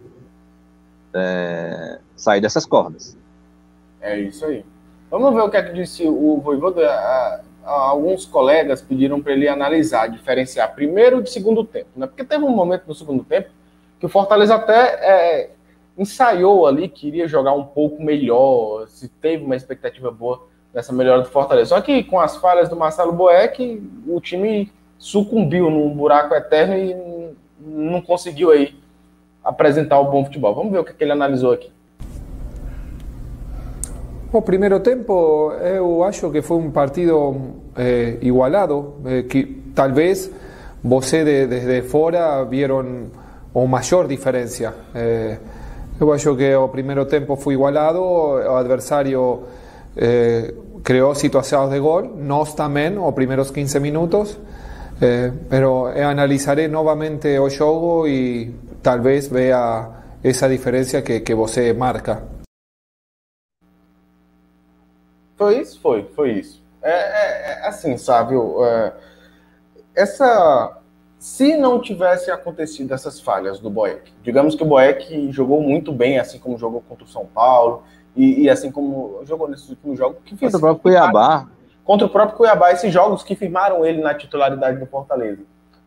é, 1.14 1.98
sair 2.16 2.40
dessas 2.40 2.66
cordas. 2.66 3.16
É 4.00 4.18
isso 4.18 4.44
aí. 4.44 4.64
Vamos 5.10 5.34
ver 5.34 5.40
o 5.40 5.50
que 5.50 5.56
é 5.56 5.62
que 5.62 5.72
disse 5.72 6.06
o 6.06 6.40
Voivoda. 6.40 7.44
Alguns 7.66 8.24
colegas 8.24 8.80
pediram 8.80 9.20
para 9.20 9.32
ele 9.32 9.48
analisar, 9.48 10.08
diferenciar 10.08 10.72
primeiro 10.74 11.20
e 11.20 11.26
segundo 11.26 11.64
tempo, 11.64 11.88
né? 11.96 12.06
Porque 12.06 12.22
teve 12.22 12.44
um 12.44 12.50
momento 12.50 12.84
no 12.86 12.94
segundo 12.94 13.24
tempo 13.24 13.50
que 13.98 14.06
o 14.06 14.08
Fortaleza 14.08 14.54
até 14.54 14.74
é, 14.74 15.50
ensaiou 15.98 16.66
ali, 16.66 16.88
queria 16.88 17.26
jogar 17.26 17.52
um 17.52 17.64
pouco 17.64 18.02
melhor, 18.02 18.86
se 18.88 19.08
teve 19.08 19.44
uma 19.44 19.56
expectativa 19.56 20.10
boa 20.10 20.46
dessa 20.72 20.92
melhora 20.92 21.22
do 21.22 21.28
Fortaleza. 21.28 21.70
Só 21.70 21.80
que 21.80 22.04
com 22.04 22.20
as 22.20 22.36
falhas 22.36 22.68
do 22.68 22.76
Marcelo 22.76 23.12
Boeck, 23.12 23.82
o 24.06 24.20
time 24.20 24.70
sucumbiu 24.98 25.70
num 25.70 25.90
buraco 25.90 26.34
eterno 26.34 26.76
e 26.76 27.34
não 27.60 28.00
conseguiu 28.00 28.50
aí 28.50 28.74
apresentar 29.42 29.98
o 29.98 30.10
bom 30.10 30.24
futebol. 30.24 30.54
Vamos 30.54 30.72
ver 30.72 30.78
o 30.78 30.84
que, 30.84 30.92
que 30.92 31.02
ele 31.02 31.12
analisou 31.12 31.52
aqui. 31.52 31.72
O 34.36 34.42
primeiro 34.42 34.80
tempo, 34.80 35.50
eu 35.62 36.04
acho 36.04 36.30
que 36.30 36.42
foi 36.42 36.58
um 36.58 36.70
partido 36.70 37.36
eh, 37.74 38.18
igualado, 38.20 38.96
eh, 39.06 39.22
que 39.22 39.62
talvez 39.74 40.30
você 40.84 41.24
de, 41.24 41.46
desde 41.46 41.80
fora 41.88 42.44
viram 42.44 42.84
uma 43.54 43.66
maior 43.66 44.06
diferença. 44.06 44.74
Eh, 44.94 45.38
eu 45.98 46.12
acho 46.12 46.36
que 46.36 46.54
o 46.54 46.68
primeiro 46.68 47.06
tempo 47.06 47.34
foi 47.36 47.54
igualado, 47.54 47.98
o 47.98 48.56
adversário 48.56 49.44
eh, 49.96 50.52
criou 50.84 51.14
situações 51.14 51.70
de 51.70 51.78
gol, 51.78 52.02
nós 52.18 52.52
também, 52.52 52.98
os 52.98 53.14
primeiros 53.14 53.50
15 53.50 53.80
minutos, 53.80 54.38
eh, 55.00 55.32
pero 55.48 55.86
analisaré 55.86 56.68
novamente 56.68 57.38
o 57.38 57.48
jogo 57.48 58.06
e 58.06 58.54
talvez 58.82 59.28
veja 59.28 59.88
essa 60.22 60.46
diferença 60.46 61.00
que, 61.00 61.20
que 61.20 61.34
você 61.34 61.72
marca. 61.72 62.35
Foi 65.36 65.60
isso? 65.60 65.80
Foi, 65.80 66.04
foi 66.14 66.32
isso. 66.32 66.62
É, 66.82 66.90
é, 66.90 67.52
é 67.64 67.68
assim, 67.68 67.96
sabe, 67.98 68.34
é, 68.34 68.92
essa 69.94 70.80
se 71.18 71.56
não 71.56 71.80
tivesse 71.80 72.30
acontecido 72.30 72.92
essas 72.92 73.20
falhas 73.20 73.58
do 73.58 73.70
Boeck, 73.70 74.12
digamos 74.22 74.54
que 74.54 74.62
o 74.62 74.66
Boeck 74.66 75.32
jogou 75.32 75.60
muito 75.60 75.90
bem, 75.90 76.18
assim 76.18 76.38
como 76.38 76.58
jogou 76.58 76.82
contra 76.82 77.04
o 77.04 77.08
São 77.08 77.26
Paulo, 77.26 77.82
e, 78.14 78.42
e 78.42 78.50
assim 78.50 78.70
como 78.70 79.20
jogou 79.24 79.48
nesses 79.48 79.68
últimos 79.68 79.98
jogos, 79.98 80.18
que 80.24 80.36
fez. 80.36 80.52
Contra 80.52 80.58
o 80.58 80.60
próprio 80.60 80.82
Cuiabá. 80.82 81.48
Contra 81.84 82.06
o 82.06 82.10
próprio 82.10 82.36
Cuiabá, 82.36 82.72
esses 82.72 82.92
jogos 82.92 83.22
que 83.22 83.34
firmaram 83.34 83.84
ele 83.84 84.00
na 84.00 84.14
titularidade 84.14 84.78
do 84.78 84.86
Fortaleza. 84.86 85.42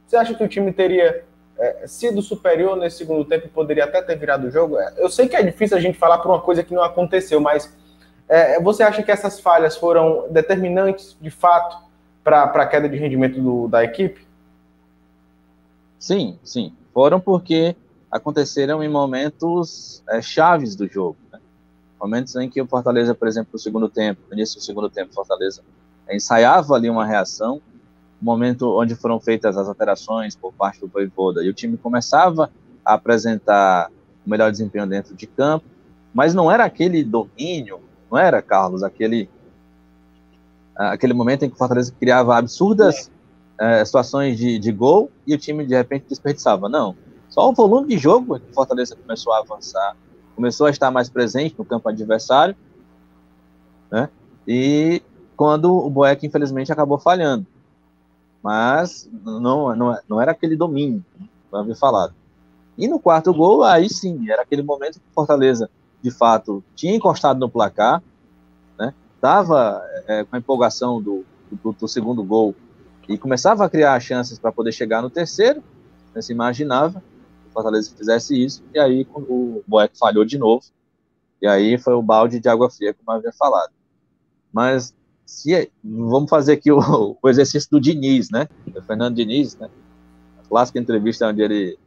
Você 0.06 0.18
acha 0.18 0.34
que 0.34 0.44
o 0.44 0.48
time 0.48 0.74
teria 0.74 1.24
é, 1.58 1.88
sido 1.88 2.22
superior 2.22 2.76
nesse 2.76 2.98
segundo 2.98 3.24
tempo 3.26 3.46
e 3.46 3.50
poderia 3.50 3.86
até 3.86 4.02
ter 4.02 4.18
virado 4.18 4.48
o 4.48 4.52
jogo? 4.52 4.78
Eu 4.98 5.10
sei 5.10 5.28
que 5.28 5.36
é 5.36 5.44
difícil 5.44 5.78
a 5.78 5.80
gente 5.80 5.98
falar 5.98 6.18
por 6.20 6.30
uma 6.30 6.42
coisa 6.42 6.64
que 6.64 6.74
não 6.74 6.84
aconteceu, 6.84 7.40
mas 7.40 7.74
é, 8.30 8.62
você 8.62 8.84
acha 8.84 9.02
que 9.02 9.12
essas 9.12 9.40
falhas 9.40 9.76
foram 9.76 10.28
determinantes, 10.30 11.18
de 11.20 11.32
fato, 11.32 11.78
para 12.24 12.44
a 12.44 12.68
queda 12.68 12.88
de 12.88 12.96
rendimento 12.96 13.42
do, 13.42 13.68
da 13.68 13.84
equipe? 13.84 14.26
Sim, 15.98 16.38
sim. 16.44 16.72
Foram 16.94 17.20
porque 17.20 17.76
aconteceram 18.12 18.84
em 18.84 18.88
momentos 18.88 20.04
é, 20.08 20.22
chaves 20.22 20.76
do 20.76 20.88
jogo. 20.88 21.18
Né? 21.32 21.40
Momentos 22.00 22.36
em 22.36 22.48
que 22.48 22.62
o 22.62 22.68
Fortaleza, 22.68 23.16
por 23.16 23.28
exemplo, 23.28 23.50
no 23.54 23.60
segundo 23.60 23.90
tempo, 23.90 24.22
no 24.30 24.36
início 24.36 24.60
do 24.60 24.64
segundo 24.64 24.90
tempo, 24.90 25.14
Fortaleza 25.14 25.64
ensaiava 26.10 26.76
ali 26.76 26.90
uma 26.90 27.06
reação, 27.06 27.60
momento 28.22 28.80
onde 28.80 28.96
foram 28.96 29.20
feitas 29.20 29.58
as 29.58 29.68
alterações 29.68 30.36
por 30.36 30.54
parte 30.54 30.80
do 30.80 30.88
Voivoda, 30.88 31.44
e 31.44 31.50
o 31.50 31.54
time 31.54 31.78
começava 31.78 32.52
a 32.86 32.94
apresentar 32.94 33.90
o 34.26 34.30
melhor 34.30 34.52
desempenho 34.52 34.86
dentro 34.86 35.16
de 35.16 35.26
campo, 35.26 35.66
mas 36.14 36.34
não 36.34 36.52
era 36.52 36.66
aquele 36.66 37.04
domínio, 37.04 37.80
não 38.12 38.18
era, 38.18 38.42
Carlos, 38.42 38.84
aquele 38.84 39.30
aquele 40.76 41.14
momento 41.14 41.44
em 41.44 41.50
que 41.50 41.56
o 41.56 41.58
Fortaleza 41.58 41.94
criava 42.00 42.38
absurdas 42.38 43.12
é, 43.60 43.84
situações 43.84 44.38
de, 44.38 44.58
de 44.58 44.72
gol 44.72 45.12
e 45.28 45.36
o 45.36 45.38
time 45.38 45.66
de 45.66 45.76
repente 45.76 46.06
desperdiçava. 46.08 46.70
Não. 46.70 46.96
Só 47.28 47.50
o 47.50 47.54
volume 47.54 47.90
de 47.90 47.98
jogo 47.98 48.40
que 48.40 48.50
o 48.50 48.54
Fortaleza 48.54 48.96
começou 48.96 49.34
a 49.34 49.40
avançar, 49.40 49.96
começou 50.36 50.68
a 50.68 50.70
estar 50.70 50.90
mais 50.90 51.10
presente 51.10 51.56
no 51.58 51.66
campo 51.66 51.90
adversário, 51.90 52.56
né? 53.92 54.10
E 54.48 55.02
quando 55.36 55.72
o 55.72 55.90
Boeck, 55.90 56.26
infelizmente, 56.26 56.72
acabou 56.72 56.98
falhando. 56.98 57.46
Mas 58.42 59.10
não, 59.24 59.76
não, 59.76 59.98
não 60.08 60.22
era 60.22 60.32
aquele 60.32 60.56
domínio, 60.56 61.04
não 61.52 61.60
havia 61.60 61.76
falado. 61.76 62.14
E 62.78 62.88
no 62.88 63.00
quarto 63.00 63.34
gol, 63.34 63.64
aí 63.64 63.90
sim, 63.90 64.30
era 64.30 64.42
aquele 64.42 64.64
momento 64.64 65.00
que 65.00 65.06
o 65.12 65.14
Fortaleza, 65.14 65.70
de 66.02 66.10
fato, 66.10 66.64
tinha 66.74 66.96
encostado 66.96 67.38
no 67.38 67.50
placar, 67.50 67.98
né? 67.98 68.04
Estava 69.20 69.86
é, 70.08 70.24
com 70.24 70.34
a 70.34 70.40
empolgação 70.40 71.02
do, 71.02 71.26
do, 71.52 71.74
do 71.74 71.88
segundo 71.90 72.24
gol 72.24 72.56
e 73.06 73.18
começava 73.18 73.66
a 73.66 73.70
criar 73.70 74.00
chances 74.00 74.40
para 74.40 74.50
poder 74.50 74.72
chegar 74.72 75.02
no 75.02 75.10
terceiro, 75.10 75.62
né, 76.16 76.22
se 76.22 76.32
imaginava 76.32 77.02
que 77.02 77.50
o 77.50 77.52
Fortaleza 77.52 77.92
fizesse 77.94 78.42
isso, 78.42 78.64
e 78.74 78.80
aí 78.80 79.06
o 79.14 79.62
Boeck 79.68 79.98
falhou 80.00 80.24
de 80.24 80.38
novo, 80.38 80.64
e 81.42 81.48
aí 81.48 81.78
foi 81.78 81.96
o 81.96 82.02
balde 82.02 82.40
de 82.40 82.48
água 82.48 82.70
fria, 82.70 82.94
como 82.94 83.12
eu 83.12 83.20
havia 83.20 83.34
falado. 83.34 83.74
Mas 84.54 84.96
se, 85.26 85.54
é, 85.54 85.68
vamos 85.84 86.30
fazer 86.30 86.54
aqui 86.54 86.72
o, 86.72 87.18
o, 87.22 87.28
exercício 87.28 87.70
do 87.70 87.82
Diniz, 87.82 88.30
né? 88.30 88.48
O 88.74 88.82
Fernando 88.82 89.18
Diniz, 89.18 89.58
né? 89.58 89.70
A 90.40 90.48
clássica 90.48 90.80
entrevista 90.80 91.28
onde 91.28 91.42
ele 91.42 91.78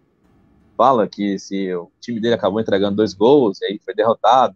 fala 0.76 1.08
que 1.08 1.38
se 1.38 1.74
o 1.74 1.90
time 1.98 2.20
dele 2.20 2.34
acabou 2.34 2.60
entregando 2.60 2.96
dois 2.96 3.14
gols, 3.14 3.58
e 3.62 3.64
aí 3.64 3.80
foi 3.82 3.94
derrotado, 3.94 4.54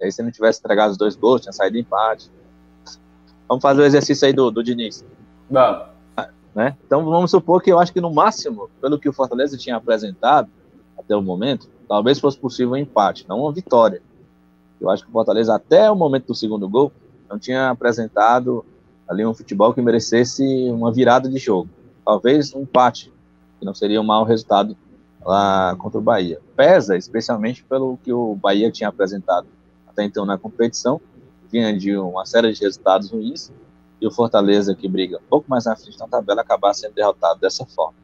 e 0.00 0.04
aí 0.04 0.12
se 0.12 0.22
não 0.22 0.30
tivesse 0.30 0.60
entregado 0.60 0.90
os 0.90 0.96
dois 0.96 1.16
gols, 1.16 1.40
tinha 1.40 1.52
saído 1.52 1.78
empate. 1.78 2.30
Vamos 3.48 3.62
fazer 3.62 3.82
o 3.82 3.84
exercício 3.84 4.26
aí 4.26 4.32
do, 4.32 4.50
do 4.50 4.62
Diniz. 4.62 5.04
Não. 5.48 5.86
Né? 6.54 6.74
Então 6.86 7.04
vamos 7.04 7.30
supor 7.30 7.62
que 7.62 7.70
eu 7.70 7.78
acho 7.78 7.92
que 7.92 8.00
no 8.00 8.12
máximo, 8.12 8.70
pelo 8.80 8.98
que 8.98 9.08
o 9.08 9.12
Fortaleza 9.12 9.58
tinha 9.58 9.76
apresentado 9.76 10.48
até 10.98 11.14
o 11.14 11.20
momento, 11.20 11.68
talvez 11.86 12.18
fosse 12.18 12.38
possível 12.38 12.72
um 12.72 12.76
empate, 12.76 13.26
não 13.28 13.40
uma 13.40 13.52
vitória. 13.52 14.02
Eu 14.80 14.90
acho 14.90 15.02
que 15.04 15.10
o 15.10 15.12
Fortaleza, 15.12 15.54
até 15.54 15.90
o 15.90 15.94
momento 15.94 16.28
do 16.28 16.34
segundo 16.34 16.68
gol, 16.68 16.90
não 17.28 17.38
tinha 17.38 17.70
apresentado 17.70 18.64
ali 19.08 19.24
um 19.24 19.34
futebol 19.34 19.72
que 19.72 19.80
merecesse 19.80 20.42
uma 20.70 20.92
virada 20.92 21.28
de 21.28 21.38
jogo. 21.38 21.68
Talvez 22.04 22.54
um 22.54 22.62
empate, 22.62 23.12
que 23.58 23.64
não 23.64 23.74
seria 23.74 24.00
um 24.00 24.04
mau 24.04 24.24
resultado 24.24 24.76
lá 25.24 25.76
contra 25.76 25.98
o 25.98 26.02
Bahia. 26.02 26.40
Pesa, 26.56 26.96
especialmente 26.96 27.64
pelo 27.64 27.98
que 28.02 28.12
o 28.12 28.34
Bahia 28.34 28.70
tinha 28.70 28.88
apresentado 28.88 29.46
até 29.96 30.04
então 30.04 30.26
na 30.26 30.36
competição, 30.36 31.00
vinha 31.50 31.76
de 31.76 31.96
uma 31.96 32.26
série 32.26 32.52
de 32.52 32.60
resultados 32.60 33.10
ruins, 33.10 33.50
e 33.98 34.06
o 34.06 34.10
Fortaleza, 34.10 34.74
que 34.74 34.86
briga 34.86 35.16
um 35.16 35.28
pouco 35.28 35.48
mais 35.48 35.64
na 35.64 35.74
frente 35.74 35.98
na 35.98 36.06
tabela, 36.06 36.42
acabar 36.42 36.74
sendo 36.74 36.92
derrotado 36.92 37.40
dessa 37.40 37.64
forma. 37.64 37.94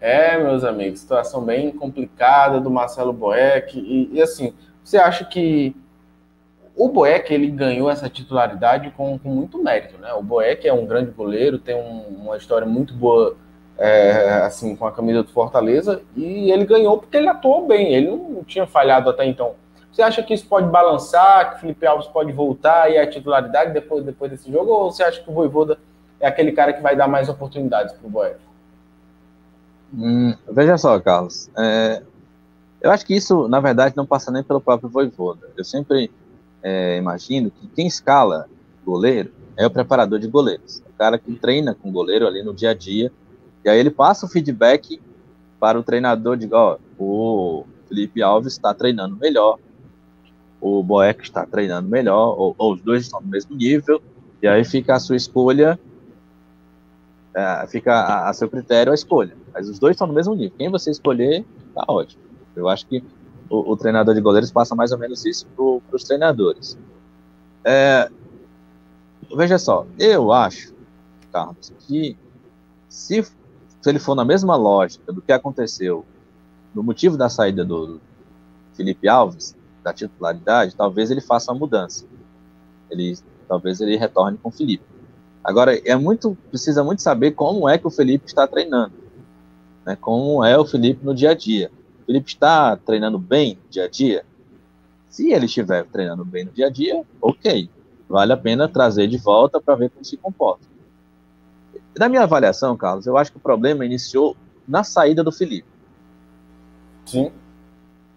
É, 0.00 0.38
meus 0.38 0.62
amigos, 0.62 1.00
situação 1.00 1.42
bem 1.42 1.72
complicada 1.72 2.60
do 2.60 2.70
Marcelo 2.70 3.12
Boeck. 3.12 3.76
E, 3.76 4.10
e 4.12 4.22
assim, 4.22 4.54
você 4.82 4.96
acha 4.96 5.24
que 5.24 5.74
o 6.76 6.88
Boeck 6.88 7.32
ele 7.32 7.48
ganhou 7.48 7.90
essa 7.90 8.08
titularidade 8.08 8.92
com, 8.96 9.18
com, 9.18 9.30
muito 9.30 9.60
mérito, 9.60 9.98
né? 9.98 10.12
O 10.12 10.22
Boeck 10.22 10.68
é 10.68 10.72
um 10.72 10.86
grande 10.86 11.10
goleiro, 11.10 11.58
tem 11.58 11.74
um, 11.74 12.22
uma 12.22 12.36
história 12.36 12.66
muito 12.66 12.94
boa 12.94 13.36
é, 13.76 14.42
assim 14.44 14.76
com 14.76 14.86
a 14.86 14.92
camisa 14.92 15.24
do 15.24 15.30
Fortaleza 15.30 16.00
e 16.14 16.52
ele 16.52 16.64
ganhou 16.64 16.98
porque 16.98 17.16
ele 17.16 17.28
atuou 17.28 17.66
bem. 17.66 17.92
Ele 17.92 18.08
não 18.08 18.44
tinha 18.44 18.66
falhado 18.66 19.10
até 19.10 19.24
então 19.24 19.54
você 19.94 20.02
acha 20.02 20.22
que 20.24 20.34
isso 20.34 20.46
pode 20.46 20.68
balançar, 20.68 21.50
que 21.50 21.56
o 21.56 21.60
Felipe 21.60 21.86
Alves 21.86 22.08
pode 22.08 22.32
voltar 22.32 22.90
e 22.90 22.98
a 22.98 23.08
titularidade 23.08 23.72
depois, 23.72 24.04
depois 24.04 24.28
desse 24.28 24.50
jogo? 24.50 24.72
Ou 24.72 24.90
você 24.90 25.04
acha 25.04 25.22
que 25.22 25.30
o 25.30 25.32
Voivoda 25.32 25.78
é 26.18 26.26
aquele 26.26 26.50
cara 26.50 26.72
que 26.72 26.82
vai 26.82 26.96
dar 26.96 27.06
mais 27.06 27.28
oportunidades 27.28 27.94
para 27.94 28.04
o 28.04 28.10
Boeck? 28.10 28.36
Hum, 29.96 30.34
veja 30.50 30.76
só, 30.76 30.98
Carlos. 30.98 31.48
É, 31.56 32.02
eu 32.80 32.90
acho 32.90 33.06
que 33.06 33.14
isso, 33.14 33.46
na 33.46 33.60
verdade, 33.60 33.96
não 33.96 34.04
passa 34.04 34.32
nem 34.32 34.42
pelo 34.42 34.60
próprio 34.60 34.88
Voivoda. 34.88 35.48
Eu 35.56 35.62
sempre 35.62 36.10
é, 36.60 36.96
imagino 36.96 37.52
que 37.52 37.68
quem 37.68 37.86
escala 37.86 38.48
goleiro 38.84 39.32
é 39.56 39.64
o 39.64 39.70
preparador 39.70 40.18
de 40.18 40.26
goleiros. 40.26 40.82
O 40.88 40.98
cara 40.98 41.18
que 41.18 41.32
treina 41.36 41.72
com 41.72 41.88
o 41.88 41.92
goleiro 41.92 42.26
ali 42.26 42.42
no 42.42 42.52
dia 42.52 42.70
a 42.70 42.74
dia. 42.74 43.12
E 43.64 43.68
aí 43.68 43.78
ele 43.78 43.90
passa 43.90 44.26
o 44.26 44.28
feedback 44.28 45.00
para 45.60 45.78
o 45.78 45.84
treinador 45.84 46.36
de, 46.36 46.52
ó, 46.52 46.78
o 46.98 47.64
Felipe 47.88 48.20
Alves 48.20 48.54
está 48.54 48.74
treinando 48.74 49.16
melhor, 49.16 49.56
o 50.60 50.82
Boeck 50.82 51.22
está 51.22 51.44
treinando 51.46 51.88
melhor, 51.88 52.38
ou, 52.38 52.54
ou, 52.56 52.74
os 52.74 52.80
dois 52.80 53.02
estão 53.02 53.20
no 53.20 53.28
mesmo 53.28 53.54
nível, 53.56 54.02
e 54.42 54.48
aí 54.48 54.64
fica 54.64 54.94
a 54.94 55.00
sua 55.00 55.16
escolha, 55.16 55.78
é, 57.34 57.66
fica 57.66 57.92
a, 57.92 58.30
a, 58.30 58.32
seu 58.32 58.48
critério 58.48 58.92
a 58.92 58.94
escolha. 58.94 59.36
Mas 59.52 59.68
os 59.68 59.78
dois 59.78 59.94
estão 59.94 60.06
no 60.06 60.12
mesmo 60.12 60.34
nível. 60.34 60.56
Quem 60.56 60.70
você 60.70 60.90
escolher, 60.90 61.44
tá 61.74 61.84
ótimo. 61.88 62.22
Eu 62.54 62.68
acho 62.68 62.86
que 62.86 63.02
o, 63.50 63.72
o 63.72 63.76
treinador 63.76 64.14
de 64.14 64.20
goleiros 64.20 64.52
passa 64.52 64.74
mais 64.74 64.92
ou 64.92 64.98
menos 64.98 65.24
isso 65.24 65.46
para 65.56 65.96
os 65.96 66.04
treinadores. 66.04 66.78
É, 67.64 68.10
veja 69.36 69.58
só, 69.58 69.86
eu 69.98 70.32
acho, 70.32 70.74
Carlos, 71.32 71.72
que 71.80 72.16
se, 72.88 73.22
se 73.22 73.34
ele 73.86 73.98
for 73.98 74.14
na 74.14 74.24
mesma 74.24 74.56
lógica 74.56 75.12
do 75.12 75.20
que 75.20 75.32
aconteceu 75.32 76.04
no 76.74 76.82
motivo 76.82 77.16
da 77.16 77.28
saída 77.28 77.64
do 77.64 78.00
Felipe 78.74 79.08
Alves, 79.08 79.56
da 79.84 79.92
titularidade, 79.92 80.74
talvez 80.74 81.10
ele 81.10 81.20
faça 81.20 81.52
a 81.52 81.54
mudança. 81.54 82.06
Ele 82.90 83.16
talvez 83.46 83.80
ele 83.82 83.96
retorne 83.96 84.38
com 84.38 84.48
o 84.48 84.52
Felipe. 84.52 84.84
Agora 85.44 85.78
é 85.86 85.94
muito 85.94 86.36
precisa 86.48 86.82
muito 86.82 87.02
saber 87.02 87.32
como 87.32 87.68
é 87.68 87.76
que 87.76 87.86
o 87.86 87.90
Felipe 87.90 88.24
está 88.26 88.46
treinando, 88.46 88.94
né? 89.84 89.94
Como 90.00 90.42
é 90.42 90.58
o 90.58 90.64
Felipe 90.64 91.04
no 91.04 91.14
dia 91.14 91.32
a 91.32 91.34
dia. 91.34 91.70
O 92.02 92.06
Felipe 92.06 92.30
está 92.30 92.76
treinando 92.76 93.18
bem 93.18 93.58
no 93.62 93.70
dia 93.70 93.84
a 93.84 93.88
dia? 93.88 94.24
Se 95.10 95.30
ele 95.30 95.44
estiver 95.44 95.84
treinando 95.84 96.24
bem 96.24 96.46
no 96.46 96.50
dia 96.50 96.66
a 96.66 96.70
dia, 96.70 97.04
ok, 97.20 97.68
vale 98.08 98.32
a 98.32 98.36
pena 98.36 98.66
trazer 98.66 99.06
de 99.06 99.18
volta 99.18 99.60
para 99.60 99.74
ver 99.74 99.90
como 99.90 100.04
se 100.04 100.16
comporta. 100.16 100.66
Na 101.96 102.08
minha 102.08 102.22
avaliação, 102.22 102.76
Carlos, 102.76 103.06
eu 103.06 103.16
acho 103.16 103.30
que 103.30 103.36
o 103.36 103.40
problema 103.40 103.84
iniciou 103.84 104.36
na 104.66 104.82
saída 104.82 105.22
do 105.22 105.30
Felipe. 105.30 105.68
Sim. 107.04 107.30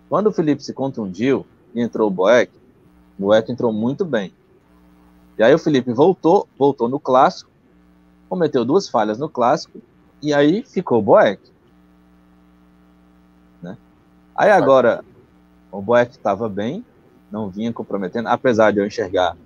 Quando 0.10 0.28
o 0.28 0.32
Felipe 0.32 0.64
se 0.64 0.74
contundiu 0.74 1.46
e 1.74 1.82
entrou 1.82 2.08
o 2.08 2.12
Boeck, 2.12 2.52
o 3.18 3.24
Boeck 3.24 3.52
entrou 3.52 3.72
muito 3.72 4.06
bem. 4.06 4.34
E 5.38 5.44
aí 5.44 5.54
o 5.54 5.60
Felipe 5.60 5.94
voltou, 5.94 6.48
voltou 6.58 6.90
no 6.90 7.00
clássico, 7.00 7.50
cometeu 8.28 8.66
duas 8.66 8.90
falhas 8.90 9.18
no 9.18 9.30
clássico, 9.30 9.82
e 10.22 10.34
aí 10.34 10.64
ficou 10.64 11.00
o 11.00 11.02
Boeck. 11.02 11.42
Né? 13.62 13.78
Aí 14.36 14.50
agora, 14.50 15.04
o 15.72 15.82
Boeck 15.82 16.12
estava 16.12 16.50
bem, 16.50 16.84
não 17.32 17.50
vinha 17.50 17.72
comprometendo, 17.72 18.28
apesar 18.28 18.72
de 18.72 18.80
eu 18.80 18.86
enxergar 18.86 19.38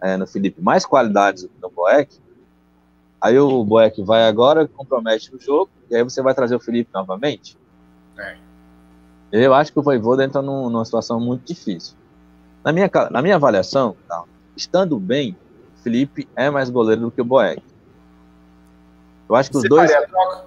é, 0.00 0.16
no 0.16 0.26
Felipe 0.26 0.60
mais 0.60 0.84
qualidades 0.84 1.42
do 1.42 1.48
que 1.48 1.60
no 1.60 1.70
Boeck. 1.70 2.20
Aí 3.20 3.38
o 3.38 3.64
Boeck 3.64 4.02
vai 4.02 4.26
agora, 4.26 4.66
compromete 4.66 5.32
no 5.32 5.40
jogo, 5.40 5.70
e 5.90 5.96
aí 5.96 6.02
você 6.02 6.20
vai 6.22 6.34
trazer 6.34 6.56
o 6.56 6.60
Felipe 6.60 6.90
novamente. 6.92 7.56
É. 8.18 8.36
Eu 9.32 9.54
acho 9.54 9.72
que 9.72 9.78
o 9.78 9.82
Voivoda 9.82 10.22
entra 10.22 10.42
num, 10.42 10.68
numa 10.68 10.84
situação 10.84 11.18
muito 11.18 11.46
difícil. 11.46 11.96
Na 12.62 12.70
minha, 12.70 12.90
na 13.10 13.22
minha 13.22 13.36
avaliação, 13.36 13.96
tá, 14.06 14.22
estando 14.54 14.98
bem, 15.00 15.34
Felipe 15.82 16.28
é 16.36 16.50
mais 16.50 16.68
goleiro 16.68 17.00
do 17.00 17.10
que 17.10 17.22
o 17.22 17.24
Boeck. 17.24 17.62
Eu 19.28 19.34
acho 19.34 19.50
que 19.50 19.56
Você 19.56 19.66
os 19.66 19.68
dois. 19.70 19.90
Faria 19.90 20.06
troca? 20.06 20.44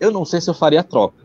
Eu 0.00 0.10
não 0.10 0.24
sei 0.24 0.40
se 0.40 0.50
eu 0.50 0.54
faria 0.54 0.82
troca. 0.82 1.22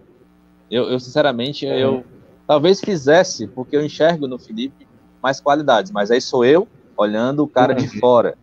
Eu, 0.69 0.84
eu 0.91 0.99
sinceramente, 0.99 1.65
uhum. 1.65 1.73
eu 1.73 2.05
talvez 2.45 2.80
fizesse, 2.80 3.47
porque 3.47 3.76
eu 3.76 3.84
enxergo 3.84 4.27
no 4.27 4.38
Felipe 4.38 4.88
mais 5.22 5.41
qualidades, 5.41 5.91
mas 5.91 6.11
aí 6.11 6.22
sou 6.22 6.45
eu 6.45 6.68
olhando 6.95 7.43
o 7.43 7.47
cara 7.47 7.73
uhum. 7.73 7.80
de 7.80 7.99
fora, 7.99 8.38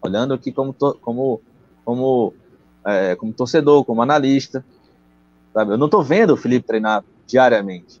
olhando 0.00 0.32
aqui 0.32 0.52
como 0.52 0.72
como 0.72 1.40
como 1.84 2.34
é, 2.84 3.16
como 3.16 3.32
torcedor, 3.32 3.84
como 3.84 4.00
analista, 4.02 4.64
sabe? 5.52 5.72
Eu 5.72 5.78
não 5.78 5.86
estou 5.86 6.02
vendo 6.02 6.34
o 6.34 6.36
Felipe 6.36 6.66
treinar 6.66 7.04
diariamente. 7.26 8.00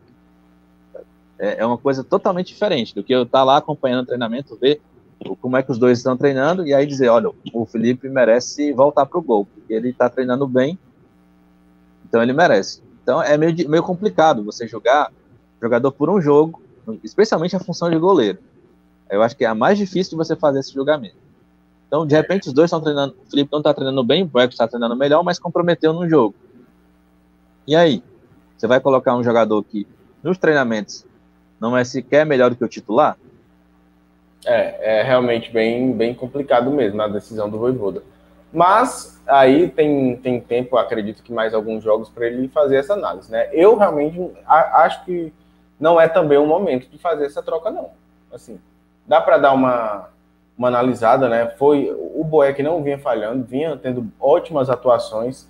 É, 1.38 1.58
é 1.58 1.66
uma 1.66 1.76
coisa 1.76 2.02
totalmente 2.02 2.48
diferente 2.48 2.94
do 2.94 3.02
que 3.02 3.14
eu 3.14 3.24
estar 3.24 3.38
tá 3.40 3.44
lá 3.44 3.56
acompanhando 3.58 4.04
o 4.04 4.06
treinamento, 4.06 4.56
ver 4.56 4.80
como 5.40 5.56
é 5.56 5.62
que 5.62 5.70
os 5.70 5.78
dois 5.78 5.98
estão 5.98 6.16
treinando 6.16 6.66
e 6.66 6.74
aí 6.74 6.86
dizer, 6.86 7.08
olha, 7.08 7.30
o 7.52 7.66
Felipe 7.66 8.08
merece 8.08 8.72
voltar 8.72 9.06
para 9.06 9.18
o 9.18 9.22
gol, 9.22 9.46
porque 9.46 9.72
ele 9.72 9.90
está 9.90 10.08
treinando 10.08 10.46
bem, 10.46 10.78
então 12.04 12.22
ele 12.22 12.32
merece. 12.32 12.82
Então 13.02 13.22
é 13.22 13.36
meio, 13.36 13.68
meio 13.68 13.82
complicado 13.82 14.44
você 14.44 14.66
jogar 14.66 15.10
jogador 15.60 15.90
por 15.92 16.10
um 16.10 16.20
jogo, 16.20 16.62
especialmente 17.02 17.56
a 17.56 17.60
função 17.60 17.90
de 17.90 17.98
goleiro. 17.98 18.38
Eu 19.10 19.22
acho 19.22 19.36
que 19.36 19.44
é 19.44 19.48
a 19.48 19.54
mais 19.54 19.78
difícil 19.78 20.10
de 20.10 20.16
você 20.16 20.36
fazer 20.36 20.60
esse 20.60 20.72
julgamento. 20.72 21.16
Então, 21.86 22.04
de 22.04 22.14
repente, 22.14 22.48
os 22.48 22.52
dois 22.52 22.66
estão 22.66 22.80
treinando. 22.80 23.14
O 23.24 23.30
Felipe 23.30 23.50
não 23.52 23.60
está 23.60 23.72
treinando 23.72 24.02
bem, 24.02 24.24
o 24.24 24.26
Breck 24.26 24.52
está 24.52 24.66
treinando 24.66 24.96
melhor, 24.96 25.22
mas 25.22 25.38
comprometeu 25.38 25.92
no 25.92 26.08
jogo. 26.08 26.34
E 27.66 27.76
aí? 27.76 28.02
Você 28.56 28.66
vai 28.66 28.80
colocar 28.80 29.14
um 29.14 29.22
jogador 29.22 29.62
que 29.62 29.86
nos 30.22 30.38
treinamentos 30.38 31.04
não 31.60 31.76
é 31.76 31.84
sequer 31.84 32.24
melhor 32.24 32.50
do 32.50 32.56
que 32.56 32.64
o 32.64 32.68
titular? 32.68 33.16
É, 34.44 35.00
é 35.00 35.02
realmente 35.02 35.50
bem, 35.50 35.92
bem 35.92 36.14
complicado 36.14 36.70
mesmo 36.70 37.00
a 37.02 37.08
decisão 37.08 37.50
do 37.50 37.58
Voivoda. 37.58 38.02
Mas 38.52 39.20
aí 39.26 39.68
tem, 39.68 40.16
tem 40.16 40.40
tempo, 40.40 40.76
acredito 40.76 41.22
que 41.22 41.32
mais 41.32 41.52
alguns 41.52 41.82
jogos 41.82 42.08
para 42.08 42.26
ele 42.26 42.48
fazer 42.48 42.76
essa 42.76 42.94
análise, 42.94 43.30
né? 43.30 43.48
Eu 43.52 43.76
realmente 43.76 44.32
acho 44.46 45.04
que 45.04 45.32
não 45.78 46.00
é 46.00 46.08
também 46.08 46.38
o 46.38 46.46
momento 46.46 46.88
de 46.88 46.96
fazer 46.96 47.26
essa 47.26 47.42
troca, 47.42 47.70
não. 47.70 47.90
Assim, 48.32 48.58
dá 49.06 49.20
para 49.20 49.38
dar 49.38 49.52
uma, 49.52 50.08
uma 50.56 50.68
analisada, 50.68 51.28
né? 51.28 51.46
Foi 51.58 51.90
o 51.92 52.24
Boeck 52.24 52.62
não 52.62 52.82
vinha 52.82 52.98
falhando, 52.98 53.44
vinha 53.44 53.76
tendo 53.76 54.10
ótimas 54.18 54.70
atuações. 54.70 55.48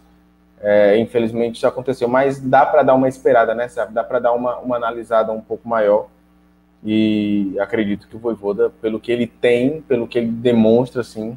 É, 0.60 0.98
infelizmente 0.98 1.56
isso 1.56 1.66
aconteceu, 1.66 2.08
mas 2.08 2.40
dá 2.40 2.64
para 2.64 2.82
dar 2.82 2.94
uma 2.94 3.08
esperada, 3.08 3.54
né? 3.54 3.68
Sabe? 3.68 3.92
Dá 3.92 4.02
para 4.02 4.18
dar 4.18 4.32
uma, 4.32 4.58
uma 4.58 4.76
analisada 4.76 5.32
um 5.32 5.40
pouco 5.40 5.68
maior 5.68 6.08
e 6.84 7.56
acredito 7.58 8.06
que 8.08 8.16
o 8.16 8.18
Voivoda, 8.18 8.70
pelo 8.80 9.00
que 9.00 9.10
ele 9.10 9.26
tem, 9.26 9.82
pelo 9.82 10.06
que 10.06 10.18
ele 10.18 10.28
demonstra, 10.28 11.00
assim, 11.00 11.36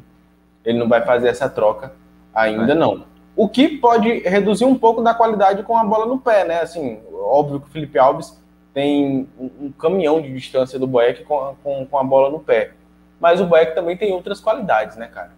ele 0.64 0.78
não 0.78 0.88
vai 0.88 1.04
fazer 1.04 1.28
essa 1.28 1.48
troca 1.48 1.92
ainda 2.34 2.74
não. 2.74 3.04
O 3.36 3.48
que 3.48 3.68
pode 3.78 4.20
reduzir 4.20 4.64
um 4.64 4.76
pouco 4.76 5.02
da 5.02 5.14
qualidade 5.14 5.62
com 5.62 5.76
a 5.76 5.84
bola 5.84 6.06
no 6.06 6.18
pé, 6.18 6.44
né? 6.44 6.60
Assim, 6.60 7.00
óbvio 7.12 7.60
que 7.60 7.68
o 7.68 7.70
Felipe 7.70 7.98
Alves 7.98 8.38
tem 8.72 9.28
um, 9.38 9.50
um 9.60 9.72
caminhão 9.72 10.20
de 10.20 10.32
distância 10.32 10.78
do 10.78 10.86
Boeck 10.86 11.24
com, 11.24 11.56
com, 11.62 11.86
com, 11.86 11.98
a 11.98 12.04
bola 12.04 12.30
no 12.30 12.38
pé. 12.38 12.72
Mas 13.18 13.40
o 13.40 13.46
Boeck 13.46 13.74
também 13.74 13.96
tem 13.96 14.12
outras 14.12 14.40
qualidades, 14.40 14.96
né, 14.96 15.06
cara? 15.06 15.32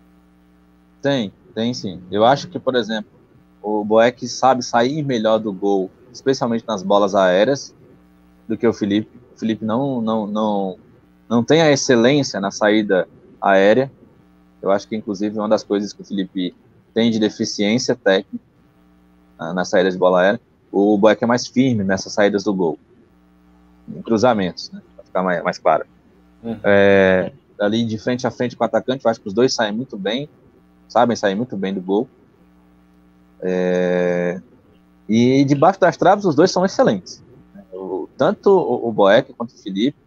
Tem, 1.01 1.33
tem 1.55 1.73
sim. 1.73 2.03
Eu 2.11 2.25
acho 2.25 2.49
que, 2.49 2.59
por 2.59 2.75
exemplo, 2.75 3.11
o 3.62 3.84
Boeck 3.84 4.26
sabe 4.28 4.62
sair 4.64 5.02
melhor 5.02 5.39
do 5.39 5.52
gol, 5.52 5.90
especialmente 6.12 6.64
nas 6.66 6.82
bolas 6.82 7.14
aéreas, 7.14 7.74
do 8.48 8.56
que 8.56 8.66
o 8.66 8.72
Felipe. 8.72 9.20
Felipe 9.36 9.64
não, 9.64 10.01
não, 10.01 10.26
não, 10.26 10.78
não 11.28 11.44
tem 11.44 11.62
a 11.62 11.70
excelência 11.70 12.40
na 12.40 12.51
saída 12.51 13.09
aérea. 13.40 13.90
Eu 14.60 14.70
acho 14.70 14.86
que, 14.89 14.97
inclusive, 14.97 15.39
uma 15.39 15.48
das 15.48 15.64
coisas 15.64 15.93
que 15.93 16.02
o 16.02 16.05
Felipe 16.05 16.55
tem 16.93 17.10
de 17.10 17.18
deficiência 17.18 17.97
técnica 17.97 18.44
na 19.39 19.64
saída 19.64 19.90
de 19.90 19.98
bola 19.98 20.20
aérea, 20.20 20.40
o 20.70 20.97
Boeck 20.97 21.22
é 21.22 21.26
mais 21.26 21.47
firme 21.47 21.82
nessas 21.82 22.12
saídas 22.12 22.44
do 22.44 22.55
gol, 22.55 22.78
em 23.89 24.01
cruzamentos, 24.02 24.70
né, 24.70 24.80
para 24.94 25.05
ficar 25.05 25.22
mais, 25.22 25.43
mais 25.43 25.59
claro. 25.59 25.84
Uhum. 26.43 26.56
É, 26.62 27.32
ali 27.60 27.84
de 27.84 27.98
frente 27.98 28.26
a 28.26 28.30
frente 28.30 28.56
com 28.56 28.62
o 28.62 28.66
atacante, 28.66 29.05
eu 29.05 29.10
acho 29.10 29.20
que 29.20 29.28
os 29.28 29.34
dois 29.34 29.52
saem 29.52 29.72
muito 29.72 29.97
bem, 29.97 30.28
sabem 30.89 31.16
sair 31.16 31.34
muito 31.34 31.56
bem 31.56 31.74
do 31.74 31.80
gol. 31.80 32.09
É, 33.43 34.40
e 35.09 35.44
debaixo 35.44 35.81
das 35.81 35.97
traves, 35.97 36.24
os 36.24 36.35
dois 36.35 36.51
são 36.51 36.64
excelentes 36.64 37.23
tanto 38.23 38.51
o, 38.51 38.89
o 38.89 38.93
Boeck 38.93 39.32
quanto 39.32 39.51
o 39.51 39.59
Felipe, 39.59 39.98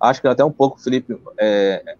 acho 0.00 0.22
que 0.22 0.28
até 0.28 0.42
um 0.42 0.50
pouco 0.50 0.78
o 0.78 0.80
Felipe 0.80 1.18
é, 1.38 1.96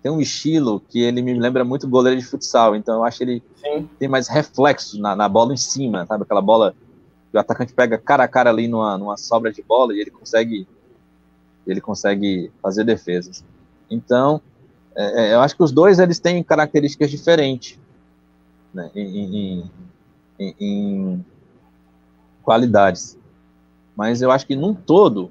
tem 0.00 0.12
um 0.12 0.20
estilo 0.20 0.80
que 0.88 1.00
ele 1.00 1.20
me 1.20 1.34
lembra 1.34 1.64
muito 1.64 1.88
goleiro 1.88 2.20
de 2.20 2.24
futsal, 2.24 2.76
então 2.76 2.94
eu 2.96 3.04
acho 3.04 3.18
que 3.18 3.24
ele 3.24 3.42
Sim. 3.56 3.88
tem 3.98 4.08
mais 4.08 4.28
reflexo 4.28 5.00
na, 5.00 5.16
na, 5.16 5.28
bola 5.28 5.52
em 5.52 5.56
cima, 5.56 6.06
sabe? 6.06 6.22
Aquela 6.22 6.40
bola 6.40 6.74
que 7.30 7.36
o 7.36 7.40
atacante 7.40 7.72
pega 7.72 7.98
cara 7.98 8.22
a 8.22 8.28
cara 8.28 8.50
ali 8.50 8.68
numa, 8.68 8.96
numa 8.96 9.16
sobra 9.16 9.52
de 9.52 9.62
bola 9.62 9.92
e 9.94 10.00
ele 10.00 10.10
consegue 10.12 10.66
ele 11.66 11.80
consegue 11.80 12.50
fazer 12.62 12.84
defesas. 12.84 13.44
Então, 13.90 14.40
é, 14.94 15.30
é 15.30 15.34
eu 15.34 15.40
acho 15.40 15.56
que 15.56 15.62
os 15.62 15.72
dois 15.72 15.98
eles 15.98 16.20
têm 16.20 16.42
características 16.42 17.10
diferentes 17.10 17.78
né, 18.72 18.90
em, 18.94 19.60
em, 19.60 19.70
em, 20.40 20.54
em 20.58 21.24
qualidades. 22.42 23.18
Mas 23.94 24.22
eu 24.22 24.30
acho 24.30 24.46
que 24.46 24.56
num 24.56 24.74
todo, 24.74 25.30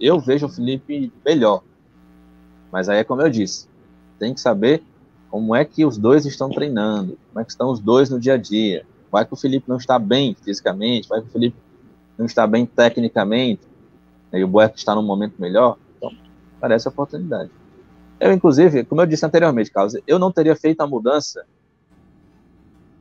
eu 0.00 0.18
vejo 0.18 0.46
o 0.46 0.48
Felipe 0.48 1.12
melhor. 1.24 1.62
Mas 2.72 2.88
aí 2.88 2.98
é 2.98 3.04
como 3.04 3.22
eu 3.22 3.30
disse, 3.30 3.68
tem 4.18 4.34
que 4.34 4.40
saber 4.40 4.82
como 5.30 5.54
é 5.54 5.64
que 5.64 5.84
os 5.84 5.96
dois 5.96 6.26
estão 6.26 6.50
treinando, 6.50 7.16
como 7.28 7.40
é 7.40 7.44
que 7.44 7.50
estão 7.50 7.70
os 7.70 7.80
dois 7.80 8.10
no 8.10 8.18
dia 8.18 8.34
a 8.34 8.36
dia. 8.36 8.84
Vai 9.10 9.24
que 9.24 9.32
o 9.32 9.36
Felipe 9.36 9.68
não 9.68 9.76
está 9.76 9.98
bem 9.98 10.34
fisicamente, 10.34 11.08
vai 11.08 11.20
que 11.20 11.28
o 11.28 11.30
Felipe 11.30 11.56
não 12.18 12.26
está 12.26 12.46
bem 12.46 12.66
tecnicamente, 12.66 13.62
e 14.32 14.44
o 14.44 14.48
Buerque 14.48 14.78
está 14.78 14.94
num 14.94 15.02
momento 15.02 15.34
melhor, 15.38 15.78
então 15.96 16.10
parece 16.60 16.88
a 16.88 16.90
oportunidade. 16.90 17.50
Eu, 18.20 18.32
inclusive, 18.32 18.84
como 18.84 19.00
eu 19.00 19.06
disse 19.06 19.24
anteriormente, 19.24 19.70
Carlos, 19.70 19.94
eu 20.06 20.18
não 20.18 20.32
teria 20.32 20.56
feito 20.56 20.80
a 20.80 20.86
mudança 20.86 21.46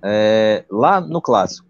é, 0.02 0.66
lá 0.70 1.02
no 1.02 1.22
clássico. 1.22 1.68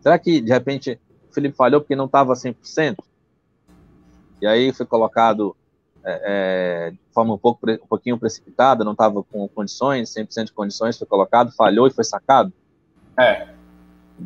Será 0.00 0.18
que, 0.18 0.40
de 0.40 0.50
repente, 0.50 0.98
o 1.30 1.34
Felipe 1.34 1.56
falhou 1.56 1.80
porque 1.80 1.96
não 1.96 2.06
estava 2.06 2.34
100%, 2.34 2.96
e 4.40 4.46
aí 4.46 4.72
foi 4.72 4.84
colocado 4.84 5.56
é, 6.04 6.22
é, 6.24 6.90
de 6.90 6.98
forma 7.14 7.34
um, 7.34 7.38
pouco, 7.38 7.70
um 7.70 7.86
pouquinho 7.86 8.18
precipitada, 8.18 8.82
não 8.84 8.92
estava 8.92 9.22
com 9.22 9.46
condições, 9.48 10.12
100% 10.12 10.46
de 10.46 10.52
condições, 10.52 10.98
foi 10.98 11.06
colocado, 11.06 11.52
falhou 11.52 11.86
e 11.86 11.92
foi 11.92 12.02
sacado? 12.02 12.52
É, 13.16 13.46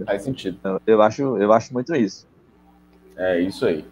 faz 0.06 0.23
sentido. 0.23 0.59
Eu, 0.64 0.81
eu, 0.86 1.02
acho, 1.02 1.36
eu 1.36 1.52
acho 1.52 1.74
muito 1.74 1.94
isso. 1.94 2.27
É 3.14 3.40
isso 3.40 3.66
aí. 3.66 3.85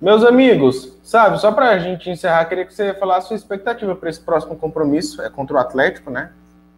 Meus 0.00 0.24
amigos, 0.24 0.98
sabe, 1.04 1.40
só 1.40 1.52
para 1.52 1.70
a 1.70 1.78
gente 1.78 2.10
encerrar, 2.10 2.44
queria 2.46 2.66
que 2.66 2.74
você 2.74 2.92
falasse 2.94 3.26
a 3.26 3.28
sua 3.28 3.36
expectativa 3.36 3.94
para 3.94 4.10
esse 4.10 4.20
próximo 4.20 4.56
compromisso, 4.56 5.22
é 5.22 5.30
contra 5.30 5.56
o 5.56 5.60
Atlético, 5.60 6.10
né? 6.10 6.32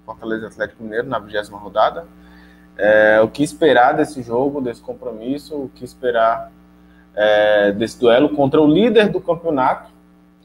Fortaleza 0.04 0.46
Atlético 0.46 0.82
Mineiro, 0.82 1.06
na 1.06 1.18
vigésima 1.18 1.58
rodada. 1.58 2.06
É, 2.76 3.20
o 3.20 3.28
que 3.28 3.42
esperar 3.42 3.94
desse 3.94 4.22
jogo, 4.22 4.60
desse 4.60 4.80
compromisso, 4.80 5.54
o 5.54 5.68
que 5.68 5.84
esperar 5.84 6.50
é, 7.14 7.72
desse 7.72 7.98
duelo 7.98 8.28
contra 8.30 8.60
o 8.60 8.66
líder 8.66 9.08
do 9.08 9.20
campeonato, 9.20 9.90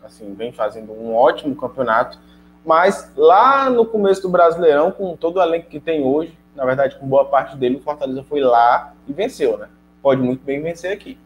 assim, 0.03 0.34
vem 0.34 0.52
fazendo 0.52 0.91
um 0.91 1.15
ótimo 1.15 1.56
campeonato, 1.56 2.19
mas 2.65 3.11
lá 3.15 3.69
no 3.69 3.86
começo 3.86 4.22
do 4.22 4.30
Brasileirão, 4.30 4.91
com 4.91 5.15
todo 5.15 5.38
o 5.38 5.41
elenco 5.41 5.69
que 5.69 5.80
tem 5.80 6.03
hoje, 6.03 6.38
na 6.56 6.65
verdade, 6.65 6.98
com 6.98 7.07
boa 7.07 7.26
parte 7.26 7.56
dele, 7.56 7.77
o 7.77 7.81
Fortaleza 7.81 8.23
foi 8.23 8.41
lá 8.41 8.94
e 9.07 9.14
venceu, 9.14 9.57
né? 9.57 9.69
Pode 10.02 10.22
muito 10.22 10.44
bem 10.44 10.61
vencer 10.61 10.91
aqui. 10.91 11.18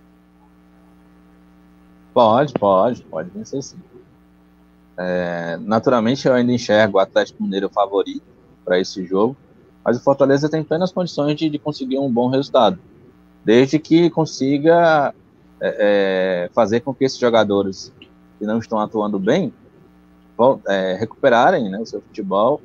Pode, 2.14 2.54
pode, 2.54 3.02
pode 3.04 3.30
vencer 3.32 3.62
sim. 3.64 3.80
É, 4.98 5.58
naturalmente, 5.62 6.28
eu 6.28 6.34
ainda 6.34 6.52
enxergo 6.52 6.98
o 6.98 7.02
Atlético 7.02 7.42
Mineiro 7.42 7.70
favorito 7.70 8.24
para 8.64 8.80
esse 8.80 9.06
jogo, 9.06 9.36
mas 9.84 9.98
o 9.98 10.04
Fortaleza 10.04 10.50
tem 10.50 10.64
plenas 10.64 10.92
condições 10.92 11.36
de, 11.36 11.50
de 11.50 11.60
conseguir 11.60 12.00
um 12.00 12.12
bom 12.12 12.30
resultado, 12.30 12.80
desde 13.44 13.80
que 13.80 14.10
consiga 14.10 15.14
é, 15.60 16.46
é 16.46 16.50
fazer 16.54 16.82
com 16.82 16.94
que 16.94 17.04
esses 17.04 17.18
jogadores 17.18 17.92
que 18.40 18.46
não 18.46 18.60
estão 18.60 18.80
atuando 18.80 19.20
bem 19.20 19.54
é, 20.68 20.96
recuperarem 21.00 21.70
né, 21.70 21.80
o 21.80 21.86
seu 21.86 22.02
futebol 22.02 22.62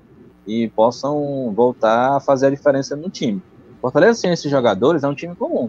e 0.47 0.69
possam 0.69 1.53
voltar 1.55 2.17
a 2.17 2.21
fazer 2.21 2.47
a 2.47 2.51
diferença 2.51 2.97
no 2.97 3.11
time. 3.11 3.43
Fortaleza 3.81 4.21
sem 4.21 4.33
esses 4.33 4.51
jogadores 4.51 5.05
é 5.05 5.09
um 5.09 5.15
time 5.15 5.35
comum. 5.37 5.67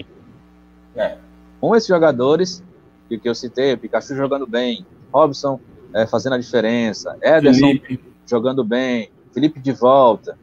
É. 0.95 1.17
Com 1.59 1.75
esses 1.75 1.87
jogadores 1.87 2.63
que, 3.07 3.17
que 3.17 3.27
eu 3.27 3.35
citei, 3.35 3.75
Pikachu 3.75 4.15
jogando 4.15 4.47
bem, 4.47 4.85
Robson 5.11 5.59
é, 5.93 6.05
fazendo 6.05 6.33
a 6.33 6.37
diferença, 6.37 7.17
Ederson 7.21 7.67
Felipe. 7.67 7.99
jogando 8.25 8.63
bem, 8.63 9.11
Felipe 9.33 9.59
de 9.59 9.71
volta. 9.71 10.37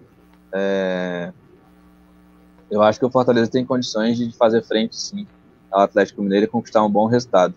É, 0.52 1.32
eu 2.70 2.82
acho 2.82 2.98
que 2.98 3.04
o 3.04 3.10
Fortaleza 3.10 3.50
tem 3.50 3.64
condições 3.64 4.18
de 4.18 4.32
fazer 4.36 4.62
frente, 4.62 4.96
sim, 4.96 5.26
ao 5.70 5.82
Atlético 5.82 6.22
Mineiro 6.22 6.46
e 6.46 6.48
conquistar 6.48 6.84
um 6.84 6.90
bom 6.90 7.06
resultado. 7.06 7.54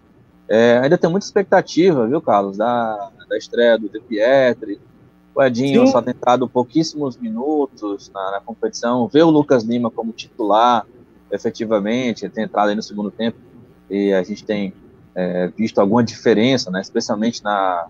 É, 0.47 0.79
ainda 0.79 0.97
tem 0.97 1.09
muita 1.09 1.25
expectativa, 1.25 2.07
viu, 2.07 2.21
Carlos, 2.21 2.57
da, 2.57 3.11
da 3.27 3.37
estreia 3.37 3.77
do 3.77 3.87
De 3.87 3.99
Pietri. 3.99 4.79
O 5.35 5.43
Edinho 5.43 5.85
sim. 5.85 5.91
só 5.91 6.01
tem 6.01 6.11
entrado 6.11 6.49
pouquíssimos 6.49 7.15
minutos 7.17 8.09
na, 8.09 8.31
na 8.31 8.41
competição. 8.41 9.07
Ver 9.07 9.23
o 9.23 9.29
Lucas 9.29 9.63
Lima 9.63 9.91
como 9.91 10.11
titular, 10.11 10.85
efetivamente, 11.31 12.25
ele 12.25 12.33
tem 12.33 12.43
entrado 12.43 12.69
aí 12.69 12.75
no 12.75 12.81
segundo 12.81 13.11
tempo 13.11 13.37
e 13.89 14.11
a 14.11 14.23
gente 14.23 14.43
tem 14.43 14.73
é, 15.19 15.47
visto 15.47 15.79
alguma 15.79 16.01
diferença, 16.01 16.71
né, 16.71 16.79
especialmente 16.79 17.43
na, 17.43 17.87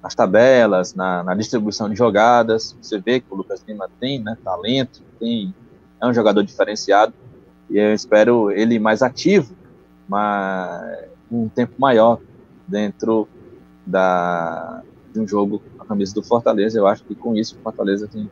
nas 0.00 0.14
tabelas, 0.14 0.94
na, 0.94 1.24
na, 1.24 1.34
distribuição 1.34 1.90
de 1.90 1.96
jogadas. 1.96 2.76
Você 2.80 3.00
vê 3.00 3.18
que 3.18 3.26
o 3.30 3.34
Lucas 3.34 3.64
Lima 3.66 3.90
tem 3.98 4.22
né, 4.22 4.38
talento, 4.44 5.02
tem, 5.18 5.52
é 6.00 6.06
um 6.06 6.14
jogador 6.14 6.44
diferenciado 6.44 7.12
e 7.68 7.78
eu 7.78 7.92
espero 7.92 8.52
ele 8.52 8.78
mais 8.78 9.02
ativo, 9.02 9.56
mas 10.08 11.08
um 11.30 11.48
tempo 11.48 11.74
maior 11.78 12.20
dentro 12.66 13.28
da, 13.84 14.82
de 15.12 15.18
um 15.18 15.26
jogo 15.26 15.60
a 15.80 15.84
camisa 15.84 16.14
do 16.14 16.22
Fortaleza. 16.22 16.78
Eu 16.78 16.86
acho 16.86 17.02
que 17.02 17.14
com 17.16 17.34
isso 17.34 17.56
o 17.56 17.58
Fortaleza 17.60 18.06
tem 18.06 18.30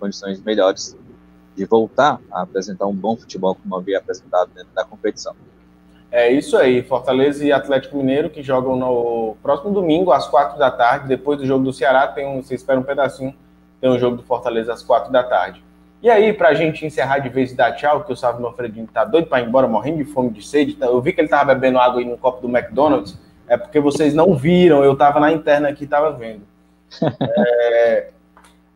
condições 0.00 0.40
melhores 0.40 0.96
de 1.54 1.64
voltar 1.66 2.18
a 2.32 2.42
apresentar 2.42 2.86
um 2.86 2.94
bom 2.94 3.14
futebol 3.14 3.54
como 3.54 3.76
havia 3.76 3.98
apresentado 3.98 4.50
dentro 4.54 4.72
da 4.74 4.84
competição. 4.84 5.36
É 6.16 6.30
isso 6.30 6.56
aí, 6.56 6.80
Fortaleza 6.80 7.44
e 7.44 7.50
Atlético 7.50 7.96
Mineiro 7.96 8.30
que 8.30 8.40
jogam 8.40 8.76
no 8.76 9.36
próximo 9.42 9.74
domingo 9.74 10.12
às 10.12 10.28
quatro 10.28 10.56
da 10.56 10.70
tarde, 10.70 11.08
depois 11.08 11.40
do 11.40 11.44
jogo 11.44 11.64
do 11.64 11.72
Ceará, 11.72 12.06
tem 12.06 12.24
um, 12.24 12.40
você 12.40 12.54
espera 12.54 12.78
um 12.78 12.84
pedacinho, 12.84 13.34
tem 13.80 13.90
um 13.90 13.98
jogo 13.98 14.18
do 14.18 14.22
Fortaleza 14.22 14.72
às 14.72 14.80
quatro 14.80 15.10
da 15.10 15.24
tarde. 15.24 15.60
E 16.00 16.08
aí, 16.08 16.32
para 16.32 16.50
a 16.50 16.54
gente 16.54 16.86
encerrar 16.86 17.18
de 17.18 17.28
vez 17.28 17.50
e 17.50 17.56
dar 17.56 17.72
tchau, 17.72 18.04
que 18.04 18.12
o 18.12 18.16
Salve 18.16 18.40
Manfredinho 18.40 18.86
tá 18.86 19.04
doido 19.04 19.26
para 19.26 19.40
ir 19.40 19.48
embora, 19.48 19.66
morrendo 19.66 19.96
de 19.96 20.04
fome, 20.04 20.30
de 20.30 20.46
sede, 20.46 20.74
tá? 20.74 20.86
eu 20.86 21.02
vi 21.02 21.12
que 21.12 21.20
ele 21.20 21.26
tava 21.26 21.52
bebendo 21.52 21.80
água 21.80 21.98
aí 21.98 22.06
no 22.06 22.16
copo 22.16 22.40
do 22.40 22.56
McDonald's, 22.56 23.18
é 23.48 23.56
porque 23.56 23.80
vocês 23.80 24.14
não 24.14 24.36
viram, 24.36 24.84
eu 24.84 24.94
tava 24.94 25.18
na 25.18 25.32
interna 25.32 25.68
aqui, 25.68 25.84
tava 25.84 26.12
vendo. 26.12 26.42
É, 27.36 28.10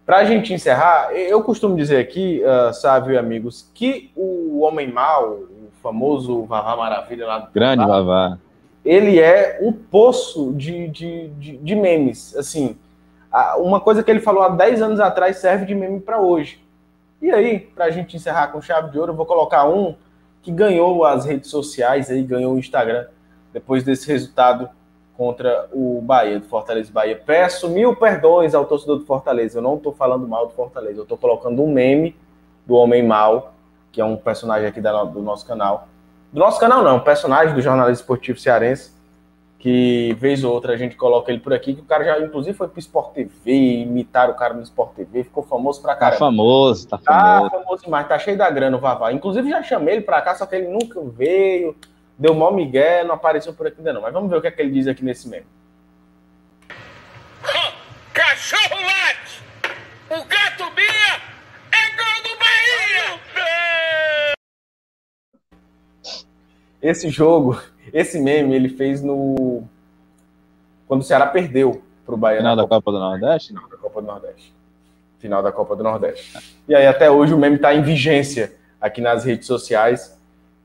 para 0.04 0.16
a 0.16 0.24
gente 0.24 0.52
encerrar, 0.52 1.12
eu 1.12 1.40
costumo 1.44 1.76
dizer 1.76 1.98
aqui, 1.98 2.42
uh, 2.42 3.10
e 3.12 3.16
amigos, 3.16 3.70
que 3.72 4.10
o 4.16 4.58
homem 4.62 4.90
mau, 4.90 5.44
famoso 5.88 6.44
Vavá 6.44 6.76
Maravilha 6.76 7.26
lá 7.26 7.38
do 7.38 7.52
Grande 7.52 7.86
Vavá. 7.86 8.38
Ele 8.84 9.18
é 9.18 9.58
um 9.60 9.72
poço 9.72 10.52
de, 10.52 10.88
de, 10.88 11.28
de, 11.30 11.56
de 11.56 11.74
memes. 11.74 12.36
Assim, 12.36 12.76
uma 13.56 13.80
coisa 13.80 14.02
que 14.02 14.10
ele 14.10 14.20
falou 14.20 14.42
há 14.42 14.50
10 14.50 14.82
anos 14.82 15.00
atrás 15.00 15.38
serve 15.38 15.64
de 15.66 15.74
meme 15.74 16.00
para 16.00 16.20
hoje. 16.20 16.62
E 17.20 17.30
aí, 17.30 17.58
para 17.58 17.86
a 17.86 17.90
gente 17.90 18.16
encerrar 18.16 18.48
com 18.48 18.60
chave 18.60 18.90
de 18.90 18.98
ouro, 18.98 19.12
eu 19.12 19.16
vou 19.16 19.26
colocar 19.26 19.68
um 19.68 19.94
que 20.42 20.52
ganhou 20.52 21.04
as 21.04 21.24
redes 21.24 21.50
sociais, 21.50 22.10
aí 22.10 22.22
ganhou 22.22 22.54
o 22.54 22.58
Instagram, 22.58 23.06
depois 23.52 23.82
desse 23.82 24.06
resultado 24.06 24.68
contra 25.16 25.68
o 25.72 26.00
Bahia, 26.00 26.38
do 26.38 26.46
Fortaleza 26.46 26.92
Bahia. 26.92 27.20
Peço 27.26 27.68
mil 27.68 27.96
perdões 27.96 28.54
ao 28.54 28.64
torcedor 28.64 28.98
do 28.98 29.04
Fortaleza. 29.04 29.58
Eu 29.58 29.62
não 29.62 29.76
estou 29.76 29.92
falando 29.92 30.28
mal 30.28 30.46
do 30.46 30.52
Fortaleza, 30.52 31.00
eu 31.00 31.02
estou 31.02 31.18
colocando 31.18 31.62
um 31.62 31.72
meme 31.72 32.14
do 32.64 32.74
Homem 32.74 33.02
Mal 33.02 33.52
que 33.98 34.02
é 34.02 34.04
um 34.04 34.16
personagem 34.16 34.68
aqui 34.68 34.80
da, 34.80 35.02
do 35.02 35.20
nosso 35.20 35.44
canal. 35.44 35.88
Do 36.32 36.38
nosso 36.38 36.60
canal 36.60 36.84
não, 36.84 36.98
um 36.98 37.00
personagem 37.00 37.52
do 37.52 37.60
jornalismo 37.60 38.00
esportivo 38.00 38.38
cearense, 38.38 38.92
que 39.58 40.14
vez 40.20 40.44
ou 40.44 40.52
outra 40.54 40.74
a 40.74 40.76
gente 40.76 40.94
coloca 40.94 41.32
ele 41.32 41.40
por 41.40 41.52
aqui, 41.52 41.74
que 41.74 41.80
o 41.80 41.84
cara 41.84 42.04
já, 42.04 42.20
inclusive, 42.20 42.56
foi 42.56 42.68
pro 42.68 42.78
Sport 42.78 43.12
TV, 43.12 43.50
imitaram 43.80 44.32
o 44.32 44.36
cara 44.36 44.54
no 44.54 44.62
Sport 44.62 44.94
TV, 44.94 45.24
ficou 45.24 45.42
famoso 45.42 45.82
pra 45.82 45.96
caramba. 45.96 46.16
Tá 46.16 46.18
famoso, 46.26 46.86
tá 46.86 46.98
famoso. 46.98 47.50
Tá 47.50 47.58
famoso 47.58 47.82
demais, 47.82 48.06
tá 48.06 48.16
cheio 48.20 48.38
da 48.38 48.48
grana 48.48 48.76
o 48.76 48.80
Vavá. 48.80 49.12
Inclusive, 49.12 49.50
já 49.50 49.64
chamei 49.64 49.96
ele 49.96 50.04
pra 50.04 50.22
cá, 50.22 50.36
só 50.36 50.46
que 50.46 50.54
ele 50.54 50.68
nunca 50.68 51.00
veio, 51.02 51.74
deu 52.16 52.32
mó 52.32 52.52
migué, 52.52 53.02
não 53.02 53.16
apareceu 53.16 53.52
por 53.52 53.66
aqui 53.66 53.78
ainda 53.78 53.92
não. 53.92 54.02
Mas 54.02 54.12
vamos 54.12 54.30
ver 54.30 54.36
o 54.36 54.40
que 54.40 54.46
é 54.46 54.52
que 54.52 54.62
ele 54.62 54.70
diz 54.70 54.86
aqui 54.86 55.04
nesse 55.04 55.28
meme. 55.28 55.46
Cachorro! 58.14 58.78
O 60.10 60.24
gato 60.24 60.72
mia 60.76 61.20
é 61.72 61.96
gol 61.96 62.22
do 62.22 62.38
Bahia! 62.38 63.18
Esse 66.80 67.08
jogo, 67.08 67.60
esse 67.92 68.20
meme, 68.20 68.54
ele 68.54 68.68
fez 68.68 69.02
no. 69.02 69.62
Quando 70.86 71.00
o 71.00 71.04
Ceará 71.04 71.26
perdeu 71.26 71.82
para 72.06 72.14
o 72.14 72.18
Bahia. 72.18 72.38
Final 72.38 72.56
da 72.56 72.66
Copa 72.66 72.92
do 72.92 72.98
Nordeste? 72.98 73.48
Final 73.48 73.68
da 73.68 73.76
Copa 73.76 74.00
do 74.00 74.06
Nordeste. 74.06 74.54
Final 75.18 75.42
da 75.42 75.52
Copa 75.52 75.76
do 75.76 75.82
Nordeste. 75.82 76.38
E 76.68 76.74
aí, 76.74 76.86
até 76.86 77.10
hoje, 77.10 77.34
o 77.34 77.38
meme 77.38 77.56
está 77.56 77.74
em 77.74 77.82
vigência 77.82 78.54
aqui 78.80 79.00
nas 79.00 79.24
redes 79.24 79.46
sociais. 79.46 80.18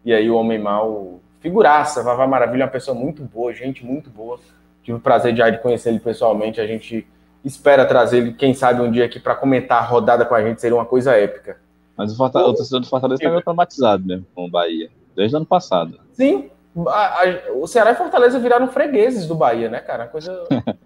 E 0.05 0.13
aí, 0.13 0.29
o 0.29 0.35
Homem 0.35 0.59
Mal, 0.59 1.19
figuraça, 1.41 2.03
Vavá 2.03 2.27
Maravilha, 2.27 2.63
é 2.63 2.65
uma 2.65 2.71
pessoa 2.71 2.95
muito 2.95 3.23
boa, 3.23 3.53
gente 3.53 3.83
muito 3.83 4.09
boa. 4.09 4.39
Tive 4.83 4.97
o 4.97 5.01
prazer 5.01 5.33
de 5.33 5.57
conhecer 5.59 5.89
ele 5.89 5.99
pessoalmente. 5.99 6.61
A 6.61 6.67
gente 6.67 7.07
espera 7.43 7.85
trazer 7.85 8.17
ele, 8.19 8.33
quem 8.33 8.53
sabe, 8.53 8.81
um 8.81 8.91
dia 8.91 9.05
aqui 9.05 9.19
para 9.19 9.35
comentar 9.35 9.81
a 9.81 9.85
rodada 9.85 10.25
com 10.25 10.35
a 10.35 10.43
gente. 10.43 10.61
Seria 10.61 10.75
uma 10.75 10.85
coisa 10.85 11.13
épica. 11.13 11.57
Mas 11.97 12.11
o, 12.11 12.17
Fortaleza, 12.17 12.51
o 12.51 12.55
torcedor 12.55 12.79
do 12.81 12.87
Fortaleza 12.87 13.21
está 13.21 13.29
meio 13.29 13.41
traumatizado 13.41 14.05
mesmo 14.05 14.25
com 14.33 14.45
o 14.45 14.49
Bahia, 14.49 14.89
desde 15.15 15.35
o 15.35 15.37
ano 15.37 15.45
passado. 15.45 15.99
Sim, 16.13 16.49
a, 16.87 17.21
a, 17.21 17.51
o 17.53 17.67
Ceará 17.67 17.91
e 17.91 17.95
Fortaleza 17.95 18.39
viraram 18.39 18.67
fregueses 18.67 19.27
do 19.27 19.35
Bahia, 19.35 19.69
né, 19.69 19.79
cara? 19.79 20.07
Coisa. 20.07 20.43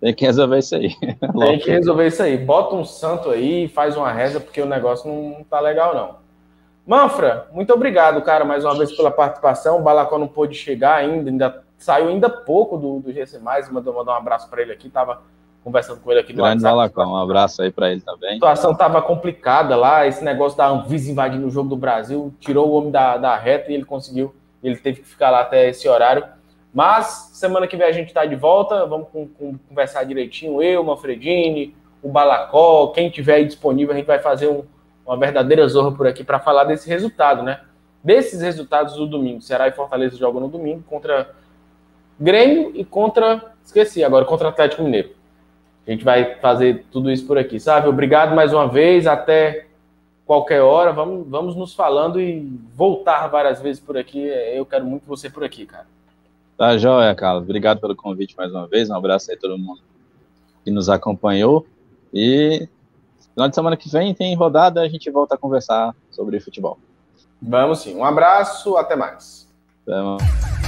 Tem 0.00 0.12
que 0.12 0.24
resolver 0.24 0.58
isso 0.58 0.74
aí. 0.74 0.96
Tem 0.98 1.58
que 1.60 1.70
resolver 1.70 2.08
isso 2.08 2.22
aí. 2.22 2.36
Bota 2.36 2.74
um 2.74 2.84
santo 2.84 3.30
aí, 3.30 3.68
faz 3.68 3.96
uma 3.96 4.10
reza, 4.10 4.40
porque 4.40 4.60
o 4.60 4.66
negócio 4.66 5.08
não 5.08 5.44
tá 5.44 5.60
legal, 5.60 5.94
não. 5.94 6.16
Manfra, 6.84 7.46
muito 7.52 7.72
obrigado, 7.72 8.20
cara, 8.22 8.44
mais 8.44 8.64
uma 8.64 8.76
vez 8.76 8.90
pela 8.96 9.12
participação. 9.12 9.78
O 9.78 9.82
Balacó 9.82 10.18
não 10.18 10.26
pôde 10.26 10.56
chegar 10.56 10.96
ainda, 10.96 11.30
ainda 11.30 11.62
saiu 11.78 12.08
ainda 12.08 12.28
pouco 12.28 12.76
do, 12.76 12.98
do 12.98 13.12
GC, 13.12 13.38
mandou 13.70 13.94
mandar 13.94 14.14
um 14.14 14.16
abraço 14.16 14.50
para 14.50 14.62
ele 14.62 14.72
aqui, 14.72 14.90
tava 14.90 15.22
conversando 15.64 16.00
com 16.00 16.10
ele 16.10 16.20
aqui 16.20 16.32
no 16.32 16.42
Grande 16.42 16.64
WhatsApp. 16.64 16.94
Balacó, 16.94 17.04
um 17.04 17.16
abraço 17.16 17.62
aí 17.62 17.70
para 17.70 17.90
ele 17.92 18.00
também. 18.00 18.30
A 18.30 18.34
situação 18.34 18.74
tava 18.74 19.00
complicada 19.00 19.76
lá, 19.76 20.06
esse 20.06 20.24
negócio 20.24 20.58
da 20.58 20.68
Anvisa 20.68 21.10
invadindo 21.10 21.46
o 21.46 21.50
jogo 21.50 21.68
do 21.68 21.76
Brasil, 21.76 22.34
tirou 22.40 22.68
o 22.68 22.72
homem 22.72 22.90
da, 22.90 23.16
da 23.16 23.36
reta 23.36 23.70
e 23.70 23.74
ele 23.74 23.84
conseguiu 23.84 24.34
ele 24.62 24.76
teve 24.76 25.00
que 25.00 25.08
ficar 25.08 25.30
lá 25.30 25.40
até 25.40 25.68
esse 25.68 25.88
horário. 25.88 26.24
Mas 26.72 27.30
semana 27.34 27.66
que 27.66 27.76
vem 27.76 27.86
a 27.86 27.92
gente 27.92 28.08
está 28.08 28.24
de 28.24 28.36
volta, 28.36 28.86
vamos 28.86 29.08
com, 29.08 29.28
com, 29.28 29.58
conversar 29.68 30.04
direitinho. 30.04 30.62
Eu, 30.62 30.84
Manfredini, 30.84 31.74
o 32.02 32.08
Balacó, 32.08 32.88
quem 32.88 33.10
tiver 33.10 33.34
aí 33.34 33.44
disponível, 33.44 33.92
a 33.92 33.96
gente 33.96 34.06
vai 34.06 34.20
fazer 34.20 34.48
um, 34.48 34.64
uma 35.04 35.16
verdadeira 35.16 35.66
zorra 35.68 35.92
por 35.92 36.06
aqui 36.06 36.24
para 36.24 36.38
falar 36.38 36.64
desse 36.64 36.88
resultado, 36.88 37.42
né? 37.42 37.60
Desses 38.02 38.40
resultados 38.40 38.94
do 38.94 39.06
domingo. 39.06 39.42
Ceará 39.42 39.68
e 39.68 39.72
Fortaleza 39.72 40.16
jogam 40.16 40.40
no 40.40 40.48
domingo 40.48 40.82
contra 40.84 41.34
Grêmio 42.18 42.72
e 42.74 42.84
contra. 42.84 43.52
Esqueci 43.64 44.02
agora, 44.02 44.24
contra 44.24 44.48
Atlético 44.48 44.82
Mineiro. 44.82 45.10
A 45.86 45.90
gente 45.90 46.04
vai 46.04 46.36
fazer 46.36 46.84
tudo 46.92 47.10
isso 47.10 47.26
por 47.26 47.36
aqui, 47.36 47.58
sabe? 47.58 47.88
Obrigado 47.88 48.34
mais 48.34 48.52
uma 48.52 48.68
vez. 48.68 49.06
Até 49.06 49.66
qualquer 50.24 50.62
hora, 50.62 50.92
vamos, 50.92 51.28
vamos 51.28 51.56
nos 51.56 51.74
falando 51.74 52.20
e 52.20 52.40
voltar 52.74 53.26
várias 53.28 53.60
vezes 53.60 53.82
por 53.82 53.96
aqui. 53.96 54.24
Eu 54.24 54.64
quero 54.64 54.84
muito 54.84 55.04
você 55.06 55.28
por 55.28 55.42
aqui, 55.42 55.66
cara. 55.66 55.86
Tá 56.56 56.78
joia, 56.78 57.14
Carlos. 57.14 57.42
Obrigado 57.42 57.80
pelo 57.80 57.96
convite 57.96 58.36
mais 58.36 58.52
uma 58.52 58.66
vez. 58.66 58.88
Um 58.88 58.94
abraço 58.94 59.30
aí 59.30 59.36
a 59.36 59.40
todo 59.40 59.58
mundo 59.58 59.80
que 60.64 60.70
nos 60.70 60.88
acompanhou. 60.88 61.66
E 62.14 62.68
final 63.34 63.48
de 63.48 63.54
semana 63.54 63.76
que 63.76 63.88
vem 63.88 64.14
tem 64.14 64.34
rodada, 64.34 64.80
a 64.80 64.88
gente 64.88 65.10
volta 65.10 65.34
a 65.34 65.38
conversar 65.38 65.94
sobre 66.10 66.38
futebol. 66.38 66.78
Vamos 67.40 67.80
sim. 67.80 67.96
Um 67.96 68.04
abraço, 68.04 68.76
até 68.76 68.94
mais. 68.94 69.48
Até 69.84 70.00
mais. 70.00 70.61